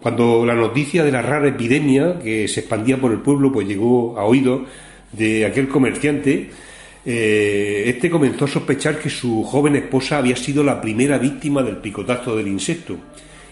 Cuando 0.00 0.44
la 0.44 0.54
noticia 0.54 1.02
de 1.02 1.10
la 1.10 1.22
rara 1.22 1.48
epidemia 1.48 2.18
que 2.20 2.46
se 2.46 2.60
expandía 2.60 2.98
por 2.98 3.10
el 3.10 3.20
pueblo 3.20 3.50
pues 3.50 3.66
llegó 3.66 4.18
a 4.18 4.24
oídos 4.24 4.68
de 5.12 5.46
aquel 5.46 5.68
comerciante, 5.68 6.50
eh, 7.10 7.84
este 7.86 8.10
comenzó 8.10 8.44
a 8.44 8.48
sospechar 8.48 8.98
que 8.98 9.08
su 9.08 9.42
joven 9.42 9.76
esposa 9.76 10.18
había 10.18 10.36
sido 10.36 10.62
la 10.62 10.78
primera 10.78 11.16
víctima 11.16 11.62
del 11.62 11.78
picotazo 11.78 12.36
del 12.36 12.48
insecto 12.48 12.98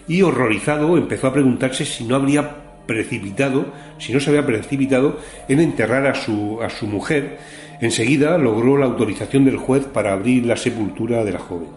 y 0.07 0.21
horrorizado 0.21 0.95
empezó 0.95 1.25
a 1.25 1.33
preguntarse 1.33 1.83
si 1.83 2.03
no 2.03 2.17
habría 2.17 2.55
precipitado, 2.85 3.73
si 3.97 4.13
no 4.13 4.19
se 4.19 4.29
había 4.29 4.45
precipitado 4.45 5.19
en 5.47 5.59
enterrar 5.59 6.05
a 6.05 6.13
su, 6.13 6.59
a 6.61 6.69
su 6.69 6.85
mujer. 6.85 7.39
Enseguida 7.81 8.37
logró 8.37 8.77
la 8.77 8.85
autorización 8.85 9.43
del 9.43 9.57
juez 9.57 9.85
para 9.85 10.13
abrir 10.13 10.45
la 10.45 10.55
sepultura 10.55 11.25
de 11.25 11.31
la 11.31 11.39
joven. 11.39 11.69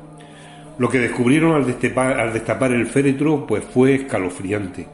Lo 0.77 0.90
que 0.90 0.98
descubrieron 0.98 1.52
al 1.52 1.66
destapar, 1.66 2.20
al 2.20 2.35
destapar 2.35 2.73
el 2.73 2.89
féretro 2.89 3.47
pues 3.47 3.65
fue 3.65 3.94
escalofriante. 3.94 4.86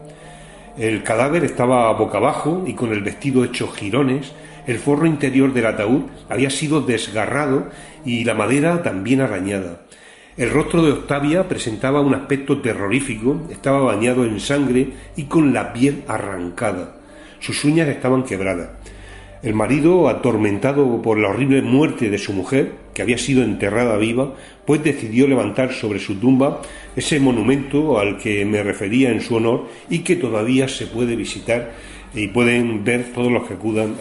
El 0.79 1.03
cadáver 1.03 1.43
estaba 1.43 1.93
boca 1.95 2.19
abajo 2.19 2.63
y 2.65 2.75
con 2.75 2.93
el 2.93 3.03
vestido 3.03 3.43
hecho 3.43 3.67
jirones, 3.67 4.33
el 4.67 4.79
forro 4.79 5.07
interior 5.07 5.53
del 5.53 5.67
ataúd 5.67 6.03
había 6.29 6.51
sido 6.51 6.81
desgarrado 6.81 7.69
y 8.05 8.25
la 8.25 8.35
madera 8.35 8.83
también 8.83 9.21
arañada. 9.21 9.83
El 10.37 10.51
rostro 10.51 10.85
de 10.85 10.93
Octavia 10.93 11.49
presentaba 11.49 12.01
un 12.01 12.15
aspecto 12.15 12.61
terrorífico, 12.61 13.41
estaba 13.51 13.81
bañado 13.81 14.25
en 14.25 14.39
sangre 14.39 14.91
y 15.17 15.25
con 15.25 15.55
la 15.55 15.73
piel 15.73 16.05
arrancada. 16.09 16.97
Sus 17.41 17.65
uñas 17.65 17.89
estaban 17.89 18.25
quebradas. 18.25 18.69
El 19.43 19.55
marido, 19.55 20.09
atormentado 20.09 21.01
por 21.03 21.19
la 21.19 21.29
horrible 21.29 21.63
muerte 21.63 22.11
de 22.11 22.19
su 22.19 22.33
mujer, 22.33 22.73
que 22.93 23.03
había 23.03 23.19
sido 23.19 23.45
enterrada 23.45 23.97
viva, 23.97 24.35
pues 24.65 24.83
decidió 24.83 25.29
levantar 25.29 25.73
sobre 25.73 26.01
su 26.01 26.17
tumba 26.17 26.63
ese 26.97 27.21
monumento 27.21 27.99
al 27.99 28.19
que 28.19 28.45
me 28.45 28.63
refería 28.63 29.11
en 29.11 29.21
su 29.21 29.37
honor 29.37 29.69
y 29.89 30.01
que 30.01 30.17
todavía 30.17 30.67
se 30.69 30.87
puede 30.87 31.15
visitar 31.15 31.73
y 32.17 32.29
pueden 32.29 32.83
ver 32.83 33.13
todos 33.13 33.31
los 33.31 33.47
que 33.47 33.55
acudan 33.55 33.95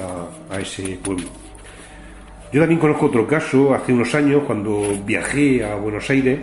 a, 0.49 0.59
ese 0.59 0.97
pueblo. 1.03 1.27
Yo 2.51 2.61
también 2.61 2.79
conozco 2.79 3.07
otro 3.07 3.27
caso, 3.27 3.73
hace 3.73 3.91
unos 3.91 4.15
años, 4.15 4.43
cuando 4.47 4.83
viajé 5.05 5.63
a 5.65 5.75
Buenos 5.75 6.09
Aires, 6.09 6.39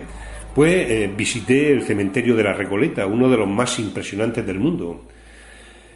pues 0.53 0.71
eh, 0.89 1.11
visité 1.17 1.71
el 1.71 1.81
cementerio 1.81 2.35
de 2.35 2.43
la 2.43 2.53
Recoleta, 2.53 3.07
uno 3.07 3.27
de 3.27 3.37
los 3.37 3.49
más 3.49 3.79
impresionantes 3.79 4.45
del 4.45 4.59
mundo. 4.59 5.01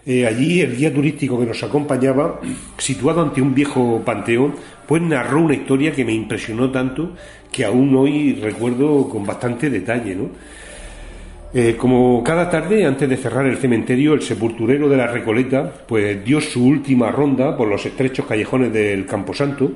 Eh, 0.04 0.26
allí 0.26 0.62
el 0.62 0.76
guía 0.76 0.92
turístico 0.92 1.40
que 1.40 1.46
nos 1.46 1.62
acompañaba, 1.62 2.40
situado 2.78 3.22
ante 3.22 3.42
un 3.42 3.54
viejo 3.54 4.02
panteón, 4.04 4.56
pues 4.88 5.02
narró 5.04 5.42
una 5.42 5.54
historia 5.54 5.92
que 5.92 6.06
me 6.06 6.14
impresionó 6.14 6.72
tanto 6.72 7.14
que 7.52 7.66
aún 7.66 7.96
hoy 7.96 8.34
recuerdo 8.42 9.08
con 9.10 9.26
bastante 9.26 9.70
detalle, 9.70 10.16
¿no? 10.16 10.30
Eh, 11.60 11.76
como 11.76 12.24
cada 12.24 12.52
tarde, 12.52 12.86
antes 12.86 13.10
de 13.10 13.18
cerrar 13.18 13.48
el 13.48 13.58
cementerio, 13.58 14.14
el 14.14 14.22
sepulturero 14.22 14.88
de 14.88 14.96
la 14.96 15.08
Recoleta 15.08 15.74
pues 15.88 16.24
dio 16.24 16.40
su 16.40 16.64
última 16.64 17.10
ronda 17.10 17.58
por 17.58 17.68
los 17.68 17.84
estrechos 17.84 18.28
callejones 18.28 18.72
del 18.72 19.08
Camposanto. 19.08 19.72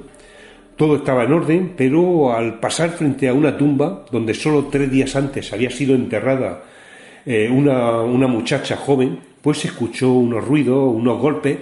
Todo 0.75 0.97
estaba 0.97 1.23
en 1.23 1.33
orden, 1.33 1.73
pero 1.75 2.35
al 2.35 2.59
pasar 2.59 2.91
frente 2.91 3.27
a 3.27 3.33
una 3.33 3.57
tumba 3.57 4.05
donde 4.11 4.35
solo 4.35 4.67
tres 4.67 4.91
días 4.91 5.15
antes 5.15 5.51
había 5.53 5.71
sido 5.71 5.95
enterrada 5.95 6.61
eh, 7.25 7.49
una, 7.51 8.01
una 8.01 8.27
muchacha 8.27 8.77
joven, 8.77 9.17
pues 9.41 9.65
escuchó 9.65 10.11
unos 10.11 10.47
ruidos, 10.47 10.93
unos 10.93 11.19
golpes 11.19 11.57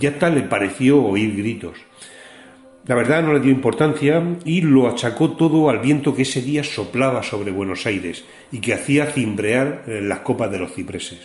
y 0.00 0.06
hasta 0.06 0.30
le 0.30 0.42
pareció 0.42 1.00
oír 1.00 1.36
gritos. 1.36 1.89
La 2.90 2.96
verdad 2.96 3.22
no 3.22 3.32
le 3.32 3.38
dio 3.38 3.52
importancia 3.52 4.20
y 4.44 4.62
lo 4.62 4.88
achacó 4.88 5.30
todo 5.30 5.70
al 5.70 5.78
viento 5.78 6.12
que 6.12 6.22
ese 6.22 6.42
día 6.42 6.64
soplaba 6.64 7.22
sobre 7.22 7.52
Buenos 7.52 7.86
Aires 7.86 8.24
y 8.50 8.58
que 8.58 8.74
hacía 8.74 9.06
cimbrear 9.06 9.84
eh, 9.86 10.00
las 10.02 10.18
copas 10.18 10.50
de 10.50 10.58
los 10.58 10.74
cipreses. 10.74 11.20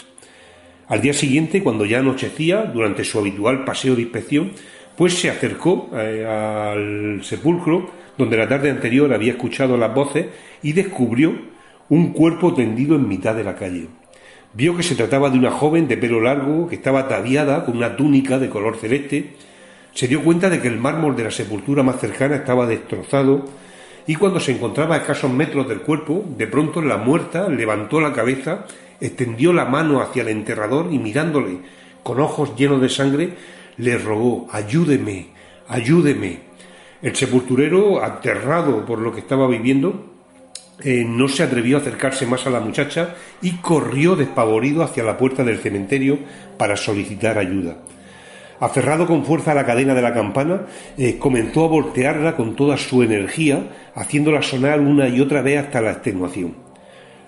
Al 0.87 1.01
día 1.01 1.13
siguiente, 1.13 1.63
cuando 1.63 1.83
ya 1.83 1.97
anochecía, 1.97 2.65
durante 2.65 3.03
su 3.03 3.17
habitual 3.17 3.65
paseo 3.65 3.95
de 3.95 4.03
inspección, 4.03 4.51
pues 4.95 5.15
se 5.15 5.31
acercó 5.31 5.89
eh, 5.95 6.23
al 6.23 7.23
sepulcro 7.23 7.89
donde 8.15 8.37
la 8.37 8.47
tarde 8.47 8.69
anterior 8.69 9.11
había 9.11 9.31
escuchado 9.31 9.75
las 9.75 9.91
voces 9.91 10.27
y 10.61 10.73
descubrió 10.73 11.33
un 11.89 12.13
cuerpo 12.13 12.53
tendido 12.53 12.95
en 12.95 13.07
mitad 13.07 13.33
de 13.33 13.43
la 13.43 13.55
calle. 13.55 13.87
Vio 14.53 14.77
que 14.77 14.83
se 14.83 14.93
trataba 14.93 15.31
de 15.31 15.39
una 15.39 15.49
joven 15.49 15.87
de 15.87 15.97
pelo 15.97 16.21
largo 16.21 16.67
que 16.67 16.75
estaba 16.75 16.99
ataviada 16.99 17.65
con 17.65 17.75
una 17.75 17.95
túnica 17.95 18.37
de 18.37 18.49
color 18.49 18.77
celeste 18.77 19.33
se 19.95 20.09
dio 20.09 20.21
cuenta 20.21 20.49
de 20.49 20.61
que 20.61 20.67
el 20.67 20.77
mármol 20.77 21.15
de 21.15 21.23
la 21.23 21.31
sepultura 21.31 21.81
más 21.81 22.01
cercana 22.01 22.35
estaba 22.35 22.67
destrozado 22.67 23.45
y 24.05 24.15
cuando 24.15 24.41
se 24.41 24.51
encontraba 24.51 24.95
a 24.95 24.97
escasos 24.99 25.31
metros 25.31 25.69
del 25.69 25.79
cuerpo, 25.81 26.23
de 26.37 26.47
pronto 26.47 26.81
la 26.81 26.97
muerta 26.97 27.47
levantó 27.47 28.01
la 28.01 28.11
cabeza, 28.11 28.65
extendió 28.99 29.53
la 29.53 29.63
mano 29.63 30.01
hacia 30.01 30.23
el 30.23 30.27
enterrador 30.27 30.89
y 30.91 30.99
mirándole 30.99 31.59
con 32.03 32.19
ojos 32.19 32.57
llenos 32.57 32.81
de 32.81 32.89
sangre, 32.89 33.33
le 33.77 33.97
rogó 33.97 34.47
Ayúdeme, 34.51 35.27
ayúdeme. 35.69 36.39
El 37.01 37.15
sepulturero, 37.15 38.03
aterrado 38.03 38.85
por 38.85 38.99
lo 38.99 39.13
que 39.13 39.21
estaba 39.21 39.47
viviendo, 39.47 40.13
eh, 40.83 41.05
no 41.07 41.29
se 41.29 41.43
atrevió 41.43 41.77
a 41.77 41.79
acercarse 41.79 42.27
más 42.27 42.45
a 42.45 42.49
la 42.49 42.59
muchacha 42.59 43.15
y 43.41 43.57
corrió 43.57 44.17
despavorido 44.17 44.83
hacia 44.83 45.05
la 45.05 45.17
puerta 45.17 45.45
del 45.45 45.59
cementerio 45.59 46.19
para 46.57 46.75
solicitar 46.75 47.37
ayuda. 47.37 47.77
Aferrado 48.59 49.05
con 49.05 49.25
fuerza 49.25 49.51
a 49.51 49.55
la 49.55 49.65
cadena 49.65 49.93
de 49.93 50.01
la 50.01 50.13
campana, 50.13 50.61
eh, 50.97 51.17
comenzó 51.17 51.65
a 51.65 51.69
voltearla 51.69 52.35
con 52.35 52.55
toda 52.55 52.77
su 52.77 53.03
energía, 53.03 53.91
haciéndola 53.95 54.41
sonar 54.41 54.79
una 54.79 55.09
y 55.09 55.19
otra 55.19 55.41
vez 55.41 55.59
hasta 55.59 55.81
la 55.81 55.91
extenuación. 55.91 56.55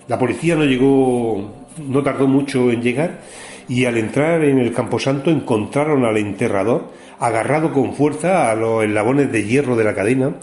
La 0.08 0.18
policía 0.18 0.56
no 0.56 0.64
llegó, 0.64 1.66
no 1.86 2.02
tardó 2.02 2.26
mucho 2.26 2.70
en 2.70 2.80
llegar, 2.80 3.20
y 3.68 3.84
al 3.84 3.98
entrar 3.98 4.42
en 4.44 4.58
el 4.58 4.72
camposanto 4.72 5.30
encontraron 5.30 6.06
al 6.06 6.16
enterrador 6.16 6.90
agarrado 7.20 7.72
con 7.72 7.94
fuerza 7.94 8.50
a 8.50 8.54
los 8.54 8.84
eslabones 8.84 9.30
de 9.30 9.44
hierro 9.44 9.76
de 9.76 9.84
la 9.84 9.94
cadena. 9.94 10.36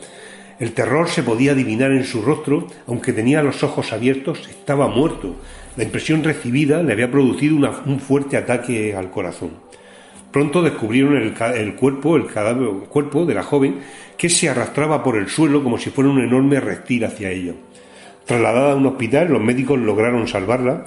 El 0.60 0.74
terror 0.74 1.10
se 1.10 1.24
podía 1.24 1.53
adivinar 1.53 1.91
en 1.91 2.03
su 2.03 2.22
rostro, 2.22 2.68
aunque 2.88 3.12
tenía 3.12 3.41
los 3.41 3.64
ojos 3.64 3.91
abiertos, 3.91 4.48
estaba 4.48 4.88
muerto. 4.88 5.36
La 5.76 5.84
impresión 5.84 6.24
recibida 6.24 6.84
le 6.84 6.94
había 6.94 7.12
producido 7.12 7.57
un 7.86 7.99
fuerte 7.99 8.38
ataque 8.38 8.95
al 8.95 9.10
corazón. 9.10 9.52
Pronto 10.36 10.62
descubrieron 10.62 11.16
el, 11.16 11.76
cuerpo, 11.76 12.18
el 12.18 12.26
cadáver, 12.26 12.68
el 12.68 12.90
cuerpo 12.90 13.26
de 13.26 13.34
la 13.34 13.41
joven, 13.41 13.80
que 14.18 14.28
se 14.28 14.49
arrastraba 14.49 15.02
por 15.02 15.16
el 15.16 15.30
suelo 15.30 15.64
como 15.64 15.78
si 15.78 15.91
fuera 15.91 16.10
un 16.10 16.20
enorme 16.20 16.60
reptil 16.60 17.06
hacia 17.06 17.32
ella. 17.32 17.53
Trasladada 18.26 18.74
a 18.74 18.76
un 18.76 18.86
hospital, 18.86 19.30
los 19.30 19.41
médicos 19.41 19.80
lograron 19.80 20.28
salvarla 20.28 20.84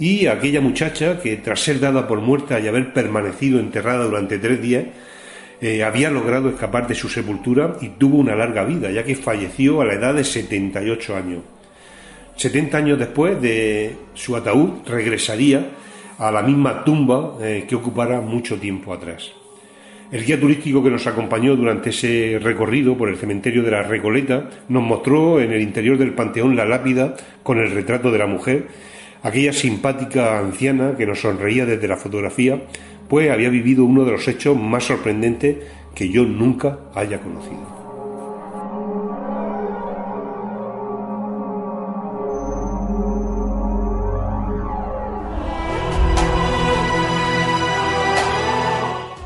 y 0.00 0.26
aquella 0.26 0.60
muchacha 0.60 1.20
que 1.20 1.36
tras 1.36 1.60
ser 1.60 1.78
dada 1.78 2.08
por 2.08 2.20
muerta 2.20 2.58
y 2.58 2.66
haber 2.66 2.92
permanecido 2.92 3.60
enterrada 3.60 4.04
durante 4.04 4.40
tres 4.40 4.60
días, 4.60 4.86
eh, 5.60 5.84
había 5.84 6.10
logrado 6.10 6.48
escapar 6.48 6.88
de 6.88 6.96
su 6.96 7.08
sepultura 7.08 7.76
y 7.80 7.90
tuvo 7.90 8.18
una 8.18 8.34
larga 8.34 8.64
vida, 8.64 8.90
ya 8.90 9.04
que 9.04 9.14
falleció 9.14 9.80
a 9.80 9.84
la 9.84 9.94
edad 9.94 10.14
de 10.14 10.24
78 10.24 11.14
años. 11.14 11.42
70 12.34 12.76
años 12.76 12.98
después 12.98 13.40
de 13.40 13.94
su 14.14 14.34
ataúd 14.34 14.84
regresaría 14.88 15.68
a 16.18 16.30
la 16.30 16.42
misma 16.42 16.84
tumba 16.84 17.36
eh, 17.40 17.64
que 17.68 17.76
ocupara 17.76 18.20
mucho 18.20 18.58
tiempo 18.58 18.92
atrás. 18.92 19.32
El 20.10 20.24
guía 20.24 20.40
turístico 20.40 20.82
que 20.82 20.90
nos 20.90 21.06
acompañó 21.06 21.54
durante 21.54 21.90
ese 21.90 22.38
recorrido 22.42 22.96
por 22.96 23.08
el 23.08 23.16
cementerio 23.16 23.62
de 23.62 23.70
la 23.70 23.82
Recoleta 23.82 24.48
nos 24.68 24.82
mostró 24.82 25.38
en 25.38 25.52
el 25.52 25.60
interior 25.60 25.98
del 25.98 26.14
panteón 26.14 26.56
la 26.56 26.64
lápida 26.64 27.14
con 27.42 27.58
el 27.58 27.70
retrato 27.70 28.10
de 28.10 28.18
la 28.18 28.26
mujer, 28.26 28.68
aquella 29.22 29.52
simpática 29.52 30.38
anciana 30.38 30.96
que 30.96 31.06
nos 31.06 31.20
sonreía 31.20 31.66
desde 31.66 31.88
la 31.88 31.96
fotografía, 31.96 32.62
pues 33.08 33.30
había 33.30 33.50
vivido 33.50 33.84
uno 33.84 34.04
de 34.04 34.12
los 34.12 34.26
hechos 34.28 34.56
más 34.56 34.84
sorprendentes 34.84 35.58
que 35.94 36.08
yo 36.08 36.24
nunca 36.24 36.78
haya 36.94 37.20
conocido. 37.20 37.77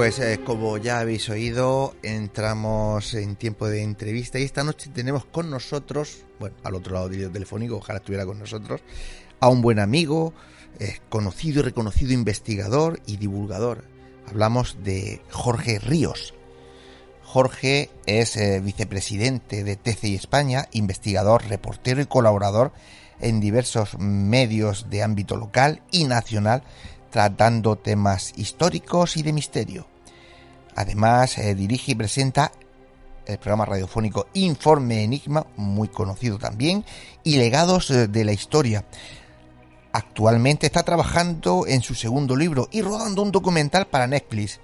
Pues 0.00 0.18
eh, 0.18 0.40
como 0.42 0.78
ya 0.78 1.00
habéis 1.00 1.28
oído, 1.28 1.94
entramos 2.02 3.12
en 3.12 3.36
tiempo 3.36 3.68
de 3.68 3.82
entrevista 3.82 4.38
y 4.38 4.44
esta 4.44 4.64
noche 4.64 4.88
tenemos 4.94 5.26
con 5.26 5.50
nosotros, 5.50 6.24
bueno, 6.38 6.56
al 6.64 6.74
otro 6.74 6.94
lado 6.94 7.10
del 7.10 7.30
telefónico, 7.30 7.76
ojalá 7.76 7.98
estuviera 7.98 8.24
con 8.24 8.38
nosotros, 8.38 8.80
a 9.40 9.48
un 9.50 9.60
buen 9.60 9.78
amigo, 9.78 10.32
eh, 10.78 11.00
conocido 11.10 11.60
y 11.60 11.64
reconocido 11.64 12.14
investigador 12.14 12.98
y 13.04 13.18
divulgador. 13.18 13.84
Hablamos 14.26 14.78
de 14.82 15.20
Jorge 15.28 15.78
Ríos. 15.78 16.32
Jorge 17.22 17.90
es 18.06 18.38
eh, 18.38 18.60
vicepresidente 18.60 19.64
de 19.64 19.76
TCI 19.76 20.14
España, 20.14 20.66
investigador, 20.72 21.46
reportero 21.46 22.00
y 22.00 22.06
colaborador 22.06 22.72
en 23.20 23.38
diversos 23.38 23.98
medios 23.98 24.88
de 24.88 25.02
ámbito 25.02 25.36
local 25.36 25.82
y 25.90 26.04
nacional 26.04 26.62
tratando 27.10 27.76
temas 27.76 28.32
históricos 28.36 29.18
y 29.18 29.22
de 29.22 29.34
misterio. 29.34 29.89
Además, 30.76 31.38
eh, 31.38 31.54
dirige 31.54 31.92
y 31.92 31.94
presenta 31.94 32.52
el 33.26 33.38
programa 33.38 33.64
radiofónico 33.64 34.28
Informe 34.34 35.04
Enigma, 35.04 35.46
muy 35.56 35.88
conocido 35.88 36.38
también, 36.38 36.84
y 37.22 37.36
Legados 37.36 37.88
de 37.88 38.24
la 38.24 38.32
Historia. 38.32 38.84
Actualmente 39.92 40.66
está 40.66 40.82
trabajando 40.82 41.66
en 41.66 41.82
su 41.82 41.94
segundo 41.94 42.36
libro 42.36 42.68
y 42.70 42.82
rodando 42.82 43.22
un 43.22 43.32
documental 43.32 43.86
para 43.88 44.06
Netflix 44.06 44.60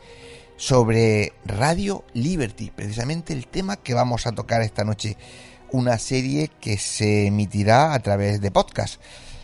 sobre 0.57 1.33
Radio 1.45 2.05
Liberty, 2.15 2.71
precisamente 2.71 3.33
el 3.33 3.47
tema 3.47 3.77
que 3.77 3.95
vamos 3.95 4.27
a 4.27 4.33
tocar 4.33 4.63
esta 4.63 4.85
noche. 4.85 5.17
Una 5.73 5.99
serie 5.99 6.51
que 6.61 6.79
se 6.79 7.27
emitirá 7.27 7.93
a 7.93 7.99
través 7.99 8.41
de 8.41 8.53
podcast, 8.53 9.01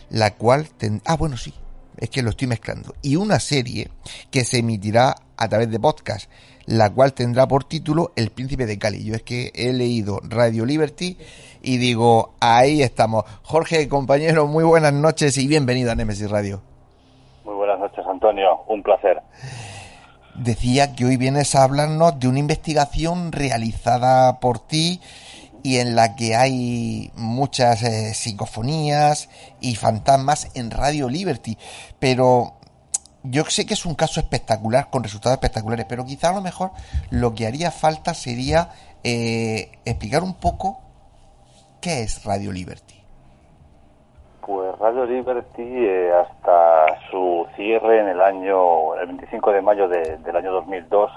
la 0.09 0.35
cual... 0.35 0.69
Ah, 1.05 1.17
bueno, 1.17 1.35
sí, 1.35 1.53
es 1.97 2.09
que 2.09 2.21
lo 2.21 2.29
estoy 2.29 2.47
mezclando. 2.47 2.95
Y 3.01 3.17
una 3.17 3.39
serie 3.41 3.91
que 4.31 4.45
se 4.45 4.59
emitirá 4.59 5.15
a 5.35 5.49
través 5.49 5.69
de 5.69 5.79
podcast, 5.79 6.29
la 6.65 6.89
cual 6.91 7.13
tendrá 7.13 7.47
por 7.47 7.63
título 7.63 8.11
El 8.15 8.29
Príncipe 8.29 8.65
de 8.65 8.77
Cali. 8.77 9.03
Yo 9.03 9.15
es 9.15 9.23
que 9.23 9.51
he 9.55 9.73
leído 9.73 10.19
Radio 10.23 10.65
Liberty 10.65 11.17
y 11.61 11.77
digo, 11.77 12.33
ahí 12.39 12.81
estamos. 12.81 13.23
Jorge, 13.43 13.87
compañero, 13.87 14.47
muy 14.47 14.63
buenas 14.63 14.93
noches 14.93 15.37
y 15.37 15.47
bienvenido 15.47 15.91
a 15.91 15.95
Nemesis 15.95 16.29
Radio. 16.29 16.61
Muy 17.45 17.55
buenas 17.55 17.79
noches, 17.79 18.05
Antonio. 18.05 18.63
Un 18.67 18.83
placer. 18.83 19.21
Decía 20.35 20.95
que 20.95 21.05
hoy 21.05 21.17
vienes 21.17 21.55
a 21.55 21.63
hablarnos 21.63 22.19
de 22.19 22.27
una 22.27 22.39
investigación 22.39 23.31
realizada 23.31 24.39
por 24.39 24.59
ti 24.59 24.99
y 25.61 25.77
en 25.77 25.95
la 25.95 26.15
que 26.15 26.35
hay 26.35 27.11
muchas 27.15 27.83
eh, 27.83 28.13
psicofonías 28.13 29.29
y 29.61 29.75
fantasmas 29.75 30.51
en 30.55 30.71
Radio 30.71 31.07
Liberty. 31.07 31.57
Pero 31.99 32.55
yo 33.23 33.43
sé 33.45 33.65
que 33.65 33.73
es 33.73 33.85
un 33.85 33.95
caso 33.95 34.19
espectacular, 34.19 34.89
con 34.89 35.03
resultados 35.03 35.37
espectaculares, 35.37 35.85
pero 35.87 36.05
quizá 36.05 36.29
a 36.29 36.33
lo 36.33 36.41
mejor 36.41 36.71
lo 37.09 37.33
que 37.33 37.47
haría 37.47 37.71
falta 37.71 38.13
sería 38.13 38.69
eh, 39.03 39.71
explicar 39.85 40.23
un 40.23 40.35
poco 40.35 40.79
qué 41.81 42.03
es 42.03 42.23
Radio 42.25 42.51
Liberty. 42.51 43.01
Pues 44.45 44.77
Radio 44.77 45.05
Liberty, 45.05 45.63
eh, 45.63 46.11
hasta 46.11 46.99
su 47.09 47.47
cierre 47.55 48.01
en 48.01 48.09
el 48.09 48.19
año, 48.19 48.95
el 48.95 49.07
25 49.07 49.51
de 49.53 49.61
mayo 49.61 49.87
del 49.87 50.35
año 50.35 50.51
2002, 50.51 51.11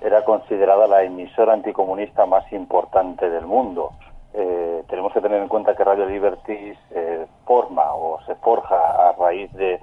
era 0.00 0.24
considerada 0.24 0.86
la 0.86 1.02
emisora 1.02 1.54
anticomunista 1.54 2.24
más 2.24 2.50
importante 2.52 3.28
del 3.28 3.46
mundo. 3.46 3.92
Eh, 4.32 4.84
tenemos 4.88 5.12
que 5.12 5.20
tener 5.20 5.42
en 5.42 5.48
cuenta 5.48 5.74
que 5.74 5.82
Radio 5.82 6.06
Liberty 6.06 6.72
se 6.90 7.26
forma 7.44 7.94
o 7.94 8.20
se 8.26 8.36
forja 8.36 8.76
a 8.76 9.12
raíz 9.18 9.52
de, 9.54 9.80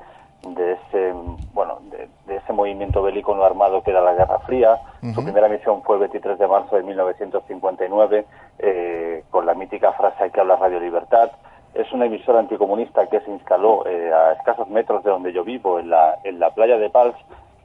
de 0.54 0.74
ese 0.74 1.14
bueno 1.54 1.80
de, 1.90 2.36
ese 2.36 2.54
movimiento 2.54 3.02
bélico 3.02 3.36
no 3.36 3.44
armado 3.44 3.82
que 3.82 3.92
era 3.92 4.02
la 4.02 4.14
Guerra 4.14 4.40
Fría. 4.40 4.80
Su 5.14 5.24
primera 5.24 5.48
misión 5.48 5.82
fue 5.84 5.96
el 5.96 6.02
23 6.02 6.38
de 6.38 6.48
marzo 6.48 6.76
de 6.76 6.84
1959 6.84 8.26
eh, 8.60 9.24
con 9.30 9.46
la 9.46 9.54
mítica 9.54 9.94
frase 9.94 10.32
que 10.32 10.40
habla 10.40 10.56
Radio 10.56 10.80
Libertad. 10.80 11.32
Es 11.74 11.92
una 11.92 12.06
emisora 12.06 12.40
anticomunista 12.40 13.08
que 13.08 13.20
se 13.22 13.32
instaló 13.32 13.86
eh, 13.86 14.12
a 14.14 14.34
escasos 14.34 14.68
metros 14.70 15.04
de 15.04 15.12
donde 15.12 15.34
yo 15.34 15.44
vivo, 15.44 15.80
en 15.80 15.90
la, 15.90 16.20
en 16.24 16.40
la 16.40 16.52
playa 16.52 16.78
de 16.78 16.90
Pals, 16.90 17.16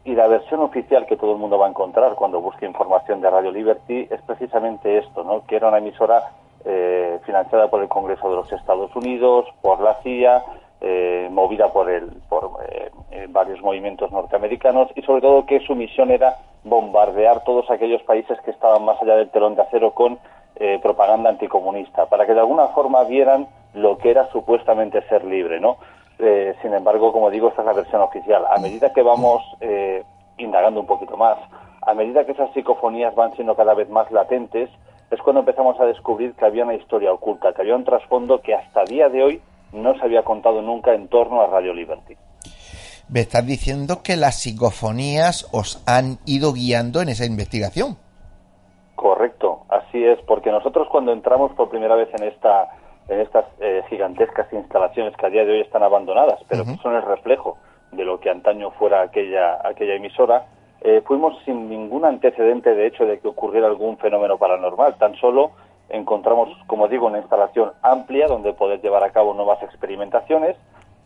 y 0.05 0.15
la 0.15 0.27
versión 0.27 0.61
oficial 0.61 1.07
que 1.07 1.17
todo 1.17 1.33
el 1.33 1.39
mundo 1.39 1.59
va 1.59 1.67
a 1.67 1.71
encontrar 1.71 2.15
cuando 2.15 2.41
busque 2.41 2.67
información 2.67 3.21
de 3.21 3.31
Radio 3.31 3.53
Liberty 3.53 4.09
es 4.11 4.21
precisamente 4.23 4.99
esto, 4.99 5.25
¿no? 5.25 5.45
que 5.47 5.57
era 5.57 5.69
una 5.69 5.79
emisora 5.79 6.31
eh, 6.65 7.21
financiada 7.25 7.69
por 7.69 7.83
el 7.83 7.89
Congreso 7.89 8.29
de 8.31 8.37
los 8.37 8.53
Estados 8.53 8.95
Unidos, 8.97 9.47
por 9.63 9.81
la 9.81 9.95
CIA, 10.03 10.43
eh, 10.81 11.29
movida 11.31 11.73
por, 11.73 11.91
el, 11.91 12.11
por 12.29 12.51
eh, 12.69 13.27
varios 13.29 13.61
movimientos 13.61 14.11
norteamericanos 14.11 14.89
y 14.95 15.03
sobre 15.03 15.21
todo 15.21 15.47
que 15.47 15.61
su 15.61 15.75
misión 15.75 16.11
era 16.11 16.37
bombardear 16.65 17.45
todos 17.45 17.71
aquellos 17.71 18.03
países 18.03 18.39
que 18.43 18.51
estaban 18.51 18.85
más 18.85 19.01
allá 19.03 19.17
del 19.17 19.31
telón 19.31 19.55
de 19.55 19.63
acero 19.63 19.93
con 19.93 20.19
propaganda 20.83 21.31
anticomunista, 21.31 22.05
para 22.05 22.27
que 22.27 22.35
de 22.35 22.41
alguna 22.41 22.67
forma 22.69 23.03
vieran 23.05 23.49
lo 23.73 23.97
que 23.97 24.11
era 24.11 24.31
supuestamente 24.31 25.01
ser 25.09 25.25
libre, 25.25 25.59
¿no? 25.59 25.79
Eh, 26.19 26.55
sin 26.61 26.75
embargo, 26.75 27.13
como 27.13 27.31
digo, 27.31 27.49
esta 27.49 27.63
es 27.63 27.67
la 27.67 27.73
versión 27.73 28.03
oficial. 28.03 28.45
A 28.51 28.59
medida 28.59 28.93
que 28.93 29.03
vamos 29.03 29.43
eh, 29.61 30.05
indagando 30.37 30.81
un 30.81 30.87
poquito 30.87 31.17
más, 31.17 31.39
a 31.83 31.95
medida 31.95 32.25
que 32.27 32.33
esas 32.33 32.53
psicofonías 32.53 33.15
van 33.15 33.33
siendo 33.35 33.55
cada 33.55 33.75
vez 33.75 33.89
más 33.89 34.11
latentes, 34.11 34.69
es 35.11 35.21
cuando 35.23 35.41
empezamos 35.41 35.81
a 35.81 35.87
descubrir 35.87 36.35
que 36.35 36.45
había 36.45 36.65
una 36.65 36.75
historia 36.75 37.13
oculta, 37.13 37.53
que 37.53 37.63
había 37.63 37.75
un 37.75 37.85
trasfondo 37.85 38.43
que 38.43 38.55
hasta 38.55 38.85
día 38.85 39.09
de 39.09 39.23
hoy 39.23 39.43
no 39.73 39.95
se 39.95 40.05
había 40.05 40.23
contado 40.23 40.63
nunca 40.63 40.95
en 40.95 41.09
torno 41.09 41.41
a 41.41 41.47
Radio 41.47 41.73
Liberty. 41.73 42.17
Me 43.09 43.21
estás 43.21 43.45
diciendo 43.45 44.03
que 44.05 44.17
las 44.17 44.41
psicofonías 44.41 45.49
os 45.53 45.83
han 45.87 46.19
ido 46.27 46.53
guiando 46.53 47.03
en 47.03 47.09
esa 47.09 47.25
investigación. 47.25 47.97
Correcto, 48.95 49.63
así 49.69 50.05
es, 50.05 50.19
porque 50.27 50.51
nosotros 50.51 50.87
cuando 50.91 51.13
entramos 51.13 51.53
por 51.53 51.71
primera 51.71 51.97
vez 51.97 52.09
en 52.15 52.25
esta 52.25 52.69
en 53.09 53.19
estas 53.21 53.45
eh, 53.59 53.83
gigantescas 53.89 54.53
instalaciones 54.53 55.17
que 55.17 55.27
a 55.27 55.31
día 55.31 55.45
de 55.45 55.53
hoy 55.53 55.61
están 55.63 55.83
abandonadas, 55.83 56.39
pero 56.49 56.65
que 56.65 56.77
son 56.77 56.95
el 56.95 57.03
reflejo 57.03 57.59
de 57.91 58.05
lo 58.05 58.21
que 58.21 58.31
antaño 58.31 58.71
fuera 58.71 59.03
aquella 59.03 59.59
aquella 59.65 59.95
emisora, 59.95 60.47
eh, 60.81 61.03
fuimos 61.05 61.35
sin 61.45 61.69
ningún 61.69 62.05
antecedente 62.05 62.73
de 62.75 62.87
hecho 62.87 63.05
de 63.07 63.19
que 63.19 63.27
ocurriera 63.27 63.67
algún 63.67 63.99
fenómeno 63.99 64.39
paranormal, 64.39 64.97
tan 64.99 65.17
solo 65.17 65.51
encontramos, 65.91 66.49
como 66.67 66.89
digo, 66.89 67.07
una 67.07 67.19
instalación 67.19 67.73
amplia 67.83 68.27
donde 68.27 68.53
poder 68.53 68.81
llevar 68.81 69.05
a 69.05 69.11
cabo 69.11 69.35
nuevas 69.35 69.63
experimentaciones, 69.63 70.57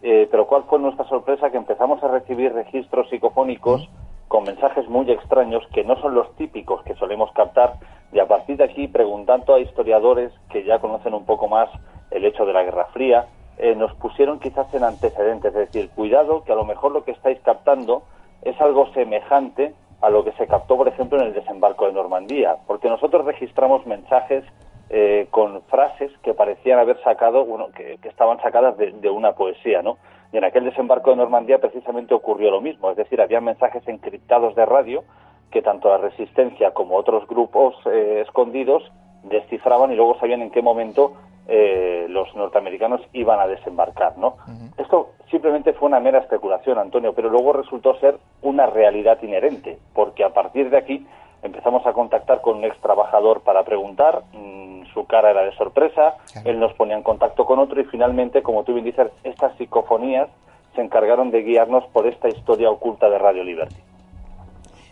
eh, 0.02 0.28
pero 0.30 0.46
¿cuál 0.46 0.64
fue 0.64 0.78
nuestra 0.78 1.06
sorpresa? 1.08 1.50
Que 1.50 1.56
empezamos 1.56 2.02
a 2.02 2.08
recibir 2.08 2.52
registros 2.52 3.08
psicofónicos 3.08 3.88
con 4.28 4.44
mensajes 4.44 4.88
muy 4.88 5.10
extraños 5.10 5.64
que 5.72 5.84
no 5.84 5.96
son 6.00 6.14
los 6.14 6.34
típicos 6.36 6.82
que 6.82 6.94
solemos 6.94 7.30
captar 7.32 7.74
y 8.12 8.18
a 8.18 8.28
partir 8.28 8.56
de 8.56 8.64
aquí, 8.64 8.86
preguntando 8.88 9.54
a 9.54 9.60
historiadores 9.60 10.32
que 10.50 10.64
ya 10.64 10.78
conocen 10.78 11.14
un 11.14 11.24
poco 11.24 11.48
más 11.48 11.68
el 12.10 12.24
hecho 12.24 12.46
de 12.46 12.52
la 12.52 12.62
Guerra 12.62 12.86
Fría, 12.92 13.26
eh, 13.58 13.74
nos 13.74 13.94
pusieron 13.94 14.40
quizás 14.40 14.72
en 14.74 14.84
antecedentes, 14.84 15.54
es 15.54 15.72
decir, 15.72 15.90
cuidado 15.90 16.44
que 16.44 16.52
a 16.52 16.56
lo 16.56 16.64
mejor 16.64 16.92
lo 16.92 17.04
que 17.04 17.12
estáis 17.12 17.40
captando 17.40 18.02
es 18.42 18.60
algo 18.60 18.92
semejante 18.92 19.74
a 20.00 20.10
lo 20.10 20.22
que 20.22 20.32
se 20.32 20.46
captó, 20.46 20.76
por 20.76 20.88
ejemplo, 20.88 21.18
en 21.18 21.28
el 21.28 21.32
desembarco 21.32 21.86
de 21.86 21.92
Normandía, 21.92 22.56
porque 22.66 22.88
nosotros 22.88 23.24
registramos 23.24 23.86
mensajes 23.86 24.44
eh, 24.90 25.26
con 25.30 25.62
frases 25.62 26.12
que 26.22 26.34
parecían 26.34 26.78
haber 26.78 27.02
sacado, 27.02 27.44
bueno, 27.44 27.68
que, 27.74 27.98
estaban 28.04 28.40
sacadas 28.40 28.76
de, 28.76 29.10
una 29.10 29.32
poesía, 29.32 29.82
¿no? 29.82 29.98
Y 30.32 30.36
en 30.36 30.44
aquel 30.44 30.64
desembarco 30.64 31.10
de 31.10 31.16
Normandía 31.16 31.58
precisamente 31.58 32.14
ocurrió 32.14 32.50
lo 32.50 32.60
mismo, 32.60 32.90
es 32.90 32.96
decir, 32.96 33.20
había 33.20 33.40
mensajes 33.40 33.86
encriptados 33.88 34.54
de 34.54 34.66
radio 34.66 35.04
que 35.50 35.62
tanto 35.62 35.88
la 35.88 35.98
resistencia 35.98 36.72
como 36.72 36.96
otros 36.96 37.26
grupos 37.28 37.76
eh, 37.86 38.22
escondidos 38.26 38.82
descifraban 39.22 39.92
y 39.92 39.96
luego 39.96 40.18
sabían 40.18 40.42
en 40.42 40.50
qué 40.50 40.60
momento 40.60 41.12
eh, 41.46 42.06
los 42.08 42.34
norteamericanos 42.34 43.00
iban 43.12 43.38
a 43.38 43.46
desembarcar, 43.46 44.16
¿no? 44.18 44.36
Esto 44.78 45.10
simplemente 45.30 45.72
fue 45.74 45.88
una 45.88 46.00
mera 46.00 46.18
especulación, 46.18 46.78
Antonio, 46.78 47.12
pero 47.14 47.28
luego 47.28 47.52
resultó 47.52 47.98
ser 48.00 48.18
una 48.42 48.66
realidad 48.66 49.22
inherente, 49.22 49.78
porque 49.94 50.24
a 50.24 50.32
partir 50.32 50.70
de 50.70 50.78
aquí 50.78 51.06
empezamos 51.42 51.86
a 51.86 51.92
contactar 51.92 52.40
con 52.40 52.58
un 52.58 52.64
ex 52.64 52.78
trabajador 52.80 53.42
para 53.42 53.62
preguntar, 53.64 54.22
mm, 54.32 54.86
su 54.94 55.00
cara 55.14 55.30
era 55.30 55.44
de 55.44 55.54
sorpresa, 55.54 56.16
él 56.44 56.58
nos 56.58 56.72
ponía 56.74 56.96
en 56.96 57.04
contacto 57.04 57.46
con 57.46 57.60
otro 57.60 57.80
y 57.80 57.84
finalmente, 57.84 58.42
como 58.42 58.64
tú 58.64 58.74
bien 58.74 58.84
dices, 58.84 59.12
estas 59.22 59.56
psicofonías 59.56 60.28
se 60.74 60.80
encargaron 60.80 61.30
de 61.30 61.42
guiarnos 61.42 61.84
por 61.92 62.08
esta 62.08 62.28
historia 62.28 62.68
oculta 62.68 63.08
de 63.08 63.16
Radio 63.16 63.44
Liberty. 63.44 63.76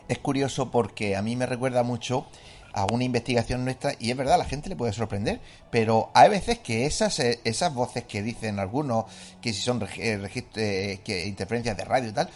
Es 0.07 0.19
curioso 0.19 0.71
porque 0.71 1.17
a 1.17 1.23
mí 1.23 1.35
me 1.35 1.47
recuerda 1.47 1.83
mucho 1.83 2.27
a 2.73 2.87
una 2.93 3.03
investigación 3.03 3.65
nuestra 3.65 3.95
y 3.99 4.13
es 4.13 4.17
verdad, 4.17 4.39
la 4.39 4.45
gente 4.45 4.69
le 4.69 4.77
puede 4.77 4.93
sorprender, 4.93 5.41
pero 5.73 6.11
hay 6.15 6.31
veces 6.31 6.61
que 6.61 6.87
esas, 6.87 7.19
eh, 7.19 7.41
esas 7.43 7.75
voces 7.75 8.05
que 8.05 8.23
dicen 8.23 8.61
algunos, 8.61 9.07
que 9.41 9.53
si 9.53 9.61
son 9.61 9.83
eh, 9.99 10.21
eh, 10.55 11.01
que 11.05 11.27
interferencias 11.27 11.77
de 11.77 11.85
radio 11.85 12.11
y 12.11 12.13
tal, 12.13 12.29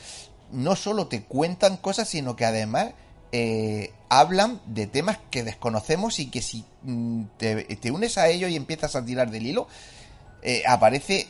no 0.51 0.75
solo 0.75 1.07
te 1.07 1.23
cuentan 1.23 1.77
cosas, 1.77 2.09
sino 2.09 2.35
que 2.35 2.47
además 2.47 2.95
hablan 4.09 4.61
de 4.67 4.87
temas 4.87 5.19
que 5.31 5.43
desconocemos 5.43 6.21
y 6.21 6.31
que 6.31 6.41
si 6.43 6.65
mm, 6.83 7.25
te, 7.37 7.91
unes 7.91 8.19
a 8.19 8.29
ellos 8.29 8.51
y 8.51 8.57
empiezas 8.57 8.97
a 8.97 9.05
tirar 9.05 9.31
del 9.31 9.47
hilo, 9.47 9.69
aparece 10.67 11.27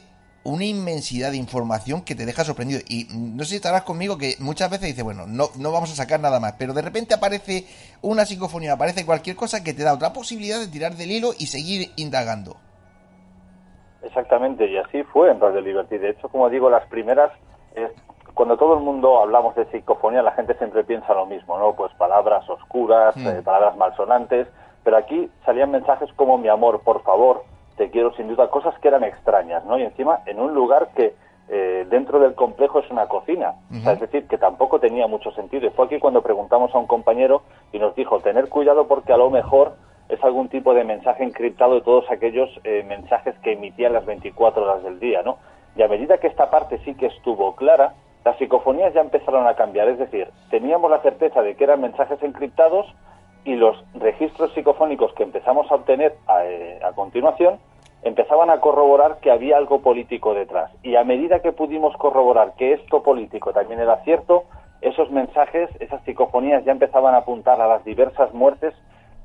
una 0.46 0.64
inmensidad 0.64 1.32
de 1.32 1.36
información 1.36 2.02
que 2.02 2.14
te 2.14 2.24
deja 2.24 2.44
sorprendido. 2.44 2.80
Y 2.88 3.08
no 3.14 3.44
sé 3.44 3.50
si 3.50 3.56
estarás 3.56 3.82
conmigo 3.82 4.16
que 4.16 4.34
muchas 4.38 4.70
veces 4.70 4.86
dices, 4.86 5.04
bueno, 5.04 5.26
no, 5.26 5.46
no 5.58 5.72
vamos 5.72 5.92
a 5.92 5.96
sacar 5.96 6.20
nada 6.20 6.40
más, 6.40 6.54
pero 6.58 6.72
de 6.72 6.82
repente 6.82 7.14
aparece 7.14 7.64
una 8.00 8.24
psicofonía, 8.24 8.74
aparece 8.74 9.04
cualquier 9.04 9.36
cosa 9.36 9.64
que 9.64 9.74
te 9.74 9.82
da 9.82 9.92
otra 9.92 10.12
posibilidad 10.12 10.58
de 10.60 10.68
tirar 10.68 10.94
del 10.94 11.10
hilo 11.10 11.32
y 11.36 11.46
seguir 11.46 11.90
indagando. 11.96 12.56
Exactamente, 14.02 14.70
y 14.70 14.76
así 14.76 15.02
fue 15.12 15.30
en 15.30 15.40
Radio 15.40 15.60
Liberty. 15.60 15.98
De 15.98 16.10
hecho, 16.10 16.28
como 16.28 16.48
digo, 16.48 16.70
las 16.70 16.86
primeras, 16.88 17.32
cuando 18.36 18.58
todo 18.58 18.74
el 18.74 18.80
mundo 18.80 19.18
hablamos 19.18 19.54
de 19.54 19.64
psicofonía, 19.70 20.20
la 20.20 20.32
gente 20.32 20.52
siempre 20.58 20.84
piensa 20.84 21.14
lo 21.14 21.24
mismo, 21.24 21.58
¿no? 21.58 21.72
Pues 21.72 21.90
palabras 21.94 22.46
oscuras, 22.50 23.16
hmm. 23.16 23.26
eh, 23.28 23.42
palabras 23.42 23.78
malsonantes, 23.78 24.46
pero 24.84 24.98
aquí 24.98 25.30
salían 25.46 25.70
mensajes 25.70 26.12
como 26.16 26.36
mi 26.36 26.48
amor, 26.48 26.82
por 26.82 27.02
favor, 27.02 27.44
te 27.78 27.88
quiero 27.88 28.12
sin 28.12 28.28
duda, 28.28 28.50
cosas 28.50 28.78
que 28.80 28.88
eran 28.88 29.04
extrañas, 29.04 29.64
¿no? 29.64 29.78
Y 29.78 29.84
encima 29.84 30.20
en 30.26 30.38
un 30.38 30.52
lugar 30.52 30.90
que 30.94 31.14
eh, 31.48 31.86
dentro 31.88 32.20
del 32.20 32.34
complejo 32.34 32.80
es 32.80 32.90
una 32.90 33.06
cocina, 33.06 33.54
es 33.70 34.00
decir, 34.00 34.28
que 34.28 34.36
tampoco 34.36 34.80
tenía 34.80 35.06
mucho 35.06 35.30
sentido. 35.30 35.66
Y 35.66 35.70
fue 35.70 35.86
aquí 35.86 35.98
cuando 35.98 36.20
preguntamos 36.20 36.74
a 36.74 36.78
un 36.78 36.86
compañero 36.86 37.40
y 37.72 37.78
nos 37.78 37.94
dijo, 37.94 38.20
tener 38.20 38.50
cuidado 38.50 38.86
porque 38.86 39.14
a 39.14 39.16
lo 39.16 39.30
mejor 39.30 39.76
es 40.10 40.22
algún 40.22 40.50
tipo 40.50 40.74
de 40.74 40.84
mensaje 40.84 41.24
encriptado 41.24 41.76
de 41.76 41.80
todos 41.80 42.04
aquellos 42.10 42.50
eh, 42.64 42.84
mensajes 42.86 43.34
que 43.38 43.52
emitían 43.52 43.94
las 43.94 44.04
24 44.04 44.62
horas 44.62 44.82
del 44.82 45.00
día, 45.00 45.22
¿no? 45.22 45.38
Y 45.74 45.82
a 45.82 45.88
medida 45.88 46.18
que 46.18 46.26
esta 46.26 46.50
parte 46.50 46.78
sí 46.84 46.94
que 46.96 47.06
estuvo 47.06 47.56
clara, 47.56 47.94
las 48.26 48.36
psicofonías 48.38 48.92
ya 48.92 49.02
empezaron 49.02 49.46
a 49.46 49.54
cambiar, 49.54 49.88
es 49.88 50.00
decir, 50.00 50.28
teníamos 50.50 50.90
la 50.90 50.98
certeza 50.98 51.42
de 51.42 51.54
que 51.54 51.62
eran 51.62 51.80
mensajes 51.80 52.20
encriptados, 52.24 52.84
y 53.44 53.54
los 53.54 53.76
registros 53.94 54.52
psicofónicos 54.52 55.12
que 55.14 55.22
empezamos 55.22 55.70
a 55.70 55.76
obtener 55.76 56.16
eh, 56.42 56.80
a, 56.82 56.90
continuación 56.90 57.60
empezaban 58.02 58.50
a 58.50 58.58
corroborar 58.58 59.18
que 59.20 59.30
había 59.30 59.56
algo 59.56 59.80
político 59.80 60.34
detrás. 60.34 60.72
Y 60.82 60.96
a 60.96 61.04
medida 61.04 61.38
que 61.38 61.52
pudimos 61.52 61.96
corroborar 61.98 62.54
que 62.58 62.72
esto 62.72 63.04
político 63.04 63.52
también 63.52 63.78
era 63.78 64.02
cierto, 64.02 64.42
esos 64.80 65.08
mensajes, 65.12 65.70
esas 65.78 66.02
psicofonías 66.02 66.64
ya 66.64 66.72
empezaban 66.72 67.14
a 67.14 67.18
apuntar 67.18 67.60
a 67.60 67.68
las 67.68 67.84
diversas 67.84 68.34
muertes 68.34 68.74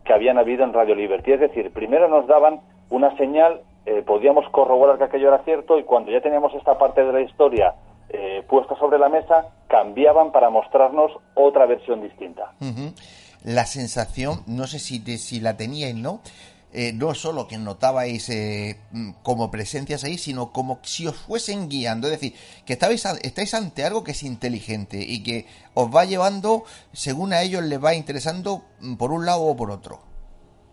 que 0.05 0.13
habían 0.13 0.37
habido 0.37 0.63
en 0.63 0.73
Radio 0.73 0.93
Liberty. 0.93 1.31
Es 1.31 1.39
decir, 1.39 1.73
primero 1.73 2.07
nos 2.07 2.27
daban 2.27 2.61
una 2.91 3.17
señal, 3.17 3.61
eh, 3.87 4.03
podíamos 4.05 4.47
corroborar 4.49 4.99
que 4.99 5.05
aquello 5.05 5.29
era 5.29 5.39
cierto 5.39 5.79
y 5.79 5.83
cuando 5.83 6.11
ya 6.11 6.21
teníamos 6.21 6.53
esta 6.53 6.77
parte 6.77 7.03
de 7.03 7.11
la 7.11 7.21
historia 7.21 7.73
eh, 8.13 8.43
puesta 8.47 8.75
sobre 8.77 8.99
la 8.99 9.09
mesa, 9.09 9.47
cambiaban 9.67 10.31
para 10.31 10.49
mostrarnos 10.49 11.11
otra 11.35 11.65
versión 11.65 12.01
distinta 12.01 12.51
la 13.43 13.65
sensación, 13.65 14.43
no 14.47 14.67
sé 14.67 14.79
si, 14.79 14.99
si 15.17 15.39
la 15.39 15.57
teníais, 15.57 15.95
¿no? 15.95 16.21
Eh, 16.73 16.93
no 16.93 17.13
solo 17.13 17.49
que 17.49 17.57
notabais 17.57 18.29
eh, 18.29 18.77
mm, 18.91 19.11
como 19.23 19.51
presencias 19.51 20.05
ahí, 20.05 20.17
sino 20.17 20.53
como 20.53 20.79
si 20.83 21.05
os 21.05 21.17
fuesen 21.17 21.67
guiando. 21.67 22.07
Es 22.07 22.13
decir, 22.13 22.33
que 22.65 22.73
estabais, 22.73 23.03
estáis 23.23 23.53
ante 23.53 23.83
algo 23.83 24.05
que 24.05 24.11
es 24.11 24.23
inteligente 24.23 24.97
y 25.01 25.21
que 25.21 25.47
os 25.73 25.93
va 25.93 26.05
llevando 26.05 26.63
según 26.93 27.33
a 27.33 27.41
ellos 27.41 27.63
les 27.63 27.83
va 27.83 27.93
interesando 27.93 28.61
mm, 28.79 28.95
por 28.95 29.11
un 29.11 29.25
lado 29.25 29.41
o 29.43 29.55
por 29.55 29.69
otro. 29.69 29.99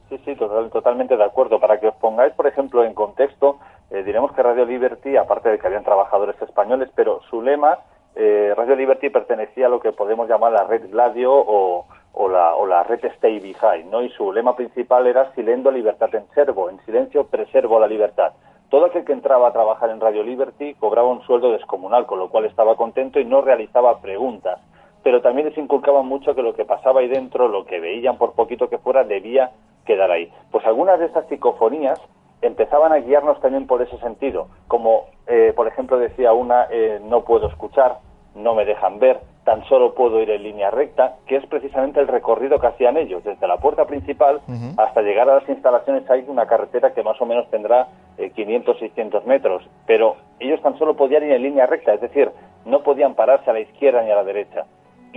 Sí, 0.09 0.19
sí, 0.25 0.37
totalmente 0.37 1.17
de 1.17 1.25
acuerdo. 1.25 1.59
Para 1.59 1.81
que 1.81 1.89
os 1.89 1.97
pongáis, 1.97 2.33
por 2.35 2.47
ejemplo, 2.47 2.85
en 2.85 2.95
contexto, 2.95 3.59
eh, 3.91 4.03
diremos 4.03 4.33
que 4.33 4.43
Radio 4.43 4.65
Liberty, 4.65 5.17
aparte 5.17 5.49
de 5.49 5.59
que 5.59 5.67
habían 5.67 5.85
trabajadores 5.85 6.41
españoles, 6.41 6.91
pero 6.95 7.21
su 7.31 7.43
lema, 7.43 7.79
Radio 8.17 8.75
Liberty 8.75 9.11
pertenecía 9.11 9.67
a 9.67 9.69
lo 9.69 9.79
que 9.79 9.93
podemos 9.93 10.29
llamar 10.29 10.51
la 10.51 10.65
red 10.65 10.91
Gladio 10.91 11.33
o 11.33 11.87
o 12.21 12.29
la, 12.29 12.57
o 12.57 12.67
la 12.67 12.83
red 12.83 13.05
Stay 13.05 13.39
Behind, 13.39 13.91
¿no? 13.91 14.03
Y 14.03 14.11
su 14.11 14.33
lema 14.33 14.57
principal 14.57 15.07
era 15.07 15.33
Silendo 15.35 15.71
libertad 15.71 16.13
en 16.17 16.27
servo, 16.35 16.69
en 16.69 16.81
silencio 16.85 17.29
preservo 17.29 17.79
la 17.79 17.87
libertad. 17.87 18.33
Todo 18.71 18.87
aquel 18.87 19.05
que 19.05 19.13
entraba 19.13 19.49
a 19.49 19.53
trabajar 19.53 19.91
en 19.91 20.01
Radio 20.01 20.25
Liberty 20.25 20.75
cobraba 20.75 21.09
un 21.09 21.23
sueldo 21.23 21.53
descomunal, 21.53 22.07
con 22.07 22.19
lo 22.19 22.29
cual 22.29 22.45
estaba 22.45 22.75
contento 22.75 23.21
y 23.21 23.25
no 23.25 23.41
realizaba 23.41 24.01
preguntas. 24.01 24.61
Pero 25.05 25.23
también 25.23 25.49
les 25.49 25.57
inculcaban 25.57 26.07
mucho 26.07 26.35
que 26.35 26.43
lo 26.43 26.55
que 26.55 26.65
pasaba 26.65 27.01
ahí 27.01 27.09
dentro, 27.09 27.47
lo 27.47 27.65
que 27.65 27.79
veían 27.79 28.19
por 28.19 28.33
poquito 28.33 28.69
que 28.69 28.79
fuera, 28.79 29.05
debía 29.05 29.53
quedar 29.87 30.11
ahí. 30.11 30.31
Pues 30.51 30.67
algunas 30.67 30.99
de 30.99 31.07
estas 31.07 31.27
psicofonías 31.29 32.01
empezaban 32.43 32.93
a 32.93 32.99
guiarnos 32.99 33.41
también 33.41 33.67
por 33.67 33.83
ese 33.83 33.99
sentido, 33.99 34.49
como 34.67 35.07
eh, 35.27 35.53
por 35.55 35.67
ejemplo 35.67 35.99
decía 35.99 36.33
una, 36.33 36.67
eh, 36.71 37.01
no 37.03 37.25
puedo 37.25 37.49
escuchar, 37.49 37.99
no 38.35 38.55
me 38.55 38.65
dejan 38.65 38.99
ver, 38.99 39.21
tan 39.45 39.65
solo 39.65 39.95
puedo 39.95 40.21
ir 40.21 40.31
en 40.31 40.43
línea 40.43 40.71
recta, 40.71 41.17
que 41.27 41.37
es 41.37 41.47
precisamente 41.47 42.01
el 42.01 42.07
recorrido 42.07 42.61
que 42.61 42.67
hacían 42.67 42.97
ellos, 42.97 43.25
desde 43.25 43.49
la 43.49 43.57
puerta 43.57 43.87
principal 43.87 44.41
hasta 44.77 45.01
llegar 45.01 45.29
a 45.29 45.37
las 45.37 45.49
instalaciones 45.49 46.09
hay 46.11 46.25
una 46.29 46.47
carretera 46.47 46.93
que 46.93 47.03
más 47.03 47.21
o 47.21 47.27
menos 47.27 47.49
tendrá 47.51 47.89
500, 48.35 48.77
eh, 48.77 48.79
600 48.81 49.25
metros, 49.27 49.63
pero 49.87 50.17
ellos 50.39 50.61
tan 50.61 50.79
solo 50.79 50.97
podían 50.97 51.25
ir 51.25 51.33
en 51.33 51.43
línea 51.43 51.67
recta, 51.67 51.95
es 51.95 52.01
decir, 52.01 52.31
no 52.67 52.83
podían 52.83 53.15
pararse 53.15 53.49
a 53.51 53.55
la 53.55 53.61
izquierda 53.61 54.03
ni 54.03 54.11
a 54.11 54.17
la 54.17 54.25
derecha. 54.25 54.67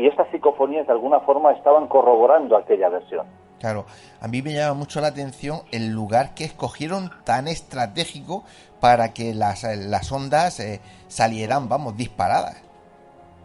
Y 0.01 0.07
estas 0.07 0.27
psicofonías 0.31 0.87
de 0.87 0.93
alguna 0.93 1.19
forma 1.19 1.51
estaban 1.51 1.85
corroborando 1.85 2.57
aquella 2.57 2.89
versión. 2.89 3.27
Claro, 3.59 3.85
a 4.19 4.27
mí 4.27 4.41
me 4.41 4.51
llama 4.51 4.73
mucho 4.73 4.99
la 4.99 5.09
atención 5.09 5.59
el 5.71 5.91
lugar 5.93 6.33
que 6.33 6.43
escogieron 6.43 7.11
tan 7.23 7.47
estratégico 7.47 8.43
para 8.79 9.13
que 9.13 9.35
las, 9.35 9.63
las 9.63 10.11
ondas 10.11 10.59
eh, 10.59 10.81
salieran, 11.07 11.69
vamos, 11.69 11.95
disparadas. 11.95 12.63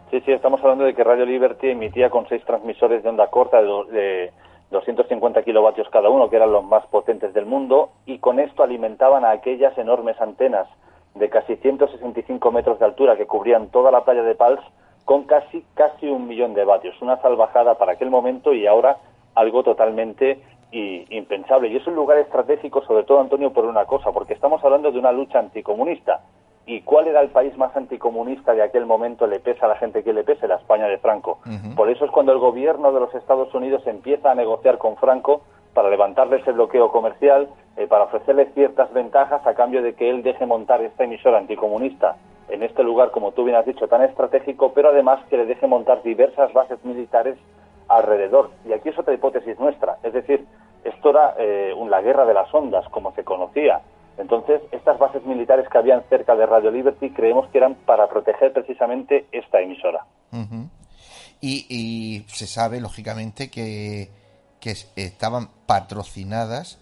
Sí, 0.09 0.19
sí, 0.21 0.31
estamos 0.31 0.59
hablando 0.61 0.85
de 0.85 0.95
que 0.95 1.03
Radio 1.03 1.27
Liberty 1.27 1.69
emitía 1.69 2.09
con 2.09 2.27
seis 2.27 2.43
transmisores 2.43 3.03
de 3.03 3.09
onda 3.09 3.27
corta 3.27 3.61
de, 3.61 4.31
250 4.71 5.43
kilovatios 5.43 5.87
cada 5.91 6.09
uno, 6.09 6.27
que 6.27 6.37
eran 6.37 6.51
los 6.51 6.65
más 6.65 6.87
potentes 6.87 7.35
del 7.35 7.45
mundo, 7.45 7.91
y 8.07 8.17
con 8.17 8.39
esto 8.39 8.63
alimentaban 8.63 9.25
a 9.25 9.29
aquellas 9.29 9.77
enormes 9.77 10.19
antenas 10.19 10.67
de 11.13 11.29
casi 11.29 11.55
165 11.57 12.51
metros 12.51 12.79
de 12.79 12.85
altura 12.85 13.15
que 13.15 13.27
cubrían 13.27 13.69
toda 13.69 13.91
la 13.91 14.03
playa 14.03 14.23
de 14.23 14.33
Pals 14.33 14.61
con 15.07 15.23
casi 15.23 15.63
casi 15.73 16.09
un 16.09 16.27
millón 16.27 16.53
de 16.53 16.65
vatios, 16.65 17.01
una 17.01 17.15
salvajada 17.21 17.75
para 17.75 17.93
aquel 17.93 18.09
momento 18.09 18.53
y 18.53 18.67
ahora 18.67 18.97
algo 19.35 19.63
totalmente 19.63 20.41
impensable. 20.69 21.69
Y 21.69 21.77
es 21.77 21.87
un 21.87 21.95
lugar 21.95 22.17
estratégico, 22.17 22.83
sobre 22.83 23.05
todo 23.05 23.21
Antonio, 23.21 23.53
por 23.53 23.63
una 23.63 23.85
cosa, 23.85 24.11
porque 24.11 24.33
estamos 24.33 24.61
hablando 24.65 24.91
de 24.91 24.99
una 24.99 25.13
lucha 25.13 25.39
anticomunista. 25.39 26.23
¿Y 26.65 26.81
cuál 26.81 27.07
era 27.07 27.21
el 27.21 27.29
país 27.29 27.57
más 27.57 27.73
anticomunista 27.77 28.53
de 28.53 28.61
aquel 28.61 28.85
momento? 28.85 29.27
Le 29.27 29.39
pesa 29.39 29.67
a 29.67 29.69
la 29.69 29.77
gente 29.77 30.03
que 30.03 30.11
le 30.11 30.25
pese, 30.25 30.45
la 30.45 30.55
España 30.55 30.87
de 30.87 30.97
Franco. 30.97 31.39
Por 31.77 31.89
eso 31.89 32.03
es 32.03 32.11
cuando 32.11 32.33
el 32.33 32.39
gobierno 32.39 32.91
de 32.91 32.99
los 32.99 33.15
Estados 33.15 33.53
Unidos 33.53 33.87
empieza 33.87 34.31
a 34.31 34.35
negociar 34.35 34.77
con 34.77 34.97
Franco 34.97 35.39
para 35.73 35.89
levantarle 35.89 36.41
ese 36.41 36.51
bloqueo 36.51 36.91
comercial, 36.91 37.47
eh, 37.77 37.87
para 37.87 38.03
ofrecerle 38.03 38.47
ciertas 38.47 38.91
ventajas 38.91 39.47
a 39.47 39.53
cambio 39.53 39.81
de 39.81 39.93
que 39.93 40.09
él 40.09 40.21
deje 40.21 40.45
montar 40.45 40.81
esta 40.81 41.05
emisora 41.05 41.37
anticomunista 41.37 42.17
en 42.49 42.63
este 42.63 42.83
lugar, 42.83 43.11
como 43.11 43.31
tú 43.31 43.43
bien 43.43 43.57
has 43.57 43.65
dicho, 43.65 43.87
tan 43.87 44.03
estratégico, 44.03 44.73
pero 44.73 44.89
además 44.89 45.19
que 45.29 45.37
le 45.37 45.45
deje 45.45 45.67
montar 45.67 46.01
diversas 46.03 46.51
bases 46.53 46.83
militares 46.83 47.37
alrededor. 47.87 48.51
Y 48.65 48.73
aquí 48.73 48.89
es 48.89 48.99
otra 48.99 49.13
hipótesis 49.13 49.59
nuestra, 49.59 49.97
es 50.03 50.13
decir, 50.13 50.45
esto 50.83 51.09
era 51.09 51.35
eh, 51.37 51.73
la 51.89 52.01
guerra 52.01 52.25
de 52.25 52.33
las 52.33 52.53
ondas, 52.53 52.87
como 52.89 53.13
se 53.15 53.23
conocía. 53.23 53.81
Entonces, 54.17 54.61
estas 54.71 54.97
bases 54.97 55.23
militares 55.25 55.67
que 55.69 55.77
habían 55.77 56.03
cerca 56.09 56.35
de 56.35 56.45
Radio 56.45 56.71
Liberty 56.71 57.11
creemos 57.11 57.49
que 57.49 57.59
eran 57.59 57.75
para 57.75 58.07
proteger 58.07 58.53
precisamente 58.53 59.27
esta 59.31 59.59
emisora. 59.61 60.05
y, 61.39 62.25
se 62.27 62.47
sabe, 62.47 62.79
lógicamente, 62.81 63.49
que, 63.51 64.09
estaban 64.95 65.47
patrocinadas, 65.65 66.77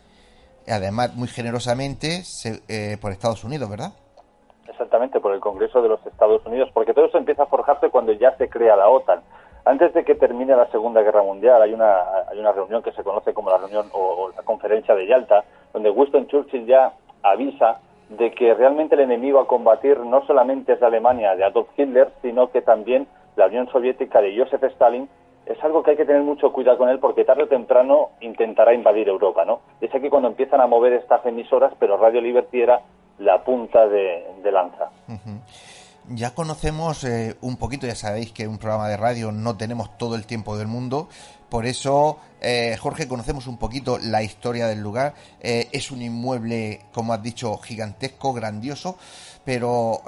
además 0.67 1.13
muy 1.15 1.27
generosamente, 1.27 2.23
eh, 2.67 2.97
por 2.99 3.11
Estados 3.11 3.43
Unidos, 3.43 3.69
¿verdad? 3.69 3.93
Exactamente, 4.76 5.22
por 5.22 5.34
el 5.34 5.39
Congreso 5.39 5.81
de 5.81 5.88
los 5.88 6.06
Estados 6.06 6.45
Unidos, 6.45 6.69
porque 6.73 6.93
todo 6.93 7.06
eso 7.06 7.18
empieza 7.18 7.43
a 7.43 7.45
forjarse 7.45 7.89
cuando 7.89 8.11
ya 8.11 8.35
se 8.35 8.49
crea 8.49 8.76
la 8.76 8.89
OTAN. 8.89 9.22
Antes 9.64 9.93
de 9.93 10.03
que 10.03 10.15
termine 10.15 10.53
la 10.53 10.68
Segunda 10.68 11.02
Guerra 11.02 11.23
Mundial 11.23 11.61
hay 11.61 11.73
una, 11.73 12.02
hay 12.30 12.38
una 12.38 12.52
reunión 12.52 12.84
que 12.84 12.91
se 12.91 13.02
conoce 13.02 13.34
como 13.34 13.49
la 13.49 13.57
reunión 13.57 13.88
o 13.93 14.31
la 14.35 14.43
conferencia 14.43 14.93
de 14.93 15.07
Yalta, 15.07 15.45
donde 15.72 15.89
Winston 15.89 16.27
Churchill 16.27 16.65
ya 16.65 16.91
avisa 17.23 17.80
de 18.10 18.31
que 18.31 18.53
realmente 18.53 18.95
el 18.95 19.02
enemigo 19.02 19.39
a 19.39 19.47
combatir 19.47 19.97
no 20.02 20.26
solamente 20.26 20.73
es 20.73 20.81
la 20.81 20.88
Alemania 20.88 21.38
de 21.38 21.45
Adolf 21.45 21.69
Hitler, 21.77 22.10
sino 22.22 22.52
que 22.52 22.61
también 22.61 23.07
la 23.38 23.45
Unión 23.45 23.69
Soviética 23.69 24.19
de 24.19 24.38
Joseph 24.38 24.64
Stalin 24.65 25.07
es 25.45 25.64
algo 25.64 25.84
que 25.84 25.91
hay 25.91 25.97
que 25.97 26.06
tener 26.06 26.23
mucho 26.23 26.52
cuidado 26.52 26.80
con 26.80 26.89
él 26.89 26.99
porque 26.99 27.23
tarde 27.23 27.43
o 27.43 27.47
temprano 27.47 28.10
intentará 28.19 28.73
invadir 28.73 29.07
Europa, 29.07 29.45
¿no? 29.45 29.61
Es 29.80 29.95
aquí 29.95 30.10
cuando 30.10 30.27
empiezan 30.27 30.60
a 30.60 30.68
mover 30.68 30.91
estas 30.91 31.26
emisoras, 31.26 31.72
pero 31.80 31.95
Radio 31.95 32.19
Liberty 32.19 32.61
era 32.61 32.81
la 33.19 33.43
punta 33.43 33.87
de, 33.87 34.51
lanza. 34.51 34.89
Ya 36.09 36.35
conocemos 36.35 37.03
eh, 37.03 37.35
un 37.41 37.57
poquito, 37.57 37.87
ya 37.87 37.95
sabéis 37.95 38.31
que 38.31 38.47
un 38.47 38.59
programa 38.59 38.87
de 38.87 38.95
radio 38.95 39.31
no 39.31 39.57
tenemos 39.57 39.97
todo 39.97 40.15
el 40.15 40.25
tiempo 40.25 40.55
del 40.55 40.67
mundo, 40.67 41.09
por 41.49 41.65
eso, 41.65 42.19
eh, 42.41 42.77
Jorge, 42.79 43.07
conocemos 43.07 43.47
un 43.47 43.57
poquito 43.57 43.97
la 43.97 44.21
historia 44.21 44.67
del 44.67 44.81
lugar. 44.81 45.13
Eh, 45.39 45.69
es 45.71 45.89
un 45.89 46.01
inmueble, 46.01 46.81
como 46.91 47.13
has 47.13 47.23
dicho, 47.23 47.57
gigantesco, 47.57 48.33
grandioso, 48.33 48.97
pero 49.45 50.01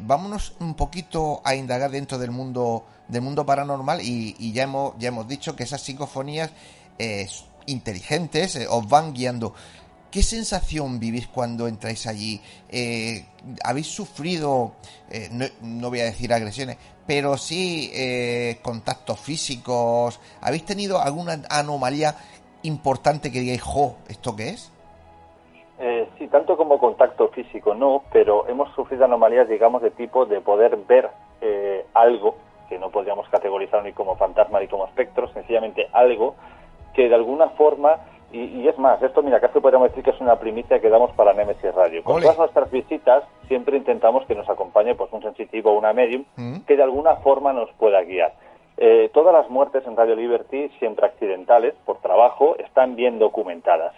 vámonos 0.00 0.54
un 0.60 0.74
poquito 0.74 1.40
a 1.44 1.54
indagar 1.54 1.90
dentro 1.90 2.18
del 2.18 2.30
mundo 2.30 2.84
del 3.08 3.22
mundo 3.22 3.44
paranormal 3.46 4.00
y, 4.00 4.52
ya 4.52 4.64
hemos 4.64 4.94
ya 4.98 5.08
hemos 5.08 5.28
dicho 5.28 5.54
que 5.54 5.62
esas 5.62 5.82
psicofonías 5.82 6.50
inteligentes 7.66 8.66
os 8.68 8.88
van 8.88 9.12
guiando. 9.12 9.54
¿Qué 10.12 10.22
sensación 10.22 11.00
vivís 11.00 11.26
cuando 11.26 11.66
entráis 11.66 12.06
allí? 12.06 12.40
¿Habéis 13.64 13.86
sufrido, 13.86 14.72
no, 15.32 15.46
no, 15.62 15.88
voy 15.88 16.00
a 16.00 16.04
decir 16.04 16.32
agresiones, 16.32 16.76
pero 17.06 17.36
sí 17.36 17.90
eh, 17.94 18.58
contactos 18.62 19.18
físicos. 19.18 20.20
¿Habéis 20.40 20.64
tenido 20.64 21.00
alguna 21.00 21.38
anomalía 21.50 22.14
importante 22.62 23.32
que 23.32 23.40
digáis, 23.40 23.62
jo, 23.62 23.96
¿esto 24.08 24.36
qué 24.36 24.50
es? 24.50 24.72
Eh, 25.78 26.08
sí, 26.18 26.28
tanto 26.28 26.56
como 26.56 26.78
contacto 26.78 27.28
físico 27.28 27.74
no, 27.74 28.04
pero 28.12 28.46
hemos 28.48 28.72
sufrido 28.74 29.04
anomalías, 29.04 29.48
digamos, 29.48 29.82
de 29.82 29.90
tipo 29.90 30.26
de 30.26 30.40
poder 30.40 30.76
ver 30.88 31.10
eh, 31.40 31.84
algo 31.94 32.36
que 32.68 32.78
no 32.78 32.90
podríamos 32.90 33.28
categorizar 33.28 33.82
ni 33.82 33.92
como 33.92 34.16
fantasma 34.16 34.60
ni 34.60 34.68
como 34.68 34.86
espectro, 34.86 35.32
sencillamente 35.32 35.88
algo 35.92 36.36
que 36.94 37.08
de 37.08 37.14
alguna 37.14 37.48
forma 37.50 37.96
y, 38.32 38.66
es 38.66 38.78
más, 38.78 39.02
esto 39.02 39.22
mira, 39.22 39.40
casi 39.40 39.60
podríamos 39.60 39.88
decir 39.88 40.02
que 40.02 40.10
es 40.10 40.20
una 40.20 40.36
primicia 40.36 40.80
que 40.80 40.88
damos 40.88 41.12
para 41.12 41.34
Nemesis 41.34 41.74
Radio. 41.74 42.02
Con 42.02 42.22
todas 42.22 42.38
nuestras 42.38 42.70
visitas 42.70 43.24
siempre 43.46 43.76
intentamos 43.76 44.24
que 44.26 44.34
nos 44.34 44.48
acompañe 44.48 44.94
pues 44.94 45.12
un 45.12 45.22
sensitivo 45.22 45.72
o 45.72 45.78
una 45.78 45.92
medium 45.92 46.24
mm. 46.36 46.60
que 46.66 46.76
de 46.76 46.82
alguna 46.82 47.16
forma 47.16 47.52
nos 47.52 47.70
pueda 47.72 48.02
guiar. 48.02 48.32
Eh, 48.78 49.10
todas 49.12 49.34
las 49.34 49.50
muertes 49.50 49.86
en 49.86 49.96
Radio 49.96 50.16
Liberty, 50.16 50.70
siempre 50.78 51.06
accidentales, 51.06 51.74
por 51.84 51.98
trabajo, 51.98 52.56
están 52.58 52.96
bien 52.96 53.18
documentadas. 53.18 53.92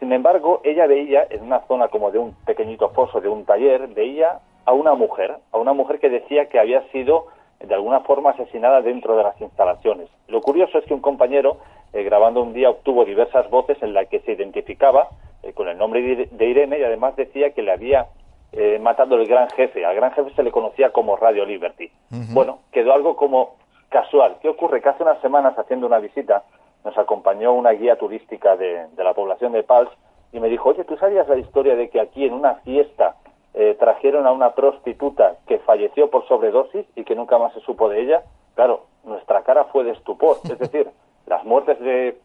Sin 0.00 0.12
embargo, 0.12 0.60
ella 0.64 0.86
veía, 0.86 1.26
en 1.30 1.42
una 1.42 1.60
zona 1.66 1.88
como 1.88 2.10
de 2.10 2.18
un 2.18 2.34
pequeñito 2.44 2.88
foso 2.90 3.20
de 3.20 3.28
un 3.28 3.44
taller, 3.44 3.88
veía 3.88 4.40
a 4.64 4.72
una 4.72 4.94
mujer, 4.94 5.36
a 5.52 5.58
una 5.58 5.72
mujer 5.72 6.00
que 6.00 6.08
decía 6.08 6.48
que 6.48 6.58
había 6.58 6.82
sido 6.90 7.26
de 7.60 7.74
alguna 7.74 8.00
forma 8.00 8.30
asesinada 8.30 8.82
dentro 8.82 9.16
de 9.16 9.22
las 9.22 9.40
instalaciones. 9.40 10.08
Lo 10.28 10.40
curioso 10.40 10.78
es 10.78 10.84
que 10.84 10.94
un 10.94 11.00
compañero 11.00 11.58
eh, 11.92 12.02
grabando 12.02 12.42
un 12.42 12.52
día 12.52 12.70
obtuvo 12.70 13.04
diversas 13.04 13.48
voces 13.50 13.82
en 13.82 13.94
las 13.94 14.08
que 14.08 14.20
se 14.20 14.32
identificaba 14.32 15.08
eh, 15.42 15.52
con 15.52 15.68
el 15.68 15.78
nombre 15.78 16.26
de, 16.26 16.46
Irene 16.46 16.78
y 16.78 16.82
además 16.82 17.16
decía 17.16 17.52
que 17.52 17.62
le 17.62 17.72
había 17.72 18.06
eh, 18.52 18.78
matado 18.80 19.16
el 19.16 19.26
gran 19.26 19.48
jefe. 19.50 19.84
Al 19.84 19.94
gran 19.94 20.12
jefe 20.12 20.32
se 20.34 20.42
le 20.42 20.50
conocía 20.50 20.90
como 20.90 21.16
Radio 21.16 21.44
Liberty. 21.44 21.90
Bueno, 22.32 22.60
quedó 22.72 22.92
algo 22.92 23.16
como 23.16 23.56
casual. 23.88 24.36
¿Qué 24.42 24.48
ocurre? 24.48 24.82
Que 24.82 24.88
hace 24.88 25.02
unas 25.02 25.20
semanas 25.20 25.58
haciendo 25.58 25.86
una 25.86 25.98
visita 25.98 26.42
nos 26.84 26.96
acompañó 26.98 27.52
una 27.52 27.70
guía 27.70 27.96
turística 27.96 28.56
de, 28.56 28.86
la 28.96 29.14
población 29.14 29.52
de 29.52 29.62
Pals 29.62 29.90
y 30.32 30.40
me 30.40 30.48
dijo, 30.48 30.70
oye, 30.70 30.84
¿tú 30.84 30.96
sabías 30.96 31.26
la 31.28 31.38
historia 31.38 31.76
de 31.76 31.88
que 31.88 32.00
aquí 32.00 32.26
en 32.26 32.34
una 32.34 32.56
fiesta 32.56 33.16
trajeron 33.78 34.26
a 34.26 34.32
una 34.32 34.54
prostituta 34.54 35.36
que 35.46 35.58
falleció 35.60 36.10
por 36.10 36.26
sobredosis 36.26 36.86
y 36.96 37.04
que 37.04 37.14
nunca 37.14 37.38
más 37.38 37.52
se 37.54 37.60
supo 37.60 37.88
de 37.88 38.00
ella? 38.00 38.22
Claro, 38.54 38.86
nuestra 39.04 39.42
cara 39.42 39.64
fue 39.64 39.84
de 39.84 39.92
estupor. 39.92 40.38
Es 40.44 40.58
decir, 40.58 40.88
las 41.26 41.44
muertes 41.44 41.78
de, 41.80 42.16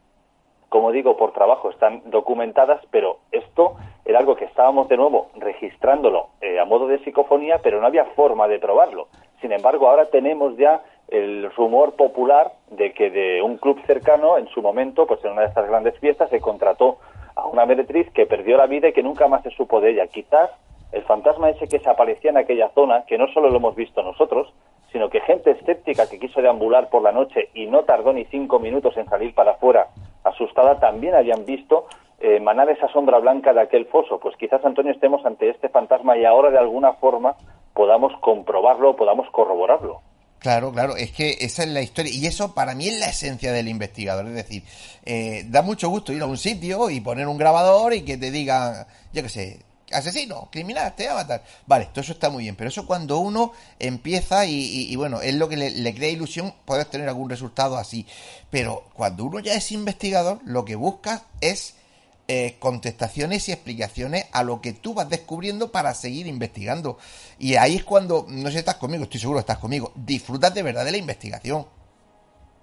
como 0.69 0.91
digo, 0.91 1.17
por 1.17 1.33
trabajo 1.33 1.69
están 1.69 2.01
documentadas, 2.05 2.81
pero 2.91 3.17
esto 3.31 3.75
era 4.05 4.19
algo 4.19 4.35
que 4.35 4.45
estábamos 4.45 4.87
de 4.89 4.97
nuevo 4.97 5.29
registrándolo 5.35 6.29
eh, 6.41 6.59
a 6.59 6.65
modo 6.65 6.87
de 6.87 6.99
psicofonía, 6.99 7.59
pero 7.61 7.79
no 7.81 7.87
había 7.87 8.05
forma 8.05 8.47
de 8.47 8.59
probarlo. 8.59 9.07
Sin 9.41 9.51
embargo, 9.51 9.89
ahora 9.89 10.05
tenemos 10.05 10.57
ya 10.57 10.81
el 11.07 11.51
rumor 11.55 11.95
popular 11.95 12.51
de 12.69 12.93
que 12.93 13.09
de 13.09 13.41
un 13.41 13.57
club 13.57 13.81
cercano, 13.87 14.37
en 14.37 14.47
su 14.49 14.61
momento, 14.61 15.07
pues 15.07 15.23
en 15.25 15.31
una 15.31 15.41
de 15.41 15.47
estas 15.47 15.67
grandes 15.67 15.97
fiestas, 15.99 16.29
se 16.29 16.39
contrató 16.39 16.97
a 17.35 17.47
una 17.47 17.65
meretriz 17.65 18.11
que 18.11 18.27
perdió 18.27 18.57
la 18.57 18.67
vida 18.67 18.89
y 18.89 18.93
que 18.93 19.01
nunca 19.01 19.27
más 19.27 19.41
se 19.43 19.49
supo 19.51 19.81
de 19.81 19.91
ella. 19.91 20.07
Quizás 20.07 20.51
el 20.91 21.03
fantasma 21.03 21.49
ese 21.49 21.67
que 21.67 21.79
se 21.79 21.89
aparecía 21.89 22.31
en 22.31 22.37
aquella 22.37 22.69
zona, 22.69 23.05
que 23.05 23.17
no 23.17 23.27
solo 23.33 23.49
lo 23.49 23.57
hemos 23.57 23.75
visto 23.75 24.01
nosotros, 24.01 24.53
sino 24.91 25.09
que 25.09 25.21
gente 25.21 25.51
escéptica 25.51 26.09
que 26.09 26.19
quiso 26.19 26.41
deambular 26.41 26.89
por 26.89 27.03
la 27.03 27.11
noche 27.11 27.49
y 27.53 27.67
no 27.67 27.83
tardó 27.83 28.11
ni 28.13 28.25
cinco 28.25 28.59
minutos 28.59 28.97
en 28.97 29.07
salir 29.07 29.33
para 29.35 29.51
afuera, 29.51 29.87
asustada, 30.23 30.79
también 30.79 31.13
habían 31.13 31.45
visto 31.45 31.85
eh, 32.19 32.37
emanar 32.37 32.69
esa 32.69 32.87
sombra 32.89 33.19
blanca 33.19 33.53
de 33.53 33.61
aquel 33.61 33.85
foso. 33.85 34.19
Pues 34.19 34.35
quizás, 34.37 34.63
Antonio, 34.65 34.91
estemos 34.91 35.25
ante 35.25 35.49
este 35.49 35.69
fantasma 35.69 36.17
y 36.17 36.25
ahora 36.25 36.49
de 36.49 36.57
alguna 36.57 36.93
forma 36.93 37.35
podamos 37.73 38.11
comprobarlo, 38.21 38.95
podamos 38.95 39.29
corroborarlo. 39.31 40.01
Claro, 40.39 40.71
claro, 40.71 40.95
es 40.95 41.11
que 41.11 41.31
esa 41.41 41.63
es 41.63 41.69
la 41.69 41.81
historia 41.81 42.13
y 42.13 42.25
eso 42.25 42.55
para 42.55 42.73
mí 42.73 42.87
es 42.87 42.97
la 42.99 43.07
esencia 43.07 43.51
del 43.51 43.67
investigador, 43.67 44.25
es 44.27 44.35
decir, 44.35 44.63
eh, 45.05 45.43
da 45.47 45.61
mucho 45.61 45.89
gusto 45.89 46.13
ir 46.13 46.21
a 46.21 46.27
un 46.27 46.37
sitio 46.37 46.89
y 46.89 47.01
poner 47.01 47.27
un 47.27 47.37
grabador 47.37 47.93
y 47.93 48.05
que 48.05 48.17
te 48.17 48.31
diga, 48.31 48.87
yo 49.11 49.21
qué 49.21 49.27
sé, 49.27 49.59
asesino, 49.91 50.49
criminal, 50.51 50.93
te 50.95 51.07
va 51.07 51.13
a 51.13 51.15
matar. 51.15 51.43
Vale, 51.65 51.85
todo 51.85 52.01
eso 52.01 52.13
está 52.13 52.29
muy 52.29 52.43
bien, 52.43 52.55
pero 52.55 52.69
eso 52.69 52.85
cuando 52.85 53.19
uno 53.19 53.51
empieza 53.79 54.45
y, 54.45 54.95
bueno, 54.95 55.21
es 55.21 55.35
lo 55.35 55.49
que 55.49 55.57
le, 55.57 55.95
crea 55.95 56.09
ilusión, 56.09 56.53
puedes 56.65 56.89
tener 56.89 57.07
algún 57.07 57.29
resultado 57.29 57.77
así. 57.77 58.05
Pero 58.49 58.83
cuando 58.93 59.25
uno 59.25 59.39
ya 59.39 59.53
es 59.53 59.71
investigador, 59.71 60.39
lo 60.45 60.65
que 60.65 60.75
busca 60.75 61.23
es 61.41 61.75
eh, 62.27 62.57
contestaciones 62.59 63.49
y 63.49 63.51
explicaciones 63.51 64.27
a 64.31 64.43
lo 64.43 64.61
que 64.61 64.73
tú 64.73 64.93
vas 64.93 65.09
descubriendo 65.09 65.71
para 65.71 65.93
seguir 65.93 66.27
investigando. 66.27 66.97
Y 67.39 67.55
ahí 67.55 67.75
es 67.75 67.83
cuando, 67.83 68.25
no 68.27 68.47
sé 68.47 68.53
si 68.53 68.57
estás 68.59 68.75
conmigo, 68.75 69.03
estoy 69.03 69.19
seguro 69.19 69.37
que 69.37 69.41
estás 69.41 69.57
conmigo, 69.57 69.91
disfrutas 69.95 70.53
de 70.53 70.63
verdad 70.63 70.85
de 70.85 70.91
la 70.91 70.97
investigación. 70.97 71.65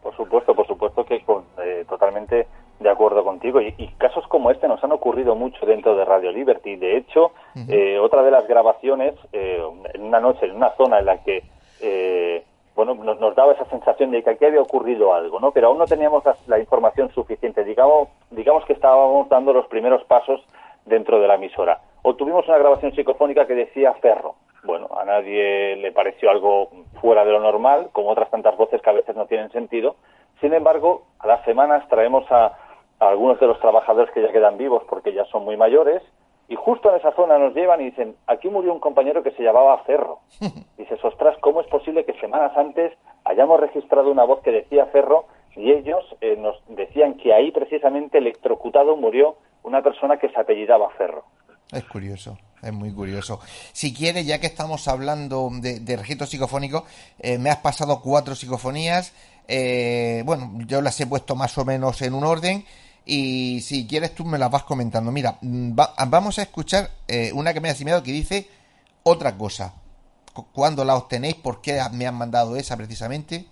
Por 0.02 0.16
supuesto, 0.16 0.54
por 0.54 0.66
supuesto 0.68 1.04
que 1.04 1.16
eh, 1.16 1.84
totalmente 1.88 2.46
de 2.78 2.90
acuerdo 2.90 3.24
contigo. 3.24 3.60
Y, 3.60 3.72
casos 3.98 4.26
como 4.28 4.50
este 4.50 4.68
nos 4.68 4.82
han 4.84 4.92
ocurrido 4.92 5.34
mucho 5.34 5.64
dentro 5.66 5.96
de 5.96 6.04
Radio 6.04 6.32
Liberty. 6.32 6.76
De 6.76 6.96
hecho, 6.96 7.32
eh, 7.68 7.98
otra 7.98 8.22
de 8.22 8.30
las 8.30 8.46
grabaciones, 8.46 9.14
eh, 9.32 9.62
en 9.94 10.02
una 10.02 10.20
noche, 10.20 10.46
en 10.46 10.56
una 10.56 10.70
zona 10.76 10.98
en 10.98 11.06
la 11.06 11.22
que, 11.22 11.42
eh, 11.80 12.44
bueno, 12.74 12.94
nos, 12.94 13.34
daba 13.34 13.52
esa 13.52 13.64
sensación 13.66 14.10
de 14.10 14.22
que 14.22 14.30
aquí 14.30 14.44
había 14.44 14.60
ocurrido 14.60 15.14
algo, 15.14 15.40
¿no? 15.40 15.52
Pero 15.52 15.68
aún 15.68 15.78
no 15.78 15.86
teníamos 15.86 16.22
la, 16.46 16.58
información 16.58 17.10
suficiente. 17.12 17.64
Digamos, 17.64 18.08
digamos 18.30 18.64
que 18.66 18.74
estábamos 18.74 19.28
dando 19.28 19.52
los 19.52 19.66
primeros 19.66 20.04
pasos 20.04 20.44
dentro 20.84 21.18
de 21.18 21.28
la 21.28 21.36
emisora. 21.36 21.80
Obtuvimos 22.02 22.46
una 22.46 22.58
grabación 22.58 22.92
psicofónica 22.94 23.46
que 23.46 23.54
decía 23.54 23.94
Ferro. 23.94 24.34
Bueno, 24.64 24.88
a 24.98 25.04
nadie 25.04 25.76
le 25.76 25.92
pareció 25.92 26.30
algo 26.30 26.70
fuera 27.00 27.24
de 27.24 27.32
lo 27.32 27.40
normal, 27.40 27.88
como 27.92 28.10
otras 28.10 28.30
tantas 28.30 28.56
voces 28.56 28.82
que 28.82 28.90
a 28.90 28.94
veces 28.94 29.16
no 29.16 29.26
tienen 29.26 29.50
sentido. 29.52 29.96
Sin 30.40 30.52
embargo, 30.52 31.04
a 31.18 31.26
las 31.26 31.44
semanas 31.44 31.88
traemos 31.88 32.30
a, 32.30 32.58
a 33.00 33.08
algunos 33.08 33.38
de 33.40 33.46
los 33.46 33.60
trabajadores 33.60 34.12
que 34.12 34.22
ya 34.22 34.32
quedan 34.32 34.56
vivos 34.56 34.82
porque 34.88 35.12
ya 35.12 35.24
son 35.26 35.44
muy 35.44 35.56
mayores 35.56 36.02
y 36.48 36.54
justo 36.54 36.90
en 36.90 36.96
esa 36.96 37.12
zona 37.12 37.38
nos 37.38 37.54
llevan 37.54 37.80
y 37.80 37.86
dicen, 37.86 38.14
aquí 38.26 38.48
murió 38.48 38.72
un 38.72 38.78
compañero 38.80 39.22
que 39.22 39.32
se 39.32 39.42
llamaba 39.42 39.82
Ferro. 39.84 40.20
Dices, 40.78 41.04
ostras, 41.04 41.36
¿cómo 41.40 41.60
es 41.60 41.66
posible 41.66 42.04
que 42.04 42.18
semanas 42.20 42.52
antes 42.56 42.92
hayamos 43.24 43.58
registrado 43.58 44.10
una 44.10 44.24
voz 44.24 44.40
que 44.42 44.52
decía 44.52 44.86
Ferro 44.86 45.26
y 45.56 45.72
ellos 45.72 46.04
eh, 46.20 46.36
nos 46.36 46.56
decían 46.68 47.14
que 47.14 47.34
ahí 47.34 47.50
precisamente 47.50 48.18
electrocutado 48.18 48.96
murió 48.96 49.36
una 49.64 49.82
persona 49.82 50.18
que 50.18 50.28
se 50.28 50.38
apellidaba 50.38 50.88
Ferro? 50.90 51.24
Es 51.72 51.82
curioso, 51.84 52.38
es 52.62 52.72
muy 52.72 52.94
curioso. 52.94 53.40
Si 53.72 53.92
quieres, 53.92 54.24
ya 54.24 54.38
que 54.38 54.46
estamos 54.46 54.86
hablando 54.86 55.48
de, 55.60 55.80
de 55.80 55.96
registro 55.96 56.28
psicofónico, 56.28 56.84
eh, 57.18 57.38
me 57.38 57.50
has 57.50 57.58
pasado 57.58 58.00
cuatro 58.00 58.36
psicofonías. 58.36 59.12
Eh, 59.48 60.22
bueno, 60.24 60.52
yo 60.66 60.80
las 60.80 61.00
he 61.00 61.08
puesto 61.08 61.34
más 61.34 61.58
o 61.58 61.64
menos 61.64 62.02
en 62.02 62.14
un 62.14 62.22
orden 62.22 62.64
y 63.06 63.60
si 63.60 63.86
quieres 63.86 64.14
tú 64.14 64.24
me 64.24 64.36
las 64.36 64.50
vas 64.50 64.64
comentando. 64.64 65.12
Mira, 65.12 65.36
mm, 65.40 65.76
vamos 66.08 66.38
a 66.38 66.42
escuchar 66.42 66.88
eh, 67.06 67.30
una 67.32 67.54
que 67.54 67.60
me 67.60 67.68
ha 67.68 67.70
enseñado 67.70 68.02
que 68.02 68.10
dice 68.10 68.48
otra 69.04 69.38
cosa. 69.38 69.74
¿Cuándo 70.52 70.84
la 70.84 70.96
obtenéis? 70.96 71.36
¿Por 71.36 71.62
qué 71.62 71.78
me 71.92 72.06
han 72.06 72.18
mandado 72.18 72.56
esa 72.56 72.76
precisamente? 72.76 73.46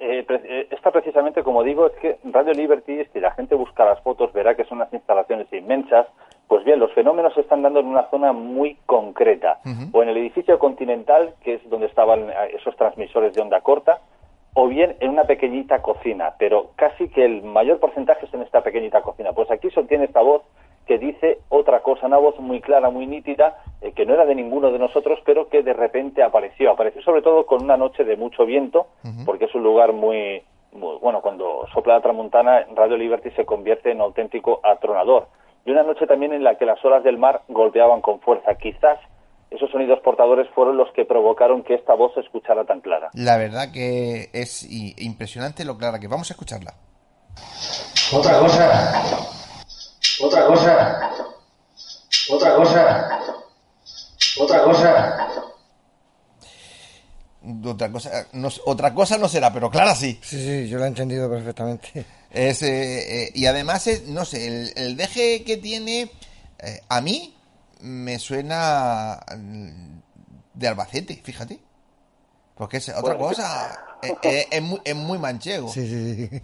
Eh, 0.00 0.26
eh, 0.28 0.66
esta 0.70 0.90
precisamente, 0.90 1.44
como 1.44 1.62
digo, 1.62 1.86
es 1.86 1.92
que 2.00 2.18
Radio 2.24 2.52
Liberty, 2.52 3.04
si 3.12 3.20
la 3.20 3.30
gente 3.30 3.54
busca 3.54 3.84
las 3.84 4.00
fotos, 4.00 4.32
verá 4.32 4.56
que 4.56 4.64
son 4.64 4.78
unas 4.78 4.92
instalaciones 4.92 5.46
inmensas. 5.52 6.08
Pues 6.48 6.64
bien, 6.64 6.80
los 6.80 6.92
fenómenos 6.92 7.32
se 7.34 7.40
están 7.42 7.62
dando 7.62 7.80
en 7.80 7.86
una 7.86 8.10
zona 8.10 8.32
muy 8.32 8.76
concreta, 8.84 9.60
o 9.92 10.02
en 10.02 10.10
el 10.10 10.18
edificio 10.18 10.58
continental, 10.58 11.34
que 11.42 11.54
es 11.54 11.70
donde 11.70 11.86
estaban 11.86 12.28
esos 12.52 12.76
transmisores 12.76 13.32
de 13.32 13.40
onda 13.40 13.62
corta, 13.62 14.00
o 14.54 14.68
bien 14.68 14.96
en 15.00 15.10
una 15.10 15.24
pequeñita 15.24 15.80
cocina, 15.80 16.34
pero 16.38 16.70
casi 16.76 17.08
que 17.08 17.24
el 17.24 17.42
mayor 17.42 17.80
porcentaje 17.80 18.26
es 18.26 18.34
en 18.34 18.42
esta 18.42 18.62
pequeñita 18.62 19.00
cocina. 19.00 19.32
Pues 19.32 19.50
aquí 19.50 19.70
se 19.70 19.80
obtiene 19.80 20.04
esta 20.04 20.20
voz 20.20 20.42
que 20.86 20.98
dice 20.98 21.38
otra 21.48 21.80
cosa, 21.80 22.06
una 22.06 22.18
voz 22.18 22.38
muy 22.38 22.60
clara, 22.60 22.90
muy 22.90 23.06
nítida, 23.06 23.62
eh, 23.80 23.92
que 23.92 24.04
no 24.04 24.14
era 24.14 24.26
de 24.26 24.34
ninguno 24.34 24.70
de 24.70 24.78
nosotros, 24.78 25.20
pero 25.24 25.48
que 25.48 25.62
de 25.62 25.72
repente 25.72 26.22
apareció. 26.22 26.70
Apareció 26.70 27.02
sobre 27.02 27.22
todo 27.22 27.46
con 27.46 27.62
una 27.62 27.76
noche 27.76 28.04
de 28.04 28.16
mucho 28.16 28.44
viento, 28.44 28.88
porque 29.24 29.46
es 29.46 29.54
un 29.54 29.62
lugar 29.62 29.92
muy, 29.92 30.42
bueno, 30.72 31.20
cuando 31.22 31.66
sopla 31.72 31.94
la 31.94 32.00
tramuntana, 32.00 32.66
Radio 32.74 32.96
Liberty 32.96 33.30
se 33.30 33.46
convierte 33.46 33.90
en 33.90 34.00
auténtico 34.00 34.60
atronador. 34.64 35.28
Y 35.64 35.70
una 35.70 35.84
noche 35.84 36.06
también 36.06 36.32
en 36.32 36.42
la 36.42 36.56
que 36.56 36.66
las 36.66 36.84
olas 36.84 37.04
del 37.04 37.16
mar 37.16 37.42
golpeaban 37.48 38.00
con 38.00 38.20
fuerza. 38.20 38.56
Quizás 38.56 38.98
esos 39.54 39.70
sonidos 39.70 40.00
portadores 40.00 40.48
fueron 40.54 40.76
los 40.76 40.88
que 40.92 41.04
provocaron 41.04 41.62
que 41.62 41.74
esta 41.74 41.94
voz 41.94 42.14
se 42.14 42.20
escuchara 42.20 42.64
tan 42.64 42.80
clara. 42.80 43.10
La 43.14 43.36
verdad 43.36 43.70
que 43.72 44.30
es 44.32 44.66
impresionante 44.70 45.64
lo 45.64 45.76
clara 45.76 45.98
que 45.98 46.08
vamos 46.08 46.30
a 46.30 46.34
escucharla. 46.34 46.74
Otra 48.12 48.38
cosa. 48.38 49.02
Otra 50.22 50.46
cosa. 50.46 51.10
Otra 52.30 52.54
cosa. 52.56 53.18
Otra 54.38 54.64
cosa. 54.64 55.28
Otra 57.64 57.90
cosa, 57.90 58.26
no, 58.34 58.48
otra 58.66 58.94
cosa 58.94 59.18
no 59.18 59.28
será, 59.28 59.52
pero 59.52 59.68
clara 59.68 59.96
sí. 59.96 60.16
Sí, 60.22 60.38
sí, 60.38 60.68
yo 60.68 60.78
lo 60.78 60.84
he 60.84 60.88
entendido 60.88 61.28
perfectamente. 61.28 62.06
Es, 62.30 62.62
eh, 62.62 63.24
eh, 63.24 63.32
y 63.34 63.46
además, 63.46 63.88
no 64.06 64.24
sé, 64.24 64.46
el, 64.46 64.72
el 64.76 64.96
deje 64.96 65.42
que 65.42 65.56
tiene, 65.56 66.02
eh, 66.60 66.80
a 66.88 67.00
mí 67.00 67.34
me 67.82 68.18
suena 68.18 69.18
mm, 69.36 70.00
de 70.54 70.68
Albacete, 70.68 71.14
fíjate. 71.14 71.58
Porque 72.56 72.78
es 72.78 72.88
otra 72.88 73.16
cosa. 73.16 73.88
Eh, 74.02 74.16
eh, 74.24 74.46
es, 74.50 74.60
muy, 74.60 74.80
es, 74.84 74.96
muy, 74.96 75.16
manchego. 75.16 75.68
Sí, 75.68 75.86
sí, 75.86 76.26
sí. 76.26 76.40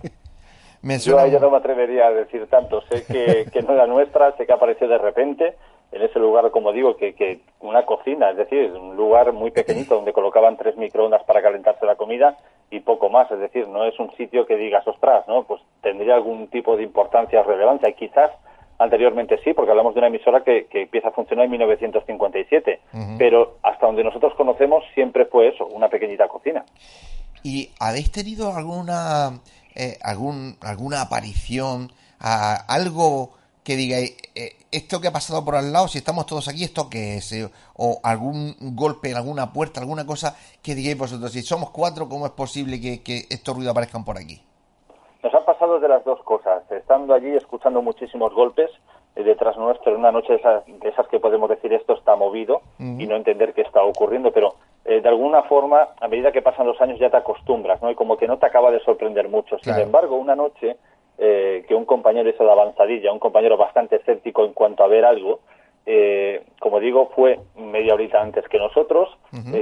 Me 0.82 1.00
suena... 1.00 1.26
Yo 1.26 1.40
no 1.40 1.50
me 1.50 1.56
atrevería 1.56 2.06
a 2.06 2.12
decir 2.12 2.46
tanto. 2.48 2.82
Sé 2.82 3.02
que, 3.04 3.50
que 3.52 3.62
no 3.62 3.74
era 3.74 3.88
nuestra, 3.88 4.36
sé 4.36 4.46
que 4.46 4.52
apareció 4.52 4.86
de 4.86 4.96
repente 4.96 5.56
en 5.90 6.02
ese 6.02 6.18
lugar, 6.18 6.50
como 6.50 6.72
digo, 6.72 6.96
que, 6.96 7.14
que 7.14 7.40
una 7.60 7.86
cocina, 7.86 8.30
es 8.30 8.36
decir, 8.36 8.70
un 8.72 8.94
lugar 8.96 9.32
muy 9.32 9.50
pequeñito 9.50 9.94
donde 9.94 10.12
colocaban 10.12 10.56
tres 10.56 10.76
microondas 10.76 11.24
para 11.24 11.42
calentarse 11.42 11.86
la 11.86 11.96
comida 11.96 12.36
y 12.70 12.80
poco 12.80 13.08
más. 13.08 13.30
Es 13.30 13.40
decir, 13.40 13.66
no 13.68 13.84
es 13.84 13.98
un 13.98 14.14
sitio 14.16 14.46
que 14.46 14.56
digas, 14.56 14.86
ostras, 14.86 15.26
¿no? 15.26 15.44
Pues 15.44 15.62
tendría 15.80 16.14
algún 16.14 16.48
tipo 16.48 16.76
de 16.76 16.82
importancia 16.82 17.40
o 17.40 17.44
relevancia. 17.44 17.88
Y 17.88 17.94
quizás 17.94 18.30
Anteriormente 18.78 19.38
sí, 19.42 19.54
porque 19.54 19.70
hablamos 19.70 19.94
de 19.94 19.98
una 19.98 20.08
emisora 20.08 20.44
que, 20.44 20.68
empieza 20.72 21.08
a 21.08 21.12
funcionar 21.12 21.46
en 21.46 21.50
1957, 21.50 22.80
pero 23.18 23.58
hasta 23.62 23.86
donde 23.86 24.04
nosotros 24.04 24.34
conocemos 24.36 24.84
siempre 24.94 25.24
fue 25.26 25.48
eso, 25.48 25.66
una 25.66 25.88
pequeñita 25.88 26.28
cocina. 26.28 26.64
¿Y 27.42 27.70
habéis 27.80 28.12
tenido 28.12 28.54
alguna 28.54 29.40
eh, 29.80 29.96
algún, 30.02 30.56
alguna 30.60 31.02
aparición, 31.02 31.92
algo 32.18 33.30
que 33.62 33.76
diga 33.76 33.98
eh, 33.98 34.56
esto 34.72 35.00
que 35.00 35.06
ha 35.06 35.12
pasado 35.12 35.44
por 35.44 35.54
al 35.54 35.72
lado, 35.72 35.86
si 35.86 35.98
estamos 35.98 36.26
todos 36.26 36.48
aquí, 36.48 36.64
esto 36.64 36.90
qué 36.90 37.18
es, 37.18 37.30
eh, 37.30 37.48
o 37.74 38.00
algún 38.02 38.56
golpe 38.74 39.10
en 39.10 39.16
alguna 39.16 39.52
puerta, 39.52 39.78
alguna 39.78 40.04
cosa 40.04 40.36
que 40.62 40.74
digáis 40.74 40.98
vosotros, 40.98 41.30
si 41.30 41.42
somos 41.42 41.70
cuatro, 41.70 42.08
¿cómo 42.08 42.26
es 42.26 42.32
posible 42.32 42.80
que, 42.80 43.04
que 43.04 43.26
estos 43.30 43.54
ruidos 43.54 43.70
aparezcan 43.70 44.04
por 44.04 44.18
aquí? 44.18 44.42
Nos 45.22 45.34
han 45.34 45.44
pasado 45.44 45.80
de 45.80 45.88
las 45.88 46.04
dos 46.04 46.22
cosas, 46.22 46.70
estando 46.70 47.12
allí 47.12 47.34
escuchando 47.34 47.82
muchísimos 47.82 48.32
golpes 48.32 48.70
eh, 49.16 49.24
detrás 49.24 49.56
nuestro 49.56 49.92
en 49.92 49.98
una 49.98 50.12
noche 50.12 50.34
de 50.34 50.88
esas, 50.88 51.08
que 51.08 51.18
podemos 51.18 51.48
decir 51.48 51.72
esto 51.72 51.94
está 51.94 52.14
movido 52.14 52.60
y 52.78 53.06
no 53.06 53.16
entender 53.16 53.52
qué 53.52 53.62
está 53.62 53.82
ocurriendo, 53.82 54.30
pero 54.30 54.54
eh, 54.84 55.00
de 55.00 55.08
alguna 55.08 55.42
forma 55.42 55.88
a 56.00 56.06
medida 56.06 56.30
que 56.30 56.42
pasan 56.42 56.68
los 56.68 56.80
años 56.80 57.00
ya 57.00 57.10
te 57.10 57.16
acostumbras, 57.16 57.82
¿no? 57.82 57.90
Y 57.90 57.96
como 57.96 58.16
que 58.16 58.28
no 58.28 58.38
te 58.38 58.46
acaba 58.46 58.70
de 58.70 58.78
sorprender 58.80 59.28
mucho. 59.28 59.58
Sin 59.58 59.74
embargo, 59.74 60.14
una 60.14 60.36
noche 60.36 60.76
eh, 61.18 61.64
que 61.66 61.74
un 61.74 61.84
compañero 61.84 62.28
hizo 62.28 62.44
de 62.44 62.52
avanzadilla, 62.52 63.12
un 63.12 63.18
compañero 63.18 63.56
bastante 63.56 63.96
escéptico 63.96 64.44
en 64.44 64.52
cuanto 64.52 64.84
a 64.84 64.88
ver 64.88 65.04
algo, 65.04 65.40
como 66.60 66.80
digo, 66.80 67.10
fue 67.16 67.40
media 67.56 67.94
horita 67.94 68.20
antes 68.20 68.46
que 68.48 68.58
nosotros. 68.58 69.08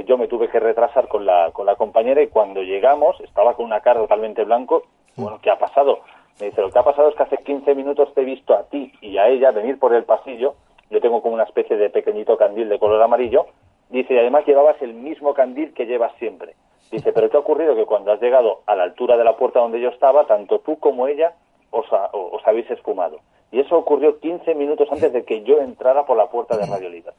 yo 0.05 0.17
me 0.17 0.27
tuve 0.27 0.49
que 0.49 0.59
retrasar 0.59 1.07
con 1.07 1.25
la, 1.25 1.51
con 1.53 1.65
la 1.65 1.77
compañera 1.77 2.21
y 2.21 2.27
cuando 2.27 2.61
llegamos 2.61 3.19
estaba 3.21 3.55
con 3.55 3.65
una 3.65 3.79
cara 3.79 4.01
totalmente 4.01 4.43
blanco 4.43 4.83
bueno, 5.17 5.39
¿qué 5.41 5.49
ha 5.49 5.57
pasado? 5.57 5.99
Me 6.39 6.47
dice, 6.47 6.61
lo 6.61 6.69
que 6.69 6.79
ha 6.79 6.83
pasado 6.83 7.09
es 7.09 7.15
que 7.15 7.23
hace 7.23 7.37
15 7.37 7.75
minutos 7.75 8.13
te 8.13 8.21
he 8.21 8.25
visto 8.25 8.53
a 8.53 8.63
ti 8.63 8.91
y 9.01 9.17
a 9.17 9.27
ella 9.27 9.51
venir 9.51 9.79
por 9.79 9.93
el 9.93 10.03
pasillo. 10.03 10.55
Yo 10.89 11.01
tengo 11.01 11.21
como 11.21 11.33
una 11.33 11.43
especie 11.43 11.75
de 11.75 11.89
pequeñito 11.89 12.37
candil 12.37 12.69
de 12.69 12.79
color 12.79 13.01
amarillo. 13.01 13.47
Dice, 13.89 14.13
y 14.13 14.17
además 14.19 14.45
llevabas 14.45 14.81
el 14.81 14.93
mismo 14.93 15.33
candil 15.33 15.73
que 15.73 15.85
llevas 15.85 16.13
siempre. 16.19 16.55
Dice, 16.91 17.11
pero 17.11 17.29
¿qué 17.29 17.37
ha 17.37 17.41
ocurrido? 17.41 17.75
Que 17.75 17.85
cuando 17.85 18.11
has 18.11 18.21
llegado 18.21 18.61
a 18.65 18.75
la 18.75 18.83
altura 18.83 19.17
de 19.17 19.23
la 19.23 19.35
puerta 19.35 19.59
donde 19.59 19.81
yo 19.81 19.89
estaba, 19.89 20.25
tanto 20.25 20.59
tú 20.59 20.77
como 20.79 21.07
ella 21.07 21.33
os, 21.71 21.85
os 22.13 22.47
habéis 22.47 22.69
esfumado. 22.69 23.19
Y 23.51 23.59
eso 23.59 23.77
ocurrió 23.77 24.19
15 24.19 24.55
minutos 24.55 24.87
antes 24.91 25.11
de 25.13 25.23
que 25.23 25.43
yo 25.43 25.59
entrara 25.59 26.05
por 26.05 26.17
la 26.17 26.27
puerta 26.27 26.57
de 26.57 26.65
Radio 26.65 26.89
Libre. 26.89 27.13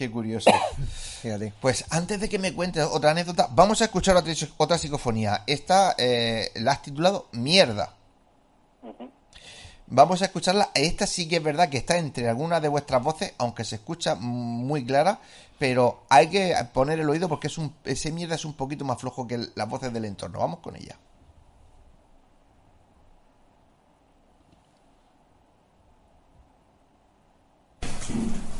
Qué 0.00 0.10
curioso. 0.10 0.50
Fíjate. 1.20 1.52
Pues 1.60 1.84
antes 1.90 2.18
de 2.18 2.30
que 2.30 2.38
me 2.38 2.54
cuentes 2.54 2.82
otra 2.90 3.10
anécdota, 3.10 3.50
vamos 3.52 3.82
a 3.82 3.84
escuchar 3.84 4.16
otra, 4.16 4.32
otra 4.56 4.78
psicofonía. 4.78 5.44
Esta 5.46 5.94
eh, 5.98 6.50
la 6.54 6.72
has 6.72 6.80
titulado 6.80 7.28
Mierda. 7.32 7.94
Vamos 9.88 10.22
a 10.22 10.24
escucharla. 10.24 10.70
Esta 10.74 11.06
sí 11.06 11.28
que 11.28 11.36
es 11.36 11.42
verdad 11.42 11.68
que 11.68 11.76
está 11.76 11.98
entre 11.98 12.30
algunas 12.30 12.62
de 12.62 12.68
vuestras 12.68 13.02
voces, 13.02 13.34
aunque 13.36 13.62
se 13.62 13.74
escucha 13.74 14.14
muy 14.14 14.86
clara, 14.86 15.20
pero 15.58 16.04
hay 16.08 16.28
que 16.28 16.56
poner 16.72 16.98
el 16.98 17.10
oído 17.10 17.28
porque 17.28 17.48
es 17.48 17.58
un, 17.58 17.74
ese 17.84 18.10
mierda 18.10 18.36
es 18.36 18.46
un 18.46 18.54
poquito 18.54 18.86
más 18.86 18.98
flojo 18.98 19.26
que 19.26 19.48
las 19.54 19.68
voces 19.68 19.92
del 19.92 20.06
entorno. 20.06 20.38
Vamos 20.38 20.60
con 20.60 20.76
ella. 20.76 20.96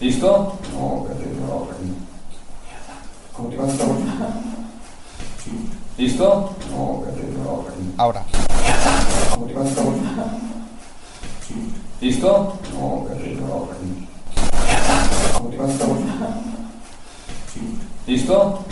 ¿Listo? 0.01 0.59
¿Listo? 5.99 6.57
Ahora. 7.99 8.25
¿Listo? 12.01 12.59
¿Listo? 18.07 18.65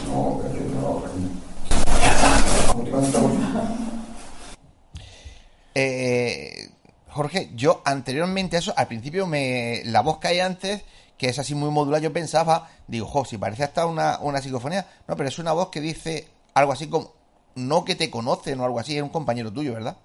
Eh, 5.75 6.71
Jorge, 7.11 7.51
yo 7.55 7.83
anteriormente 7.85 8.57
a 8.57 8.61
eso, 8.61 8.73
al 8.75 8.87
principio 8.87 9.27
me 9.27 9.83
la 9.85 10.01
voz 10.01 10.19
que 10.19 10.29
hay 10.29 10.41
antes 10.41 10.83
que 11.19 11.27
es 11.27 11.39
así 11.39 11.55
muy 11.55 11.71
modular, 11.71 12.01
yo 12.01 12.13
pensaba, 12.13 12.69
digo, 12.87 13.07
jo, 13.07 13.25
si 13.25 13.37
parece 13.39 13.65
hasta 13.65 13.87
una, 13.87 14.19
una 14.23 14.39
psicofonía, 14.39 14.87
no, 15.09 15.17
pero 15.17 15.29
es 15.29 15.39
una 15.39 15.53
voz 15.53 15.69
que 15.69 15.81
dice 15.81 16.29
algo 16.55 16.73
así 16.73 16.89
como, 16.89 17.09
no 17.57 17.85
que 17.85 17.97
te 17.97 18.11
conocen 18.11 18.61
o 18.61 18.65
algo 18.65 18.79
así, 18.79 18.95
era 18.95 19.05
un 19.05 19.11
compañero 19.11 19.53
tuyo, 19.53 19.75
¿verdad? 19.75 19.97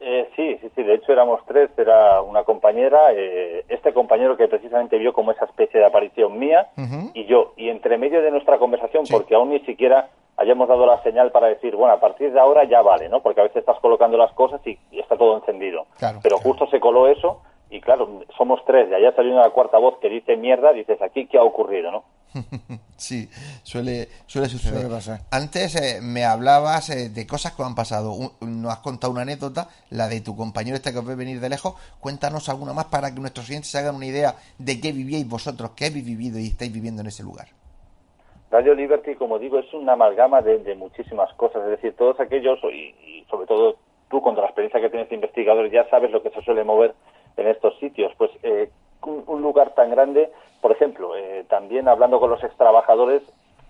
Eh, 0.00 0.28
sí, 0.34 0.58
sí, 0.60 0.70
sí, 0.74 0.82
de 0.82 0.94
hecho 0.94 1.12
éramos 1.12 1.40
tres, 1.46 1.70
era 1.76 2.22
una 2.22 2.44
compañera, 2.44 3.12
eh, 3.12 3.64
este 3.68 3.92
compañero 3.92 4.36
que 4.36 4.48
precisamente 4.48 4.98
vio 4.98 5.12
como 5.12 5.32
esa 5.32 5.44
especie 5.44 5.80
de 5.80 5.86
aparición 5.86 6.38
mía 6.38 6.68
y 7.12 7.26
yo, 7.26 7.52
y 7.56 7.68
entre 7.68 7.98
medio 7.98 8.22
de 8.22 8.30
nuestra 8.30 8.58
conversación, 8.58 9.04
porque 9.10 9.34
aún 9.34 9.50
ni 9.50 9.60
siquiera 9.60 10.08
hayamos 10.38 10.68
dado 10.68 10.86
la 10.86 11.02
señal 11.02 11.30
para 11.30 11.48
decir, 11.48 11.74
bueno, 11.76 11.94
a 11.94 12.00
partir 12.00 12.32
de 12.32 12.40
ahora 12.40 12.64
ya 12.64 12.82
vale, 12.82 13.08
¿no? 13.08 13.20
Porque 13.20 13.40
a 13.40 13.44
veces 13.44 13.58
estás 13.58 13.80
colocando 13.80 14.18
las 14.18 14.32
cosas 14.32 14.60
y, 14.66 14.78
está 14.92 15.16
todo 15.16 15.36
encendido. 15.36 15.86
Pero 16.22 16.38
justo 16.38 16.66
se 16.66 16.78
coló 16.78 17.08
eso 17.08 17.40
y 17.68 17.80
claro, 17.80 18.22
somos 18.36 18.64
tres, 18.64 18.88
de 18.88 18.96
allá 18.96 19.12
salió 19.14 19.32
una 19.32 19.50
cuarta 19.50 19.78
voz 19.78 19.98
que 19.98 20.08
dice 20.08 20.36
mierda, 20.36 20.72
dices, 20.72 21.02
aquí 21.02 21.26
qué 21.26 21.38
ha 21.38 21.42
ocurrido, 21.42 21.90
¿no? 21.90 22.04
sí, 22.96 23.28
suele, 23.62 24.08
suele 24.26 24.48
suceder. 24.48 24.86
Antes 25.30 25.74
eh, 25.74 26.00
me 26.00 26.24
hablabas 26.24 26.90
eh, 26.90 27.08
de 27.08 27.26
cosas 27.26 27.56
que 27.56 27.62
han 27.62 27.74
pasado. 27.74 28.12
nos 28.40 28.72
has 28.72 28.78
contado 28.78 29.12
una 29.12 29.22
anécdota, 29.22 29.68
la 29.90 30.08
de 30.08 30.20
tu 30.20 30.36
compañero 30.36 30.76
este 30.76 30.92
que 30.92 30.98
os 30.98 31.06
ve 31.06 31.16
venir 31.16 31.40
de 31.40 31.48
lejos. 31.48 31.74
Cuéntanos 32.00 32.48
alguna 32.48 32.72
más 32.72 32.86
para 32.86 33.12
que 33.12 33.20
nuestros 33.20 33.46
clientes 33.46 33.70
se 33.70 33.78
hagan 33.78 33.96
una 33.96 34.06
idea 34.06 34.34
de 34.58 34.80
qué 34.80 34.92
vivíais 34.92 35.28
vosotros, 35.28 35.72
qué 35.76 35.86
habéis 35.86 36.04
vivido 36.04 36.38
y 36.38 36.46
estáis 36.46 36.72
viviendo 36.72 37.02
en 37.02 37.08
ese 37.08 37.24
lugar. 37.24 37.48
Radio 38.50 38.74
Liberty, 38.74 39.16
como 39.16 39.40
digo, 39.40 39.58
es 39.58 39.72
una 39.74 39.94
amalgama 39.94 40.40
de, 40.40 40.74
muchísimas 40.76 41.32
cosas. 41.34 41.64
Es 41.64 41.70
decir, 41.70 41.96
todos 41.96 42.20
aquellos, 42.20 42.60
y, 42.64 42.94
y 43.04 43.26
sobre 43.28 43.46
todo 43.46 43.76
tú 44.08 44.20
con 44.20 44.36
la 44.36 44.44
experiencia 44.44 44.80
que 44.80 44.88
tienes 44.88 45.08
de 45.08 45.16
investigador, 45.16 45.68
ya 45.70 45.88
sabes 45.90 46.12
lo 46.12 46.22
que 46.22 46.30
se 46.30 46.40
suele 46.42 46.62
mover 46.62 46.94
en 47.36 47.48
estos 47.48 47.78
sitios. 47.78 48.12
Pues 48.16 48.30
eh, 48.42 48.70
un, 49.02 49.42
lugar 49.42 49.74
tan 49.74 49.90
grande, 49.90 50.30
por 50.60 50.72
ejemplo, 50.72 51.16
eh, 51.16 51.44
también 51.48 51.88
hablando 51.88 52.20
con 52.20 52.30
los 52.30 52.42
extrabajadores, 52.42 53.22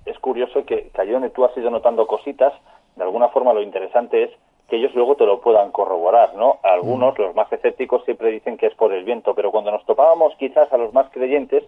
es 0.05 0.18
curioso 0.18 0.64
que, 0.64 0.88
que 0.88 1.06
donde 1.06 1.30
tú 1.30 1.44
has 1.44 1.56
ido 1.56 1.70
notando 1.70 2.06
cositas, 2.06 2.52
de 2.94 3.02
alguna 3.02 3.28
forma 3.28 3.52
lo 3.52 3.62
interesante 3.62 4.24
es 4.24 4.30
que 4.68 4.76
ellos 4.76 4.94
luego 4.94 5.14
te 5.14 5.26
lo 5.26 5.40
puedan 5.40 5.70
corroborar, 5.70 6.34
¿no? 6.34 6.59
Algunos, 6.62 7.16
mm. 7.16 7.22
los 7.22 7.34
más 7.34 7.52
escépticos, 7.52 8.05
siempre 8.05 8.30
dicen 8.30 8.56
que 8.56 8.66
es 8.66 8.74
por 8.74 8.93
el 8.93 9.05
viento, 9.05 9.34
pero 9.34 9.52
cuando 9.52 9.70
nos 9.70 9.84
topábamos 9.84 10.34
quizás 10.36 10.72
a 10.72 10.76
los 10.76 10.93
más 10.93 11.09
creyentes, 11.10 11.64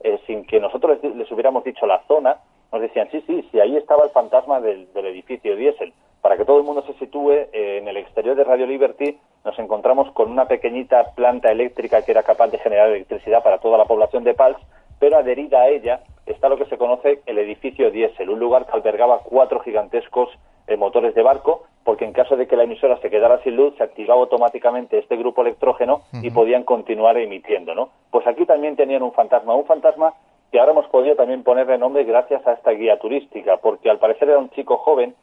eh, 0.00 0.18
sin 0.26 0.44
que 0.44 0.58
nosotros 0.58 0.98
les, 1.02 1.30
hubiéramos 1.30 1.62
dicho 1.62 1.86
la 1.86 2.02
zona, 2.08 2.38
nos 2.72 2.80
decían, 2.80 3.08
sí, 3.10 3.22
sí, 3.26 3.46
sí, 3.50 3.60
ahí 3.60 3.76
estaba 3.76 4.04
el 4.04 4.10
fantasma 4.10 4.60
del, 4.60 4.92
del 4.92 5.06
edificio 5.06 5.54
diésel. 5.54 5.92
Para 6.22 6.36
que 6.36 6.44
todo 6.44 6.58
el 6.58 6.64
mundo 6.64 6.82
se 6.82 6.92
sitúe, 6.94 7.32
eh, 7.32 7.78
en 7.78 7.88
el 7.88 7.96
exterior 7.96 8.36
de 8.36 8.44
Radio 8.44 8.66
Liberty 8.66 9.18
nos 9.44 9.58
encontramos 9.58 10.10
con 10.12 10.30
una 10.30 10.46
pequeñita 10.46 11.12
planta 11.14 11.50
eléctrica 11.50 12.02
que 12.02 12.12
era 12.12 12.22
capaz 12.22 12.48
de 12.48 12.58
generar 12.58 12.88
electricidad 12.88 13.42
para 13.42 13.58
toda 13.58 13.78
la 13.78 13.86
población 13.86 14.22
de 14.24 14.34
Pals, 14.34 14.58
pero 14.98 15.16
adherida 15.16 15.62
a 15.62 15.68
ella 15.68 16.00
está 16.26 16.48
lo 16.48 16.58
que 16.58 16.66
se 16.66 16.76
conoce 16.76 17.22
el 17.26 17.38
edificio 17.38 17.90
diésel, 17.90 18.28
un 18.28 18.38
lugar 18.38 18.66
que 18.66 18.72
albergaba 18.72 19.20
cuatro 19.24 19.60
gigantescos 19.60 20.28
eh, 20.66 20.76
motores 20.76 21.14
de 21.14 21.22
barco, 21.22 21.64
porque 21.84 22.04
en 22.04 22.12
caso 22.12 22.36
de 22.36 22.46
que 22.46 22.54
la 22.54 22.64
emisora 22.64 22.98
se 22.98 23.08
quedara 23.10 23.42
sin 23.42 23.56
luz, 23.56 23.74
se 23.76 23.82
activaba 23.82 24.20
automáticamente 24.20 24.98
este 24.98 25.16
grupo 25.16 25.40
electrógeno 25.40 26.02
y 26.22 26.30
podían 26.30 26.64
continuar 26.64 27.16
emitiendo, 27.16 27.74
¿no? 27.74 27.88
Pues 28.10 28.26
aquí 28.26 28.44
también 28.44 28.76
tenían 28.76 29.02
un 29.02 29.12
fantasma, 29.12 29.54
un 29.54 29.64
fantasma 29.64 30.12
que 30.52 30.60
ahora 30.60 30.72
hemos 30.72 30.86
podido 30.88 31.16
también 31.16 31.42
ponerle 31.42 31.78
nombre 31.78 32.04
gracias 32.04 32.46
a 32.46 32.52
esta 32.52 32.72
guía 32.72 32.98
turística, 32.98 33.56
porque 33.56 33.88
al 33.88 33.98
parecer 33.98 34.28
era 34.28 34.38
un 34.38 34.50
chico 34.50 34.76
joven 34.76 35.14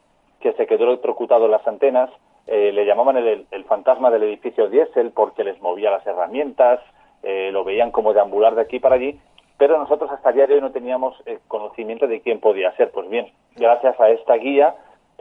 que 0.48 0.56
se 0.56 0.66
quedó 0.66 0.84
electrocutado 0.84 1.44
en 1.44 1.50
las 1.50 1.66
antenas. 1.66 2.10
Eh, 2.46 2.72
le 2.72 2.86
llamaban 2.86 3.16
el, 3.18 3.64
fantasma 3.64 4.10
del 4.10 4.22
edificio 4.22 4.68
diésel 4.68 5.10
porque 5.10 5.44
les 5.44 5.60
movía 5.60 5.90
las 5.90 6.06
herramientas, 6.06 6.80
eh, 7.22 7.50
lo 7.52 7.64
veían 7.64 7.90
como 7.90 8.14
deambular 8.14 8.54
de 8.54 8.62
aquí 8.62 8.78
para 8.78 8.94
allí, 8.94 9.20
pero 9.58 9.76
nosotros 9.76 10.10
hasta 10.10 10.30
el 10.30 10.36
día 10.36 10.46
de 10.46 10.54
hoy 10.54 10.60
no 10.62 10.70
teníamos 10.70 11.14
eh, 11.26 11.40
conocimiento 11.48 12.06
de 12.06 12.22
quién 12.22 12.40
podía 12.40 12.74
ser. 12.76 12.90
Pues 12.90 13.10
bien, 13.10 13.26
gracias 13.56 14.00
a 14.00 14.08
esta 14.10 14.34
guía 14.34 14.74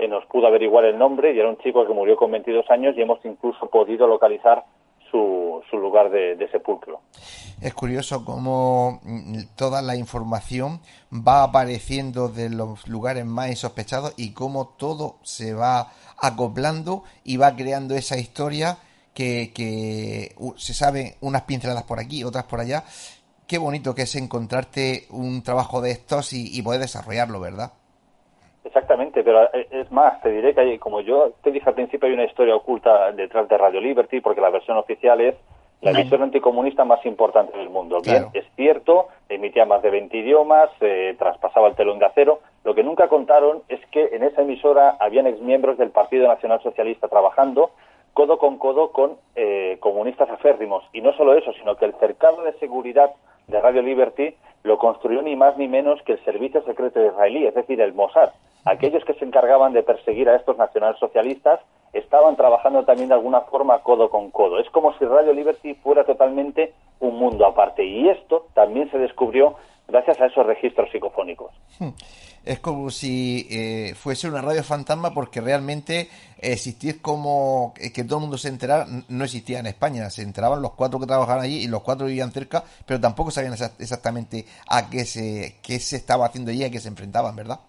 nos 0.10 0.24
pudo 0.28 0.46
averiguar 0.46 0.86
el 0.86 1.00
nombre 1.00 1.34
y 1.34 1.40
era 1.40 1.50
un 1.50 1.58
chico 1.58 1.86
que 1.88 1.92
murió 1.92 2.16
con 2.18 2.30
22 2.30 2.70
años 2.70 2.96
y 2.96 3.02
hemos 3.02 3.20
incluso 3.26 3.68
podido 3.68 4.06
localizar 4.06 4.64
su, 5.12 5.62
su 5.70 5.78
lugar 5.78 6.10
de, 6.10 6.48
sepulcro. 6.52 7.02
Es 7.62 7.74
curioso 7.74 8.24
cómo 8.24 9.00
mm, 9.04 9.40
toda 9.56 9.82
la 9.82 9.96
información 9.96 10.80
va 11.12 11.44
apareciendo 11.44 12.30
de 12.30 12.50
los 12.50 12.88
lugares 12.88 13.26
más 13.26 13.50
insospechados 13.50 14.14
y 14.18 14.32
cómo 14.32 14.68
todo 14.78 15.18
se 15.24 15.54
va 15.54 15.92
acoplando 16.18 17.04
y 17.24 17.38
va 17.38 17.56
creando 17.56 17.96
esa 17.96 18.18
historia 18.18 18.78
que, 19.14 20.36
se 20.58 20.74
sabe 20.74 21.18
unas 21.22 21.44
pinceladas 21.44 21.84
por 21.84 22.00
aquí, 22.00 22.24
otras 22.24 22.46
por 22.46 22.60
allá. 22.60 22.84
Qué 23.48 23.58
bonito 23.58 23.96
que 23.96 24.04
es 24.04 24.16
encontrarte 24.16 25.08
un 25.10 25.42
trabajo 25.42 25.82
de 25.82 25.92
estos 25.92 26.34
y, 26.34 26.56
y 26.56 26.62
poder 26.62 26.82
desarrollarlo, 26.82 27.40
¿verdad? 27.40 27.72
Exactamente, 28.68 29.24
pero 29.24 29.46
eh, 29.54 29.68
es 29.72 29.90
más, 29.94 30.22
te 30.22 30.30
diré 30.30 30.54
que 30.54 30.60
hay, 30.60 30.78
como 30.78 31.00
yo 31.00 31.32
te 31.42 31.52
dije 31.52 31.70
al 31.70 31.76
principio, 31.76 32.08
hay 32.08 32.14
una 32.14 32.26
historia 32.26 32.54
oculta 32.54 33.14
detrás 33.14 33.48
de 33.48 33.58
Radio 33.58 33.80
Liberty, 33.80 34.20
porque 34.20 34.42
la 34.42 34.50
versión 34.50 34.78
oficial 34.78 35.22
es 35.22 35.36
la 35.80 35.92
emisora 35.92 36.26
anticomunista 36.26 36.84
más 36.84 37.06
importante 37.06 37.58
del 37.58 37.70
mundo. 37.70 38.02
Bien, 38.04 38.26
es 38.34 38.46
cierto, 38.56 39.08
emitía 39.30 39.66
más 39.66 39.82
de 39.84 39.92
20 39.92 40.18
idiomas, 40.18 40.70
eh, 40.82 41.16
traspasaba 41.18 41.70
el 41.70 41.76
telón 41.76 42.00
de 42.00 42.08
acero. 42.08 42.42
Lo 42.66 42.76
que 42.76 42.84
nunca 42.84 43.08
contaron 43.08 43.62
es 43.70 43.80
que 43.92 44.10
en 44.12 44.24
esa 44.24 44.42
emisora 44.42 44.98
habían 45.00 45.28
exmiembros 45.28 45.78
del 45.78 45.92
Partido 45.92 46.28
Nacional 46.28 46.62
Socialista 46.62 47.08
trabajando 47.08 47.72
codo 48.14 48.38
con 48.38 48.58
codo 48.58 48.92
con 48.92 49.18
eh, 49.36 49.78
comunistas 49.80 50.30
aférrimos. 50.30 50.84
Y 50.92 51.02
no 51.02 51.14
solo 51.14 51.36
eso, 51.36 51.54
sino 51.54 51.78
que 51.78 51.86
el 51.86 51.94
cercado 52.00 52.42
de 52.42 52.54
seguridad 52.54 53.12
de 53.48 53.62
Radio 53.62 53.82
Liberty 53.82 54.36
lo 54.68 54.78
construyó 54.78 55.22
ni 55.22 55.36
más 55.36 55.58
ni 55.58 55.68
menos 55.68 56.02
que 56.04 56.14
el 56.14 56.24
Servicio 56.24 56.62
Secreto 56.64 57.04
Israelí, 57.04 57.48
es 57.48 57.56
decir, 57.56 57.82
el 57.82 57.94
Mossad. 57.94 58.32
Aquellos 58.66 59.04
que 59.06 59.14
se 59.14 59.26
encargaban 59.26 59.74
de 59.74 59.82
perseguir 59.82 60.30
a 60.30 60.36
estos 60.36 60.58
nacionalsocialistas 60.58 61.62
estaban 61.94 62.36
trabajando 62.36 62.84
también 62.84 63.08
de 63.08 63.16
alguna 63.16 63.42
forma 63.42 63.80
codo 63.80 64.10
con 64.10 64.30
codo. 64.30 64.60
Es 64.60 64.70
como 64.70 64.94
si 64.98 65.06
Radio 65.06 65.34
Liberty 65.34 65.74
fuera 65.76 66.04
totalmente 66.04 66.74
un 67.00 67.18
mundo 67.18 67.46
aparte. 67.46 67.86
Y 67.86 68.10
esto 68.10 68.48
también 68.54 68.92
se 68.92 68.98
descubrió 68.98 69.56
gracias 69.88 70.20
a 70.20 70.26
esos 70.26 70.46
registros 70.46 70.92
psicofónicos. 70.92 71.52
Hmm. 71.80 71.90
Es 72.48 72.60
como 72.60 72.90
si 72.90 73.46
eh, 73.52 73.94
fuese 73.96 74.28
una 74.28 74.42
radio 74.42 74.64
fantasma 74.64 75.14
porque 75.14 75.42
realmente 75.42 76.08
existir 76.40 77.02
como 77.02 77.74
que 77.76 78.04
todo 78.04 78.20
el 78.20 78.22
mundo 78.22 78.38
se 78.38 78.48
enterara 78.48 78.86
no 79.10 79.24
existía 79.26 79.60
en 79.60 79.68
España. 79.68 80.10
Se 80.10 80.22
enteraban 80.22 80.62
los 80.62 80.72
cuatro 80.72 81.00
que 81.00 81.06
trabajaban 81.06 81.44
allí 81.44 81.64
y 81.64 81.68
los 81.68 81.82
cuatro 81.82 82.08
vivían 82.08 82.32
cerca, 82.32 82.64
pero 82.86 83.02
tampoco 83.02 83.32
sabían 83.32 83.54
exactamente 83.54 84.46
a 84.70 84.90
qué 84.90 85.06
se, 85.06 85.56
qué 85.62 85.80
se 85.80 85.98
estaba 85.98 86.26
haciendo 86.26 86.52
allí 86.52 86.62
y 86.62 86.66
a 86.66 86.72
qué 86.72 86.80
se 86.80 86.88
enfrentaban, 86.88 87.36
¿verdad? 87.36 87.60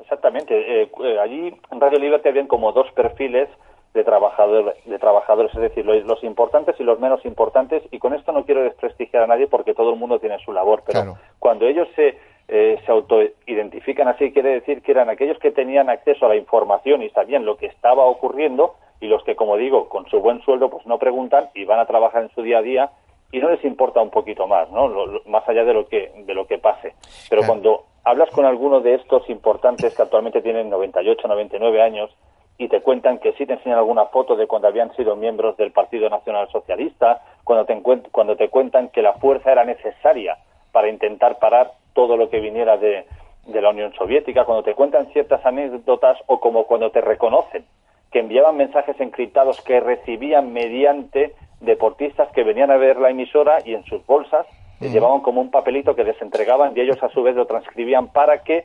Exactamente. 0.00 0.54
Eh, 0.82 0.90
eh, 1.04 1.18
allí 1.20 1.54
en 1.70 1.80
Radio 1.80 1.98
Liberty 1.98 2.30
habían 2.30 2.46
como 2.46 2.72
dos 2.72 2.90
perfiles 2.92 3.48
de 3.94 4.04
trabajadores, 4.04 4.74
de 4.84 4.98
trabajadores, 4.98 5.52
es 5.54 5.60
decir, 5.60 5.84
los, 5.84 6.22
importantes 6.24 6.76
y 6.78 6.84
los 6.84 7.00
menos 7.00 7.24
importantes. 7.24 7.82
Y 7.90 7.98
con 7.98 8.14
esto 8.14 8.32
no 8.32 8.44
quiero 8.44 8.62
desprestigiar 8.62 9.24
a 9.24 9.26
nadie 9.26 9.48
porque 9.48 9.74
todo 9.74 9.90
el 9.90 9.98
mundo 9.98 10.18
tiene 10.18 10.38
su 10.44 10.52
labor, 10.52 10.82
pero 10.86 11.16
cuando 11.38 11.66
ellos 11.66 11.88
se, 11.96 12.18
eh, 12.48 12.80
se 12.84 12.92
autoidentifican 12.92 14.08
así, 14.08 14.32
quiere 14.32 14.54
decir 14.54 14.80
que 14.80 14.92
eran 14.92 15.10
aquellos 15.10 15.38
que 15.38 15.50
tenían 15.50 15.90
acceso 15.90 16.24
a 16.24 16.30
la 16.30 16.36
información 16.36 17.02
y 17.02 17.10
sabían 17.10 17.44
lo 17.44 17.58
que 17.58 17.66
estaba 17.66 18.06
ocurriendo 18.06 18.74
y 19.00 19.06
los 19.06 19.22
que, 19.24 19.36
como 19.36 19.56
digo, 19.56 19.88
con 19.88 20.06
su 20.08 20.20
buen 20.20 20.40
sueldo, 20.40 20.70
pues 20.70 20.86
no 20.86 20.98
preguntan 20.98 21.50
y 21.54 21.66
van 21.66 21.78
a 21.78 21.86
trabajar 21.86 22.22
en 22.22 22.30
su 22.30 22.42
día 22.42 22.58
a 22.58 22.62
día 22.62 22.90
y 23.30 23.38
no 23.40 23.50
les 23.50 23.62
importa 23.64 24.00
un 24.00 24.10
poquito 24.10 24.46
más, 24.46 24.70
¿no? 24.70 24.90
más 25.26 25.46
allá 25.46 25.64
de 25.64 25.74
lo 25.74 25.86
que 25.88 26.10
de 26.24 26.34
lo 26.34 26.46
que 26.46 26.58
pase. 26.58 26.94
Pero 27.28 27.42
cuando 27.46 27.84
hablas 28.02 28.30
con 28.30 28.46
alguno 28.46 28.80
de 28.80 28.94
estos 28.94 29.28
importantes 29.28 29.94
que 29.94 30.02
actualmente 30.02 30.40
tienen 30.40 30.70
98, 30.70 31.28
99 31.28 31.82
años 31.82 32.10
y 32.56 32.68
te 32.68 32.80
cuentan 32.80 33.18
que 33.18 33.34
sí 33.34 33.44
te 33.44 33.52
enseñan 33.52 33.78
alguna 33.78 34.06
foto 34.06 34.34
de 34.34 34.46
cuando 34.46 34.68
habían 34.68 34.94
sido 34.96 35.14
miembros 35.14 35.56
del 35.58 35.70
Partido 35.70 36.08
Nacional 36.08 36.48
Socialista, 36.50 37.22
cuando 37.44 37.66
te, 37.66 37.80
cuando 38.10 38.36
te 38.36 38.48
cuentan 38.48 38.88
que 38.88 39.02
la 39.02 39.12
fuerza 39.14 39.52
era 39.52 39.64
necesaria 39.64 40.38
para 40.78 40.90
intentar 40.90 41.40
parar 41.40 41.72
todo 41.92 42.16
lo 42.16 42.30
que 42.30 42.38
viniera 42.38 42.76
de, 42.76 43.04
de 43.48 43.60
la 43.60 43.70
Unión 43.70 43.92
Soviética, 43.94 44.44
cuando 44.44 44.62
te 44.62 44.76
cuentan 44.76 45.08
ciertas 45.12 45.44
anécdotas 45.44 46.16
o 46.26 46.38
como 46.38 46.68
cuando 46.68 46.92
te 46.92 47.00
reconocen 47.00 47.64
que 48.12 48.20
enviaban 48.20 48.56
mensajes 48.56 48.94
encriptados 49.00 49.60
que 49.62 49.80
recibían 49.80 50.52
mediante 50.52 51.34
deportistas 51.58 52.30
que 52.30 52.44
venían 52.44 52.70
a 52.70 52.76
ver 52.76 52.96
la 52.98 53.10
emisora 53.10 53.58
y 53.64 53.74
en 53.74 53.82
sus 53.86 54.06
bolsas 54.06 54.46
llevaban 54.78 55.18
como 55.18 55.40
un 55.40 55.50
papelito 55.50 55.96
que 55.96 56.04
les 56.04 56.22
entregaban 56.22 56.74
y 56.76 56.80
ellos 56.80 57.02
a 57.02 57.08
su 57.08 57.24
vez 57.24 57.34
lo 57.34 57.46
transcribían 57.46 58.12
para 58.12 58.44
que 58.44 58.64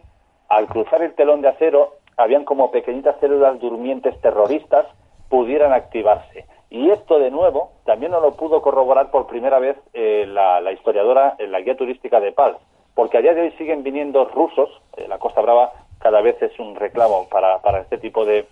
al 0.50 0.68
cruzar 0.68 1.02
el 1.02 1.16
telón 1.16 1.42
de 1.42 1.48
acero 1.48 1.96
habían 2.16 2.46
como 2.46 2.70
pequeñitas 2.70 3.20
células 3.22 3.60
durmientes 3.60 4.22
terroristas 4.22 4.86
pudieran 5.30 5.74
activarse. 5.74 6.46
Y 6.74 6.90
esto 6.90 7.20
de 7.20 7.30
nuevo 7.30 7.70
también 7.86 8.14
no 8.14 8.20
lo 8.20 8.32
pudo 8.32 8.64
corroborar 8.64 9.12
por 9.12 9.28
primera 9.28 9.60
vez 9.60 9.78
eh, 9.94 10.26
la, 10.28 10.72
historiadora 10.72 11.36
en 11.38 11.52
la 11.52 11.62
guía 11.62 11.78
turística 11.78 12.20
de 12.20 12.32
Pals, 12.32 12.58
porque 12.96 13.20
a 13.20 13.22
día 13.22 13.36
de 13.36 13.42
hoy 13.42 13.52
siguen 13.60 13.84
viniendo 13.84 14.26
rusos, 14.26 14.82
eh, 14.98 15.06
la 15.08 15.20
Costa 15.20 15.42
Brava 15.42 15.72
cada 16.00 16.22
vez 16.22 16.42
es 16.42 16.58
un 16.58 16.76
reclamo 16.76 17.28
para, 17.30 17.62
para 17.62 17.82
este 17.82 18.00
tipo 18.00 18.26
de, 18.26 18.48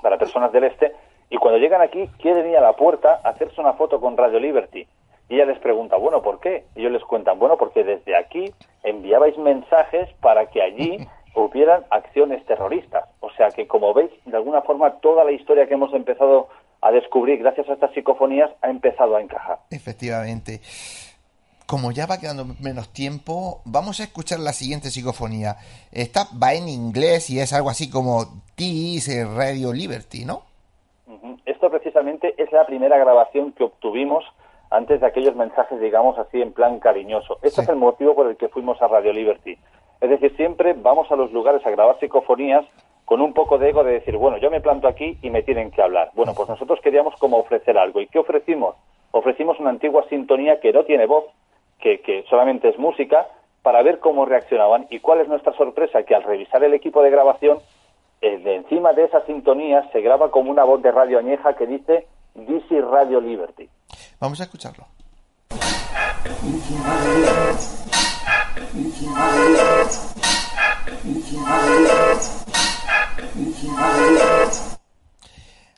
para 0.00 0.18
personas 0.18 0.52
del 0.52 0.64
este, 0.64 0.94
y 1.30 1.36
cuando 1.38 1.58
llegan 1.58 1.80
aquí 1.80 2.06
quieren 2.22 2.48
ir 2.48 2.56
a 2.58 2.60
la 2.60 2.74
puerta 2.74 3.20
a 3.24 3.30
hacerse 3.30 3.60
una 3.60 3.72
foto 3.72 4.00
con 4.00 4.16
Radio 4.16 4.38
Liberty. 4.38 4.86
Y 5.28 5.34
ella 5.34 5.46
les 5.46 5.58
pregunta, 5.58 5.96
bueno, 5.96 6.22
¿por 6.22 6.38
qué? 6.38 6.62
Y 6.76 6.82
ellos 6.82 6.92
les 6.92 7.02
cuentan, 7.02 7.40
bueno, 7.40 7.56
porque 7.56 7.82
desde 7.82 8.14
aquí 8.14 8.54
enviabais 8.84 9.36
mensajes 9.36 10.08
para 10.20 10.46
que 10.46 10.62
allí 10.62 11.08
hubieran 11.34 11.84
acciones 11.90 12.46
terroristas. 12.46 13.08
O 13.18 13.30
sea 13.30 13.48
que, 13.50 13.66
como 13.66 13.92
veis, 13.94 14.12
de 14.26 14.36
alguna 14.36 14.62
forma 14.62 15.00
toda 15.00 15.24
la 15.24 15.32
historia 15.32 15.66
que 15.66 15.74
hemos 15.74 15.92
empezado 15.92 16.46
a 16.80 16.90
descubrir 16.90 17.38
gracias 17.38 17.68
a 17.68 17.74
estas 17.74 17.92
psicofonías 17.92 18.50
ha 18.62 18.70
empezado 18.70 19.16
a 19.16 19.20
encajar. 19.20 19.58
Efectivamente. 19.70 20.60
Como 21.66 21.92
ya 21.92 22.06
va 22.06 22.18
quedando 22.18 22.46
menos 22.60 22.88
tiempo, 22.94 23.60
vamos 23.66 24.00
a 24.00 24.04
escuchar 24.04 24.40
la 24.40 24.52
siguiente 24.52 24.88
psicofonía. 24.88 25.56
Esta 25.92 26.26
va 26.42 26.54
en 26.54 26.68
inglés 26.68 27.28
y 27.28 27.40
es 27.40 27.52
algo 27.52 27.68
así 27.68 27.90
como 27.90 28.24
This 28.54 29.10
Radio 29.36 29.72
Liberty, 29.72 30.24
¿no? 30.24 30.42
Esto 31.44 31.70
precisamente 31.70 32.34
es 32.38 32.50
la 32.52 32.64
primera 32.64 32.96
grabación 32.96 33.52
que 33.52 33.64
obtuvimos 33.64 34.24
antes 34.70 35.00
de 35.00 35.06
aquellos 35.06 35.34
mensajes, 35.34 35.80
digamos 35.80 36.18
así, 36.18 36.40
en 36.40 36.52
plan 36.52 36.78
cariñoso. 36.78 37.38
Este 37.42 37.62
es 37.62 37.68
el 37.68 37.76
motivo 37.76 38.14
por 38.14 38.28
el 38.28 38.36
que 38.36 38.48
fuimos 38.48 38.80
a 38.80 38.88
Radio 38.88 39.12
Liberty. 39.12 39.58
Es 40.00 40.10
decir, 40.10 40.34
siempre 40.36 40.74
vamos 40.74 41.10
a 41.10 41.16
los 41.16 41.32
lugares 41.32 41.64
a 41.66 41.70
grabar 41.70 41.98
psicofonías 41.98 42.64
con 43.08 43.22
un 43.22 43.32
poco 43.32 43.56
de 43.56 43.70
ego 43.70 43.84
de 43.84 43.92
decir, 43.92 44.18
bueno, 44.18 44.36
yo 44.36 44.50
me 44.50 44.60
planto 44.60 44.86
aquí 44.86 45.16
y 45.22 45.30
me 45.30 45.42
tienen 45.42 45.70
que 45.70 45.80
hablar. 45.80 46.10
Bueno, 46.12 46.34
pues 46.34 46.46
nosotros 46.46 46.78
queríamos 46.82 47.14
como 47.16 47.38
ofrecer 47.38 47.78
algo. 47.78 48.02
¿Y 48.02 48.06
qué 48.06 48.18
ofrecimos? 48.18 48.76
Ofrecimos 49.12 49.58
una 49.58 49.70
antigua 49.70 50.04
sintonía 50.10 50.60
que 50.60 50.74
no 50.74 50.84
tiene 50.84 51.06
voz, 51.06 51.24
que, 51.80 52.02
que 52.02 52.26
solamente 52.28 52.68
es 52.68 52.78
música, 52.78 53.26
para 53.62 53.82
ver 53.82 53.98
cómo 54.00 54.26
reaccionaban. 54.26 54.88
¿Y 54.90 55.00
cuál 55.00 55.22
es 55.22 55.28
nuestra 55.28 55.54
sorpresa? 55.54 56.02
Que 56.02 56.14
al 56.14 56.22
revisar 56.22 56.62
el 56.62 56.74
equipo 56.74 57.02
de 57.02 57.08
grabación, 57.08 57.60
eh, 58.20 58.40
de 58.40 58.56
encima 58.56 58.92
de 58.92 59.04
esa 59.04 59.24
sintonía 59.24 59.88
se 59.90 60.02
graba 60.02 60.30
como 60.30 60.50
una 60.50 60.64
voz 60.64 60.82
de 60.82 60.92
radio 60.92 61.18
añeja 61.18 61.56
que 61.56 61.66
dice 61.66 62.06
DC 62.34 62.82
Radio 62.82 63.22
Liberty. 63.22 63.70
Vamos 64.20 64.38
a 64.38 64.42
escucharlo. 64.42 64.84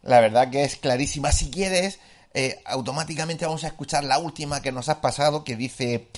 La 0.03 0.21
verdad 0.21 0.51
que 0.51 0.65
es 0.65 0.77
clarísima. 0.77 1.33
Si 1.33 1.51
quieres, 1.51 2.01
eh, 2.35 2.57
automáticamente 2.65 3.45
vamos 3.45 3.65
a 3.65 3.69
escuchar 3.69 4.05
la 4.05 4.19
última 4.19 4.63
que 4.63 4.73
nos 4.73 4.89
has 4.89 4.97
pasado 4.97 5.45
que 5.45 5.57
dice 5.57 6.09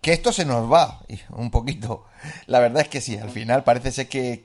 que 0.00 0.12
esto 0.12 0.32
se 0.32 0.44
nos 0.44 0.70
va 0.70 1.00
un 1.30 1.50
poquito. 1.50 2.04
La 2.46 2.60
verdad 2.60 2.82
es 2.82 2.88
que 2.88 3.00
sí, 3.00 3.16
al 3.18 3.30
final 3.30 3.64
parece 3.64 3.92
ser 3.92 4.08
que, 4.08 4.42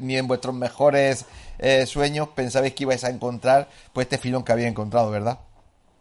ni 0.00 0.16
en 0.16 0.26
vuestros 0.26 0.54
mejores 0.54 1.26
eh, 1.58 1.86
sueños 1.86 2.28
pensabais 2.28 2.74
que 2.74 2.84
ibais 2.84 3.04
a 3.04 3.10
encontrar 3.10 3.68
pues 3.92 4.06
este 4.06 4.18
filón 4.18 4.44
que 4.44 4.52
había 4.52 4.68
encontrado, 4.68 5.10
¿verdad? 5.10 5.38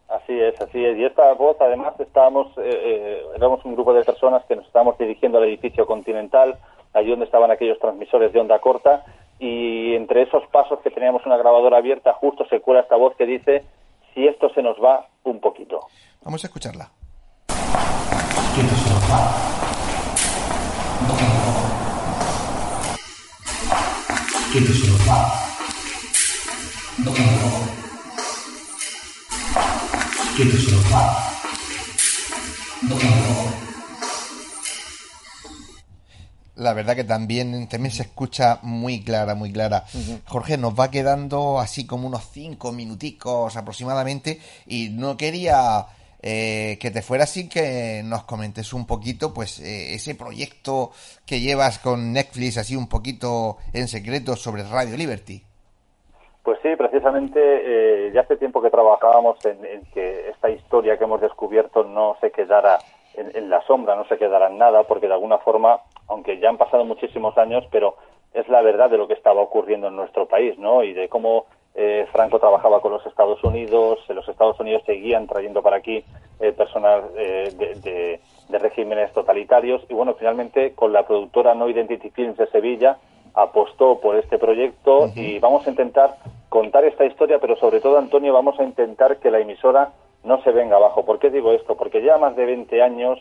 Así 0.10 0.40
es, 0.40 0.60
así 0.61 0.86
es. 0.86 0.98
Y 0.98 1.06
esta 1.06 1.34
voz, 1.34 1.57
además, 1.60 1.94
estábamos, 1.99 2.56
eh, 2.57 3.24
éramos 3.36 3.65
un 3.65 3.74
grupo 3.74 3.94
de 3.94 4.03
personas 4.03 4.45
que 4.45 4.56
nos 4.56 4.65
estábamos 4.65 4.98
dirigiendo 4.98 5.40
al 5.40 5.45
edificio 5.45 5.88
Continental, 5.88 6.60
allí 6.94 7.10
donde 7.10 7.26
estaban 7.26 7.52
aquellos 7.52 7.80
transmisores 7.80 8.32
de 8.34 8.40
onda 8.40 8.60
corta, 8.60 9.03
y 9.40 9.95
entre 9.95 10.24
esos 10.24 10.44
pasos 10.52 10.80
que 10.84 10.91
teníamos 10.91 11.26
una 11.26 11.38
grabadora 11.38 11.78
abierta, 11.78 12.14
justo 12.14 12.45
se 12.49 12.61
cuela 12.61 12.82
esta 12.82 12.95
voz 12.95 13.15
que 13.15 13.26
dice, 13.26 13.64
si 14.14 14.28
esto 14.28 14.49
se 14.53 14.61
nos 14.61 14.78
va 14.78 15.07
un 15.24 15.40
poquito. 15.40 15.80
Vamos 16.24 16.44
a 16.44 16.48
escucharla. 16.48 16.90
La 36.55 36.73
verdad 36.73 36.95
que 36.95 37.03
también, 37.03 37.67
también 37.67 37.91
se 37.91 38.03
escucha 38.03 38.59
muy 38.61 39.03
clara, 39.03 39.34
muy 39.34 39.51
clara. 39.51 39.85
Jorge, 40.27 40.57
nos 40.57 40.80
va 40.80 40.91
quedando 40.91 41.59
así 41.59 41.88
como 41.88 42.07
unos 42.07 42.30
cinco 42.31 42.71
minuticos 42.71 43.57
aproximadamente 43.57 44.39
y 44.67 44.89
no 44.89 45.17
quería 45.17 45.85
eh, 46.21 46.77
que 46.80 46.89
te 46.89 47.01
fuera 47.01 47.25
sin 47.25 47.49
que 47.49 48.01
nos 48.05 48.23
comentes 48.23 48.71
un 48.71 48.88
poquito 48.88 49.34
pues 49.34 49.59
eh, 49.59 49.95
ese 49.95 50.15
proyecto 50.15 50.91
que 51.25 51.41
llevas 51.41 51.80
con 51.80 52.13
Netflix 52.13 52.57
así 52.57 52.77
un 52.77 52.88
poquito 52.88 53.57
en 53.73 53.89
secreto 53.89 54.35
sobre 54.35 54.63
Radio 54.63 54.95
Liberty. 54.95 55.43
Pues 56.43 56.59
sí, 56.61 56.75
precisamente 56.77 57.39
eh, 57.41 58.11
ya 58.13 58.21
hace 58.21 58.38
tiempo 58.38 58.61
que 58.61 58.69
trabajábamos 58.69 59.38
en, 59.45 59.84
que 59.93 60.30
esta 60.30 60.49
historia 60.49 60.97
que 60.97 61.03
hemos 61.03 61.19
descubierto 61.19 61.84
no 61.84 62.17
se 62.21 62.31
quedara 62.31 62.80
en, 63.15 63.49
la 63.49 63.61
sombra, 63.67 63.95
no 63.95 64.05
se 64.05 64.17
quedara 64.17 64.47
en 64.47 64.57
nada, 64.57 64.84
porque 64.84 65.07
de 65.07 65.13
alguna 65.13 65.38
forma, 65.38 65.80
aunque 66.07 66.39
ya 66.39 66.49
han 66.49 66.57
pasado 66.57 66.85
muchísimos 66.85 67.38
años, 67.38 67.63
pero 67.71 67.95
es 68.34 68.47
la 68.49 68.61
verdad 68.61 68.89
de 68.89 68.97
lo 68.97 69.07
que 69.07 69.13
estaba 69.13 69.41
ocurriendo 69.41 69.88
en 69.88 69.95
nuestro 69.95 70.27
país, 70.27 70.57
¿no? 70.57 70.84
Y 70.84 70.93
de 70.93 71.07
cómo 71.07 71.45
eh, 71.75 72.07
Franco 72.11 72.39
trabajaba 72.39 72.81
con 72.81 72.91
los 72.91 73.05
Estados 73.05 73.43
Unidos, 73.43 73.99
los 74.09 74.27
Estados 74.27 74.59
Unidos 74.59 74.84
seguían 74.85 75.27
trayendo 75.27 75.61
para 75.61 75.77
aquí 75.77 76.03
eh, 76.39 76.51
personas 76.51 77.13
de, 77.13 78.19
de, 78.49 78.59
regímenes 78.59 79.11
totalitarios, 79.13 79.81
y 79.89 79.93
bueno, 79.93 80.13
finalmente 80.13 80.73
con 80.73 80.93
la 80.93 81.05
productora 81.05 81.55
No 81.55 81.67
Identity 81.67 82.11
Films 82.11 82.38
de 82.38 82.47
Sevilla, 82.47 82.97
apostó 83.34 83.99
por 83.99 84.15
este 84.15 84.38
proyecto 84.38 85.09
y 85.15 85.39
vamos 85.39 85.65
a 85.65 85.69
intentar 85.71 86.15
contar 86.49 86.85
esta 86.85 87.05
historia, 87.05 87.39
pero 87.39 87.55
sobre 87.55 87.81
todo, 87.81 87.97
Antonio, 87.97 88.31
vamos 88.31 88.59
a 88.59 88.63
intentar 88.63 89.17
que 89.17 89.31
la 89.31 89.39
emisora 89.39 89.91
no 90.23 90.41
se 90.43 90.51
venga 90.51 90.77
abajo. 90.77 91.03
¿Por 91.03 91.19
qué 91.19 91.30
digo 91.30 91.51
esto? 91.51 91.75
Porque 91.75 92.01
lleva 92.01 92.17
más 92.17 92.35
de 92.35 92.45
20 92.45 92.81
años 92.81 93.19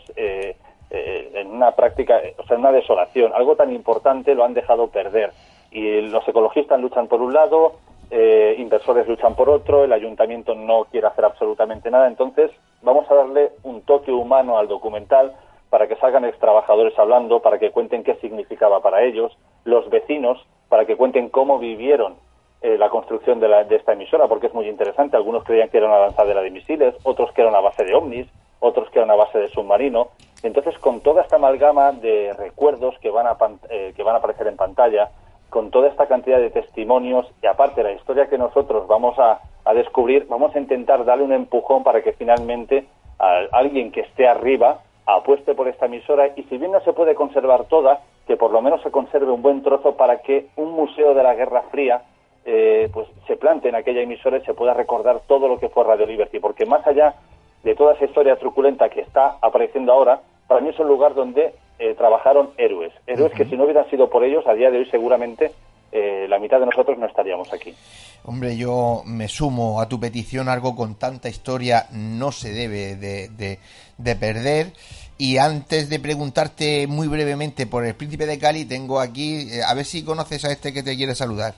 eh, 0.95 1.31
eh, 1.33 1.41
en 1.41 1.51
una 1.51 1.71
práctica, 1.71 2.21
o 2.37 2.47
sea, 2.47 2.57
en 2.57 2.61
una 2.61 2.73
desolación. 2.73 3.33
Algo 3.35 3.57
tan 3.57 3.73
importante 3.73 4.35
lo 4.35 4.45
han 4.45 4.53
dejado 4.53 4.89
perder. 4.89 5.33
Y 5.71 6.03
los 6.03 6.27
ecologistas 6.29 6.79
luchan 6.79 7.09
por 7.09 7.23
un 7.23 7.33
lado, 7.33 7.77
eh, 8.11 8.57
inversores 8.59 9.09
luchan 9.09 9.35
por 9.35 9.49
otro, 9.49 9.85
el 9.85 9.93
ayuntamiento 9.95 10.55
no 10.55 10.85
quiere 10.91 11.07
hacer 11.07 11.25
absolutamente 11.25 11.91
nada. 11.91 12.09
Entonces, 12.09 12.51
vamos 12.83 13.11
a 13.11 13.15
darle 13.15 13.53
un 13.63 13.81
toque 13.81 14.13
humano 14.13 14.59
al 14.59 14.69
documental 14.69 15.33
para 15.71 15.89
que 15.89 15.97
salgan 15.97 16.27
ex 16.27 16.39
trabajadores 16.39 16.99
hablando, 16.99 17.41
para 17.41 17.59
que 17.59 17.71
cuenten 17.71 18.05
qué 18.05 18.17
significaba 18.17 18.83
para 18.83 19.03
ellos, 19.03 19.35
los 19.65 19.89
vecinos, 19.89 20.47
para 20.69 20.85
que 20.85 20.99
cuenten 20.99 21.31
cómo 21.31 21.59
vivieron 21.59 22.17
eh, 22.61 22.77
la 22.77 22.91
construcción 22.91 23.41
de, 23.41 23.49
la, 23.49 23.65
de, 23.65 23.77
esta 23.77 23.95
emisora, 23.95 24.29
porque 24.29 24.49
es 24.49 24.55
muy 24.55 24.69
interesante. 24.69 25.17
Algunos 25.17 25.45
creían 25.45 25.71
que 25.71 25.79
era 25.79 25.87
una 25.87 26.01
lanzadera 26.01 26.43
de 26.43 26.51
misiles, 26.51 26.95
otros 27.05 27.33
que 27.33 27.41
era 27.41 27.49
una 27.49 27.61
base 27.61 27.83
de 27.83 27.95
ovnis, 27.95 28.29
otros 28.63 28.89
que 28.91 28.99
era 28.99 29.05
una 29.05 29.17
base 29.17 29.39
de 29.39 29.49
submarino. 29.49 30.09
Entonces, 30.43 30.79
con 30.79 31.01
toda 31.01 31.23
esta 31.23 31.37
amalgama 31.37 31.93
de 31.93 32.33
recuerdos 32.33 32.97
que 33.01 33.11
van 33.11 33.27
a, 33.27 33.37
eh, 33.69 33.93
que 33.95 34.03
van 34.03 34.15
a 34.15 34.19
aparecer 34.19 34.47
en 34.47 34.57
pantalla, 34.57 35.11
con 35.51 35.71
toda 35.71 35.89
esta 35.89 36.07
cantidad 36.07 36.39
de 36.39 36.51
testimonios 36.51 37.27
y 37.43 37.47
aparte 37.47 37.83
la 37.83 37.93
historia 37.93 38.29
que 38.29 38.39
nosotros 38.39 38.87
vamos 38.87 39.19
a, 39.19 39.41
a 39.65 39.75
descubrir, 39.75 40.27
vamos 40.29 40.55
a 40.57 40.59
intentar 40.59 41.05
darle 41.05 41.25
un 41.25 41.33
empujón 41.33 41.83
para 41.83 42.03
que 42.03 42.15
finalmente 42.15 42.87
a 43.19 43.43
alguien 43.53 43.93
que 43.93 44.01
esté 44.01 44.27
arriba 44.27 44.81
apueste 45.05 45.55
por 45.55 45.69
esta 45.69 45.87
emisora 45.87 46.29
y 46.37 46.45
si 46.45 46.57
bien 46.57 46.73
no 46.73 46.81
se 46.81 46.95
puede 46.95 47.15
conservar 47.15 47.65
toda, 47.65 48.01
que 48.27 48.37
por 48.37 48.51
lo 48.51 48.63
menos 48.63 48.81
se 48.83 48.91
conserve 48.91 49.31
un 49.31 49.43
buen 49.43 49.63
trozo 49.63 49.97
para 49.97 50.23
que 50.23 50.47
un 50.57 50.73
museo 50.73 51.13
de 51.13 51.23
la 51.23 51.35
Guerra 51.35 51.63
Fría 51.71 52.03
eh, 52.45 52.89
pues 52.93 53.07
se 53.27 53.37
plante 53.37 53.69
en 53.69 53.75
aquella 53.75 54.01
emisora 54.01 54.39
y 54.39 54.45
se 54.45 54.55
pueda 54.55 54.75
recordar 54.75 55.21
todo 55.27 55.49
lo 55.49 55.59
que 55.61 55.69
fue 55.69 55.85
Radio 55.85 56.07
Liberty, 56.07 56.41
porque 56.41 56.67
más 56.67 56.85
allá 56.87 57.15
de 57.63 57.75
toda 57.75 57.95
esa 57.95 58.05
historia 58.05 58.37
truculenta 58.37 58.89
que 58.89 59.01
está 59.01 59.37
apareciendo 59.41 59.93
ahora, 59.93 60.21
para 60.47 60.61
mí 60.61 60.71
es 60.71 60.79
un 60.79 60.89
lugar 60.89 61.15
donde 61.15 61.55
eh, 61.79 61.95
trabajaron 61.97 62.51
héroes, 62.57 62.93
héroes 63.07 63.33
que 63.33 63.45
si 63.45 63.57
no 63.57 63.65
hubieran 63.65 63.89
sido 63.91 64.11
por 64.11 64.25
ellos, 64.25 64.47
a 64.47 64.55
día 64.55 64.71
de 64.71 64.79
hoy 64.79 64.87
seguramente 64.91 65.53
eh, 65.93 66.27
la 66.27 66.39
mitad 66.39 66.59
de 66.59 66.65
nosotros 66.65 66.97
no 66.97 67.07
estaríamos 67.07 67.53
aquí. 67.53 67.75
Hombre, 68.25 68.57
yo 68.57 69.03
me 69.05 69.29
sumo 69.29 69.79
a 69.79 69.89
tu 69.89 70.01
petición, 70.01 70.49
algo 70.49 70.75
con 70.75 70.95
tanta 70.95 71.29
historia 71.29 71.87
no 71.93 72.33
se 72.33 72.51
debe 72.53 72.97
de, 72.97 73.59
de, 73.99 74.17
perder. 74.17 74.73
Y 75.19 75.37
antes 75.37 75.91
de 75.91 76.01
preguntarte 76.01 76.87
muy 76.87 77.09
brevemente 77.09 77.67
por 77.67 77.85
el 77.85 77.95
príncipe 77.95 78.25
de 78.25 78.39
Cali, 78.39 78.65
tengo 78.65 79.01
aquí, 79.01 79.49
eh, 79.53 79.63
a 79.63 79.75
ver 79.75 79.85
si 79.85 80.03
conoces 80.03 80.45
a 80.47 80.51
este 80.51 80.73
que 80.73 80.83
te 80.83 80.97
quiere 80.97 81.15
saludar. 81.15 81.55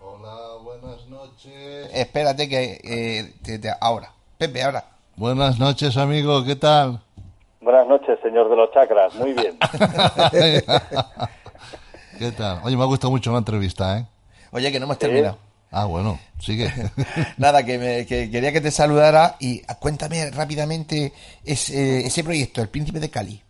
Hola, 0.00 0.56
buenas 0.64 1.06
noches. 1.06 1.88
Espérate 1.94 2.48
que 2.48 2.80
eh, 2.82 3.70
ahora, 3.80 4.10
Pepe, 4.36 4.64
ahora. 4.64 4.95
Buenas 5.18 5.58
noches, 5.58 5.96
amigo, 5.96 6.44
¿qué 6.44 6.56
tal? 6.56 7.00
Buenas 7.62 7.88
noches, 7.88 8.18
señor 8.22 8.50
de 8.50 8.56
los 8.56 8.70
chakras, 8.70 9.14
muy 9.14 9.32
bien. 9.32 9.56
¿Qué 12.18 12.32
tal? 12.32 12.58
Oye, 12.62 12.76
me 12.76 12.82
ha 12.82 12.86
gustado 12.86 13.12
mucho 13.12 13.32
la 13.32 13.38
entrevista, 13.38 13.98
¿eh? 13.98 14.04
Oye, 14.52 14.70
que 14.70 14.78
no 14.78 14.84
hemos 14.84 14.98
terminado. 14.98 15.38
Ah, 15.72 15.86
bueno, 15.86 16.18
sigue. 16.38 16.66
Nada, 17.38 17.64
que, 17.64 17.78
me, 17.78 18.04
quería 18.06 18.52
que 18.52 18.60
te 18.60 18.70
saludara 18.70 19.36
y 19.40 19.62
cuéntame 19.80 20.30
rápidamente 20.32 21.14
ese, 21.46 22.00
ese 22.00 22.22
proyecto, 22.22 22.60
El 22.60 22.68
Príncipe 22.68 23.00
de 23.00 23.10
Cali. 23.10 23.40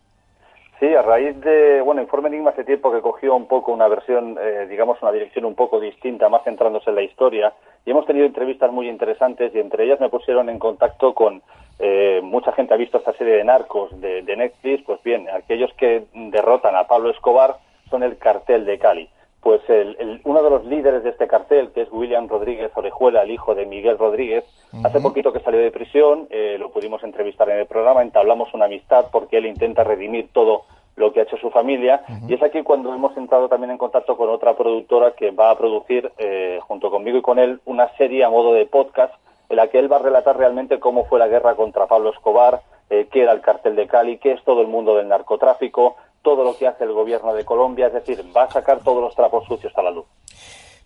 Sí, 0.78 0.86
a 0.94 1.02
raíz 1.02 1.40
de, 1.40 1.80
bueno, 1.80 2.00
Informe 2.00 2.28
Enigma 2.28 2.50
hace 2.50 2.62
tiempo 2.62 2.92
que 2.92 3.00
cogió 3.00 3.34
un 3.34 3.48
poco 3.48 3.72
una 3.72 3.88
versión, 3.88 4.38
eh, 4.40 4.68
digamos, 4.68 5.02
una 5.02 5.10
dirección 5.10 5.44
un 5.44 5.56
poco 5.56 5.80
distinta, 5.80 6.28
más 6.28 6.44
centrándose 6.44 6.90
en 6.90 6.96
la 6.96 7.02
historia, 7.02 7.52
y 7.86 7.90
hemos 7.92 8.04
tenido 8.04 8.26
entrevistas 8.26 8.72
muy 8.72 8.88
interesantes 8.88 9.54
y 9.54 9.60
entre 9.60 9.84
ellas 9.84 10.00
me 10.00 10.10
pusieron 10.10 10.50
en 10.50 10.58
contacto 10.58 11.14
con 11.14 11.40
eh, 11.78 12.20
mucha 12.22 12.52
gente 12.52 12.74
ha 12.74 12.76
visto 12.76 12.98
esta 12.98 13.12
serie 13.14 13.34
de 13.34 13.44
narcos 13.44 13.98
de, 14.00 14.22
de 14.22 14.36
Netflix, 14.36 14.82
pues 14.84 15.00
bien, 15.04 15.28
aquellos 15.30 15.72
que 15.74 16.04
derrotan 16.12 16.74
a 16.74 16.88
Pablo 16.88 17.10
Escobar 17.10 17.56
son 17.88 18.02
el 18.02 18.18
cartel 18.18 18.64
de 18.64 18.78
Cali. 18.78 19.08
Pues 19.40 19.60
el, 19.68 20.20
uno 20.24 20.42
de 20.42 20.50
los 20.50 20.64
líderes 20.64 21.04
de 21.04 21.10
este 21.10 21.28
cartel, 21.28 21.70
que 21.70 21.82
es 21.82 21.92
William 21.92 22.26
Rodríguez 22.26 22.72
Orejuela, 22.74 23.22
el 23.22 23.30
hijo 23.30 23.54
de 23.54 23.64
Miguel 23.66 23.96
Rodríguez, 23.96 24.44
hace 24.82 25.00
poquito 25.00 25.32
que 25.32 25.38
salió 25.38 25.60
de 25.60 25.70
prisión, 25.70 26.26
eh, 26.30 26.56
lo 26.58 26.70
pudimos 26.70 27.04
entrevistar 27.04 27.48
en 27.50 27.58
el 27.60 27.66
programa, 27.66 28.02
entablamos 28.02 28.52
una 28.54 28.64
amistad 28.64 29.06
porque 29.12 29.38
él 29.38 29.46
intenta 29.46 29.84
redimir 29.84 30.30
todo 30.32 30.64
lo 30.96 31.12
que 31.12 31.20
ha 31.20 31.22
hecho 31.24 31.36
su 31.36 31.50
familia. 31.50 32.02
Y 32.26 32.34
es 32.34 32.42
aquí 32.42 32.62
cuando 32.62 32.92
hemos 32.92 33.16
entrado 33.16 33.48
también 33.48 33.70
en 33.70 33.78
contacto 33.78 34.16
con 34.16 34.30
otra 34.30 34.56
productora 34.56 35.12
que 35.12 35.30
va 35.30 35.50
a 35.50 35.58
producir, 35.58 36.10
eh, 36.18 36.58
junto 36.66 36.90
conmigo 36.90 37.18
y 37.18 37.22
con 37.22 37.38
él, 37.38 37.60
una 37.66 37.94
serie 37.96 38.24
a 38.24 38.30
modo 38.30 38.54
de 38.54 38.66
podcast 38.66 39.14
en 39.48 39.56
la 39.56 39.68
que 39.68 39.78
él 39.78 39.92
va 39.92 39.96
a 39.96 40.02
relatar 40.02 40.36
realmente 40.36 40.80
cómo 40.80 41.04
fue 41.04 41.18
la 41.18 41.28
guerra 41.28 41.54
contra 41.54 41.86
Pablo 41.86 42.10
Escobar, 42.10 42.62
eh, 42.90 43.08
qué 43.12 43.22
era 43.22 43.32
el 43.32 43.40
cartel 43.40 43.76
de 43.76 43.86
Cali, 43.86 44.18
qué 44.18 44.32
es 44.32 44.42
todo 44.44 44.62
el 44.62 44.68
mundo 44.68 44.96
del 44.96 45.08
narcotráfico, 45.08 45.96
todo 46.22 46.42
lo 46.42 46.56
que 46.56 46.66
hace 46.66 46.84
el 46.84 46.92
gobierno 46.92 47.34
de 47.34 47.44
Colombia, 47.44 47.86
es 47.86 47.92
decir, 47.92 48.24
va 48.36 48.44
a 48.44 48.50
sacar 48.50 48.80
todos 48.82 49.00
los 49.00 49.14
trapos 49.14 49.46
sucios 49.46 49.72
a 49.76 49.82
la 49.82 49.90
luz. 49.90 50.06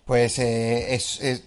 Pues 0.05 0.37
eh, 0.39 0.93
es, 0.93 1.43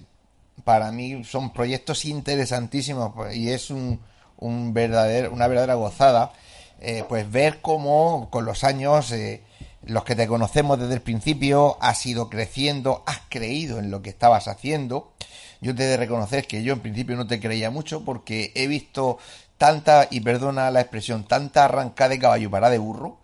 para 0.65 0.91
mí 0.91 1.23
son 1.23 1.53
proyectos 1.53 2.05
interesantísimos 2.05 3.13
y 3.35 3.51
es 3.51 3.71
un, 3.71 4.01
un 4.39 4.73
verdadero, 4.73 5.31
una 5.33 5.47
verdadera 5.47 5.75
gozada 5.75 6.33
eh, 6.81 7.05
pues 7.09 7.31
ver 7.31 7.61
cómo 7.61 8.29
con 8.31 8.45
los 8.45 8.65
años 8.65 9.11
eh, 9.13 9.43
los 9.87 10.05
que 10.05 10.15
te 10.15 10.27
conocemos 10.27 10.79
desde 10.79 10.95
el 10.95 11.03
principio 11.03 11.77
has 11.81 12.05
ido 12.07 12.29
creciendo, 12.31 13.03
has 13.07 13.21
creído 13.29 13.79
en 13.79 13.91
lo 13.91 14.03
que 14.03 14.11
estabas 14.11 14.49
haciendo. 14.49 15.13
Yo 15.61 15.75
te 15.75 15.85
he 15.85 15.87
de 15.87 15.97
reconocer 15.97 16.47
que 16.47 16.63
yo 16.63 16.73
en 16.73 16.81
principio 16.81 17.17
no 17.17 17.27
te 17.27 17.41
creía 17.41 17.71
mucho 17.71 18.05
porque 18.05 18.53
he 18.55 18.67
visto 18.67 19.19
tanta, 19.59 20.09
y 20.11 20.21
perdona 20.21 20.71
la 20.71 20.81
expresión, 20.81 21.25
tanta 21.25 21.65
arrancada 21.65 22.11
de 22.11 22.19
caballo 22.19 22.51
para 22.51 22.71
de 22.71 22.79
burro, 22.79 23.19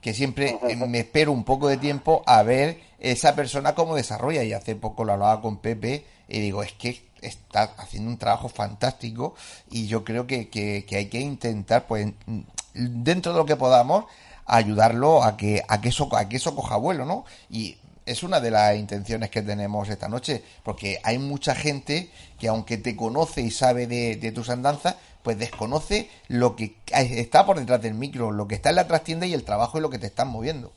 que 0.00 0.14
siempre 0.14 0.58
me 0.88 1.00
espero 1.00 1.32
un 1.32 1.44
poco 1.44 1.68
de 1.68 1.76
tiempo 1.76 2.22
a 2.26 2.42
ver 2.42 2.80
esa 2.98 3.34
persona 3.34 3.74
cómo 3.74 3.94
desarrolla. 3.94 4.42
Y 4.42 4.52
hace 4.52 4.76
poco 4.76 5.04
lo 5.04 5.12
hablaba 5.12 5.40
con 5.40 5.58
Pepe 5.58 6.04
y 6.28 6.40
digo, 6.40 6.62
es 6.62 6.72
que 6.72 7.02
está 7.20 7.74
haciendo 7.78 8.10
un 8.10 8.18
trabajo 8.18 8.48
fantástico 8.48 9.34
y 9.70 9.86
yo 9.86 10.04
creo 10.04 10.26
que, 10.26 10.48
que, 10.48 10.84
que 10.84 10.96
hay 10.96 11.06
que 11.06 11.20
intentar 11.20 11.86
pues 11.86 12.12
dentro 12.74 13.32
de 13.32 13.38
lo 13.38 13.46
que 13.46 13.56
podamos, 13.56 14.06
ayudarlo 14.46 15.22
a 15.22 15.36
que, 15.36 15.62
a 15.68 15.80
que 15.80 15.88
eso, 15.88 16.08
a 16.16 16.28
que 16.28 16.36
eso 16.36 16.54
coja 16.54 16.76
vuelo, 16.76 17.04
¿no? 17.04 17.24
Y 17.48 17.76
es 18.06 18.22
una 18.22 18.40
de 18.40 18.50
las 18.50 18.76
intenciones 18.76 19.30
que 19.30 19.42
tenemos 19.42 19.88
esta 19.88 20.08
noche, 20.08 20.42
porque 20.64 20.98
hay 21.04 21.18
mucha 21.18 21.54
gente 21.54 22.10
que 22.38 22.48
aunque 22.48 22.76
te 22.76 22.96
conoce 22.96 23.42
y 23.42 23.50
sabe 23.50 23.86
de, 23.86 24.32
tus 24.32 24.50
andanzas, 24.50 24.96
pues 25.22 25.38
desconoce 25.38 26.10
lo 26.28 26.56
que 26.56 26.74
está 26.92 27.46
por 27.46 27.58
detrás 27.58 27.80
del 27.80 27.94
micro, 27.94 28.32
lo 28.32 28.48
que 28.48 28.56
está 28.56 28.70
en 28.70 28.76
la 28.76 28.88
trastienda 28.88 29.26
y 29.26 29.34
el 29.34 29.44
trabajo 29.44 29.78
y 29.78 29.80
lo 29.80 29.90
que 29.90 29.98
te 29.98 30.06
están 30.06 30.28
moviendo. 30.28 30.72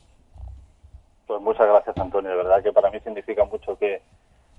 Pues 1.26 1.42
muchas 1.42 1.68
gracias, 1.68 1.98
Antonio. 1.98 2.30
De 2.30 2.38
verdad 2.38 2.62
que 2.62 2.72
para 2.72 2.92
mí 2.92 3.00
significa 3.00 3.44
mucho 3.46 3.76
que, 3.80 4.04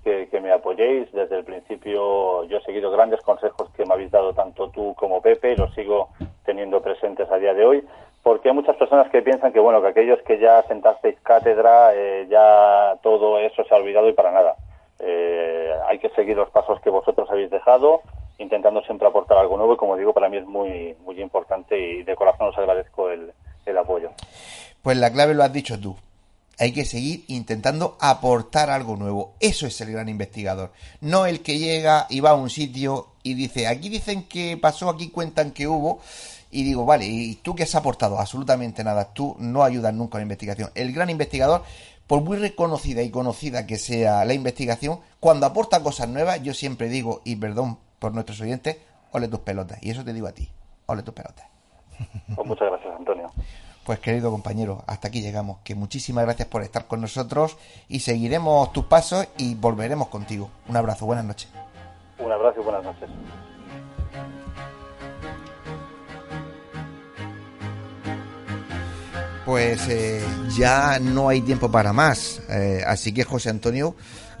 que, 0.03 0.41
me 0.41 0.51
apoyéis. 0.51 1.09
Desde 1.13 1.37
el 1.37 1.45
principio 1.45 2.43
yo 2.43 2.57
he 2.57 2.63
seguido 2.63 2.91
grandes 2.91 3.21
consejos 3.21 3.69
que 3.77 3.85
me 3.85 3.93
habéis 3.93 4.11
dado 4.11 4.33
tanto 4.33 4.69
tú 4.71 4.93
como 4.95 5.21
Pepe 5.21 5.53
y 5.53 5.55
los 5.55 5.73
sigo 5.73 6.09
teniendo 6.47 6.81
presentes 6.81 7.29
a 7.29 7.37
día 7.37 7.53
de 7.53 7.65
hoy, 7.65 7.83
porque 8.23 8.49
hay 8.49 8.55
muchas 8.55 8.77
personas 8.77 9.11
que 9.11 9.21
piensan 9.21 9.53
que, 9.53 9.59
bueno, 9.59 9.81
que 9.81 9.89
aquellos 9.89 10.19
que 10.23 10.39
ya 10.39 10.63
sentasteis 10.63 11.19
cátedra, 11.21 11.91
eh, 11.93 12.25
ya 12.29 12.95
todo 13.03 13.37
eso 13.37 13.63
se 13.63 13.75
ha 13.75 13.77
olvidado 13.77 14.09
y 14.09 14.13
para 14.13 14.31
nada. 14.31 14.55
Eh, 14.99 15.71
hay 15.87 15.99
que 15.99 16.09
seguir 16.09 16.35
los 16.35 16.49
pasos 16.49 16.81
que 16.81 16.89
vosotros 16.89 17.29
habéis 17.29 17.51
dejado, 17.51 18.01
intentando 18.39 18.81
siempre 18.81 19.07
aportar 19.07 19.37
algo 19.37 19.57
nuevo 19.57 19.73
y, 19.73 19.77
como 19.77 19.97
digo, 19.97 20.13
para 20.13 20.29
mí 20.29 20.37
es 20.37 20.45
muy, 20.45 20.95
muy 21.05 21.21
importante 21.21 21.77
y 21.77 22.03
de 22.03 22.15
corazón 22.15 22.47
os 22.47 22.57
agradezco 22.57 23.09
el, 23.09 23.31
el 23.65 23.77
apoyo. 23.77 24.09
Pues 24.81 24.97
la 24.97 25.11
clave 25.11 25.33
lo 25.33 25.43
has 25.43 25.53
dicho 25.53 25.79
tú. 25.79 25.95
Hay 26.59 26.73
que 26.73 26.85
seguir 26.85 27.23
intentando 27.27 27.97
aportar 27.99 28.71
algo 28.71 28.95
nuevo. 28.95 29.33
Eso 29.39 29.67
es 29.67 29.79
el 29.81 29.91
gran 29.91 30.09
investigador. 30.09 30.71
No 31.01 31.27
el 31.27 31.43
que 31.43 31.59
llega 31.59 32.07
y 32.09 32.19
va 32.19 32.31
a 32.31 32.35
un 32.35 32.49
sitio 32.49 33.09
y 33.21 33.35
dice, 33.35 33.67
aquí 33.67 33.89
dicen 33.89 34.27
que 34.27 34.57
pasó, 34.57 34.89
aquí 34.89 35.09
cuentan 35.09 35.51
que 35.51 35.67
hubo, 35.67 35.99
y 36.51 36.63
digo, 36.63 36.85
vale, 36.85 37.05
¿y 37.05 37.35
tú 37.35 37.55
qué 37.55 37.63
has 37.63 37.75
aportado? 37.75 38.19
Absolutamente 38.19 38.83
nada. 38.83 39.13
Tú 39.13 39.35
no 39.39 39.63
ayudas 39.63 39.93
nunca 39.93 40.17
a 40.17 40.19
la 40.19 40.23
investigación. 40.23 40.71
El 40.75 40.93
gran 40.93 41.09
investigador, 41.09 41.63
por 42.07 42.21
muy 42.21 42.37
reconocida 42.37 43.01
y 43.01 43.09
conocida 43.09 43.65
que 43.65 43.77
sea 43.77 44.23
la 44.25 44.33
investigación, 44.33 44.99
cuando 45.19 45.45
aporta 45.45 45.83
cosas 45.83 46.09
nuevas, 46.09 46.41
yo 46.41 46.53
siempre 46.53 46.89
digo, 46.89 47.21
y 47.23 47.35
perdón 47.35 47.79
por 47.99 48.13
nuestros 48.13 48.39
oyentes, 48.41 48.77
ole 49.11 49.27
tus 49.27 49.39
pelotas. 49.39 49.81
Y 49.81 49.89
eso 49.89 50.03
te 50.03 50.13
digo 50.13 50.27
a 50.27 50.31
ti, 50.31 50.49
ole 50.85 51.03
tus 51.03 51.13
pelotas. 51.13 51.45
Pues 52.35 52.47
muchas 52.47 52.69
gracias, 52.69 52.95
Antonio. 52.95 53.31
Pues 53.87 53.99
querido 53.99 54.31
compañero, 54.31 54.83
hasta 54.85 55.07
aquí 55.07 55.21
llegamos. 55.21 55.59
Que 55.63 55.73
muchísimas 55.73 56.25
gracias 56.25 56.47
por 56.49 56.61
estar 56.61 56.87
con 56.87 57.01
nosotros 57.01 57.57
y 57.87 58.01
seguiremos 58.01 58.73
tus 58.73 58.85
pasos 58.85 59.27
y 59.37 59.55
volveremos 59.55 60.09
contigo. 60.09 60.49
Un 60.67 60.75
abrazo, 60.75 61.05
buenas 61.05 61.23
noches. 61.23 61.49
Un 62.19 62.31
abrazo 62.31 62.59
y 62.59 62.63
buenas 62.63 62.83
noches. 62.83 63.09
Pues 69.47 69.87
eh, 69.87 70.21
ya 70.57 70.99
no 70.99 71.29
hay 71.29 71.39
tiempo 71.39 71.71
para 71.71 71.93
más. 71.93 72.41
Eh, 72.49 72.83
así 72.85 73.13
que 73.13 73.23
José 73.23 73.49
Antonio, 73.49 73.95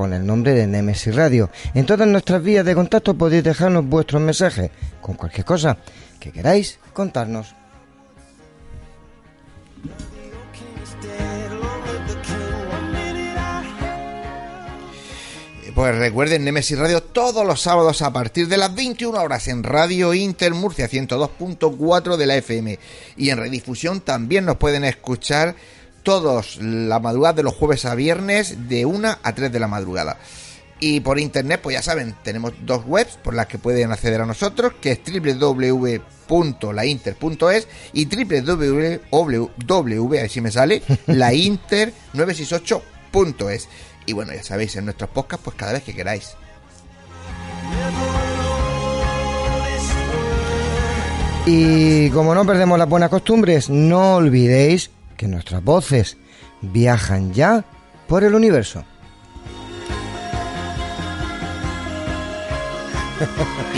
con 0.00 0.14
el 0.14 0.24
nombre 0.24 0.54
de 0.54 0.66
Nemesis 0.66 1.14
Radio. 1.14 1.50
En 1.74 1.84
todas 1.84 2.08
nuestras 2.08 2.42
vías 2.42 2.64
de 2.64 2.74
contacto 2.74 3.12
podéis 3.12 3.44
dejarnos 3.44 3.84
vuestros 3.84 4.22
mensajes 4.22 4.70
con 5.02 5.14
cualquier 5.14 5.44
cosa 5.44 5.76
que 6.18 6.32
queráis 6.32 6.78
contarnos. 6.94 7.54
Pues 15.74 15.98
recuerden 15.98 16.46
Nemesis 16.46 16.78
Radio 16.78 17.02
todos 17.02 17.46
los 17.46 17.60
sábados 17.60 18.00
a 18.00 18.10
partir 18.10 18.48
de 18.48 18.56
las 18.56 18.74
21 18.74 19.20
horas 19.20 19.48
en 19.48 19.62
Radio 19.62 20.14
Inter 20.14 20.54
Murcia 20.54 20.88
102.4 20.88 22.16
de 22.16 22.26
la 22.26 22.36
FM 22.36 22.78
y 23.18 23.28
en 23.28 23.36
redifusión 23.36 24.00
también 24.00 24.46
nos 24.46 24.56
pueden 24.56 24.84
escuchar 24.84 25.56
todos 26.02 26.58
la 26.60 27.00
madrugada 27.00 27.34
de 27.34 27.42
los 27.42 27.54
jueves 27.54 27.84
a 27.84 27.94
viernes 27.94 28.68
de 28.68 28.86
1 28.86 29.18
a 29.22 29.34
3 29.34 29.52
de 29.52 29.60
la 29.60 29.68
madrugada. 29.68 30.16
Y 30.80 31.00
por 31.00 31.20
internet, 31.20 31.60
pues 31.62 31.74
ya 31.74 31.82
saben, 31.82 32.14
tenemos 32.22 32.54
dos 32.62 32.84
webs 32.86 33.18
por 33.22 33.34
las 33.34 33.46
que 33.46 33.58
pueden 33.58 33.92
acceder 33.92 34.22
a 34.22 34.26
nosotros, 34.26 34.72
que 34.80 34.92
es 34.92 35.00
www.lainter.es 35.04 37.68
y 37.92 38.06
www, 38.06 39.50
si 40.28 40.40
me 40.40 40.50
sale, 40.50 40.82
lainter968.es. 41.06 43.68
Y 44.06 44.14
bueno, 44.14 44.32
ya 44.32 44.42
sabéis, 44.42 44.76
en 44.76 44.86
nuestros 44.86 45.10
podcasts, 45.10 45.44
pues 45.44 45.54
cada 45.56 45.74
vez 45.74 45.82
que 45.82 45.94
queráis. 45.94 46.30
Y 51.44 52.08
como 52.10 52.34
no 52.34 52.46
perdemos 52.46 52.78
las 52.78 52.88
buenas 52.88 53.10
costumbres, 53.10 53.68
no 53.68 54.14
olvidéis 54.16 54.90
que 55.20 55.28
nuestras 55.28 55.62
voces 55.62 56.16
viajan 56.62 57.34
ya 57.34 57.62
por 58.08 58.24
el 58.24 58.34
universo. 58.34 58.86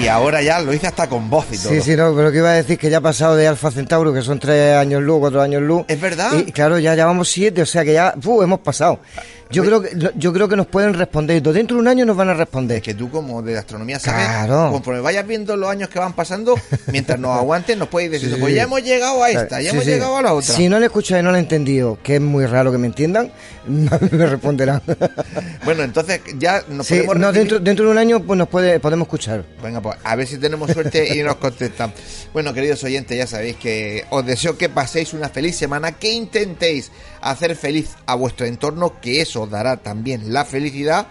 Y 0.00 0.06
ahora 0.06 0.40
ya 0.40 0.60
lo 0.60 0.72
hice 0.72 0.86
hasta 0.86 1.08
con 1.08 1.28
voz 1.28 1.46
y 1.50 1.58
todo. 1.58 1.72
Sí, 1.72 1.80
sí, 1.80 1.96
no, 1.96 2.14
pero 2.14 2.30
que 2.30 2.38
iba 2.38 2.50
a 2.50 2.54
decir 2.54 2.78
que 2.78 2.88
ya 2.88 2.98
ha 2.98 3.00
pasado 3.00 3.36
de 3.36 3.46
Alfa 3.46 3.70
Centauro, 3.70 4.12
que 4.14 4.22
son 4.22 4.38
tres 4.38 4.76
años 4.76 5.02
luz, 5.02 5.18
cuatro 5.18 5.42
años 5.42 5.62
luz. 5.62 5.84
Es 5.88 6.00
verdad. 6.00 6.30
Y 6.46 6.52
claro, 6.52 6.78
ya 6.78 6.94
llevamos 6.94 7.28
siete, 7.28 7.60
o 7.62 7.66
sea 7.66 7.84
que 7.84 7.92
ya 7.92 8.14
hemos 8.16 8.60
pasado. 8.60 9.00
Yo 9.52 9.64
creo, 9.64 9.82
que, 9.82 10.12
yo 10.16 10.32
creo 10.32 10.48
que 10.48 10.56
nos 10.56 10.66
pueden 10.66 10.94
responder. 10.94 11.42
Dentro 11.42 11.76
de 11.76 11.80
un 11.80 11.88
año 11.88 12.04
nos 12.06 12.16
van 12.16 12.30
a 12.30 12.34
responder. 12.34 12.78
Es 12.78 12.82
que 12.82 12.94
tú, 12.94 13.10
como 13.10 13.42
de 13.42 13.58
astronomía, 13.58 13.98
sabes. 13.98 14.26
Claro. 14.26 14.70
Conforme 14.72 15.00
vayas 15.00 15.26
viendo 15.26 15.56
los 15.56 15.68
años 15.68 15.88
que 15.88 15.98
van 15.98 16.14
pasando, 16.14 16.54
mientras 16.86 17.18
nos 17.18 17.36
aguanten, 17.36 17.78
nos 17.78 17.88
puedes 17.88 18.10
decir, 18.10 18.36
pues 18.40 18.54
ya 18.54 18.62
hemos 18.62 18.82
llegado 18.82 19.22
a 19.22 19.30
esta, 19.30 19.60
ya 19.60 19.70
hemos 19.70 19.84
llegado 19.84 20.16
a 20.16 20.22
la 20.22 20.34
otra. 20.34 20.54
Si 20.54 20.68
no 20.68 20.78
le 20.80 20.86
escuchas 20.86 21.20
y 21.20 21.22
no 21.22 21.30
le 21.32 21.38
he 21.38 21.40
entendido, 21.40 21.98
que 22.02 22.16
es 22.16 22.20
muy 22.20 22.46
raro 22.46 22.72
que 22.72 22.78
me 22.78 22.86
entiendan, 22.86 23.30
me 23.66 24.26
responderán. 24.26 24.82
bueno, 25.64 25.82
entonces 25.82 26.20
ya 26.38 26.64
nos 26.68 26.88
podemos. 26.88 27.16
No, 27.16 27.32
dentro, 27.32 27.60
dentro 27.60 27.86
de 27.86 27.90
un 27.90 27.98
año 27.98 28.22
pues 28.22 28.38
nos 28.38 28.48
puede, 28.48 28.80
podemos 28.80 29.06
escuchar. 29.06 29.44
Venga, 29.62 29.80
pues 29.80 29.96
a 30.02 30.16
ver 30.16 30.26
si 30.26 30.38
tenemos 30.38 30.70
suerte 30.70 31.14
y 31.16 31.22
nos 31.22 31.36
contestan. 31.36 31.92
Bueno, 32.32 32.54
queridos 32.54 32.82
oyentes, 32.84 33.16
ya 33.16 33.26
sabéis 33.26 33.56
que 33.56 34.06
os 34.10 34.24
deseo 34.24 34.56
que 34.56 34.68
paséis 34.68 35.12
una 35.12 35.28
feliz 35.28 35.56
semana, 35.56 35.92
que 35.92 36.12
intentéis 36.12 36.90
hacer 37.22 37.56
feliz 37.56 37.96
a 38.06 38.14
vuestro 38.14 38.46
entorno, 38.46 39.00
que 39.00 39.20
eso 39.20 39.42
os 39.42 39.50
dará 39.50 39.78
también 39.78 40.32
la 40.32 40.44
felicidad. 40.44 41.06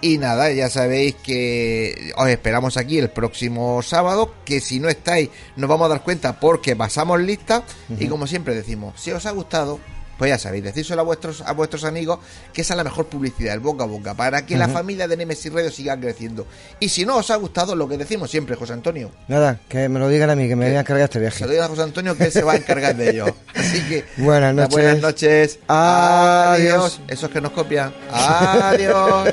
Y 0.00 0.18
nada, 0.18 0.52
ya 0.52 0.68
sabéis 0.68 1.14
que 1.14 2.12
os 2.16 2.28
esperamos 2.28 2.76
aquí 2.76 2.98
el 2.98 3.08
próximo 3.08 3.80
sábado, 3.82 4.34
que 4.44 4.60
si 4.60 4.78
no 4.78 4.90
estáis 4.90 5.30
nos 5.56 5.68
vamos 5.68 5.86
a 5.86 5.88
dar 5.88 6.02
cuenta 6.02 6.38
porque 6.38 6.76
pasamos 6.76 7.20
lista 7.20 7.62
y 7.98 8.06
como 8.06 8.26
siempre 8.26 8.54
decimos, 8.54 9.00
si 9.00 9.12
os 9.12 9.24
ha 9.24 9.30
gustado, 9.30 9.80
pues 10.18 10.30
ya 10.30 10.38
sabéis, 10.38 10.64
decírselo 10.64 11.02
a 11.02 11.04
vuestros, 11.04 11.40
a 11.42 11.52
vuestros 11.52 11.84
amigos 11.84 12.18
que 12.52 12.62
esa 12.62 12.74
es 12.74 12.78
la 12.78 12.84
mejor 12.84 13.06
publicidad, 13.06 13.54
el 13.54 13.60
boca 13.60 13.84
a 13.84 13.86
boca, 13.86 14.14
para 14.14 14.46
que 14.46 14.56
la 14.56 14.68
familia 14.68 15.08
de 15.08 15.16
Nemesis 15.16 15.52
Radio 15.52 15.70
siga 15.70 15.98
creciendo. 15.98 16.46
Y 16.80 16.88
si 16.88 17.04
no 17.04 17.16
os 17.16 17.30
ha 17.30 17.36
gustado, 17.36 17.74
lo 17.74 17.88
que 17.88 17.98
decimos 17.98 18.30
siempre, 18.30 18.56
José 18.56 18.72
Antonio. 18.72 19.10
Nada, 19.28 19.60
que 19.68 19.88
me 19.88 19.98
lo 19.98 20.08
digan 20.08 20.30
a 20.30 20.36
mí, 20.36 20.48
que 20.48 20.56
me 20.56 20.66
voy 20.66 20.76
a 20.76 20.80
encargar 20.80 21.04
este 21.04 21.20
viaje. 21.20 21.38
Se 21.38 21.46
lo 21.46 21.52
diga 21.52 21.64
a 21.64 21.68
José 21.68 21.82
Antonio 21.82 22.16
que 22.16 22.30
se 22.30 22.42
va 22.42 22.52
a 22.52 22.56
encargar 22.56 22.96
de 22.96 23.10
ello. 23.10 23.26
Así 23.54 23.80
que, 23.88 24.04
buenas 24.18 24.54
noches. 24.54 24.72
Buenas 24.72 25.00
noches. 25.00 25.58
Adiós. 25.68 27.00
Esos 27.08 27.30
que 27.30 27.40
nos 27.40 27.52
copian. 27.52 27.92
Adiós. 28.10 29.32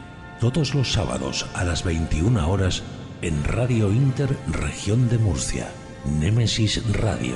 todos 0.41 0.73
los 0.73 0.91
sábados 0.91 1.45
a 1.53 1.63
las 1.63 1.83
21 1.83 2.49
horas 2.49 2.81
en 3.21 3.43
Radio 3.43 3.93
Inter 3.93 4.35
Región 4.47 5.07
de 5.07 5.19
Murcia, 5.19 5.69
Némesis 6.19 6.81
Radio. 6.93 7.35